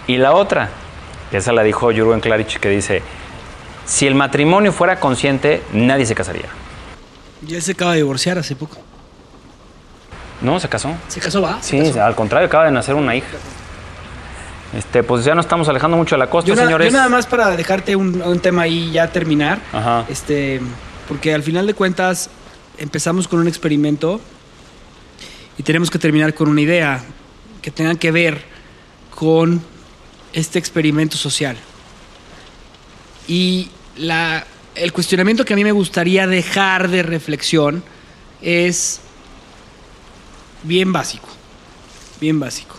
Y 0.07 0.17
la 0.17 0.33
otra, 0.33 0.69
esa 1.31 1.51
la 1.53 1.63
dijo 1.63 1.91
Jürgen 1.91 2.19
Klarich, 2.19 2.59
que 2.59 2.69
dice, 2.69 3.01
si 3.85 4.05
el 4.07 4.15
matrimonio 4.15 4.71
fuera 4.73 4.99
consciente, 4.99 5.61
nadie 5.73 6.05
se 6.05 6.15
casaría. 6.15 6.45
Y 7.47 7.55
él 7.55 7.61
se 7.61 7.71
acaba 7.73 7.91
de 7.91 7.97
divorciar 7.97 8.37
hace 8.37 8.55
poco. 8.55 8.77
No, 10.41 10.59
se 10.59 10.67
casó. 10.67 10.93
¿Se 11.07 11.19
casó, 11.19 11.41
va? 11.41 11.61
¿Se 11.61 11.71
Sí, 11.83 11.87
casó? 11.89 12.03
al 12.03 12.15
contrario, 12.15 12.47
acaba 12.47 12.65
de 12.65 12.71
nacer 12.71 12.95
una 12.95 13.15
hija. 13.15 13.27
Este, 14.77 15.03
pues 15.03 15.23
ya 15.23 15.35
nos 15.35 15.45
estamos 15.45 15.69
alejando 15.69 15.95
mucho 15.97 16.15
de 16.15 16.19
la 16.19 16.29
costa, 16.29 16.47
Yo, 16.49 16.55
na- 16.55 16.63
señores. 16.63 16.91
yo 16.91 16.97
nada 16.97 17.07
más 17.09 17.27
para 17.27 17.55
dejarte 17.55 17.95
un, 17.95 18.21
un 18.21 18.39
tema 18.39 18.63
ahí 18.63 18.91
ya 18.91 19.07
terminar. 19.11 19.59
Ajá. 19.71 20.05
Este, 20.09 20.59
porque 21.07 21.33
al 21.33 21.43
final 21.43 21.67
de 21.67 21.73
cuentas 21.75 22.29
empezamos 22.77 23.27
con 23.27 23.39
un 23.39 23.47
experimento 23.47 24.19
y 25.57 25.63
tenemos 25.63 25.91
que 25.91 25.99
terminar 25.99 26.33
con 26.33 26.49
una 26.49 26.59
idea 26.61 27.03
que 27.61 27.69
tenga 27.71 27.93
que 27.95 28.11
ver 28.11 28.41
con 29.15 29.61
este 30.33 30.59
experimento 30.59 31.17
social. 31.17 31.55
Y 33.27 33.69
la, 33.95 34.45
el 34.75 34.91
cuestionamiento 34.91 35.45
que 35.45 35.53
a 35.53 35.55
mí 35.55 35.63
me 35.63 35.71
gustaría 35.71 36.27
dejar 36.27 36.89
de 36.89 37.03
reflexión 37.03 37.83
es 38.41 38.99
bien 40.63 40.91
básico, 40.91 41.29
bien 42.19 42.39
básico. 42.39 42.75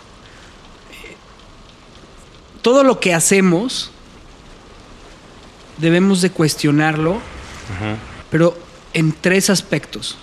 Todo 2.62 2.82
lo 2.82 2.98
que 2.98 3.14
hacemos 3.14 3.90
debemos 5.78 6.22
de 6.22 6.30
cuestionarlo, 6.30 7.20
pero 8.30 8.56
en 8.92 9.12
tres 9.12 9.50
aspectos. 9.50 10.16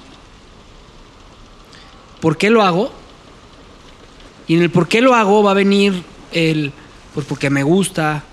¿Por 2.20 2.38
qué 2.38 2.50
lo 2.50 2.62
hago? 2.62 2.92
Y 4.48 4.56
en 4.56 4.64
el 4.64 4.70
por 4.70 4.88
qué 4.88 5.02
lo 5.02 5.14
hago 5.14 5.44
va 5.44 5.52
a 5.52 5.56
venir 5.56 6.04
el, 6.32 6.74
pues 7.14 7.26
porque 7.26 7.50
me 7.50 7.64
gusta. 7.64 8.24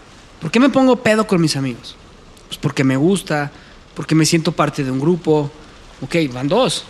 ¿Por 0.41 0.51
qué 0.51 0.61
me 0.61 0.69
pongo 0.69 0.97
pedo 0.97 1.27
con 1.27 1.41
mis 1.41 1.57
amigos? 1.57 1.97
Pues 2.47 2.59
porque 2.59 2.85
me 2.85 2.97
gusta, 2.97 3.51
porque 3.95 4.15
me 4.15 4.25
siento 4.25 4.53
parte 4.53 4.85
de 4.85 4.91
un 4.91 5.01
grupo. 5.01 5.51
Ok, 6.01 6.17
van 6.33 6.49
dos. 6.49 6.85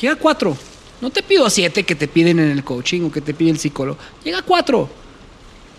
Llega 0.00 0.16
cuatro. 0.16 0.56
No 1.00 1.10
te 1.10 1.22
pido 1.22 1.48
siete 1.48 1.84
que 1.84 1.94
te 1.94 2.08
piden 2.08 2.38
en 2.38 2.50
el 2.50 2.62
coaching 2.62 3.02
o 3.02 3.12
que 3.12 3.20
te 3.20 3.32
pide 3.32 3.50
el 3.50 3.58
psicólogo. 3.58 3.98
Llega 4.22 4.42
cuatro. 4.42 4.88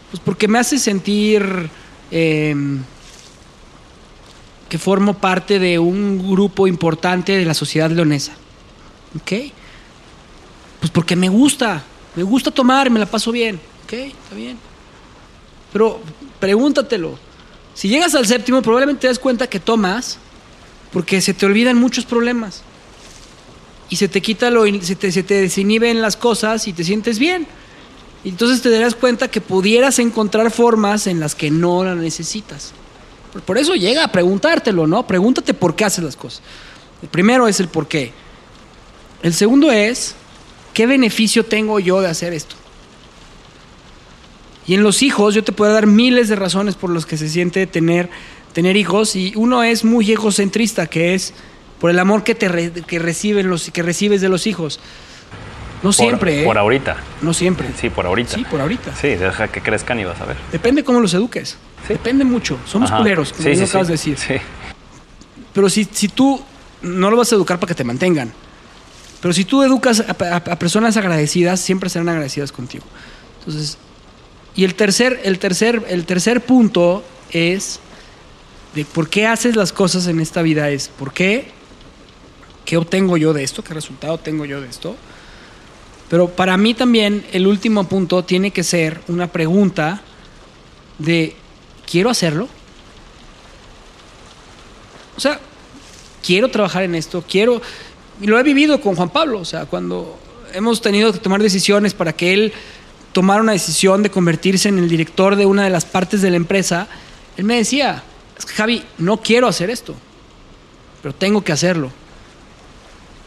Pues 0.10 0.22
porque 0.24 0.48
me 0.48 0.60
hace 0.60 0.80
sentir 0.80 1.70
em, 2.10 2.84
que 4.68 4.78
formo 4.78 5.14
parte 5.14 5.60
de 5.60 5.78
un 5.78 6.32
grupo 6.32 6.66
importante 6.68 7.34
de 7.34 7.46
la 7.46 7.54
sociedad 7.54 7.92
leonesa. 7.92 8.34
¿Ok? 9.16 9.54
Pues 10.80 10.92
porque 10.92 11.16
me 11.16 11.30
gusta. 11.30 11.84
Me 12.16 12.24
gusta 12.24 12.50
tomar, 12.52 12.90
me 12.90 13.00
la 13.00 13.06
paso 13.06 13.32
bien. 13.32 13.60
¿Ok? 13.86 13.94
Está 13.94 14.36
bien. 14.36 14.71
Pero 15.72 16.00
pregúntatelo. 16.40 17.18
Si 17.74 17.88
llegas 17.88 18.16
al 18.16 18.28
séptimo, 18.28 18.62
probablemente 18.62 19.02
te 19.02 19.08
das 19.08 19.20
cuenta 19.20 19.48
que 19.48 19.60
tomas 19.60 20.18
porque 20.92 21.22
se 21.22 21.34
te 21.34 21.46
olvidan 21.46 21.78
muchos 21.78 22.06
problemas. 22.06 22.64
Y 23.90 23.96
se 23.98 24.08
te 24.08 24.22
quita 24.22 24.50
lo, 24.50 24.66
se 24.82 24.96
te, 24.96 25.12
se 25.12 25.24
te 25.24 25.36
desinhiben 25.36 26.02
las 26.02 26.18
cosas 26.18 26.68
y 26.68 26.74
te 26.74 26.84
sientes 26.84 27.20
bien. 27.20 27.48
Y 28.24 28.30
entonces 28.30 28.62
te 28.62 28.70
darás 28.70 28.96
cuenta 28.96 29.30
que 29.30 29.42
pudieras 29.42 30.00
encontrar 30.00 30.52
formas 30.52 31.08
en 31.08 31.20
las 31.20 31.36
que 31.36 31.50
no 31.50 31.84
la 31.84 31.96
necesitas. 31.96 32.74
Por 33.46 33.58
eso 33.58 33.76
llega 33.76 34.04
a 34.04 34.12
preguntártelo, 34.12 34.88
¿no? 34.88 35.08
Pregúntate 35.08 35.54
por 35.54 35.76
qué 35.76 35.86
haces 35.86 36.04
las 36.04 36.16
cosas. 36.16 36.42
El 37.02 37.10
primero 37.10 37.48
es 37.48 37.60
el 37.60 37.68
por 37.68 37.88
qué. 37.88 38.14
El 39.24 39.34
segundo 39.34 39.72
es, 39.72 40.16
¿qué 40.74 40.86
beneficio 40.86 41.46
tengo 41.46 41.80
yo 41.80 42.02
de 42.02 42.10
hacer 42.10 42.34
esto? 42.34 42.56
Y 44.72 44.76
en 44.76 44.84
los 44.84 45.04
hijos 45.04 45.36
yo 45.36 45.44
te 45.44 45.52
puedo 45.52 45.74
dar 45.74 45.86
miles 45.86 46.30
de 46.30 46.38
razones 46.38 46.76
por 46.76 46.92
las 46.92 47.06
que 47.06 47.18
se 47.18 47.28
siente 47.28 47.68
tener, 47.68 48.10
tener 48.54 48.78
hijos 48.78 49.18
y 49.18 49.34
uno 49.36 49.64
es 49.64 49.84
muy 49.84 50.10
egocentrista, 50.10 50.88
que 50.88 51.14
es 51.14 51.34
por 51.82 51.90
el 51.92 52.00
amor 52.00 52.24
que, 52.24 52.36
te 52.36 52.48
re- 52.48 52.72
que, 52.72 52.98
reciben 52.98 53.50
los, 53.50 53.70
que 53.70 53.84
recibes 53.84 54.22
de 54.22 54.30
los 54.30 54.48
hijos. 54.48 54.80
No 55.84 55.90
Por- 55.90 55.94
siempre, 55.94 56.42
¿eh? 56.44 56.46
Por 56.46 56.58
ahorita. 56.58 56.96
No 57.22 57.34
siempre. 57.34 57.68
Sí, 57.78 57.90
por 57.90 58.06
ahorita. 58.06 58.36
Sí, 58.36 58.46
por 58.50 58.62
ahorita. 58.62 58.96
Sí, 58.96 59.10
deja 59.10 59.50
que 59.50 59.60
crezcan 59.60 60.00
y 60.00 60.06
vas 60.06 60.22
a 60.22 60.26
ver. 60.26 60.38
Depende 60.54 60.86
cómo 60.86 61.02
los 61.02 61.14
eduques. 61.14 61.58
Sí. 61.86 61.92
Depende 61.96 62.24
mucho. 62.24 62.58
Somos 62.66 62.90
Ajá. 62.92 63.00
culeros, 63.00 63.34
como 63.34 63.50
Sí, 63.50 63.56
sí, 63.58 63.64
acabas 63.64 63.88
de 63.88 63.94
decir. 63.96 64.18
Sí. 64.18 64.36
Pero 65.52 65.70
si, 65.70 65.84
si 65.92 66.08
tú 66.08 66.42
no 66.82 67.12
lo 67.12 67.18
vas 67.18 67.30
a 67.34 67.36
educar 67.36 67.60
para 67.60 67.68
que 67.68 67.76
te 67.76 67.84
mantengan, 67.84 68.32
pero 69.22 69.34
si 69.34 69.44
tú 69.44 69.64
educas 69.64 70.00
a, 70.00 70.16
a- 70.34 70.36
a 70.38 70.56
personas 70.58 70.96
agradecidas, 70.96 71.60
siempre 71.60 71.90
serán 71.90 72.08
agradecidas 72.08 72.54
contigo. 72.54 72.86
Entonces, 73.40 73.78
y 74.56 74.64
el 74.64 74.76
tercer, 74.76 75.22
el 75.24 75.40
tercer, 75.40 75.86
el 75.88 76.06
tercer 76.06 76.42
punto 76.42 77.04
es 77.32 77.80
de 78.76 78.86
por 78.86 79.10
qué 79.10 79.28
haces 79.28 79.56
las 79.56 79.74
cosas 79.74 80.08
en 80.08 80.20
esta 80.20 80.42
vida 80.42 80.70
es 80.70 80.88
por 80.88 81.14
qué, 81.14 81.48
qué 82.66 82.78
obtengo 82.78 83.18
yo 83.18 83.34
de 83.34 83.44
esto, 83.44 83.64
qué 83.64 83.74
resultado 83.74 84.18
tengo 84.18 84.46
yo 84.46 84.62
de 84.62 84.70
esto. 84.70 84.96
Pero 86.10 86.30
para 86.30 86.58
mí 86.58 86.74
también 86.74 87.26
el 87.32 87.48
último 87.48 87.86
punto 87.86 88.24
tiene 88.24 88.52
que 88.52 88.64
ser 88.64 89.02
una 89.08 89.28
pregunta 89.28 90.02
de 91.00 91.36
¿quiero 91.90 92.10
hacerlo? 92.10 92.50
O 95.16 95.20
sea, 95.20 95.40
quiero 96.26 96.50
trabajar 96.50 96.84
en 96.84 96.96
esto, 96.96 97.24
quiero... 97.28 97.62
Y 98.22 98.28
lo 98.28 98.38
he 98.40 98.44
vivido 98.44 98.82
con 98.82 98.96
Juan 98.96 99.10
Pablo, 99.10 99.40
o 99.40 99.46
sea, 99.46 99.66
cuando 99.66 100.20
hemos 100.54 100.82
tenido 100.82 101.12
que 101.12 101.20
tomar 101.20 101.42
decisiones 101.42 101.94
para 101.94 102.14
que 102.14 102.34
él 102.34 102.54
tomara 103.12 103.42
una 103.42 103.52
decisión 103.52 104.04
de 104.04 104.12
convertirse 104.12 104.70
en 104.70 104.80
el 104.80 104.90
director 104.90 105.36
de 105.36 105.46
una 105.46 105.64
de 105.64 105.70
las 105.70 105.86
partes 105.86 106.22
de 106.22 106.30
la 106.30 106.38
empresa, 106.38 106.88
él 107.38 107.46
me 107.46 107.58
decía, 107.58 108.04
Javi, 108.56 108.84
no 108.98 109.18
quiero 109.18 109.48
hacer 109.48 109.70
esto, 109.70 109.96
pero 111.02 111.14
tengo 111.14 111.44
que 111.44 111.52
hacerlo. 111.52 111.92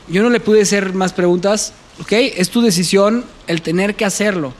Yo 0.08 0.22
no 0.22 0.30
le 0.30 0.40
pude 0.40 0.62
hacer 0.62 0.92
más 0.94 1.12
preguntas, 1.12 1.72
ok, 2.00 2.12
es 2.12 2.50
tu 2.50 2.60
decisión 2.60 3.24
el 3.46 3.62
tener 3.62 3.94
que 3.94 4.04
hacerlo. 4.04 4.52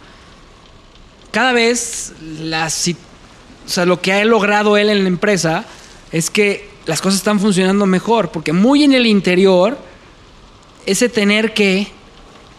Cada 1.31 1.53
vez 1.53 2.13
lo 3.85 4.01
que 4.01 4.13
ha 4.13 4.25
logrado 4.25 4.77
él 4.77 4.89
en 4.89 5.03
la 5.03 5.09
empresa 5.09 5.65
es 6.13 6.31
que 6.31 6.71
las 6.87 7.01
cosas 7.01 7.19
están 7.19 7.41
funcionando 7.41 7.87
mejor, 7.87 8.31
porque 8.31 8.53
muy 8.53 8.85
en 8.85 8.93
el 8.93 9.07
interior, 9.07 9.79
ese 10.87 11.09
tener 11.09 11.55
que 11.55 11.89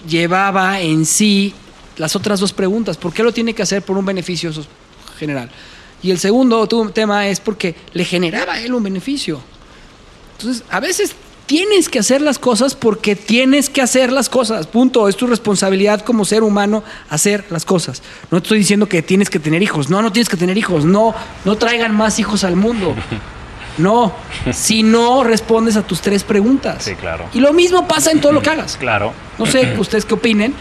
llevaba 0.08 0.82
en 0.82 1.06
sí 1.06 1.54
las 1.98 2.16
otras 2.16 2.40
dos 2.40 2.54
preguntas. 2.54 2.98
¿Por 2.98 3.14
qué 3.14 3.24
lo 3.24 3.32
tiene 3.32 3.54
que 3.54 3.64
hacer 3.64 3.82
por 3.82 3.98
un 3.98 4.06
beneficio 4.06 4.52
general? 5.18 5.50
Y 6.04 6.12
el 6.12 6.20
segundo 6.20 6.68
tema 6.94 7.28
es 7.28 7.40
porque 7.40 7.76
le 7.94 8.06
generaba 8.06 8.54
a 8.54 8.62
él 8.62 8.74
un 8.74 8.84
beneficio. 8.84 9.42
Entonces, 10.38 10.64
a 10.70 10.80
veces 10.80 11.16
tienes 11.46 11.90
que 11.90 12.00
hacer 12.00 12.22
las 12.22 12.40
cosas 12.40 12.76
porque 12.76 13.16
tienes 13.16 13.70
que 13.70 13.82
hacer 13.82 14.12
las 14.12 14.30
cosas. 14.30 14.68
Punto. 14.68 15.08
Es 15.08 15.16
tu 15.16 15.28
responsabilidad 15.28 16.02
como 16.02 16.26
ser 16.26 16.44
humano 16.44 16.84
hacer 17.10 17.46
las 17.50 17.66
cosas. 17.66 18.02
No 18.32 18.40
estoy 18.40 18.60
diciendo 18.60 18.88
que 18.88 19.02
tienes 19.02 19.30
que 19.30 19.40
tener 19.40 19.64
hijos. 19.64 19.90
No, 19.90 20.02
no 20.02 20.12
tienes 20.12 20.30
que 20.30 20.38
tener 20.38 20.58
hijos. 20.58 20.86
No, 20.86 21.16
no 21.44 21.58
traigan 21.58 21.96
más 21.96 22.20
hijos 22.20 22.44
al 22.44 22.56
mundo. 22.56 22.96
No, 23.78 24.14
si 24.54 24.84
no 24.84 25.24
respondes 25.24 25.76
a 25.76 25.82
tus 25.86 26.00
tres 26.02 26.24
preguntas. 26.24 26.84
Sí, 26.84 26.96
claro. 26.96 27.26
Y 27.34 27.40
lo 27.40 27.52
mismo 27.52 27.88
pasa 27.88 28.12
en 28.12 28.22
todo 28.22 28.32
lo 28.32 28.42
que 28.42 28.50
hagas. 28.50 28.78
Claro. 28.78 29.12
No 29.38 29.46
sé 29.46 29.76
ustedes 29.78 30.06
qué 30.06 30.14
opinen 30.14 30.54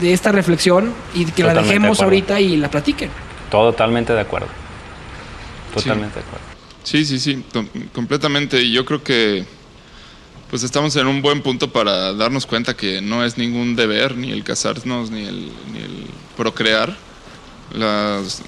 de 0.00 0.12
esta 0.12 0.32
reflexión 0.32 0.92
y 1.14 1.24
que 1.26 1.42
la 1.42 1.50
Totalmente 1.50 1.62
dejemos 1.74 2.00
ahorita 2.00 2.40
y 2.40 2.56
la 2.56 2.70
platiquen. 2.70 3.10
Totalmente 3.50 4.12
de 4.12 4.20
acuerdo. 4.20 4.48
Totalmente 5.74 6.16
de 6.20 6.24
acuerdo. 6.26 6.44
Sí, 6.82 7.04
sí, 7.04 7.18
sí, 7.18 7.42
completamente. 7.92 8.62
Y 8.62 8.72
yo 8.72 8.84
creo 8.84 9.02
que 9.02 9.44
pues 10.50 10.62
estamos 10.62 10.94
en 10.96 11.06
un 11.06 11.22
buen 11.22 11.42
punto 11.42 11.72
para 11.72 12.12
darnos 12.12 12.46
cuenta 12.46 12.76
que 12.76 13.00
no 13.00 13.24
es 13.24 13.38
ningún 13.38 13.74
deber 13.74 14.16
ni 14.16 14.30
el 14.30 14.44
casarnos 14.44 15.10
ni 15.10 15.24
el, 15.24 15.46
ni 15.72 15.78
el 15.80 16.06
procrear. 16.36 16.96
Las- 17.72 18.42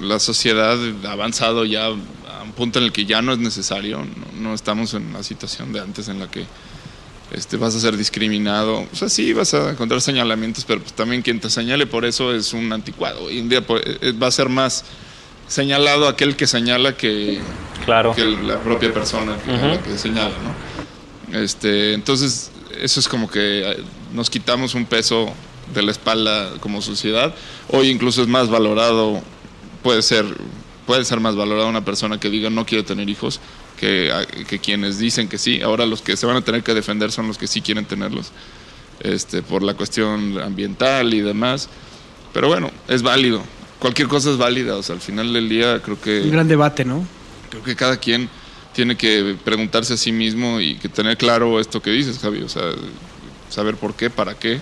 la 0.00 0.18
sociedad 0.18 0.78
ha 1.06 1.12
avanzado 1.12 1.64
ya 1.64 1.86
a 1.86 1.90
un 1.90 2.52
punto 2.56 2.78
en 2.78 2.86
el 2.86 2.92
que 2.92 3.04
ya 3.04 3.22
no 3.22 3.32
es 3.32 3.38
necesario. 3.38 3.98
No, 3.98 4.48
no 4.48 4.54
estamos 4.54 4.94
en 4.94 5.12
la 5.12 5.22
situación 5.22 5.72
de 5.72 5.80
antes 5.80 6.08
en 6.08 6.18
la 6.18 6.28
que 6.30 6.46
este, 7.34 7.56
vas 7.56 7.74
a 7.74 7.80
ser 7.80 7.96
discriminado. 7.96 8.86
O 8.92 8.96
sea, 8.96 9.08
sí, 9.08 9.32
vas 9.32 9.54
a 9.54 9.70
encontrar 9.70 10.00
señalamientos, 10.00 10.64
pero 10.64 10.80
pues, 10.80 10.92
también 10.92 11.22
quien 11.22 11.40
te 11.40 11.50
señale 11.50 11.86
por 11.86 12.04
eso 12.04 12.34
es 12.34 12.52
un 12.52 12.72
anticuado. 12.72 13.24
Hoy 13.24 13.38
en 13.38 13.48
día 13.48 13.66
pues, 13.66 13.82
eh, 13.84 14.12
va 14.12 14.28
a 14.28 14.30
ser 14.30 14.48
más 14.48 14.84
señalado 15.48 16.08
aquel 16.08 16.36
que 16.36 16.46
señala 16.46 16.96
que, 16.96 17.40
Claro. 17.84 18.14
que 18.14 18.24
la 18.24 18.60
propia 18.60 18.92
persona 18.92 19.36
que, 19.44 19.52
la 19.52 19.82
que 19.82 19.98
señala, 19.98 20.30
¿no? 20.30 21.38
Este, 21.38 21.92
entonces, 21.94 22.50
eso 22.80 23.00
es 23.00 23.08
como 23.08 23.28
que 23.28 23.72
eh, 23.72 23.76
nos 24.12 24.30
quitamos 24.30 24.74
un 24.74 24.86
peso 24.86 25.32
de 25.74 25.82
la 25.82 25.90
espalda 25.90 26.52
como 26.60 26.80
sociedad. 26.82 27.34
Hoy 27.70 27.88
incluso 27.88 28.22
es 28.22 28.28
más 28.28 28.48
valorado, 28.48 29.20
puede 29.82 30.02
ser, 30.02 30.24
puede 30.86 31.04
ser 31.04 31.20
más 31.20 31.34
valorada 31.36 31.68
una 31.68 31.84
persona 31.84 32.20
que 32.20 32.30
diga 32.30 32.50
no 32.50 32.64
quiero 32.66 32.84
tener 32.84 33.08
hijos 33.08 33.40
que, 33.84 34.12
a- 34.12 34.26
que 34.46 34.58
quienes 34.58 34.98
dicen 34.98 35.28
que 35.28 35.36
sí. 35.38 35.60
Ahora 35.60 35.84
los 35.84 36.00
que 36.00 36.16
se 36.16 36.24
van 36.26 36.36
a 36.36 36.40
tener 36.40 36.62
que 36.62 36.72
defender 36.74 37.12
son 37.12 37.26
los 37.28 37.36
que 37.36 37.46
sí 37.46 37.60
quieren 37.60 37.84
tenerlos, 37.84 38.32
este, 39.00 39.42
por 39.42 39.62
la 39.62 39.74
cuestión 39.74 40.40
ambiental 40.40 41.12
y 41.12 41.20
demás. 41.20 41.68
Pero 42.32 42.48
bueno, 42.48 42.70
es 42.88 43.02
válido. 43.02 43.42
Cualquier 43.78 44.08
cosa 44.08 44.30
es 44.30 44.38
válida. 44.38 44.76
O 44.76 44.82
sea, 44.82 44.94
al 44.94 45.02
final 45.02 45.32
del 45.34 45.48
día 45.48 45.80
creo 45.82 46.00
que 46.00 46.22
Un 46.22 46.30
gran 46.32 46.48
debate, 46.48 46.84
¿no? 46.84 47.04
creo 47.50 47.62
que 47.62 47.76
cada 47.76 47.98
quien 47.98 48.28
tiene 48.72 48.96
que 48.96 49.36
preguntarse 49.44 49.92
a 49.94 49.96
sí 49.96 50.10
mismo 50.10 50.60
y 50.60 50.76
que 50.76 50.88
tener 50.88 51.16
claro 51.16 51.60
esto 51.60 51.80
que 51.80 51.90
dices, 51.90 52.18
Javi, 52.18 52.42
o 52.42 52.48
sea, 52.48 52.62
saber 53.50 53.76
por 53.76 53.94
qué, 53.94 54.10
para 54.10 54.34
qué, 54.34 54.60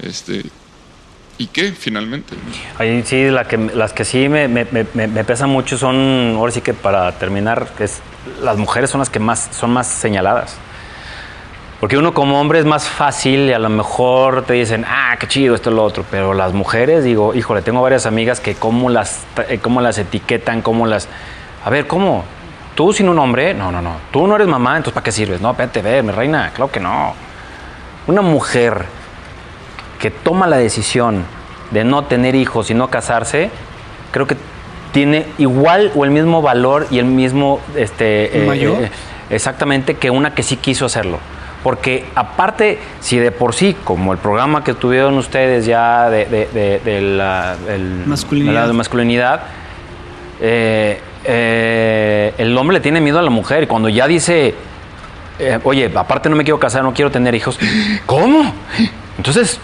este, 0.00 0.44
y 1.38 1.46
qué 1.48 1.72
finalmente. 1.72 2.36
Ahí 2.78 3.02
sí, 3.04 3.24
la 3.30 3.48
que, 3.48 3.56
las 3.56 3.92
que 3.92 4.04
sí 4.04 4.28
me, 4.28 4.46
me, 4.46 4.64
me, 4.70 4.84
me 5.08 5.24
pesan 5.24 5.50
mucho 5.50 5.76
son, 5.76 6.34
ahora 6.36 6.52
sí 6.52 6.60
que 6.60 6.74
para 6.74 7.10
terminar, 7.18 7.72
que 7.76 7.84
es, 7.84 8.00
las 8.40 8.56
mujeres 8.56 8.90
son 8.90 9.00
las 9.00 9.10
que 9.10 9.18
más 9.18 9.48
son 9.52 9.72
más 9.72 9.86
señaladas. 9.86 10.58
Porque 11.82 11.98
uno 11.98 12.14
como 12.14 12.40
hombre 12.40 12.60
es 12.60 12.64
más 12.64 12.88
fácil 12.88 13.48
y 13.48 13.52
a 13.52 13.58
lo 13.58 13.68
mejor 13.68 14.44
te 14.44 14.52
dicen, 14.52 14.84
ah, 14.88 15.16
qué 15.18 15.26
chido, 15.26 15.56
esto, 15.56 15.72
lo 15.72 15.82
otro. 15.82 16.04
Pero 16.08 16.32
las 16.32 16.52
mujeres, 16.52 17.02
digo, 17.02 17.34
híjole, 17.34 17.60
tengo 17.60 17.82
varias 17.82 18.06
amigas 18.06 18.38
que 18.38 18.54
cómo 18.54 18.88
las, 18.88 19.26
eh, 19.48 19.58
cómo 19.60 19.80
las 19.80 19.98
etiquetan, 19.98 20.62
cómo 20.62 20.86
las... 20.86 21.08
A 21.64 21.70
ver, 21.70 21.88
¿cómo? 21.88 22.22
¿Tú 22.76 22.92
sin 22.92 23.08
un 23.08 23.18
hombre? 23.18 23.52
No, 23.52 23.72
no, 23.72 23.82
no. 23.82 23.96
Tú 24.12 24.28
no 24.28 24.36
eres 24.36 24.46
mamá, 24.46 24.76
entonces 24.76 24.94
¿para 24.94 25.02
qué 25.02 25.10
sirves? 25.10 25.40
No, 25.40 25.50
espérate, 25.50 25.82
ve, 25.82 26.04
mi 26.04 26.12
reina, 26.12 26.52
claro 26.54 26.70
que 26.70 26.78
no. 26.78 27.14
Una 28.06 28.22
mujer 28.22 28.84
que 29.98 30.12
toma 30.12 30.46
la 30.46 30.58
decisión 30.58 31.24
de 31.72 31.82
no 31.82 32.04
tener 32.04 32.36
hijos 32.36 32.70
y 32.70 32.74
no 32.74 32.90
casarse, 32.90 33.50
creo 34.12 34.28
que 34.28 34.36
tiene 34.92 35.26
igual 35.38 35.90
o 35.94 36.04
el 36.04 36.10
mismo 36.10 36.42
valor 36.42 36.86
y 36.90 36.98
el 36.98 37.06
mismo, 37.06 37.60
este, 37.76 38.44
¿Mayor? 38.46 38.88
exactamente, 39.30 39.94
que 39.94 40.10
una 40.10 40.34
que 40.34 40.42
sí 40.42 40.56
quiso 40.56 40.86
hacerlo. 40.86 41.18
Porque 41.62 42.04
aparte, 42.16 42.78
si 43.00 43.18
de 43.18 43.30
por 43.30 43.54
sí, 43.54 43.76
como 43.84 44.12
el 44.12 44.18
programa 44.18 44.64
que 44.64 44.74
tuvieron 44.74 45.16
ustedes 45.16 45.64
ya 45.64 46.10
de, 46.10 46.24
de- 46.26 46.46
de- 46.52 46.80
de 46.84 47.00
la, 47.00 47.54
el- 47.68 48.02
Masculinidad. 48.06 48.66
la- 48.66 48.72
eh, 50.40 51.00
eh, 51.24 52.34
el 52.38 52.56
hombre 52.58 52.74
le 52.74 52.80
tiene 52.80 53.00
miedo 53.00 53.18
a 53.18 53.22
la 53.22 53.30
mujer 53.30 53.62
y 53.62 53.66
cuando 53.68 53.88
ya 53.88 54.08
dice, 54.08 54.54
eh, 55.38 55.58
oye, 55.62 55.90
aparte 55.94 56.28
no 56.28 56.34
me 56.36 56.42
quiero 56.44 56.58
casar, 56.58 56.82
no 56.82 56.92
quiero 56.92 57.10
tener 57.12 57.34
hijos, 57.34 57.58
¿cómo? 58.06 58.52
Entonces, 59.16 59.60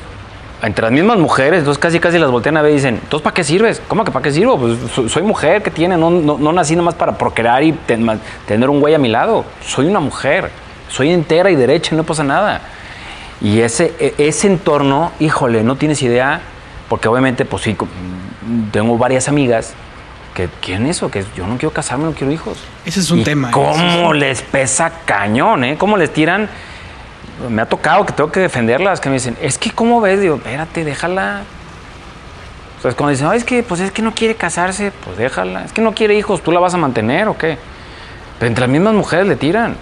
entre 0.62 0.82
las 0.82 0.92
mismas 0.92 1.18
mujeres, 1.18 1.60
entonces 1.60 1.80
casi 1.80 2.00
casi 2.00 2.18
las 2.18 2.30
voltean 2.30 2.56
a 2.56 2.62
ver 2.62 2.72
y 2.72 2.74
dicen, 2.76 2.96
¿entonces 2.96 3.22
para 3.22 3.34
qué 3.34 3.44
sirves? 3.44 3.80
¿Cómo 3.86 4.04
que 4.04 4.10
para 4.10 4.22
qué 4.24 4.32
sirvo? 4.32 4.58
Pues 4.58 4.76
so- 4.94 5.08
soy 5.08 5.22
mujer, 5.22 5.62
que 5.62 5.70
tiene? 5.70 5.96
No, 5.96 6.10
no, 6.10 6.36
no 6.38 6.52
nací 6.52 6.74
nomás 6.74 6.94
para 6.94 7.16
procrear 7.16 7.62
y 7.62 7.72
ten- 7.72 8.20
tener 8.46 8.68
un 8.68 8.80
güey 8.80 8.94
a 8.94 8.98
mi 8.98 9.08
lado. 9.08 9.44
Soy 9.64 9.86
una 9.86 10.00
mujer, 10.00 10.50
soy 10.88 11.10
entera 11.12 11.50
y 11.50 11.54
derecha 11.56 11.94
y 11.94 11.96
no 11.98 12.04
pasa 12.04 12.24
nada. 12.24 12.60
Y 13.40 13.60
ese, 13.60 13.94
e- 14.00 14.14
ese 14.18 14.48
entorno, 14.48 15.12
híjole, 15.20 15.62
no 15.62 15.76
tienes 15.76 16.02
idea, 16.02 16.40
porque 16.88 17.06
obviamente, 17.06 17.44
pues 17.44 17.62
sí, 17.62 17.76
tengo 18.72 18.98
varias 18.98 19.28
amigas 19.28 19.74
que 20.34 20.48
quieren 20.60 20.86
eso, 20.86 21.10
que 21.10 21.24
yo 21.36 21.46
no 21.46 21.56
quiero 21.56 21.72
casarme, 21.72 22.04
no 22.04 22.12
quiero 22.12 22.32
hijos. 22.32 22.58
Ese 22.84 23.00
es 23.00 23.10
un 23.10 23.20
Y 23.20 23.24
tema, 23.24 23.48
¿eh? 23.48 23.52
¿Cómo 23.52 24.12
es 24.14 24.18
les 24.20 24.42
pesa 24.42 24.90
cañón, 25.04 25.64
eh? 25.64 25.76
¿Cómo 25.78 25.96
les 25.96 26.12
tiran? 26.12 26.48
Me 27.48 27.62
ha 27.62 27.66
tocado 27.66 28.04
que 28.04 28.12
tengo 28.12 28.32
que 28.32 28.40
defenderlas, 28.40 29.00
que 29.00 29.08
me 29.08 29.14
dicen, 29.14 29.36
es 29.40 29.58
que, 29.58 29.70
¿cómo 29.70 30.00
ves? 30.00 30.20
Digo, 30.20 30.36
espérate, 30.36 30.84
déjala. 30.84 31.42
O 32.78 32.82
cuando 32.94 33.08
dicen, 33.08 33.26
"Ay, 33.28 33.38
es 33.38 33.44
que, 33.44 33.62
pues 33.62 33.80
es 33.80 33.90
que 33.90 34.02
no 34.02 34.14
quiere 34.14 34.34
casarse, 34.34 34.92
pues 35.04 35.16
déjala. 35.16 35.64
Es 35.64 35.72
que 35.72 35.82
no 35.82 35.94
quiere 35.94 36.14
hijos, 36.14 36.42
¿tú 36.42 36.52
la 36.52 36.60
vas 36.60 36.74
a 36.74 36.76
mantener 36.76 37.28
o 37.28 37.36
qué? 37.36 37.58
Pero 38.38 38.48
entre 38.48 38.62
las 38.62 38.70
mismas 38.70 38.94
mujeres 38.94 39.26
le 39.26 39.36
tiran. 39.36 39.76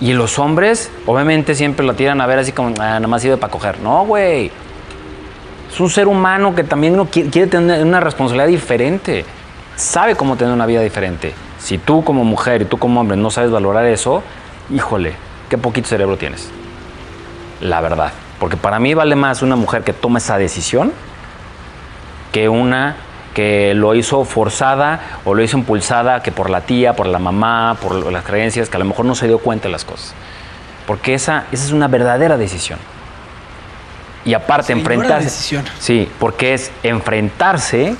Y 0.00 0.12
los 0.12 0.38
hombres, 0.38 0.90
obviamente, 1.06 1.54
siempre 1.54 1.84
la 1.86 1.94
tiran 1.94 2.20
a 2.20 2.26
ver 2.26 2.38
así 2.38 2.52
como, 2.52 2.68
ah, 2.68 2.72
nada 3.00 3.06
más 3.06 3.22
sirve 3.22 3.38
para 3.38 3.50
coger. 3.50 3.80
No, 3.80 4.04
güey. 4.04 4.50
Es 5.72 5.80
un 5.80 5.90
ser 5.90 6.06
humano 6.06 6.54
que 6.54 6.62
también 6.64 6.96
no 6.96 7.06
quiere, 7.06 7.30
quiere 7.30 7.48
tener 7.48 7.82
una 7.82 8.00
responsabilidad 8.00 8.48
diferente. 8.48 9.24
Sabe 9.74 10.14
cómo 10.14 10.36
tener 10.36 10.52
una 10.54 10.66
vida 10.66 10.80
diferente. 10.80 11.34
Si 11.58 11.78
tú 11.78 12.04
como 12.04 12.24
mujer 12.24 12.62
y 12.62 12.64
tú 12.66 12.78
como 12.78 13.00
hombre 13.00 13.16
no 13.16 13.30
sabes 13.30 13.50
valorar 13.50 13.86
eso, 13.86 14.22
híjole, 14.70 15.14
qué 15.48 15.58
poquito 15.58 15.88
cerebro 15.88 16.16
tienes. 16.16 16.50
La 17.60 17.80
verdad. 17.80 18.12
Porque 18.38 18.56
para 18.56 18.78
mí 18.78 18.94
vale 18.94 19.16
más 19.16 19.42
una 19.42 19.56
mujer 19.56 19.82
que 19.82 19.92
toma 19.92 20.18
esa 20.18 20.36
decisión 20.38 20.92
que 22.32 22.48
una 22.48 22.96
que 23.34 23.74
lo 23.74 23.94
hizo 23.94 24.24
forzada 24.24 25.00
o 25.24 25.34
lo 25.34 25.42
hizo 25.42 25.58
impulsada 25.58 26.22
que 26.22 26.32
por 26.32 26.48
la 26.48 26.62
tía, 26.62 26.96
por 26.96 27.06
la 27.06 27.18
mamá, 27.18 27.76
por 27.80 28.10
las 28.10 28.24
creencias, 28.24 28.68
que 28.70 28.76
a 28.76 28.78
lo 28.78 28.86
mejor 28.86 29.04
no 29.04 29.14
se 29.14 29.26
dio 29.26 29.38
cuenta 29.38 29.68
de 29.68 29.72
las 29.72 29.84
cosas. 29.84 30.14
Porque 30.86 31.14
esa, 31.14 31.44
esa 31.52 31.64
es 31.64 31.72
una 31.72 31.88
verdadera 31.88 32.36
decisión. 32.38 32.78
Y 34.24 34.34
aparte, 34.34 34.68
Señora 34.68 34.94
enfrentarse. 34.94 35.24
decisión. 35.24 35.64
Sí, 35.78 36.10
porque 36.18 36.54
es 36.54 36.70
enfrentarse 36.82 37.94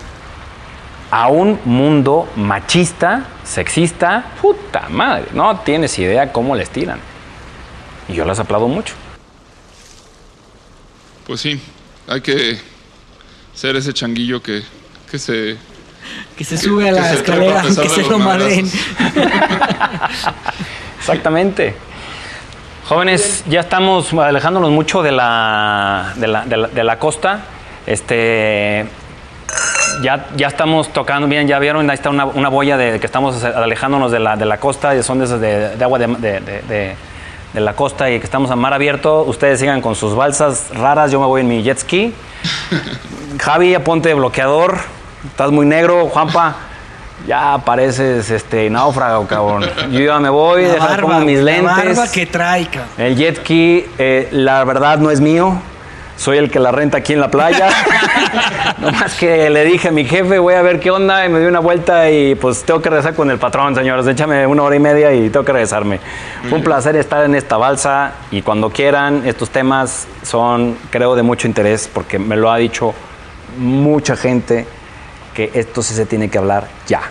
a 1.11 1.29
un 1.29 1.61
mundo 1.65 2.29
machista, 2.37 3.25
sexista, 3.45 4.25
puta 4.41 4.89
madre. 4.91 5.27
No 5.33 5.59
tienes 5.61 5.99
idea 5.99 6.33
cómo 6.33 6.55
les 6.57 6.71
tiran. 6.71 6.99
Y 8.09 8.15
yo 8.15 8.25
las 8.25 8.39
aplaudo 8.39 8.69
mucho. 8.69 8.95
Pues 11.27 11.41
sí, 11.41 11.61
hay 12.09 12.21
que 12.21 12.59
ser 13.55 13.77
ese 13.77 13.93
changuillo 13.93 14.43
que, 14.43 14.63
que 15.11 15.19
se... 15.19 15.57
Que 16.37 16.45
se 16.45 16.57
sube 16.57 16.89
a 16.89 16.93
la 16.93 17.11
que 17.11 17.17
escalera, 17.17 17.63
que 17.63 17.89
se 17.89 18.03
lo 18.05 18.19
madren. 18.21 18.67
Exactamente. 20.99 21.75
Jóvenes, 22.89 23.43
ya 23.49 23.61
estamos 23.61 24.13
alejándonos 24.13 24.71
mucho 24.71 25.03
de 25.03 25.11
la, 25.13 26.13
de 26.17 26.27
la, 26.29 26.45
de 26.45 26.57
la- 26.57 26.69
de 26.69 26.85
la 26.85 26.99
costa. 27.01 27.41
Este, 27.87 28.87
ya, 30.03 30.27
ya 30.37 30.47
estamos 30.49 30.93
tocando 30.93 31.27
bien, 31.27 31.49
ya 31.49 31.59
vieron, 31.59 31.89
ahí 31.91 31.95
está 31.95 32.11
una, 32.11 32.27
una 32.27 32.49
boya 32.49 32.77
de 32.77 33.01
que 33.01 33.07
estamos 33.07 33.43
alejándonos 33.43 34.13
de 34.13 34.21
la, 34.21 34.37
de 34.37 34.45
la 34.47 34.59
costa, 34.59 34.95
y 34.95 35.03
son 35.03 35.19
de 35.19 35.25
esas 35.25 35.41
de, 35.41 35.77
de 35.77 35.85
agua 35.85 35.99
de, 35.99 36.97
de- 37.57 37.61
la 37.61 37.73
costa 37.75 38.11
y 38.11 38.19
que 38.19 38.25
estamos 38.25 38.51
a 38.51 38.57
mar 38.57 38.73
abierto. 38.75 39.23
Ustedes 39.23 39.59
sigan 39.61 39.81
con 39.81 39.95
sus 39.95 40.15
balsas 40.15 40.67
raras, 40.75 41.11
yo 41.11 41.19
me 41.21 41.27
voy 41.27 41.41
en 41.41 41.49
mi 41.49 41.63
jet 41.63 41.79
ski. 41.79 42.13
Javi, 43.41 43.75
aponte 43.75 44.13
bloqueador, 44.15 44.79
estás 45.27 45.51
muy 45.51 45.67
negro, 45.67 46.07
Juanpa. 46.09 46.57
Ya 47.27 47.59
pareces 47.65 48.31
este 48.31 48.69
náufrago, 48.71 49.27
cabrón. 49.27 49.65
Yo 49.91 50.01
ya 50.01 50.19
me 50.21 50.29
voy, 50.29 50.65
La 50.65 50.75
dejar 50.75 50.91
barba, 50.91 51.03
como 51.15 51.21
mis 51.21 51.41
lentes. 51.41 51.65
La 51.65 51.77
barba 51.85 52.09
que 52.13 52.27
trae, 52.27 52.67
cabrón. 52.67 52.89
El 52.99 53.17
jet 53.17 53.39
ski, 53.41 53.87
eh, 53.99 54.29
la 54.33 54.63
verdad, 54.65 54.99
no 54.99 55.11
es 55.11 55.21
mío. 55.21 55.55
Soy 56.17 56.39
el 56.39 56.51
que 56.51 56.59
la 56.59 56.73
renta 56.73 56.99
aquí 56.99 57.13
en 57.13 57.21
la 57.21 57.31
playa. 57.31 57.69
Nomás 58.81 59.15
que 59.15 59.51
le 59.51 59.65
dije 59.65 59.89
a 59.89 59.91
mi 59.91 60.05
jefe, 60.05 60.39
voy 60.39 60.55
a 60.55 60.63
ver 60.63 60.81
qué 60.81 60.91
onda, 60.91 61.25
y 61.27 61.29
me 61.29 61.39
dio 61.41 61.49
una 61.49 61.61
vuelta 61.61 62.11
y 62.11 62.35
pues 62.35 62.63
tengo 62.65 62.81
que 62.81 62.89
regresar 62.89 63.15
con 63.15 63.31
el 63.31 63.39
patrón, 63.39 63.75
señores. 63.75 64.07
Échame 64.07 64.47
una 64.47 64.63
hora 64.63 64.77
y 64.77 64.81
media 64.81 65.13
y 65.13 65.29
tengo 65.29 65.45
que 65.45 65.53
regresarme. 65.53 66.01
Fue 66.49 66.59
un 66.59 66.65
placer 66.65 66.97
estar 66.97 67.25
en 67.25 67.35
esta 67.35 67.57
balsa 67.59 68.13
y 68.31 68.41
cuando 68.43 68.71
quieran, 68.71 69.23
estos 69.27 69.51
temas 69.51 70.07
son, 70.23 70.77
creo, 70.91 71.15
de 71.17 71.23
mucho 71.23 71.47
interés 71.47 71.89
porque 71.93 72.19
me 72.19 72.37
lo 72.37 72.51
ha 72.51 72.57
dicho 72.57 72.95
mucha 73.59 74.17
gente 74.17 74.67
que 75.35 75.51
esto 75.55 75.83
sí 75.83 75.93
se 75.95 76.07
tiene 76.07 76.31
que 76.31 76.39
hablar 76.39 76.67
ya. 76.87 77.03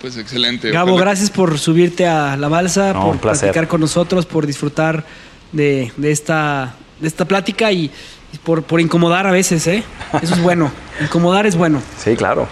Pues 0.00 0.18
excelente. 0.18 0.70
Gabo, 0.70 0.92
Ojalá- 0.92 1.06
gracias 1.12 1.30
por 1.30 1.58
subirte 1.58 2.06
a 2.06 2.36
la 2.36 2.48
balsa, 2.48 2.92
No, 2.92 3.00
por 3.00 3.10
un 3.12 3.18
placer. 3.18 3.46
platicar 3.48 3.66
con 3.68 3.80
nosotros, 3.80 4.26
por 4.26 4.46
disfrutar 4.46 5.04
de, 5.52 5.90
de 5.96 6.10
esta, 6.12 6.74
de 7.00 7.08
esta 7.08 7.24
plática 7.24 7.70
y, 7.72 7.90
y 8.32 8.38
por, 8.38 8.62
por 8.62 8.80
incomodar 8.80 9.26
a 9.26 9.30
veces, 9.32 9.66
¿eh? 9.66 9.82
Eso 10.22 10.34
es 10.34 10.42
bueno. 10.42 10.72
Incomodar 11.00 11.46
es 11.46 11.56
bueno. 11.56 11.82
Sí, 12.02 12.16
claro. 12.16 12.48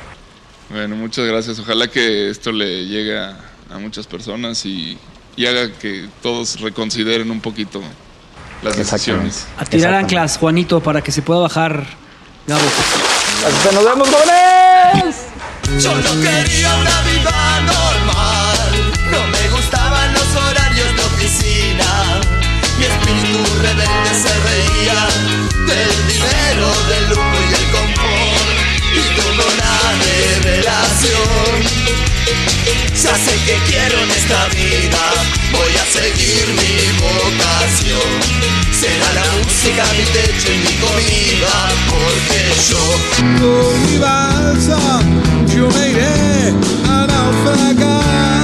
Bueno, 0.70 0.96
muchas 0.96 1.26
gracias. 1.26 1.58
Ojalá 1.58 1.88
que 1.88 2.30
esto 2.30 2.52
le 2.52 2.86
llegue 2.86 3.18
a, 3.18 3.36
a 3.70 3.78
muchas 3.78 4.06
personas 4.06 4.64
y, 4.64 4.98
y 5.36 5.46
haga 5.46 5.72
que 5.72 6.08
todos 6.22 6.60
reconsideren 6.60 7.30
un 7.30 7.40
poquito 7.40 7.82
las 8.62 8.76
decisiones. 8.76 9.46
A 9.58 9.64
tirar 9.64 9.94
anclas, 9.94 10.38
Juanito, 10.38 10.80
para 10.80 11.02
que 11.02 11.12
se 11.12 11.22
pueda 11.22 11.40
bajar 11.40 11.84
Gabo. 12.46 12.62
¡Nos 13.72 13.84
vemos, 13.84 14.08
jóvenes! 14.08 15.16
Yo 15.80 15.94
no 15.94 16.10
quería 16.20 16.74
una 16.74 17.02
vida 17.02 17.60
normal. 17.60 18.31
de 23.74 23.86
se 24.22 24.34
reía 24.48 25.00
del 25.66 26.06
dinero, 26.06 26.68
del 26.88 27.04
lucro 27.08 27.38
y 27.50 27.54
el 27.54 27.66
confort 27.70 28.56
y 28.92 29.02
tuvo 29.16 29.44
una 29.54 29.74
revelación. 30.04 31.56
Ya 33.02 33.14
sé 33.16 33.34
que 33.46 33.56
quiero 33.66 33.98
en 34.02 34.10
esta 34.10 34.46
vida, 34.48 35.02
voy 35.52 35.72
a 35.76 35.84
seguir 35.90 36.46
mi 36.60 36.76
vocación. 37.00 38.10
Será 38.78 39.12
la 39.14 39.26
música 39.42 39.84
mi 39.96 40.04
techo 40.12 40.52
y 40.52 40.58
mi 40.58 40.74
comida, 40.84 41.54
porque 41.88 42.40
yo 42.68 42.84
con 43.40 43.74
mi 43.86 43.98
balsa 43.98 44.80
yo 45.54 45.68
me 45.68 45.88
iré 45.88 46.52
a 46.88 47.06
naufragar. 47.06 48.41